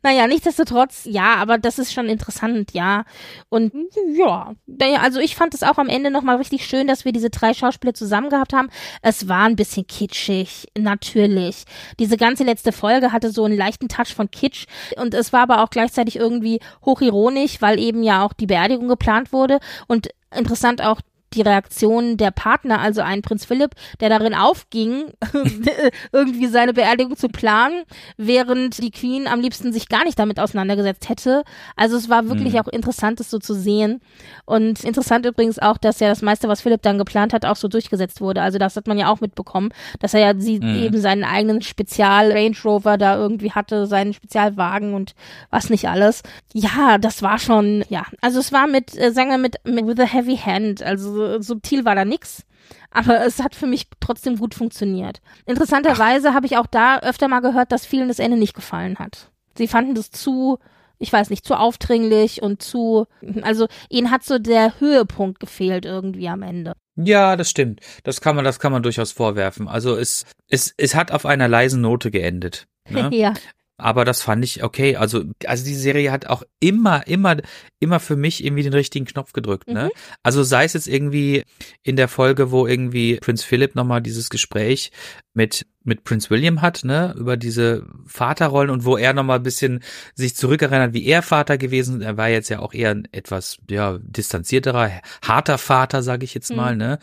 naja, 0.03 0.27
nichtsdestotrotz, 0.27 1.05
ja, 1.05 1.35
aber 1.35 1.57
das 1.57 1.79
ist 1.79 1.93
schon 1.93 2.07
interessant, 2.07 2.73
ja. 2.73 3.05
Und 3.49 3.71
ja, 4.15 4.53
also 5.01 5.19
ich 5.19 5.35
fand 5.35 5.53
es 5.53 5.63
auch 5.63 5.77
am 5.77 5.87
Ende 5.87 6.11
nochmal 6.11 6.37
richtig 6.37 6.65
schön, 6.65 6.87
dass 6.87 7.05
wir 7.05 7.11
diese 7.11 7.29
drei 7.29 7.53
Schauspieler 7.53 7.93
zusammen 7.93 8.29
gehabt 8.29 8.53
haben. 8.53 8.69
Es 9.01 9.27
war 9.27 9.45
ein 9.45 9.55
bisschen 9.55 9.87
kitschig, 9.87 10.67
natürlich. 10.77 11.63
Diese 11.99 12.17
ganze 12.17 12.43
letzte 12.43 12.71
Folge 12.71 13.11
hatte 13.11 13.31
so 13.31 13.45
einen 13.45 13.57
leichten 13.57 13.87
Touch 13.87 14.13
von 14.13 14.29
Kitsch 14.29 14.65
und 14.97 15.13
es 15.13 15.31
war 15.31 15.41
aber 15.41 15.63
auch 15.63 15.69
gleichzeitig 15.69 16.17
irgendwie 16.17 16.59
hochironisch, 16.85 17.61
weil 17.61 17.79
eben 17.79 18.03
ja 18.03 18.25
auch 18.25 18.33
die 18.33 18.47
Beerdigung 18.47 18.87
geplant 18.87 19.31
wurde 19.31 19.59
und 19.87 20.09
interessant 20.35 20.81
auch 20.81 21.01
die 21.33 21.41
Reaktion 21.41 22.17
der 22.17 22.31
Partner, 22.31 22.79
also 22.79 23.01
ein 23.01 23.21
Prinz 23.21 23.45
Philipp, 23.45 23.75
der 23.99 24.09
darin 24.09 24.33
aufging, 24.33 25.11
irgendwie 26.11 26.47
seine 26.47 26.73
Beerdigung 26.73 27.15
zu 27.15 27.29
planen, 27.29 27.83
während 28.17 28.77
die 28.79 28.91
Queen 28.91 29.27
am 29.27 29.39
liebsten 29.39 29.71
sich 29.71 29.89
gar 29.89 30.03
nicht 30.03 30.17
damit 30.17 30.39
auseinandergesetzt 30.39 31.09
hätte. 31.09 31.43
Also 31.75 31.97
es 31.97 32.09
war 32.09 32.27
wirklich 32.29 32.53
mhm. 32.53 32.59
auch 32.59 32.67
interessant, 32.67 33.19
das 33.19 33.29
so 33.29 33.39
zu 33.39 33.53
sehen. 33.53 34.01
Und 34.45 34.83
interessant 34.83 35.25
übrigens 35.25 35.59
auch, 35.59 35.77
dass 35.77 35.99
ja 35.99 36.09
das 36.09 36.21
meiste, 36.21 36.47
was 36.47 36.61
Philipp 36.61 36.81
dann 36.81 36.97
geplant 36.97 37.33
hat, 37.33 37.45
auch 37.45 37.55
so 37.55 37.67
durchgesetzt 37.67 38.21
wurde. 38.21 38.41
Also 38.41 38.57
das 38.57 38.75
hat 38.75 38.87
man 38.87 38.97
ja 38.97 39.11
auch 39.11 39.21
mitbekommen, 39.21 39.69
dass 39.99 40.13
er 40.13 40.21
ja 40.21 40.33
sie 40.37 40.59
mhm. 40.59 40.83
eben 40.83 41.01
seinen 41.01 41.23
eigenen 41.23 41.61
Spezial-Range 41.61 42.55
Rover 42.63 42.97
da 42.97 43.17
irgendwie 43.17 43.51
hatte, 43.51 43.85
seinen 43.87 44.13
Spezialwagen 44.13 44.93
und 44.93 45.13
was 45.49 45.69
nicht 45.69 45.87
alles. 45.87 46.23
Ja, 46.53 46.97
das 46.97 47.21
war 47.21 47.37
schon, 47.39 47.83
ja. 47.89 48.05
Also 48.21 48.39
es 48.39 48.51
war 48.51 48.67
mit, 48.67 48.97
äh, 48.97 49.11
sagen 49.11 49.29
wir 49.29 49.37
mit, 49.37 49.57
mit 49.65 49.85
with 49.85 49.99
a 49.99 50.05
heavy 50.05 50.37
hand. 50.37 50.81
Also 50.81 51.18
subtil 51.41 51.85
war 51.85 51.95
da 51.95 52.05
nix. 52.05 52.45
Aber 52.91 53.25
es 53.25 53.41
hat 53.41 53.55
für 53.55 53.67
mich 53.67 53.87
trotzdem 53.99 54.37
gut 54.37 54.55
funktioniert. 54.55 55.21
Interessanterweise 55.45 56.33
habe 56.33 56.45
ich 56.45 56.57
auch 56.57 56.67
da 56.67 56.99
öfter 56.99 57.27
mal 57.27 57.39
gehört, 57.39 57.71
dass 57.71 57.85
vielen 57.85 58.07
das 58.07 58.19
Ende 58.19 58.37
nicht 58.37 58.53
gefallen 58.53 58.97
hat. 58.97 59.31
Sie 59.57 59.67
fanden 59.67 59.95
das 59.95 60.11
zu, 60.11 60.59
ich 60.97 61.11
weiß 61.11 61.29
nicht, 61.29 61.45
zu 61.45 61.55
aufdringlich 61.55 62.41
und 62.41 62.61
zu, 62.61 63.07
also 63.41 63.67
ihnen 63.89 64.11
hat 64.11 64.23
so 64.23 64.39
der 64.39 64.79
Höhepunkt 64.79 65.39
gefehlt 65.39 65.85
irgendwie 65.85 66.29
am 66.29 66.41
Ende. 66.41 66.73
Ja, 66.95 67.35
das 67.35 67.49
stimmt. 67.49 67.81
Das 68.03 68.21
kann 68.21 68.35
man, 68.35 68.45
das 68.45 68.59
kann 68.59 68.71
man 68.71 68.83
durchaus 68.83 69.11
vorwerfen. 69.11 69.67
Also 69.67 69.95
es, 69.95 70.25
es, 70.49 70.73
es 70.77 70.95
hat 70.95 71.11
auf 71.11 71.25
einer 71.25 71.47
leisen 71.47 71.81
Note 71.81 72.11
geendet. 72.11 72.67
Ne? 72.89 73.09
ja. 73.13 73.33
Aber 73.79 74.05
das 74.05 74.21
fand 74.21 74.43
ich 74.43 74.63
okay. 74.63 74.95
Also, 74.95 75.23
also 75.45 75.65
die 75.65 75.75
Serie 75.75 76.11
hat 76.11 76.27
auch 76.27 76.43
immer, 76.59 77.07
immer, 77.07 77.37
immer 77.79 77.99
für 77.99 78.15
mich 78.15 78.43
irgendwie 78.43 78.63
den 78.63 78.73
richtigen 78.73 79.05
Knopf 79.05 79.33
gedrückt, 79.33 79.67
ne? 79.67 79.85
Mhm. 79.85 79.89
Also 80.21 80.43
sei 80.43 80.65
es 80.65 80.73
jetzt 80.73 80.87
irgendwie 80.87 81.43
in 81.83 81.95
der 81.95 82.07
Folge, 82.07 82.51
wo 82.51 82.67
irgendwie 82.67 83.17
Prinz 83.17 83.43
Philip 83.43 83.75
nochmal 83.75 84.01
dieses 84.01 84.29
Gespräch 84.29 84.91
mit, 85.33 85.65
mit 85.83 86.03
Prinz 86.03 86.29
William 86.29 86.61
hat, 86.61 86.83
ne? 86.83 87.15
Über 87.17 87.37
diese 87.37 87.85
Vaterrollen 88.05 88.69
und 88.69 88.85
wo 88.85 88.97
er 88.97 89.13
nochmal 89.13 89.39
ein 89.39 89.43
bisschen 89.43 89.81
sich 90.13 90.35
zurückerinnert, 90.35 90.93
wie 90.93 91.05
er 91.05 91.21
Vater 91.21 91.57
gewesen. 91.57 92.01
Er 92.01 92.17
war 92.17 92.29
jetzt 92.29 92.49
ja 92.49 92.59
auch 92.59 92.73
eher 92.73 92.91
ein 92.91 93.07
etwas, 93.11 93.57
ja, 93.69 93.97
distanzierterer, 94.01 94.91
harter 95.23 95.57
Vater, 95.57 96.03
sage 96.03 96.25
ich 96.25 96.33
jetzt 96.33 96.53
mal, 96.53 96.73
mhm. 96.73 96.79
ne? 96.79 96.99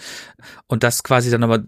Und 0.66 0.82
das 0.82 1.02
quasi 1.02 1.30
dann 1.30 1.40
nochmal 1.40 1.66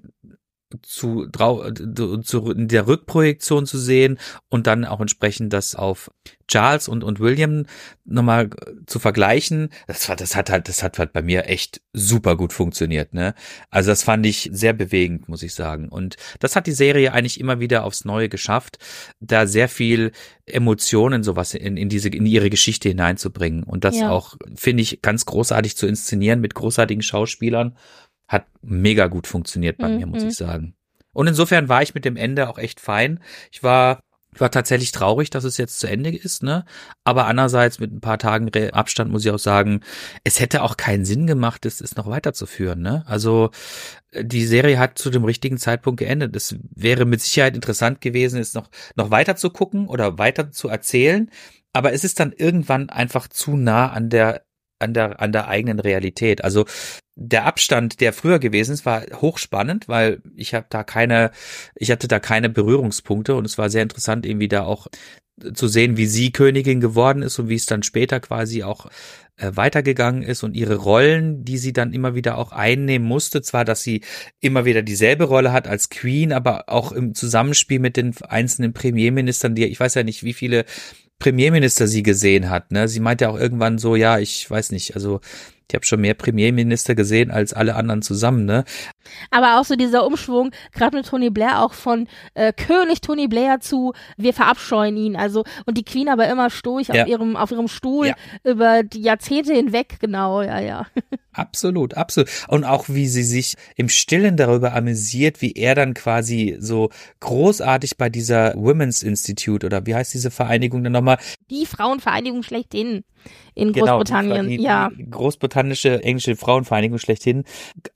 zu, 0.83 1.27
zu 1.29 2.51
in 2.51 2.69
der 2.69 2.87
Rückprojektion 2.87 3.67
zu 3.67 3.79
sehen 3.79 4.19
und 4.49 4.67
dann 4.67 4.85
auch 4.85 5.01
entsprechend 5.01 5.53
das 5.53 5.75
auf 5.75 6.11
Charles 6.47 6.89
und 6.89 7.05
und 7.05 7.21
William 7.21 7.67
nochmal 8.05 8.49
zu 8.87 8.99
vergleichen, 8.99 9.69
das 9.87 10.09
war 10.09 10.17
das 10.17 10.35
hat 10.35 10.51
halt 10.51 10.69
das 10.69 10.83
hat 10.83 10.99
halt 10.99 11.13
bei 11.13 11.21
mir 11.23 11.47
echt 11.47 11.83
super 11.93 12.37
gut 12.37 12.53
funktioniert, 12.53 13.13
ne? 13.13 13.35
Also 13.71 13.91
das 13.91 14.03
fand 14.03 14.25
ich 14.25 14.49
sehr 14.53 14.73
bewegend, 14.73 15.29
muss 15.29 15.43
ich 15.43 15.55
sagen 15.55 15.89
und 15.89 16.17
das 16.41 16.57
hat 16.57 16.67
die 16.67 16.73
Serie 16.73 17.13
eigentlich 17.13 17.39
immer 17.39 17.61
wieder 17.61 17.85
aufs 17.85 18.05
neue 18.05 18.29
geschafft, 18.31 18.79
da 19.21 19.47
sehr 19.47 19.69
viel 19.69 20.13
Emotionen 20.47 21.23
sowas 21.23 21.53
in 21.53 21.77
in 21.77 21.91
diese 21.91 22.09
in 22.09 22.25
ihre 22.25 22.49
Geschichte 22.49 22.89
hineinzubringen 22.89 23.63
und 23.63 23.85
das 23.85 23.99
ja. 23.99 24.11
auch 24.11 24.37
finde 24.55 24.83
ich 24.83 25.03
ganz 25.03 25.27
großartig 25.27 25.77
zu 25.77 25.87
inszenieren 25.87 26.41
mit 26.41 26.55
großartigen 26.55 27.03
Schauspielern 27.03 27.77
hat 28.29 28.47
mega 28.63 29.07
gut 29.09 29.27
funktioniert 29.27 29.79
bei 29.79 29.89
mhm. 29.89 29.97
mir, 29.97 30.07
muss 30.07 30.23
ich 30.23 30.37
sagen. 30.37 30.75
Und 31.13 31.27
insofern 31.27 31.69
war 31.69 31.83
ich 31.83 31.95
mit 31.95 32.05
dem 32.05 32.17
Ende 32.17 32.49
auch 32.49 32.59
echt 32.59 32.81
fein. 32.81 33.21
Ich 33.51 33.63
war 33.63 34.01
ich 34.35 34.41
war 34.41 34.51
tatsächlich 34.51 34.93
traurig, 34.93 35.31
dass 35.31 35.45
es 35.45 35.57
jetzt 35.57 35.81
zu 35.81 35.89
Ende 35.89 36.15
ist, 36.15 36.43
ne? 36.43 36.65
Aber 37.03 37.27
andererseits 37.27 37.81
mit 37.81 37.93
ein 37.93 38.01
paar 38.01 38.19
Tagen 38.19 38.51
Abstand 38.73 39.11
muss 39.11 39.25
ich 39.25 39.31
auch 39.31 39.39
sagen, 39.39 39.81
es 40.23 40.39
hätte 40.39 40.63
auch 40.63 40.77
keinen 40.77 41.05
Sinn 41.05 41.27
gemacht, 41.27 41.65
es, 41.65 41.81
es 41.81 41.97
noch 41.97 42.09
weiterzuführen, 42.09 42.81
ne? 42.81 43.05
Also 43.07 43.51
die 44.15 44.47
Serie 44.47 44.79
hat 44.79 44.99
zu 44.99 45.11
dem 45.11 45.25
richtigen 45.25 45.59
Zeitpunkt 45.59 45.99
geendet. 45.99 46.37
Es 46.37 46.57
wäre 46.75 47.05
mit 47.07 47.21
Sicherheit 47.23 47.57
interessant 47.57 48.01
gewesen, 48.01 48.39
es 48.39 48.55
noch 48.55 48.71
noch 48.97 49.11
weiter 49.11 49.35
zu 49.35 49.51
gucken 49.51 49.89
oder 49.89 50.19
weiter 50.19 50.53
zu 50.53 50.69
erzählen, 50.69 51.31
aber 51.73 51.93
es 51.93 52.05
ist 52.05 52.21
dann 52.21 52.33
irgendwann 52.33 52.91
einfach 52.91 53.29
zu 53.29 53.57
nah 53.57 53.91
an 53.91 54.11
der 54.11 54.45
an 54.79 54.95
der, 54.95 55.21
an 55.21 55.33
der 55.33 55.49
eigenen 55.49 55.81
Realität. 55.81 56.45
Also 56.45 56.65
der 57.21 57.47
Abstand, 57.47 58.01
der 58.01 58.13
früher 58.13 58.39
gewesen 58.39 58.73
ist, 58.73 58.87
war 58.87 59.03
hochspannend, 59.13 59.89
weil 59.89 60.23
ich 60.37 60.55
habe 60.55 60.67
da 60.71 60.85
keine, 60.85 61.33
ich 61.75 61.91
hatte 61.91 62.07
da 62.07 62.21
keine 62.21 62.49
Berührungspunkte 62.49 63.35
und 63.35 63.45
es 63.45 63.59
war 63.59 63.71
sehr 63.71 63.83
interessant, 63.83 64.25
irgendwie 64.25 64.47
da 64.47 64.63
auch 64.63 64.87
zu 65.55 65.67
sehen, 65.67 65.97
wie 65.97 66.07
sie 66.07 66.31
Königin 66.31 66.81
geworden 66.81 67.23
ist 67.23 67.39
und 67.39 67.49
wie 67.49 67.57
es 67.57 67.67
dann 67.67 67.83
später 67.83 68.21
quasi 68.21 68.63
auch 68.63 68.87
äh, 69.37 69.51
weitergegangen 69.55 70.23
ist 70.23 70.45
und 70.45 70.55
ihre 70.55 70.77
Rollen, 70.77 71.45
die 71.45 71.59
sie 71.59 71.73
dann 71.73 71.93
immer 71.93 72.15
wieder 72.15 72.39
auch 72.39 72.53
einnehmen 72.53 73.07
musste. 73.07 73.43
Zwar, 73.43 73.65
dass 73.65 73.83
sie 73.83 74.03
immer 74.41 74.65
wieder 74.65 74.83
dieselbe 74.83 75.25
Rolle 75.25 75.53
hat 75.53 75.67
als 75.67 75.91
Queen, 75.91 76.33
aber 76.33 76.69
auch 76.69 76.93
im 76.93 77.15
Zusammenspiel 77.15 77.81
mit 77.81 77.97
den 77.97 78.15
einzelnen 78.29 78.73
Premierministern, 78.73 79.57
die 79.57 79.65
ich 79.65 79.81
weiß 79.81 79.95
ja 79.95 80.05
nicht, 80.05 80.23
wie 80.23 80.35
viele 80.35 80.65
Premierminister 81.19 81.89
sie 81.89 82.05
gesehen 82.05 82.49
hat. 82.49 82.71
Ne? 82.71 82.87
Sie 82.87 83.01
meinte 83.01 83.29
auch 83.29 83.39
irgendwann 83.39 83.79
so, 83.79 83.97
ja, 83.97 84.19
ich 84.19 84.49
weiß 84.49 84.71
nicht, 84.71 84.95
also 84.95 85.21
ich 85.69 85.75
habe 85.75 85.85
schon 85.85 86.01
mehr 86.01 86.15
Premierminister 86.15 86.95
gesehen 86.95 87.31
als 87.31 87.53
alle 87.53 87.75
anderen 87.75 88.01
zusammen, 88.01 88.47
ne? 88.47 88.65
Aber 89.31 89.61
auch 89.61 89.65
so 89.65 89.77
dieser 89.77 90.07
Umschwung, 90.07 90.51
gerade 90.73 90.97
mit 90.97 91.07
Tony 91.07 91.29
Blair, 91.29 91.63
auch 91.63 91.75
von 91.75 92.09
äh, 92.35 92.55
König 92.55 93.03
Tony 93.03 93.29
Blair 93.29 93.61
zu 93.61 93.93
wir 94.17 94.33
verabscheuen 94.33 94.97
ihn. 94.97 95.17
Also 95.17 95.45
und 95.67 95.77
die 95.77 95.85
Queen 95.85 96.09
aber 96.09 96.27
immer 96.29 96.49
stoisch 96.49 96.89
ja. 96.89 97.03
auf 97.03 97.09
ihrem 97.09 97.37
auf 97.37 97.51
ihrem 97.51 97.69
Stuhl 97.69 98.09
ja. 98.09 98.15
über 98.45 98.83
die 98.83 99.03
Jahrzehnte 99.03 99.53
hinweg, 99.53 99.99
genau, 100.01 100.41
ja, 100.41 100.59
ja. 100.59 100.87
Absolut, 101.39 101.95
absolut. 101.95 102.29
Und 102.49 102.65
auch 102.65 102.89
wie 102.89 103.07
sie 103.07 103.23
sich 103.23 103.55
im 103.77 103.89
Stillen 103.89 104.37
darüber 104.37 104.75
amüsiert, 104.75 105.41
wie 105.41 105.53
er 105.53 105.75
dann 105.75 105.95
quasi 105.95 106.57
so 106.59 106.91
großartig 107.21 107.97
bei 107.97 108.09
dieser 108.09 108.55
Women's 108.55 109.03
Institute 109.03 109.65
oder 109.65 109.87
wie 109.87 109.95
heißt 109.95 110.13
diese 110.15 110.31
Vereinigung 110.31 110.83
denn 110.83 110.93
nochmal? 110.93 111.19
Die 111.51 111.67
Frauenvereinigung 111.67 112.43
schlechthin 112.43 113.05
in 113.55 113.73
genau, 113.73 113.99
Großbritannien, 113.99 114.49
die, 114.49 114.63
ja. 114.63 114.91
Die 114.97 115.09
großbritannische 115.09 116.03
englische 116.03 116.37
Frauenvereinigung 116.37 116.99
schlechthin. 116.99 117.45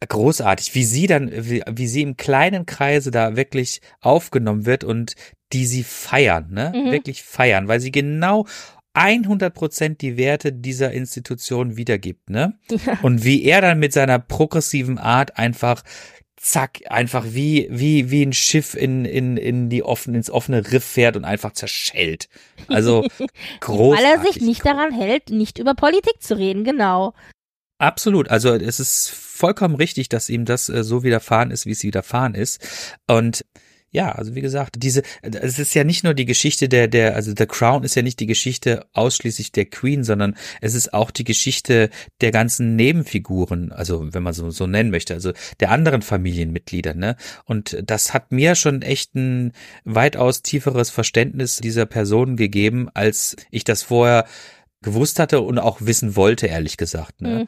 Großartig, 0.07 0.75
wie 0.75 0.85
sie 0.85 1.07
dann, 1.07 1.31
wie, 1.33 1.63
wie 1.69 1.87
sie 1.87 2.03
im 2.03 2.17
kleinen 2.17 2.67
Kreise 2.67 3.11
da 3.11 3.37
wirklich 3.37 3.81
aufgenommen 4.01 4.67
wird 4.67 4.85
und 4.85 5.15
die 5.53 5.67
sie 5.67 5.83
feiern, 5.83 6.49
ne? 6.51 6.73
Mhm. 6.75 6.93
Wirklich 6.93 7.23
feiern, 7.23 7.69
weil 7.69 7.81
sie 7.81 7.93
genau 7.93 8.47
100 8.95 9.55
Prozent 9.55 10.01
die 10.03 10.17
Werte 10.17 10.53
dieser 10.53 10.93
Institution 10.93 11.77
wiedergibt, 11.77 12.29
ne? 12.31 12.59
Ja. 12.71 12.99
Und 13.03 13.25
wie 13.25 13.43
er 13.45 13.61
dann 13.61 13.79
mit 13.79 13.93
seiner 13.93 14.19
progressiven 14.19 14.99
Art 14.99 15.39
einfach 15.39 15.83
zack, 16.43 16.81
einfach 16.89 17.25
wie, 17.29 17.69
wie, 17.71 18.11
wie 18.11 18.27
ein 18.27 18.33
Schiff 18.33 18.75
in, 18.75 19.05
in, 19.05 19.37
in 19.37 19.71
die 19.71 19.85
offene, 19.85 20.19
ins 20.19 20.29
offene 20.29 20.73
Riff 20.73 20.85
fährt 20.85 21.17
und 21.17 21.25
einfach 21.25 21.53
zerschellt. 21.53 22.29
Also, 22.67 23.07
großartig. 23.61 24.05
Weil 24.05 24.19
er 24.19 24.27
sich 24.27 24.43
nicht 24.43 24.67
daran 24.67 24.93
hält, 24.93 25.31
nicht 25.31 25.59
über 25.59 25.75
Politik 25.75 26.21
zu 26.21 26.37
reden, 26.37 26.65
genau. 26.65 27.15
Absolut. 27.79 28.29
Also, 28.29 28.55
es 28.55 28.81
ist 28.81 29.11
vollkommen 29.11 29.77
richtig, 29.77 30.09
dass 30.09 30.29
ihm 30.29 30.45
das 30.45 30.69
äh, 30.69 30.83
so 30.83 31.05
widerfahren 31.05 31.53
ist, 31.53 31.65
wie 31.65 31.73
es 31.73 31.85
widerfahren 31.85 32.35
ist. 32.35 32.99
Und 33.07 33.45
ja, 33.93 34.11
also 34.11 34.35
wie 34.35 34.41
gesagt, 34.41 34.77
diese, 34.79 35.03
es 35.21 35.59
ist 35.59 35.75
ja 35.75 35.85
nicht 35.85 36.03
nur 36.03 36.15
die 36.15 36.25
Geschichte 36.25 36.69
der, 36.69 36.89
der, 36.89 37.15
also 37.15 37.33
The 37.37 37.47
Crown 37.47 37.85
ist 37.85 37.95
ja 37.95 38.01
nicht 38.01 38.19
die 38.21 38.27
Geschichte 38.27 38.87
ausschließlich 38.95 39.53
der 39.53 39.67
Queen, 39.67 40.03
sondern 40.03 40.35
es 40.63 40.75
ist 40.75 40.95
auch 40.95 41.11
die 41.11 41.25
Geschichte 41.25 41.91
der 42.23 42.31
ganzen 42.31 42.75
Nebenfiguren, 42.75 43.71
also 43.71 44.13
wenn 44.15 44.23
man 44.23 44.33
so, 44.33 44.51
so 44.51 44.67
nennen 44.67 44.91
möchte, 44.91 45.13
also 45.13 45.33
der 45.61 45.71
anderen 45.71 46.01
Familienmitglieder, 46.01 46.95
ne? 46.95 47.17
Und 47.45 47.77
das 47.85 48.15
hat 48.15 48.33
mir 48.33 48.55
schon 48.55 48.81
echt 48.81 49.15
ein 49.15 49.53
weitaus 49.85 50.41
tieferes 50.43 50.89
Verständnis 50.89 51.59
dieser 51.59 51.85
Personen 51.85 52.37
gegeben, 52.37 52.89
als 52.95 53.37
ich 53.51 53.65
das 53.65 53.83
vorher 53.83 54.25
gewusst 54.83 55.19
hatte 55.19 55.41
und 55.41 55.59
auch 55.59 55.79
wissen 55.81 56.17
wollte, 56.17 56.47
ehrlich 56.49 56.77
gesagt. 56.77 57.21
Ne? 57.21 57.41
Mhm. 57.41 57.47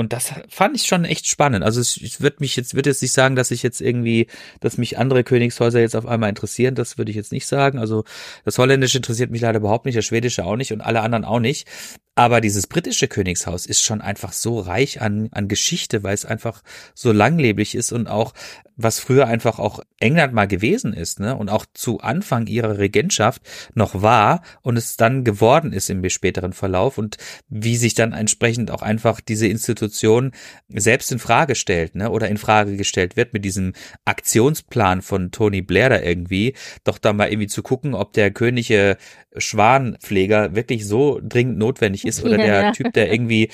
Und 0.00 0.14
das 0.14 0.32
fand 0.48 0.76
ich 0.76 0.86
schon 0.86 1.04
echt 1.04 1.26
spannend. 1.26 1.62
Also 1.62 1.82
ich 1.82 2.22
würde 2.22 2.38
mich 2.40 2.56
jetzt, 2.56 2.74
würde 2.74 2.88
jetzt 2.88 3.02
nicht 3.02 3.12
sagen, 3.12 3.36
dass 3.36 3.50
ich 3.50 3.62
jetzt 3.62 3.82
irgendwie, 3.82 4.28
dass 4.60 4.78
mich 4.78 4.96
andere 4.96 5.24
Königshäuser 5.24 5.78
jetzt 5.78 5.94
auf 5.94 6.06
einmal 6.06 6.30
interessieren. 6.30 6.74
Das 6.74 6.96
würde 6.96 7.10
ich 7.10 7.16
jetzt 7.16 7.32
nicht 7.32 7.46
sagen. 7.46 7.78
Also 7.78 8.04
das 8.46 8.56
Holländische 8.56 8.96
interessiert 8.96 9.30
mich 9.30 9.42
leider 9.42 9.58
überhaupt 9.58 9.84
nicht, 9.84 9.98
das 9.98 10.06
Schwedische 10.06 10.46
auch 10.46 10.56
nicht 10.56 10.72
und 10.72 10.80
alle 10.80 11.02
anderen 11.02 11.26
auch 11.26 11.38
nicht. 11.38 11.68
Aber 12.14 12.40
dieses 12.40 12.66
britische 12.66 13.08
Königshaus 13.08 13.66
ist 13.66 13.82
schon 13.82 14.00
einfach 14.00 14.32
so 14.32 14.58
reich 14.58 15.00
an, 15.00 15.28
an 15.32 15.48
Geschichte, 15.48 16.02
weil 16.02 16.14
es 16.14 16.26
einfach 16.26 16.62
so 16.94 17.12
langlebig 17.12 17.74
ist 17.74 17.92
und 17.92 18.08
auch 18.08 18.34
was 18.82 18.98
früher 18.98 19.26
einfach 19.26 19.58
auch 19.58 19.80
England 19.98 20.32
mal 20.32 20.46
gewesen 20.46 20.92
ist, 20.92 21.20
ne? 21.20 21.36
Und 21.36 21.50
auch 21.50 21.66
zu 21.74 22.00
Anfang 22.00 22.46
ihrer 22.46 22.78
Regentschaft 22.78 23.42
noch 23.74 24.02
war 24.02 24.42
und 24.62 24.76
es 24.76 24.96
dann 24.96 25.24
geworden 25.24 25.72
ist 25.72 25.90
im 25.90 26.08
späteren 26.08 26.52
Verlauf 26.52 26.98
und 26.98 27.16
wie 27.48 27.76
sich 27.76 27.94
dann 27.94 28.12
entsprechend 28.12 28.70
auch 28.70 28.82
einfach 28.82 29.20
diese 29.20 29.46
Institution 29.46 30.32
selbst 30.68 31.12
in 31.12 31.18
Frage 31.18 31.54
stellt, 31.54 31.94
ne? 31.94 32.10
Oder 32.10 32.28
in 32.28 32.38
Frage 32.38 32.76
gestellt 32.76 33.16
wird 33.16 33.32
mit 33.32 33.44
diesem 33.44 33.74
Aktionsplan 34.04 35.02
von 35.02 35.30
Tony 35.30 35.62
Blair 35.62 35.90
da 35.90 36.00
irgendwie, 36.00 36.54
doch 36.84 36.98
da 36.98 37.12
mal 37.12 37.30
irgendwie 37.30 37.48
zu 37.48 37.62
gucken, 37.62 37.94
ob 37.94 38.12
der 38.14 38.30
könige 38.30 38.96
Schwanpfleger 39.36 40.56
wirklich 40.56 40.86
so 40.86 41.20
dringend 41.22 41.58
notwendig 41.58 41.99
ist 42.04 42.24
oder 42.24 42.36
der 42.36 42.72
Typ, 42.72 42.92
der 42.92 43.12
irgendwie 43.12 43.50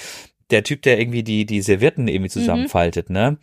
der 0.51 0.63
Typ, 0.63 0.83
der 0.83 0.99
irgendwie 0.99 1.23
die, 1.23 1.45
die 1.45 1.61
Servietten 1.61 2.09
irgendwie 2.09 2.39
mhm. 2.39 2.41
zusammenfaltet, 2.41 3.11
mhm. 3.11 3.15
ne? 3.15 3.39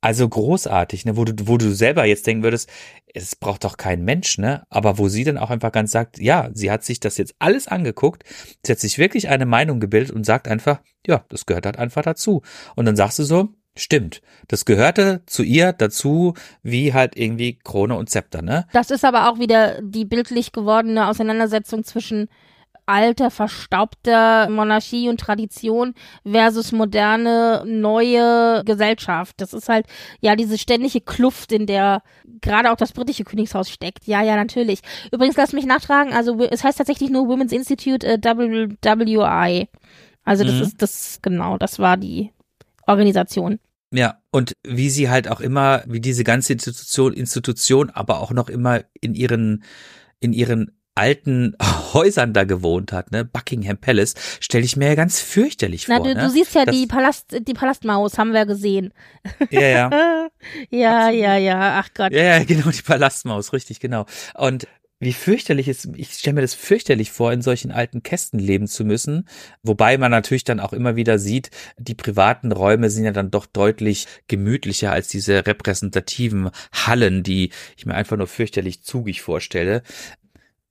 Also 0.00 0.28
großartig, 0.28 1.06
ne, 1.06 1.16
wo 1.16 1.24
du, 1.24 1.48
wo 1.48 1.56
du 1.56 1.74
selber 1.74 2.04
jetzt 2.04 2.26
denken 2.26 2.42
würdest, 2.42 2.68
es 3.14 3.36
braucht 3.36 3.64
doch 3.64 3.78
kein 3.78 4.04
Mensch, 4.04 4.36
ne? 4.36 4.64
Aber 4.68 4.98
wo 4.98 5.08
sie 5.08 5.24
dann 5.24 5.38
auch 5.38 5.48
einfach 5.48 5.72
ganz 5.72 5.92
sagt, 5.92 6.18
ja, 6.18 6.50
sie 6.52 6.70
hat 6.70 6.84
sich 6.84 7.00
das 7.00 7.16
jetzt 7.16 7.34
alles 7.38 7.68
angeguckt, 7.68 8.22
sie 8.62 8.72
hat 8.72 8.80
sich 8.80 8.98
wirklich 8.98 9.30
eine 9.30 9.46
Meinung 9.46 9.80
gebildet 9.80 10.10
und 10.14 10.26
sagt 10.26 10.46
einfach, 10.46 10.80
ja, 11.06 11.24
das 11.30 11.46
gehört 11.46 11.64
halt 11.64 11.78
einfach 11.78 12.02
dazu. 12.02 12.42
Und 12.76 12.84
dann 12.84 12.96
sagst 12.96 13.18
du 13.18 13.24
so, 13.24 13.54
Stimmt. 13.76 14.22
Das 14.46 14.66
gehörte 14.66 15.22
zu 15.26 15.42
ihr 15.42 15.72
dazu, 15.72 16.34
wie 16.62 16.94
halt 16.94 17.16
irgendwie 17.16 17.58
Krone 17.58 17.96
und 17.96 18.08
Zepter, 18.08 18.40
ne? 18.40 18.68
Das 18.72 18.92
ist 18.92 19.04
aber 19.04 19.28
auch 19.28 19.40
wieder 19.40 19.82
die 19.82 20.04
bildlich 20.04 20.52
gewordene 20.52 21.08
Auseinandersetzung 21.08 21.82
zwischen 21.82 22.28
alter, 22.86 23.30
verstaubter 23.30 24.48
Monarchie 24.48 25.08
und 25.08 25.20
Tradition 25.20 25.94
versus 26.24 26.72
moderne, 26.72 27.64
neue 27.66 28.62
Gesellschaft. 28.64 29.34
Das 29.38 29.52
ist 29.52 29.68
halt, 29.68 29.86
ja, 30.20 30.36
diese 30.36 30.58
ständige 30.58 31.00
Kluft, 31.00 31.52
in 31.52 31.66
der 31.66 32.02
gerade 32.40 32.70
auch 32.70 32.76
das 32.76 32.92
britische 32.92 33.24
Königshaus 33.24 33.70
steckt. 33.70 34.06
Ja, 34.06 34.22
ja, 34.22 34.36
natürlich. 34.36 34.80
Übrigens, 35.12 35.36
lass 35.36 35.52
mich 35.52 35.66
nachtragen, 35.66 36.12
also 36.12 36.40
es 36.40 36.64
heißt 36.64 36.78
tatsächlich 36.78 37.10
nur 37.10 37.28
Women's 37.28 37.52
Institute 37.52 38.06
äh, 38.06 38.18
WWI. 38.22 39.68
Also 40.24 40.44
das 40.44 40.54
mhm. 40.54 40.62
ist 40.62 40.82
das, 40.82 41.18
genau, 41.22 41.58
das 41.58 41.78
war 41.78 41.96
die 41.96 42.32
Organisation. 42.86 43.58
Ja, 43.92 44.18
und 44.30 44.56
wie 44.66 44.90
sie 44.90 45.08
halt 45.08 45.28
auch 45.28 45.40
immer, 45.40 45.84
wie 45.86 46.00
diese 46.00 46.24
ganze 46.24 46.54
Institution, 46.54 47.12
Institution, 47.12 47.90
aber 47.90 48.20
auch 48.20 48.32
noch 48.32 48.48
immer 48.48 48.82
in 49.00 49.14
ihren, 49.14 49.62
in 50.18 50.32
ihren 50.32 50.72
alten 50.94 51.56
Häusern 51.92 52.32
da 52.32 52.44
gewohnt 52.44 52.92
hat, 52.92 53.12
ne, 53.12 53.24
Buckingham 53.24 53.78
Palace, 53.78 54.14
stelle 54.40 54.64
ich 54.64 54.76
mir 54.76 54.88
ja 54.88 54.94
ganz 54.94 55.20
fürchterlich 55.20 55.86
Na, 55.88 55.96
vor. 55.96 56.06
Du, 56.06 56.14
ne? 56.14 56.20
du 56.20 56.30
siehst 56.30 56.54
ja 56.54 56.64
das, 56.64 56.74
die 56.74 56.86
Palast, 56.86 57.36
die 57.46 57.54
Palastmaus 57.54 58.18
haben 58.18 58.32
wir 58.32 58.46
gesehen. 58.46 58.92
Ja, 59.50 59.60
ja. 59.60 60.28
ja, 60.70 61.10
ja, 61.10 61.36
ja, 61.36 61.80
ach 61.80 61.90
Gott. 61.94 62.12
Ja, 62.12 62.22
ja, 62.22 62.44
genau, 62.44 62.70
die 62.70 62.82
Palastmaus, 62.82 63.52
richtig, 63.52 63.80
genau. 63.80 64.06
Und 64.34 64.66
wie 65.00 65.12
fürchterlich 65.12 65.68
ist, 65.68 65.88
ich 65.96 66.12
stelle 66.12 66.34
mir 66.34 66.40
das 66.40 66.54
fürchterlich 66.54 67.10
vor, 67.10 67.32
in 67.32 67.42
solchen 67.42 67.72
alten 67.72 68.02
Kästen 68.02 68.38
leben 68.38 68.66
zu 68.66 68.84
müssen. 68.84 69.28
Wobei 69.62 69.98
man 69.98 70.10
natürlich 70.10 70.44
dann 70.44 70.60
auch 70.60 70.72
immer 70.72 70.96
wieder 70.96 71.18
sieht, 71.18 71.50
die 71.76 71.94
privaten 71.94 72.52
Räume 72.52 72.88
sind 72.88 73.04
ja 73.04 73.10
dann 73.10 73.30
doch 73.30 73.44
deutlich 73.44 74.06
gemütlicher 74.28 74.92
als 74.92 75.08
diese 75.08 75.46
repräsentativen 75.46 76.50
Hallen, 76.72 77.22
die 77.22 77.50
ich 77.76 77.84
mir 77.84 77.94
einfach 77.94 78.16
nur 78.16 78.28
fürchterlich 78.28 78.82
zugig 78.82 79.20
vorstelle. 79.20 79.82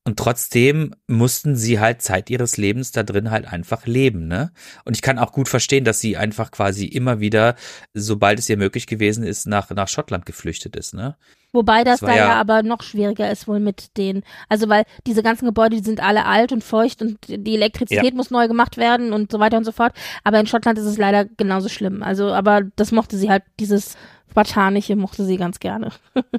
Und 0.06 0.20
trotzdem 0.20 0.94
mussten 1.08 1.56
sie 1.56 1.80
halt 1.80 2.02
Zeit 2.02 2.30
ihres 2.30 2.58
Lebens 2.58 2.92
da 2.92 3.04
drin 3.04 3.32
halt 3.32 3.46
einfach 3.46 3.86
leben, 3.86 4.28
ne? 4.28 4.52
Und 4.84 4.98
ich 4.98 5.02
kann 5.02 5.18
auch 5.18 5.32
gut 5.32 5.48
verstehen, 5.48 5.86
dass 5.86 6.02
sie 6.02 6.18
einfach 6.18 6.52
quasi 6.52 6.86
immer 6.86 7.22
wieder, 7.22 7.56
sobald 7.94 8.38
es 8.40 8.50
ihr 8.50 8.58
möglich 8.58 8.86
gewesen 8.86 9.24
ist, 9.24 9.48
nach, 9.48 9.70
nach 9.70 9.88
Schottland 9.88 10.26
geflüchtet 10.26 10.76
ist, 10.76 10.94
ne? 10.94 11.16
Wobei 11.54 11.84
das, 11.86 12.02
Das 12.02 12.10
da 12.10 12.16
ja, 12.16 12.28
ja- 12.30 12.34
aber 12.34 12.64
noch 12.64 12.82
schwieriger 12.82 13.32
ist 13.32 13.48
wohl 13.48 13.60
mit 13.62 13.96
den, 13.96 14.24
also 14.50 14.68
weil 14.68 14.84
diese 15.08 15.24
ganzen 15.24 15.46
Gebäude, 15.46 15.78
die 15.78 15.84
sind 15.84 16.02
alle 16.02 16.26
alt 16.26 16.52
und 16.52 16.64
feucht 16.64 17.02
und 17.02 17.20
die 17.28 17.54
Elektrizität 17.56 18.14
muss 18.16 18.32
neu 18.32 18.48
gemacht 18.50 18.76
werden 18.76 19.14
und 19.14 19.32
so 19.32 19.40
weiter 19.40 19.56
und 19.58 19.64
so 19.64 19.72
fort. 19.72 19.94
Aber 20.26 20.40
in 20.40 20.48
Schottland 20.48 20.80
ist 20.80 20.86
es 20.86 20.98
leider 20.98 21.24
genauso 21.26 21.70
schlimm. 21.70 22.04
Also, 22.04 22.34
aber 22.34 22.62
das 22.76 22.92
mochte 22.92 23.18
sie 23.18 23.30
halt, 23.30 23.44
dieses 23.60 23.96
Spartanische 24.34 24.96
mochte 24.96 25.26
sie 25.26 25.38
ganz 25.38 25.60
gerne. 25.60 25.92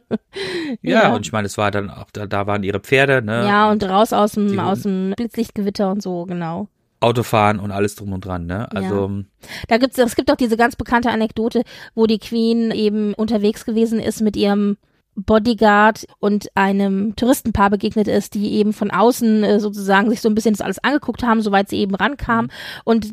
Ja, 0.83 1.15
und 1.15 1.25
ich 1.25 1.33
meine, 1.33 1.47
es 1.47 1.57
war 1.57 1.71
dann 1.71 1.91
auch, 1.91 2.11
da, 2.13 2.27
da 2.27 2.47
waren 2.49 2.65
ihre 2.65 2.81
Pferde, 2.81 3.23
ne? 3.23 3.47
ja, 3.47 3.71
und 3.71 3.85
raus 3.85 4.13
aus 4.13 4.33
dem, 4.33 4.59
aus 4.59 4.83
dem 4.83 5.15
Blitzlichtgewitter 5.17 5.91
und 5.91 6.03
so, 6.03 6.25
genau. 6.25 6.67
Autofahren 6.99 7.61
und 7.61 7.71
alles 7.71 7.95
drum 7.95 8.13
und 8.13 8.25
dran, 8.25 8.47
ne? 8.47 8.69
Also, 8.75 9.23
Da 9.69 9.77
gibt's, 9.79 9.97
es 9.99 10.17
gibt 10.17 10.31
auch 10.33 10.37
diese 10.37 10.57
ganz 10.57 10.75
bekannte 10.75 11.11
Anekdote, 11.11 11.63
wo 11.95 12.07
die 12.07 12.19
Queen 12.19 12.73
eben 12.73 13.15
unterwegs 13.15 13.65
gewesen 13.65 14.01
ist 14.01 14.21
mit 14.23 14.37
ihrem 14.37 14.77
Bodyguard 15.17 16.07
und 16.19 16.49
einem 16.55 17.15
Touristenpaar 17.17 17.71
begegnet 17.71 18.09
ist, 18.09 18.35
die 18.35 18.55
eben 18.55 18.73
von 18.73 18.91
außen 18.91 19.45
äh, 19.45 19.61
sozusagen 19.61 20.11
sich 20.11 20.21
so 20.21 20.29
ein 20.29 20.35
bisschen 20.35 20.55
das 20.55 20.61
alles 20.61 20.83
angeguckt 20.83 21.23
haben, 21.23 21.41
soweit 21.41 21.69
sie 21.69 21.79
eben 21.79 21.95
rankam 21.95 22.49
und 22.85 23.09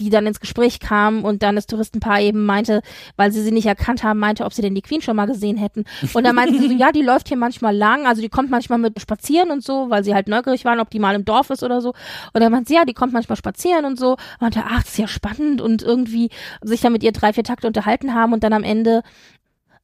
die 0.00 0.10
dann 0.10 0.26
ins 0.26 0.40
Gespräch 0.40 0.80
kamen 0.80 1.24
und 1.24 1.42
dann 1.42 1.54
das 1.54 1.66
Touristenpaar 1.66 2.20
eben 2.20 2.44
meinte, 2.44 2.82
weil 3.16 3.32
sie 3.32 3.42
sie 3.42 3.52
nicht 3.52 3.66
erkannt 3.66 4.02
haben, 4.02 4.18
meinte, 4.18 4.44
ob 4.44 4.52
sie 4.52 4.62
denn 4.62 4.74
die 4.74 4.82
Queen 4.82 5.02
schon 5.02 5.16
mal 5.16 5.26
gesehen 5.26 5.56
hätten. 5.56 5.84
Und 6.12 6.24
dann 6.24 6.34
meinte 6.34 6.58
sie 6.58 6.68
so, 6.68 6.74
ja, 6.78 6.92
die 6.92 7.02
läuft 7.02 7.28
hier 7.28 7.36
manchmal 7.36 7.76
lang, 7.76 8.06
also 8.06 8.20
die 8.20 8.28
kommt 8.28 8.50
manchmal 8.50 8.78
mit 8.78 9.00
spazieren 9.00 9.50
und 9.50 9.62
so, 9.62 9.90
weil 9.90 10.04
sie 10.04 10.14
halt 10.14 10.28
neugierig 10.28 10.64
waren, 10.64 10.80
ob 10.80 10.90
die 10.90 10.98
mal 10.98 11.14
im 11.14 11.24
Dorf 11.24 11.50
ist 11.50 11.62
oder 11.62 11.80
so. 11.80 11.90
Und 12.32 12.40
dann 12.42 12.50
meinte 12.50 12.68
sie, 12.68 12.74
ja, 12.74 12.84
die 12.84 12.94
kommt 12.94 13.12
manchmal 13.12 13.36
spazieren 13.36 13.84
und 13.84 13.98
so. 13.98 14.12
Und 14.12 14.40
meinte, 14.40 14.62
ach, 14.64 14.82
das 14.82 14.92
ist 14.92 14.98
ja 14.98 15.08
spannend 15.08 15.60
und 15.60 15.82
irgendwie 15.82 16.30
sich 16.62 16.80
dann 16.80 16.92
mit 16.92 17.02
ihr 17.02 17.12
drei, 17.12 17.32
vier 17.32 17.44
Takte 17.44 17.66
unterhalten 17.66 18.14
haben 18.14 18.32
und 18.32 18.42
dann 18.42 18.52
am 18.52 18.64
Ende 18.64 19.02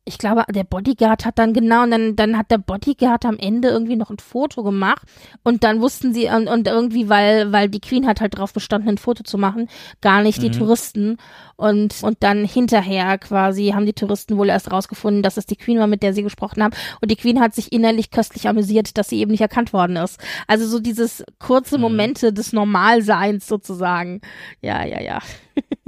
ich 0.06 0.18
glaube, 0.18 0.44
der 0.50 0.64
Bodyguard 0.64 1.24
hat 1.24 1.38
dann 1.38 1.52
genau, 1.52 1.84
und 1.84 1.90
dann, 1.92 2.16
dann 2.16 2.36
hat 2.36 2.50
der 2.50 2.58
Bodyguard 2.58 3.24
am 3.26 3.38
Ende 3.38 3.68
irgendwie 3.68 3.96
noch 3.96 4.10
ein 4.10 4.18
Foto 4.18 4.62
gemacht 4.64 5.02
und 5.44 5.62
dann 5.62 5.80
wussten 5.80 6.12
sie, 6.14 6.26
und, 6.28 6.48
und 6.48 6.66
irgendwie, 6.66 7.08
weil, 7.08 7.52
weil 7.52 7.68
die 7.68 7.80
Queen 7.80 8.06
hat 8.06 8.20
halt 8.20 8.36
drauf 8.36 8.52
bestanden, 8.52 8.88
ein 8.88 8.98
Foto 8.98 9.22
zu 9.22 9.38
machen, 9.38 9.68
gar 10.00 10.22
nicht 10.22 10.42
die 10.42 10.48
Mhm. 10.48 10.52
Touristen. 10.54 11.16
Und, 11.56 12.02
und 12.02 12.16
dann 12.22 12.44
hinterher 12.46 13.18
quasi 13.18 13.72
haben 13.74 13.84
die 13.86 13.92
Touristen 13.92 14.38
wohl 14.38 14.48
erst 14.48 14.72
rausgefunden, 14.72 15.22
dass 15.22 15.36
es 15.36 15.44
die 15.46 15.56
Queen 15.56 15.78
war, 15.78 15.86
mit 15.86 16.02
der 16.02 16.14
sie 16.14 16.22
gesprochen 16.22 16.62
haben. 16.62 16.74
Und 17.02 17.10
die 17.10 17.16
Queen 17.16 17.38
hat 17.40 17.54
sich 17.54 17.70
innerlich 17.70 18.10
köstlich 18.10 18.48
amüsiert, 18.48 18.96
dass 18.96 19.10
sie 19.10 19.20
eben 19.20 19.30
nicht 19.30 19.42
erkannt 19.42 19.72
worden 19.74 19.96
ist. 19.96 20.18
Also 20.46 20.66
so 20.66 20.80
dieses 20.80 21.22
kurze 21.38 21.76
Mhm. 21.76 21.82
Momente 21.82 22.32
des 22.32 22.52
Normalseins 22.54 23.46
sozusagen. 23.46 24.22
Ja, 24.62 24.84
ja, 24.84 25.00
ja. 25.02 25.18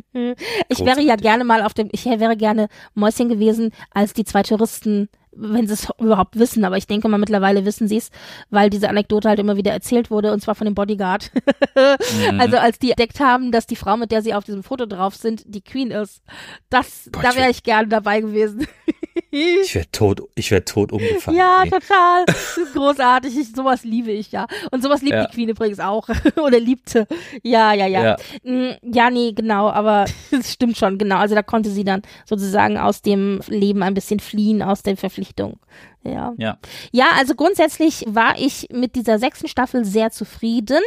Ich 0.68 0.84
wäre 0.84 1.00
ja 1.02 1.16
gerne 1.16 1.44
mal 1.44 1.62
auf 1.62 1.74
dem, 1.74 1.88
ich 1.92 2.04
wäre 2.04 2.36
gerne 2.36 2.68
Mäuschen 2.94 3.28
gewesen, 3.28 3.72
als 3.92 4.12
die 4.12 4.24
zwei 4.24 4.42
Touristen, 4.42 5.08
wenn 5.34 5.66
sie 5.66 5.72
es 5.72 5.88
überhaupt 5.98 6.38
wissen, 6.38 6.64
aber 6.66 6.76
ich 6.76 6.86
denke 6.86 7.08
mal 7.08 7.16
mittlerweile 7.18 7.64
wissen 7.64 7.88
sie 7.88 7.96
es, 7.96 8.10
weil 8.50 8.68
diese 8.68 8.90
Anekdote 8.90 9.28
halt 9.30 9.38
immer 9.38 9.56
wieder 9.56 9.72
erzählt 9.72 10.10
wurde 10.10 10.30
und 10.32 10.40
zwar 10.40 10.54
von 10.54 10.66
dem 10.66 10.74
Bodyguard. 10.74 11.30
Mhm. 11.74 12.38
Also 12.40 12.58
als 12.58 12.78
die 12.78 12.90
entdeckt 12.90 13.20
haben, 13.20 13.50
dass 13.52 13.66
die 13.66 13.76
Frau, 13.76 13.96
mit 13.96 14.10
der 14.10 14.20
sie 14.22 14.34
auf 14.34 14.44
diesem 14.44 14.62
Foto 14.62 14.84
drauf 14.86 15.14
sind, 15.16 15.42
die 15.46 15.62
Queen 15.62 15.90
ist. 15.90 16.22
Das, 16.68 17.08
Boah, 17.10 17.22
da 17.22 17.28
wäre 17.30 17.44
wär- 17.44 17.50
ich 17.50 17.62
gerne 17.62 17.88
dabei 17.88 18.20
gewesen. 18.20 18.66
ich 19.30 19.74
wäre 19.74 19.86
tot, 19.92 20.22
ich 20.34 20.50
wäre 20.50 20.64
tot 20.64 20.92
umgefallen. 20.92 21.38
Ja, 21.38 21.62
ey. 21.64 21.70
total. 21.70 22.24
Das 22.26 22.56
ist 22.56 22.72
großartig. 22.74 23.36
Ich, 23.38 23.52
sowas 23.54 23.84
liebe 23.84 24.10
ich 24.10 24.32
ja. 24.32 24.46
Und 24.70 24.82
sowas 24.82 25.02
liebt 25.02 25.14
Ja. 25.14 25.26
die 25.26 25.34
Queen 25.34 25.48
übrigens 25.48 25.80
auch. 25.80 26.08
Oder 26.42 26.58
liebte. 26.60 27.06
Ja, 27.42 27.72
ja, 27.74 27.86
ja. 27.86 28.02
Ja. 28.04 28.16
Mm, 28.44 28.72
Ja, 28.82 29.10
nee, 29.10 29.32
genau, 29.32 29.68
aber 29.70 30.04
es 30.30 30.52
stimmt 30.52 30.76
schon, 30.76 30.98
genau. 30.98 31.16
Also 31.16 31.34
da 31.34 31.42
konnte 31.42 31.70
sie 31.70 31.84
dann 31.84 32.02
sozusagen 32.26 32.78
aus 32.78 33.02
dem 33.02 33.40
Leben 33.48 33.82
ein 33.82 33.94
bisschen 33.94 34.20
fliehen, 34.20 34.62
aus 34.62 34.82
der 34.82 34.96
Verpflichtung. 34.96 35.58
Ja. 36.04 36.34
Ja. 36.36 36.58
Ja, 36.90 37.06
also 37.16 37.34
grundsätzlich 37.34 38.04
war 38.08 38.38
ich 38.38 38.68
mit 38.72 38.96
dieser 38.96 39.18
sechsten 39.18 39.46
Staffel 39.46 39.84
sehr 39.84 40.10
zufrieden. 40.10 40.80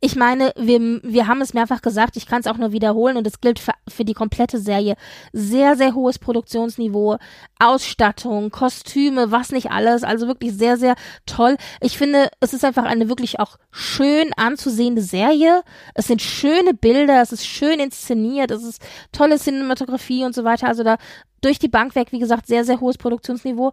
Ich 0.00 0.16
meine, 0.16 0.52
wir, 0.56 0.80
wir 1.02 1.26
haben 1.28 1.40
es 1.40 1.54
mehrfach 1.54 1.80
gesagt, 1.80 2.16
ich 2.16 2.26
kann 2.26 2.40
es 2.40 2.46
auch 2.46 2.56
nur 2.56 2.72
wiederholen 2.72 3.16
und 3.16 3.26
es 3.26 3.40
gilt 3.40 3.60
für, 3.60 3.72
für 3.86 4.04
die 4.04 4.14
komplette 4.14 4.58
Serie. 4.58 4.96
Sehr, 5.32 5.76
sehr 5.76 5.94
hohes 5.94 6.18
Produktionsniveau, 6.18 7.18
Ausstattung, 7.60 8.50
Kostüme, 8.50 9.30
was 9.30 9.52
nicht 9.52 9.70
alles. 9.70 10.02
Also 10.02 10.26
wirklich 10.26 10.54
sehr, 10.54 10.76
sehr 10.76 10.96
toll. 11.24 11.56
Ich 11.80 11.96
finde, 11.96 12.28
es 12.40 12.52
ist 12.52 12.64
einfach 12.64 12.84
eine 12.84 13.08
wirklich 13.08 13.38
auch 13.38 13.58
schön 13.70 14.32
anzusehende 14.36 15.02
Serie. 15.02 15.62
Es 15.94 16.08
sind 16.08 16.20
schöne 16.20 16.74
Bilder, 16.74 17.22
es 17.22 17.32
ist 17.32 17.46
schön 17.46 17.78
inszeniert, 17.78 18.50
es 18.50 18.64
ist 18.64 18.82
tolle 19.12 19.38
Cinematografie 19.38 20.24
und 20.24 20.34
so 20.34 20.42
weiter. 20.42 20.66
Also 20.66 20.82
da 20.82 20.96
durch 21.40 21.58
die 21.58 21.68
Bank 21.68 21.94
weg, 21.94 22.08
wie 22.10 22.18
gesagt, 22.18 22.46
sehr, 22.46 22.64
sehr 22.64 22.80
hohes 22.80 22.98
Produktionsniveau 22.98 23.72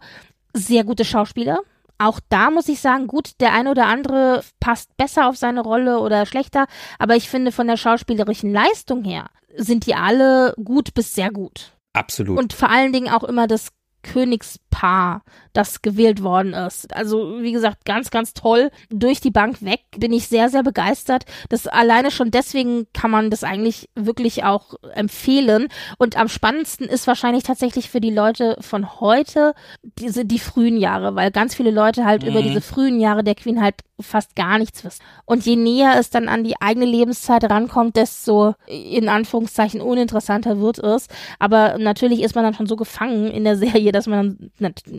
sehr 0.56 0.84
gute 0.84 1.04
Schauspieler. 1.04 1.58
Auch 1.98 2.20
da 2.28 2.50
muss 2.50 2.68
ich 2.68 2.80
sagen, 2.80 3.06
gut, 3.06 3.40
der 3.40 3.54
eine 3.54 3.70
oder 3.70 3.86
andere 3.86 4.42
passt 4.60 4.96
besser 4.96 5.28
auf 5.28 5.36
seine 5.36 5.62
Rolle 5.62 6.00
oder 6.00 6.26
schlechter, 6.26 6.66
aber 6.98 7.16
ich 7.16 7.28
finde 7.28 7.52
von 7.52 7.66
der 7.66 7.78
schauspielerischen 7.78 8.52
Leistung 8.52 9.02
her 9.04 9.26
sind 9.56 9.86
die 9.86 9.94
alle 9.94 10.54
gut 10.62 10.92
bis 10.92 11.14
sehr 11.14 11.30
gut. 11.30 11.72
Absolut. 11.94 12.38
Und 12.38 12.52
vor 12.52 12.68
allen 12.68 12.92
Dingen 12.92 13.08
auch 13.08 13.24
immer 13.24 13.46
das 13.46 13.68
Königspaar, 14.12 15.22
das 15.52 15.82
gewählt 15.82 16.22
worden 16.22 16.52
ist. 16.52 16.94
Also, 16.94 17.40
wie 17.40 17.52
gesagt, 17.52 17.84
ganz, 17.84 18.10
ganz 18.10 18.34
toll. 18.34 18.70
Durch 18.90 19.20
die 19.20 19.30
Bank 19.30 19.62
weg 19.62 19.80
bin 19.98 20.12
ich 20.12 20.28
sehr, 20.28 20.48
sehr 20.48 20.62
begeistert. 20.62 21.24
Das 21.48 21.66
alleine 21.66 22.10
schon 22.10 22.30
deswegen 22.30 22.86
kann 22.92 23.10
man 23.10 23.30
das 23.30 23.42
eigentlich 23.44 23.88
wirklich 23.94 24.44
auch 24.44 24.74
empfehlen. 24.94 25.68
Und 25.98 26.16
am 26.16 26.28
spannendsten 26.28 26.86
ist 26.88 27.06
wahrscheinlich 27.06 27.42
tatsächlich 27.44 27.90
für 27.90 28.00
die 28.00 28.10
Leute 28.12 28.56
von 28.60 29.00
heute 29.00 29.54
diese, 29.98 30.24
die 30.24 30.38
frühen 30.38 30.76
Jahre, 30.76 31.14
weil 31.14 31.30
ganz 31.30 31.54
viele 31.54 31.70
Leute 31.70 32.04
halt 32.04 32.22
über 32.22 32.40
Mhm. 32.40 32.44
diese 32.48 32.60
frühen 32.60 33.00
Jahre 33.00 33.24
der 33.24 33.34
Queen 33.34 33.62
halt 33.62 33.76
fast 34.00 34.36
gar 34.36 34.58
nichts 34.58 34.84
wissen. 34.84 35.02
Und 35.24 35.46
je 35.46 35.56
näher 35.56 35.94
es 35.98 36.10
dann 36.10 36.28
an 36.28 36.44
die 36.44 36.60
eigene 36.60 36.86
Lebenszeit 36.86 37.44
rankommt, 37.44 37.96
desto 37.96 38.54
in 38.66 39.08
Anführungszeichen 39.08 39.80
uninteressanter 39.80 40.60
wird 40.60 40.78
es. 40.78 41.08
Aber 41.38 41.78
natürlich 41.78 42.22
ist 42.22 42.34
man 42.34 42.44
dann 42.44 42.54
schon 42.54 42.66
so 42.66 42.76
gefangen 42.76 43.30
in 43.30 43.44
der 43.44 43.56
Serie, 43.56 43.92
dass 43.92 44.06
man 44.06 44.50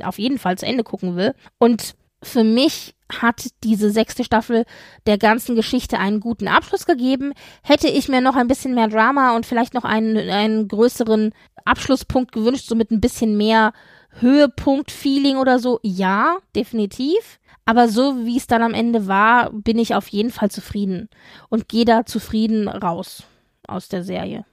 auf 0.04 0.20
jeden 0.20 0.40
Fall 0.40 0.58
zu 0.58 0.66
Ende 0.66 0.84
gucken 0.84 1.16
will. 1.16 1.34
Und 1.60 1.96
für 2.24 2.44
mich 2.44 2.96
hat 3.22 3.48
diese 3.64 3.92
sechste 3.92 4.24
Staffel 4.24 4.66
der 5.06 5.18
ganzen 5.18 5.56
Geschichte 5.56 6.00
einen 6.00 6.20
guten 6.20 6.48
Abschluss 6.48 6.86
gegeben. 6.86 7.34
Hätte 7.64 7.88
ich 7.88 8.10
mir 8.10 8.22
noch 8.22 8.36
ein 8.36 8.48
bisschen 8.48 8.76
mehr 8.76 8.88
Drama 8.88 9.36
und 9.36 9.46
vielleicht 9.46 9.74
noch 9.74 9.86
einen, 9.86 10.18
einen 10.30 10.68
größeren 10.68 11.34
Abschlusspunkt 11.64 12.32
gewünscht, 12.32 12.68
so 12.68 12.76
mit 12.76 12.92
ein 12.92 13.02
bisschen 13.02 13.38
mehr 13.38 13.74
Höhepunkt-Feeling 14.20 15.38
oder 15.38 15.60
so, 15.60 15.80
ja, 15.84 16.38
definitiv. 16.56 17.40
Aber 17.68 17.90
so 17.90 18.26
wie 18.26 18.38
es 18.38 18.48
dann 18.48 18.64
am 18.64 18.74
Ende 18.74 19.08
war, 19.08 19.52
bin 19.52 19.78
ich 19.78 19.94
auf 19.94 20.08
jeden 20.08 20.32
Fall 20.32 20.50
zufrieden 20.50 21.10
und 21.50 21.68
gehe 21.68 21.84
da 21.84 22.06
zufrieden 22.06 22.70
raus 22.70 23.24
aus 23.68 23.90
der 23.90 24.06
Serie. 24.06 24.46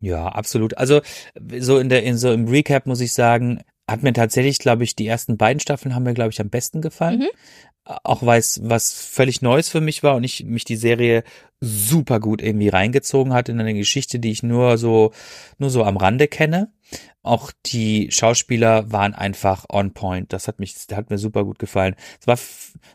Ja, 0.00 0.28
absolut. 0.28 0.78
Also 0.78 1.02
so 1.58 1.78
in 1.78 1.90
der 1.90 2.04
in 2.04 2.16
so 2.16 2.32
im 2.32 2.48
Recap 2.48 2.86
muss 2.86 3.02
ich 3.02 3.12
sagen, 3.12 3.60
hat 3.86 4.02
mir 4.02 4.14
tatsächlich, 4.14 4.58
glaube 4.58 4.82
ich, 4.82 4.96
die 4.96 5.06
ersten 5.06 5.36
beiden 5.36 5.60
Staffeln 5.60 5.94
haben 5.94 6.04
mir, 6.04 6.14
glaube 6.14 6.30
ich, 6.30 6.40
am 6.40 6.48
besten 6.48 6.80
gefallen. 6.80 7.18
Mhm. 7.20 7.28
Auch 7.84 8.24
weil 8.24 8.40
es 8.40 8.60
was 8.62 8.92
völlig 8.92 9.42
Neues 9.42 9.68
für 9.68 9.82
mich 9.82 10.02
war 10.02 10.16
und 10.16 10.24
ich 10.24 10.44
mich 10.44 10.64
die 10.64 10.76
Serie 10.76 11.22
super 11.60 12.18
gut 12.18 12.42
irgendwie 12.42 12.68
reingezogen 12.68 13.32
hat 13.32 13.48
in 13.48 13.60
eine 13.60 13.74
Geschichte, 13.74 14.18
die 14.18 14.30
ich 14.30 14.42
nur 14.42 14.78
so 14.78 15.12
nur 15.58 15.70
so 15.70 15.84
am 15.84 15.96
Rande 15.96 16.28
kenne. 16.28 16.72
Auch 17.22 17.52
die 17.66 18.10
Schauspieler 18.10 18.92
waren 18.92 19.14
einfach 19.14 19.64
on 19.70 19.92
point. 19.92 20.32
Das 20.32 20.48
hat 20.48 20.60
mich, 20.60 20.74
das 20.74 20.96
hat 20.96 21.10
mir 21.10 21.18
super 21.18 21.44
gut 21.44 21.58
gefallen. 21.58 21.94
Es 22.20 22.26
war, 22.26 22.38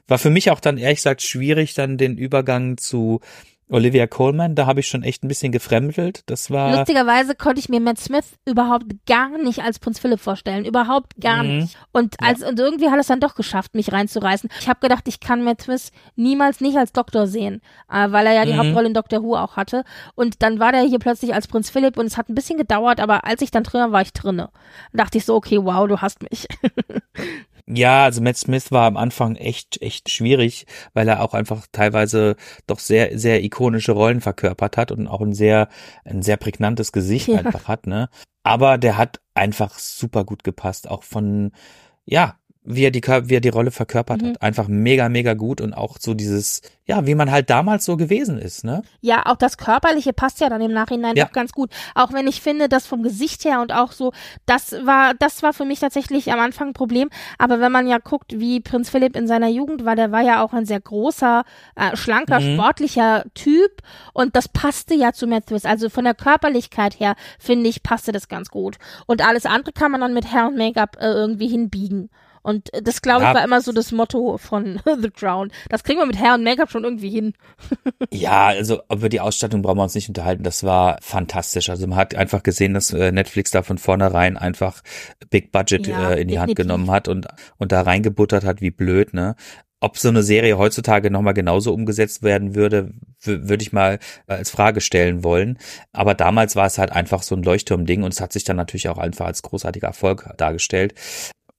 war 0.07 0.17
für 0.17 0.29
mich 0.29 0.51
auch 0.51 0.59
dann 0.59 0.77
ehrlich 0.77 0.99
gesagt 0.99 1.21
schwierig, 1.21 1.73
dann 1.73 1.97
den 1.97 2.17
Übergang 2.17 2.77
zu 2.77 3.21
Olivia 3.71 4.07
Coleman. 4.07 4.55
Da 4.55 4.65
habe 4.65 4.79
ich 4.79 4.87
schon 4.87 5.03
echt 5.03 5.23
ein 5.23 5.27
bisschen 5.27 5.51
gefremdelt. 5.51 6.23
Das 6.25 6.49
war 6.51 6.75
Lustigerweise 6.75 7.35
konnte 7.35 7.59
ich 7.59 7.69
mir 7.69 7.79
Matt 7.79 7.99
Smith 7.99 8.25
überhaupt 8.45 8.85
gar 9.07 9.29
nicht 9.37 9.59
als 9.63 9.79
Prinz 9.79 9.99
Philipp 9.99 10.19
vorstellen. 10.19 10.65
Überhaupt 10.65 11.13
gar 11.21 11.43
Mhm. 11.43 11.57
nicht. 11.59 11.77
Und, 11.91 12.15
als, 12.21 12.41
und 12.43 12.59
irgendwie 12.59 12.89
hat 12.89 12.99
es 12.99 13.07
dann 13.07 13.19
doch 13.19 13.35
geschafft, 13.35 13.75
mich 13.75 13.91
reinzureißen. 13.91 14.49
Ich 14.59 14.67
habe 14.67 14.79
gedacht, 14.79 15.07
ich 15.07 15.19
kann 15.19 15.43
Matt 15.43 15.61
Smith 15.61 15.91
niemals 16.15 16.61
nicht 16.61 16.77
als 16.77 16.91
Doktor 16.93 17.27
sehen, 17.27 17.61
äh, 17.91 18.11
weil 18.11 18.25
er 18.25 18.33
ja 18.33 18.45
die 18.45 18.53
Mhm. 18.53 18.57
Hauptrolle 18.57 18.87
in 18.87 18.93
Doctor 18.93 19.21
Who 19.23 19.35
auch 19.35 19.55
hatte. 19.55 19.83
Und 20.15 20.41
dann 20.41 20.59
war 20.59 20.71
der 20.71 20.81
hier 20.81 20.99
plötzlich 20.99 21.33
als 21.33 21.47
Prinz 21.47 21.69
Philipp 21.69 21.97
und 21.97 22.07
es 22.07 22.17
hat 22.17 22.27
ein 22.29 22.35
bisschen 22.35 22.57
gedauert, 22.57 22.99
aber 22.99 23.25
als 23.25 23.41
ich 23.41 23.51
dann 23.51 23.63
drin 23.63 23.81
war, 23.81 23.91
war 23.91 24.01
ich 24.01 24.13
drinne. 24.13 24.49
Da 24.93 25.03
dachte 25.03 25.17
ich 25.19 25.25
so, 25.25 25.35
okay, 25.35 25.59
wow, 25.63 25.87
du 25.87 26.01
hast 26.01 26.23
mich. 26.23 26.47
Ja, 27.71 28.05
also 28.05 28.21
Matt 28.21 28.35
Smith 28.35 28.71
war 28.71 28.87
am 28.87 28.97
Anfang 28.97 29.35
echt, 29.35 29.79
echt 29.83 30.09
schwierig, 30.09 30.65
weil 30.93 31.07
er 31.07 31.21
auch 31.21 31.35
einfach 31.35 31.67
teilweise 31.71 32.35
doch 32.65 32.79
sehr, 32.79 33.17
sehr 33.19 33.43
ikonische 33.43 33.91
Rollen 33.91 34.21
verkörpert 34.21 34.75
hat 34.75 34.91
und 34.91 35.07
auch 35.07 35.21
ein 35.21 35.33
sehr, 35.33 35.69
ein 36.03 36.23
sehr 36.23 36.37
prägnantes 36.37 36.91
Gesicht 36.91 37.27
ja. 37.27 37.37
einfach 37.37 37.67
hat, 37.67 37.85
ne? 37.85 38.09
Aber 38.41 38.79
der 38.79 38.97
hat 38.97 39.21
einfach 39.35 39.77
super 39.77 40.25
gut 40.25 40.43
gepasst, 40.43 40.89
auch 40.89 41.03
von, 41.03 41.51
ja, 42.05 42.38
wie 42.71 42.83
er 42.83 42.91
die, 42.91 43.01
wie 43.01 43.35
er 43.35 43.41
die 43.41 43.49
Rolle 43.49 43.71
verkörpert 43.71 44.21
mhm. 44.21 44.27
hat. 44.29 44.41
Einfach 44.43 44.67
mega, 44.67 45.09
mega 45.09 45.33
gut 45.33 45.59
und 45.59 45.73
auch 45.73 45.97
so 45.99 46.13
dieses, 46.13 46.61
ja, 46.85 47.07
wie 47.07 47.15
man 47.15 47.31
halt 47.31 47.49
damals 47.49 47.83
so 47.83 47.97
gewesen 47.97 48.37
ist, 48.37 48.63
ne? 48.63 48.83
Ja, 49.01 49.25
auch 49.25 49.37
das 49.37 49.57
Körperliche 49.57 50.13
passt 50.13 50.39
ja 50.39 50.49
dann 50.49 50.61
im 50.61 50.71
Nachhinein 50.71 51.15
ja. 51.15 51.25
doch 51.25 51.31
ganz 51.31 51.51
gut. 51.51 51.71
Auch 51.95 52.13
wenn 52.13 52.27
ich 52.27 52.41
finde, 52.41 52.69
dass 52.69 52.85
vom 52.85 53.01
Gesicht 53.01 53.43
her 53.43 53.61
und 53.61 53.73
auch 53.73 53.91
so, 53.91 54.13
das 54.45 54.73
war, 54.85 55.15
das 55.15 55.41
war 55.41 55.53
für 55.53 55.65
mich 55.65 55.79
tatsächlich 55.79 56.31
am 56.31 56.39
Anfang 56.39 56.69
ein 56.69 56.73
Problem. 56.73 57.09
Aber 57.39 57.59
wenn 57.59 57.71
man 57.71 57.87
ja 57.87 57.97
guckt, 57.97 58.39
wie 58.39 58.59
Prinz 58.59 58.91
Philipp 58.91 59.15
in 59.15 59.27
seiner 59.27 59.49
Jugend 59.49 59.83
war, 59.83 59.95
der 59.95 60.11
war 60.11 60.21
ja 60.21 60.43
auch 60.43 60.53
ein 60.53 60.65
sehr 60.65 60.79
großer, 60.79 61.45
äh, 61.75 61.97
schlanker, 61.97 62.39
mhm. 62.39 62.53
sportlicher 62.53 63.25
Typ 63.33 63.81
und 64.13 64.35
das 64.35 64.47
passte 64.47 64.93
ja 64.93 65.11
zu 65.11 65.25
Matthews. 65.25 65.65
Also 65.65 65.89
von 65.89 66.03
der 66.03 66.13
Körperlichkeit 66.13 66.99
her, 66.99 67.15
finde 67.39 67.67
ich, 67.67 67.81
passte 67.81 68.11
das 68.11 68.27
ganz 68.27 68.49
gut. 68.49 68.77
Und 69.07 69.27
alles 69.27 69.47
andere 69.47 69.71
kann 69.71 69.91
man 69.91 70.01
dann 70.01 70.13
mit 70.13 70.31
Hair 70.31 70.47
und 70.47 70.57
Make-up 70.57 70.97
äh, 70.99 71.07
irgendwie 71.07 71.47
hinbiegen. 71.47 72.11
Und 72.49 72.69
das, 72.83 73.03
glaube 73.03 73.23
ich, 73.23 73.33
war 73.33 73.43
immer 73.43 73.61
so 73.61 73.71
das 73.71 73.91
Motto 73.91 74.37
von 74.39 74.81
The 75.01 75.11
Crown. 75.11 75.51
Das 75.69 75.83
kriegen 75.83 75.99
wir 75.99 76.07
mit 76.07 76.19
Hair 76.19 76.33
und 76.33 76.43
Make-up 76.43 76.71
schon 76.71 76.83
irgendwie 76.83 77.11
hin. 77.11 77.33
ja, 78.11 78.47
also 78.47 78.81
über 78.91 79.07
die 79.07 79.19
Ausstattung 79.19 79.61
brauchen 79.61 79.77
wir 79.77 79.83
uns 79.83 79.93
nicht 79.93 80.09
unterhalten. 80.09 80.43
Das 80.43 80.63
war 80.63 80.97
fantastisch. 81.01 81.69
Also 81.69 81.85
man 81.85 81.97
hat 81.97 82.15
einfach 82.15 82.41
gesehen, 82.41 82.73
dass 82.73 82.91
äh, 82.91 83.11
Netflix 83.11 83.51
da 83.51 83.61
von 83.61 83.77
vornherein 83.77 84.35
einfach 84.35 84.81
Big 85.29 85.51
Budget 85.51 85.85
ja, 85.85 86.11
äh, 86.11 86.21
in 86.21 86.27
die 86.27 86.33
definitiv. 86.33 86.39
Hand 86.39 86.55
genommen 86.55 86.91
hat 86.91 87.07
und, 87.07 87.27
und 87.57 87.71
da 87.71 87.81
reingebuttert 87.81 88.43
hat, 88.43 88.61
wie 88.61 88.71
blöd, 88.71 89.13
ne? 89.13 89.35
Ob 89.81 89.97
so 89.97 90.09
eine 90.09 90.23
Serie 90.23 90.57
heutzutage 90.57 91.09
nochmal 91.09 91.33
genauso 91.33 91.73
umgesetzt 91.73 92.21
werden 92.21 92.53
würde, 92.53 92.91
würde 93.21 93.63
ich 93.63 93.71
mal 93.71 93.99
als 94.27 94.49
Frage 94.49 94.81
stellen 94.81 95.23
wollen. 95.23 95.57
Aber 95.93 96.15
damals 96.15 96.57
war 96.57 96.65
es 96.65 96.77
halt 96.77 96.91
einfach 96.91 97.23
so 97.23 97.33
ein 97.35 97.43
Leuchtturmding 97.43 98.03
und 98.03 98.13
es 98.13 98.19
hat 98.19 98.33
sich 98.33 98.43
dann 98.43 98.57
natürlich 98.57 98.89
auch 98.89 98.97
einfach 98.97 99.27
als 99.27 99.41
großartiger 99.41 99.87
Erfolg 99.87 100.29
dargestellt. 100.35 100.95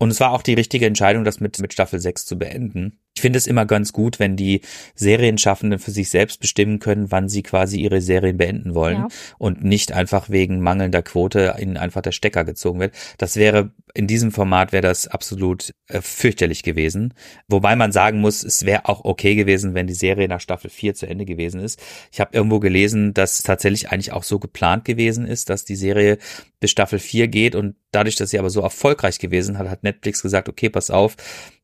Und 0.00 0.10
es 0.10 0.18
war 0.18 0.32
auch 0.32 0.40
die 0.40 0.54
richtige 0.54 0.86
Entscheidung, 0.86 1.24
das 1.24 1.40
mit, 1.40 1.60
mit 1.60 1.74
Staffel 1.74 2.00
6 2.00 2.24
zu 2.24 2.38
beenden. 2.38 2.98
Ich 3.14 3.22
finde 3.22 3.38
es 3.38 3.46
immer 3.46 3.66
ganz 3.66 3.92
gut, 3.92 4.18
wenn 4.18 4.36
die 4.36 4.62
Serienschaffenden 4.94 5.78
für 5.78 5.90
sich 5.90 6.08
selbst 6.10 6.40
bestimmen 6.40 6.78
können, 6.78 7.10
wann 7.10 7.28
sie 7.28 7.42
quasi 7.42 7.80
ihre 7.80 8.00
Serien 8.00 8.36
beenden 8.36 8.74
wollen 8.74 8.98
ja. 8.98 9.08
und 9.38 9.64
nicht 9.64 9.92
einfach 9.92 10.30
wegen 10.30 10.60
mangelnder 10.60 11.02
Quote 11.02 11.56
ihnen 11.58 11.76
einfach 11.76 12.02
der 12.02 12.12
Stecker 12.12 12.44
gezogen 12.44 12.80
wird. 12.80 12.94
Das 13.18 13.36
wäre 13.36 13.72
in 13.94 14.06
diesem 14.06 14.32
Format 14.32 14.72
wäre 14.72 14.82
das 14.82 15.08
absolut 15.08 15.74
äh, 15.88 16.00
fürchterlich 16.00 16.62
gewesen. 16.62 17.14
Wobei 17.48 17.76
man 17.76 17.92
sagen 17.92 18.20
muss, 18.20 18.42
es 18.42 18.64
wäre 18.64 18.88
auch 18.88 19.04
okay 19.04 19.34
gewesen, 19.34 19.74
wenn 19.74 19.86
die 19.86 19.94
Serie 19.94 20.28
nach 20.28 20.40
Staffel 20.40 20.70
4 20.70 20.94
zu 20.94 21.06
Ende 21.06 21.24
gewesen 21.24 21.60
ist. 21.60 21.80
Ich 22.12 22.20
habe 22.20 22.30
irgendwo 22.32 22.60
gelesen, 22.60 23.14
dass 23.14 23.42
tatsächlich 23.42 23.90
eigentlich 23.90 24.12
auch 24.12 24.22
so 24.22 24.38
geplant 24.38 24.84
gewesen 24.84 25.26
ist, 25.26 25.50
dass 25.50 25.64
die 25.64 25.76
Serie 25.76 26.18
bis 26.60 26.70
Staffel 26.70 26.98
4 26.98 27.28
geht 27.28 27.54
und 27.54 27.76
dadurch, 27.90 28.16
dass 28.16 28.30
sie 28.30 28.38
aber 28.38 28.50
so 28.50 28.60
erfolgreich 28.60 29.18
gewesen 29.18 29.58
hat, 29.58 29.68
hat 29.68 29.82
Netflix 29.82 30.22
gesagt, 30.22 30.48
okay, 30.48 30.68
pass 30.68 30.90
auf, 30.90 31.16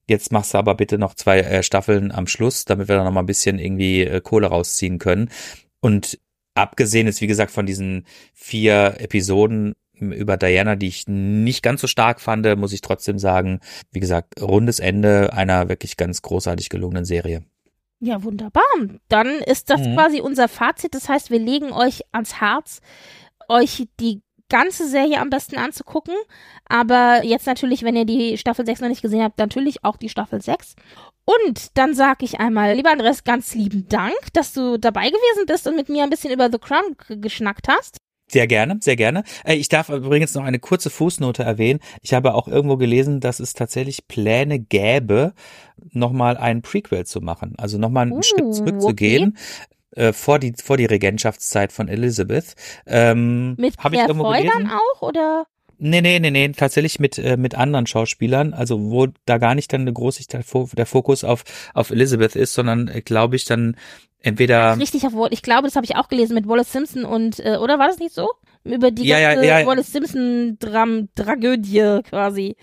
Jetzt 0.08 0.30
machst 0.32 0.54
du 0.54 0.58
aber 0.58 0.74
bitte 0.74 0.98
noch 0.98 1.14
zwei 1.14 1.40
äh, 1.40 1.62
Staffeln 1.62 2.12
am 2.12 2.26
Schluss, 2.26 2.64
damit 2.64 2.88
wir 2.88 2.96
da 2.96 3.04
noch 3.04 3.12
mal 3.12 3.20
ein 3.20 3.26
bisschen 3.26 3.58
irgendwie 3.58 4.02
äh, 4.02 4.20
Kohle 4.20 4.48
rausziehen 4.48 4.98
können. 4.98 5.30
Und 5.80 6.18
abgesehen 6.54 7.06
ist, 7.06 7.20
wie 7.20 7.26
gesagt, 7.26 7.50
von 7.50 7.66
diesen 7.66 8.06
vier 8.32 8.96
Episoden 8.98 9.74
über 9.98 10.36
Diana, 10.36 10.76
die 10.76 10.88
ich 10.88 11.08
nicht 11.08 11.62
ganz 11.62 11.80
so 11.80 11.86
stark 11.86 12.20
fand, 12.20 12.46
muss 12.58 12.72
ich 12.72 12.82
trotzdem 12.82 13.18
sagen, 13.18 13.60
wie 13.92 14.00
gesagt, 14.00 14.40
rundes 14.40 14.78
Ende 14.78 15.32
einer 15.32 15.68
wirklich 15.68 15.96
ganz 15.96 16.22
großartig 16.22 16.68
gelungenen 16.68 17.04
Serie. 17.04 17.44
Ja, 18.00 18.22
wunderbar. 18.22 18.62
Dann 19.08 19.28
ist 19.28 19.70
das 19.70 19.80
mhm. 19.80 19.94
quasi 19.94 20.20
unser 20.20 20.48
Fazit. 20.48 20.94
Das 20.94 21.08
heißt, 21.08 21.30
wir 21.30 21.38
legen 21.38 21.72
euch 21.72 22.02
ans 22.12 22.40
Herz, 22.40 22.80
euch 23.48 23.86
die 24.00 24.20
ganze 24.48 24.88
Serie 24.88 25.20
am 25.20 25.30
besten 25.30 25.56
anzugucken. 25.56 26.14
Aber 26.68 27.22
jetzt 27.24 27.46
natürlich, 27.46 27.82
wenn 27.82 27.96
ihr 27.96 28.04
die 28.04 28.38
Staffel 28.38 28.66
6 28.66 28.80
noch 28.80 28.88
nicht 28.88 29.02
gesehen 29.02 29.22
habt, 29.22 29.38
natürlich 29.38 29.84
auch 29.84 29.96
die 29.96 30.08
Staffel 30.08 30.40
6. 30.40 30.74
Und 31.24 31.76
dann 31.76 31.94
sage 31.94 32.24
ich 32.24 32.38
einmal, 32.38 32.74
lieber 32.74 32.92
Andres, 32.92 33.24
ganz 33.24 33.54
lieben 33.54 33.88
Dank, 33.88 34.14
dass 34.32 34.52
du 34.52 34.78
dabei 34.78 35.06
gewesen 35.08 35.46
bist 35.46 35.66
und 35.66 35.76
mit 35.76 35.88
mir 35.88 36.04
ein 36.04 36.10
bisschen 36.10 36.32
über 36.32 36.50
The 36.50 36.58
Crown 36.58 36.96
geschnackt 37.20 37.66
hast. 37.68 37.98
Sehr 38.28 38.48
gerne, 38.48 38.78
sehr 38.80 38.96
gerne. 38.96 39.22
Äh, 39.44 39.54
ich 39.54 39.68
darf 39.68 39.88
übrigens 39.88 40.34
noch 40.34 40.44
eine 40.44 40.58
kurze 40.58 40.90
Fußnote 40.90 41.44
erwähnen. 41.44 41.78
Ich 42.02 42.12
habe 42.12 42.34
auch 42.34 42.48
irgendwo 42.48 42.76
gelesen, 42.76 43.20
dass 43.20 43.38
es 43.38 43.52
tatsächlich 43.54 44.08
Pläne 44.08 44.58
gäbe, 44.58 45.32
nochmal 45.92 46.36
ein 46.36 46.62
Prequel 46.62 47.06
zu 47.06 47.20
machen. 47.20 47.54
Also 47.56 47.78
nochmal 47.78 48.02
einen 48.02 48.12
uh, 48.12 48.22
Schritt 48.22 48.52
zurückzugehen. 48.52 49.36
Äh, 49.96 50.12
vor 50.12 50.38
die 50.38 50.52
vor 50.62 50.76
die 50.76 50.84
Regentschaftszeit 50.84 51.72
von 51.72 51.88
Elizabeth. 51.88 52.54
Ähm, 52.86 53.54
mit 53.56 53.78
hab 53.78 53.92
ich 53.92 54.00
irgendwo 54.00 54.30
gelesen. 54.30 54.70
auch 54.70 55.02
oder? 55.02 55.46
Nee, 55.78 56.00
nee, 56.00 56.18
nee, 56.18 56.30
nee, 56.30 56.48
tatsächlich 56.48 56.98
mit, 57.00 57.18
äh, 57.18 57.36
mit 57.36 57.54
anderen 57.54 57.86
Schauspielern, 57.86 58.54
also 58.54 58.90
wo 58.90 59.08
da 59.26 59.36
gar 59.36 59.54
nicht 59.54 59.72
dann 59.72 59.82
eine 59.82 59.92
große 59.92 60.22
der 60.26 60.86
Fokus 60.86 61.22
auf, 61.22 61.44
auf 61.74 61.90
Elizabeth 61.90 62.34
ist, 62.34 62.54
sondern 62.54 62.88
äh, 62.88 63.02
glaube 63.02 63.36
ich 63.36 63.44
dann 63.44 63.76
entweder. 64.20 64.72
Ach, 64.72 64.78
richtig 64.78 65.06
auf. 65.06 65.12
Ich 65.30 65.42
glaube, 65.42 65.64
das 65.64 65.76
habe 65.76 65.84
ich 65.84 65.96
auch 65.96 66.08
gelesen 66.08 66.34
mit 66.34 66.48
Wallace 66.48 66.72
Simpson 66.72 67.04
und, 67.04 67.40
äh, 67.40 67.56
oder 67.56 67.78
war 67.78 67.88
das 67.88 67.98
nicht 67.98 68.14
so? 68.14 68.30
Über 68.64 68.90
die 68.90 69.06
ja, 69.06 69.20
ganze 69.20 69.46
ja, 69.46 69.60
ja, 69.60 69.66
Wallace 69.66 69.92
Simpson 69.92 70.56
Dram 70.58 71.08
Tragödie 71.14 72.00
quasi. 72.08 72.56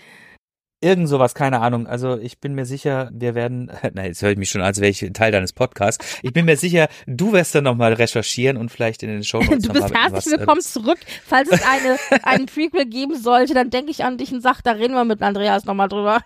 Irgend 0.84 1.08
sowas, 1.08 1.34
keine 1.34 1.62
Ahnung. 1.62 1.88
Also 1.88 2.18
ich 2.18 2.40
bin 2.40 2.56
mir 2.56 2.66
sicher, 2.66 3.10
wir 3.14 3.36
werden, 3.36 3.72
nein, 3.94 4.08
jetzt 4.08 4.22
höre 4.22 4.32
ich 4.32 4.38
mich 4.38 4.50
schon, 4.50 4.62
als 4.62 4.82
wäre 4.82 4.90
ich 4.90 5.10
Teil 5.14 5.32
deines 5.32 5.54
Podcasts. 5.54 6.20
Ich 6.24 6.34
bin 6.34 6.44
mir 6.44 6.58
sicher, 6.58 6.90
du 7.08 7.32
wirst 7.32 7.56
dann 7.56 7.64
nochmal 7.64 7.94
recherchieren 7.94 8.58
und 8.58 8.70
vielleicht 8.70 9.02
in 9.02 9.08
den 9.08 9.24
Show 9.24 9.42
Notes 9.42 9.64
Du 9.68 9.72
bist 9.72 9.94
herzlich 9.94 10.38
willkommen 10.38 10.60
zurück. 10.60 10.98
Falls 11.26 11.50
es 11.50 11.62
eine, 11.64 11.98
einen 12.24 12.48
Prequel 12.48 12.86
geben 12.86 13.18
sollte, 13.18 13.54
dann 13.54 13.70
denke 13.70 13.92
ich 13.92 14.04
an 14.04 14.18
dich 14.18 14.34
und 14.34 14.42
sag, 14.42 14.62
da 14.62 14.74
reden 14.74 14.94
wir 14.94 15.06
mit 15.06 15.22
Andreas 15.22 15.64
nochmal 15.64 15.88
drüber. 15.88 16.20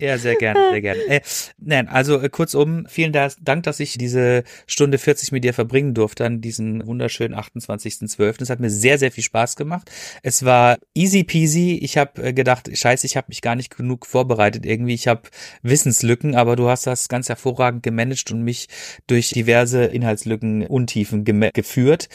ja, 0.00 0.18
sehr 0.18 0.34
gerne, 0.34 0.70
sehr 0.72 0.80
gerne. 0.80 1.00
Äh, 1.06 1.20
nein, 1.58 1.86
also 1.86 2.20
äh, 2.20 2.28
kurzum, 2.28 2.86
vielen 2.88 3.12
Dank, 3.12 3.62
dass 3.62 3.78
ich 3.78 3.98
diese 3.98 4.42
Stunde 4.66 4.98
40 4.98 5.30
mit 5.30 5.44
dir 5.44 5.54
verbringen 5.54 5.94
durfte 5.94 6.24
an 6.24 6.40
diesem 6.40 6.84
wunderschönen 6.84 7.36
28.12. 7.36 8.42
Es 8.42 8.50
hat 8.50 8.58
mir 8.58 8.70
sehr, 8.70 8.98
sehr 8.98 9.12
viel 9.12 9.22
Spaß 9.22 9.54
gemacht. 9.54 9.92
Es 10.24 10.44
war 10.44 10.78
easy 10.92 11.22
peasy. 11.22 11.78
Ich 11.80 11.96
habe 11.96 12.20
äh, 12.20 12.32
gedacht, 12.32 12.68
scheiße, 12.76 13.06
ich 13.06 13.16
habe 13.16 13.26
mich 13.28 13.42
gar 13.42 13.54
nicht 13.54 13.75
genug 13.76 14.06
vorbereitet 14.06 14.66
irgendwie. 14.66 14.94
Ich 14.94 15.08
habe 15.08 15.22
Wissenslücken, 15.62 16.34
aber 16.34 16.56
du 16.56 16.68
hast 16.68 16.86
das 16.86 17.08
ganz 17.08 17.28
hervorragend 17.28 17.82
gemanagt 17.82 18.30
und 18.30 18.42
mich 18.42 18.68
durch 19.06 19.30
diverse 19.30 19.84
Inhaltslücken, 19.84 20.66
Untiefen 20.66 21.24
geführt. 21.24 22.08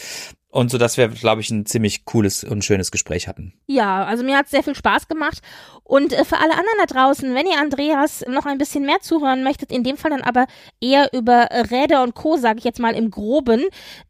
Und 0.52 0.70
so, 0.70 0.78
dass 0.78 0.98
wir, 0.98 1.08
glaube 1.08 1.40
ich, 1.40 1.50
ein 1.50 1.66
ziemlich 1.66 2.04
cooles 2.04 2.44
und 2.44 2.66
schönes 2.66 2.92
Gespräch 2.92 3.30
hatten. 3.30 3.54
Ja, 3.68 4.04
also 4.04 4.22
mir 4.26 4.36
hat 4.38 4.46
es 4.46 4.52
sehr 4.52 4.64
viel 4.64 4.76
Spaß 4.76 5.08
gemacht. 5.08 5.42
Und 5.86 6.12
äh, 6.12 6.26
für 6.26 6.40
alle 6.40 6.52
anderen 6.52 6.78
da 6.80 6.86
draußen, 6.88 7.34
wenn 7.34 7.46
ihr 7.46 7.58
Andreas 7.58 8.26
noch 8.28 8.46
ein 8.46 8.58
bisschen 8.58 8.86
mehr 8.86 9.00
zuhören 9.00 9.44
möchtet, 9.44 9.72
in 9.72 9.86
dem 9.86 9.96
Fall 9.96 10.12
dann 10.12 10.24
aber 10.24 10.48
eher 10.82 11.14
über 11.14 11.48
Räder 11.72 12.04
und 12.04 12.16
Co., 12.16 12.36
sage 12.36 12.60
ich 12.60 12.66
jetzt 12.66 12.82
mal 12.82 12.96
im 12.96 13.12
Groben, 13.12 13.64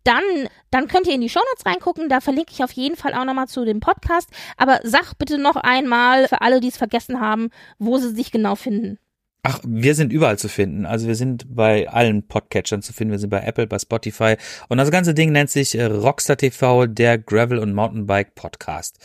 dann, 0.03 0.23
dann 0.71 0.87
könnt 0.87 1.05
ihr 1.05 1.13
in 1.13 1.21
die 1.21 1.29
Shownotes 1.29 1.63
reingucken. 1.63 2.09
Da 2.09 2.21
verlinke 2.21 2.51
ich 2.53 2.63
auf 2.63 2.71
jeden 2.71 2.95
Fall 2.95 3.13
auch 3.13 3.25
nochmal 3.25 3.47
zu 3.47 3.63
dem 3.63 3.79
Podcast. 3.79 4.29
Aber 4.57 4.79
sag 4.81 5.13
bitte 5.19 5.37
noch 5.37 5.57
einmal 5.57 6.27
für 6.27 6.41
alle, 6.41 6.59
die 6.59 6.69
es 6.69 6.77
vergessen 6.77 7.19
haben, 7.21 7.51
wo 7.77 7.99
sie 7.99 8.15
sich 8.15 8.31
genau 8.31 8.55
finden. 8.55 8.97
Ach, 9.43 9.59
wir 9.65 9.95
sind 9.95 10.13
überall 10.13 10.37
zu 10.37 10.47
finden. 10.47 10.85
Also 10.85 11.07
wir 11.07 11.15
sind 11.15 11.55
bei 11.55 11.89
allen 11.89 12.27
Podcatchern 12.27 12.83
zu 12.83 12.93
finden. 12.93 13.13
Wir 13.13 13.17
sind 13.17 13.31
bei 13.31 13.41
Apple, 13.41 13.65
bei 13.65 13.79
Spotify. 13.79 14.35
Und 14.69 14.77
das 14.77 14.91
ganze 14.91 15.15
Ding 15.15 15.31
nennt 15.31 15.49
sich 15.49 15.75
äh, 15.75 15.85
Rockstar 15.85 16.37
TV, 16.37 16.85
der 16.85 17.17
Gravel- 17.17 17.57
und 17.57 17.73
Mountainbike 17.73 18.35
Podcast. 18.35 18.99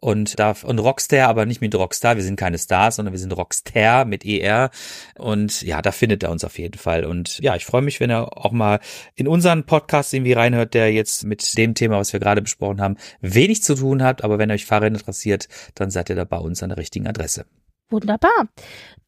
Und 0.00 0.38
da, 0.38 0.54
und 0.62 0.78
Rockstar, 0.78 1.28
aber 1.28 1.44
nicht 1.44 1.60
mit 1.60 1.74
Rockstar. 1.74 2.16
Wir 2.16 2.22
sind 2.22 2.36
keine 2.36 2.56
Stars, 2.56 2.96
sondern 2.96 3.12
wir 3.12 3.18
sind 3.18 3.36
Rockstar 3.36 4.06
mit 4.06 4.24
ER. 4.24 4.70
Und 5.18 5.60
ja, 5.60 5.82
da 5.82 5.92
findet 5.92 6.22
er 6.22 6.30
uns 6.30 6.44
auf 6.44 6.58
jeden 6.58 6.78
Fall. 6.78 7.04
Und 7.04 7.38
ja, 7.40 7.54
ich 7.54 7.66
freue 7.66 7.82
mich, 7.82 8.00
wenn 8.00 8.08
er 8.08 8.38
auch 8.38 8.52
mal 8.52 8.80
in 9.16 9.28
unseren 9.28 9.66
Podcast 9.66 10.14
irgendwie 10.14 10.32
reinhört, 10.32 10.72
der 10.72 10.94
jetzt 10.94 11.24
mit 11.24 11.58
dem 11.58 11.74
Thema, 11.74 11.98
was 11.98 12.14
wir 12.14 12.20
gerade 12.20 12.40
besprochen 12.40 12.80
haben, 12.80 12.96
wenig 13.20 13.62
zu 13.62 13.74
tun 13.74 14.02
hat. 14.02 14.24
Aber 14.24 14.38
wenn 14.38 14.50
euch 14.50 14.64
Fahrräder 14.64 14.96
interessiert, 14.96 15.46
dann 15.74 15.90
seid 15.90 16.08
ihr 16.08 16.16
da 16.16 16.24
bei 16.24 16.38
uns 16.38 16.62
an 16.62 16.70
der 16.70 16.78
richtigen 16.78 17.06
Adresse. 17.06 17.44
Wunderbar. 17.90 18.48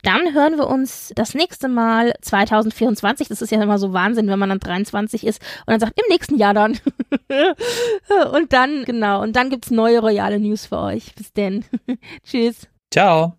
Dann 0.03 0.35
hören 0.35 0.57
wir 0.57 0.69
uns 0.69 1.13
das 1.17 1.35
nächste 1.35 1.69
Mal 1.69 2.13
2024. 2.21 3.29
Das 3.29 3.43
ist 3.43 3.51
ja 3.51 3.61
immer 3.61 3.79
so 3.79 3.93
Wahnsinn, 3.93 4.29
wenn 4.29 4.39
man 4.39 4.51
dann 4.51 4.61
23 4.61 5.27
ist 5.27 5.43
und 5.67 5.73
dann 5.73 5.81
sagt, 5.81 5.99
im 5.99 6.09
nächsten 6.09 6.37
Jahr 6.37 6.55
dann. 6.55 6.79
und 8.33 8.53
dann, 8.53 8.85
genau, 8.85 9.23
und 9.23 9.35
dann 9.35 9.51
gibt's 9.51 9.71
neue 9.71 10.01
royale 10.01 10.39
News 10.39 10.67
für 10.67 10.79
euch. 10.79 11.15
Bis 11.15 11.33
denn. 11.33 11.65
Tschüss. 12.23 12.69
Ciao. 12.93 13.37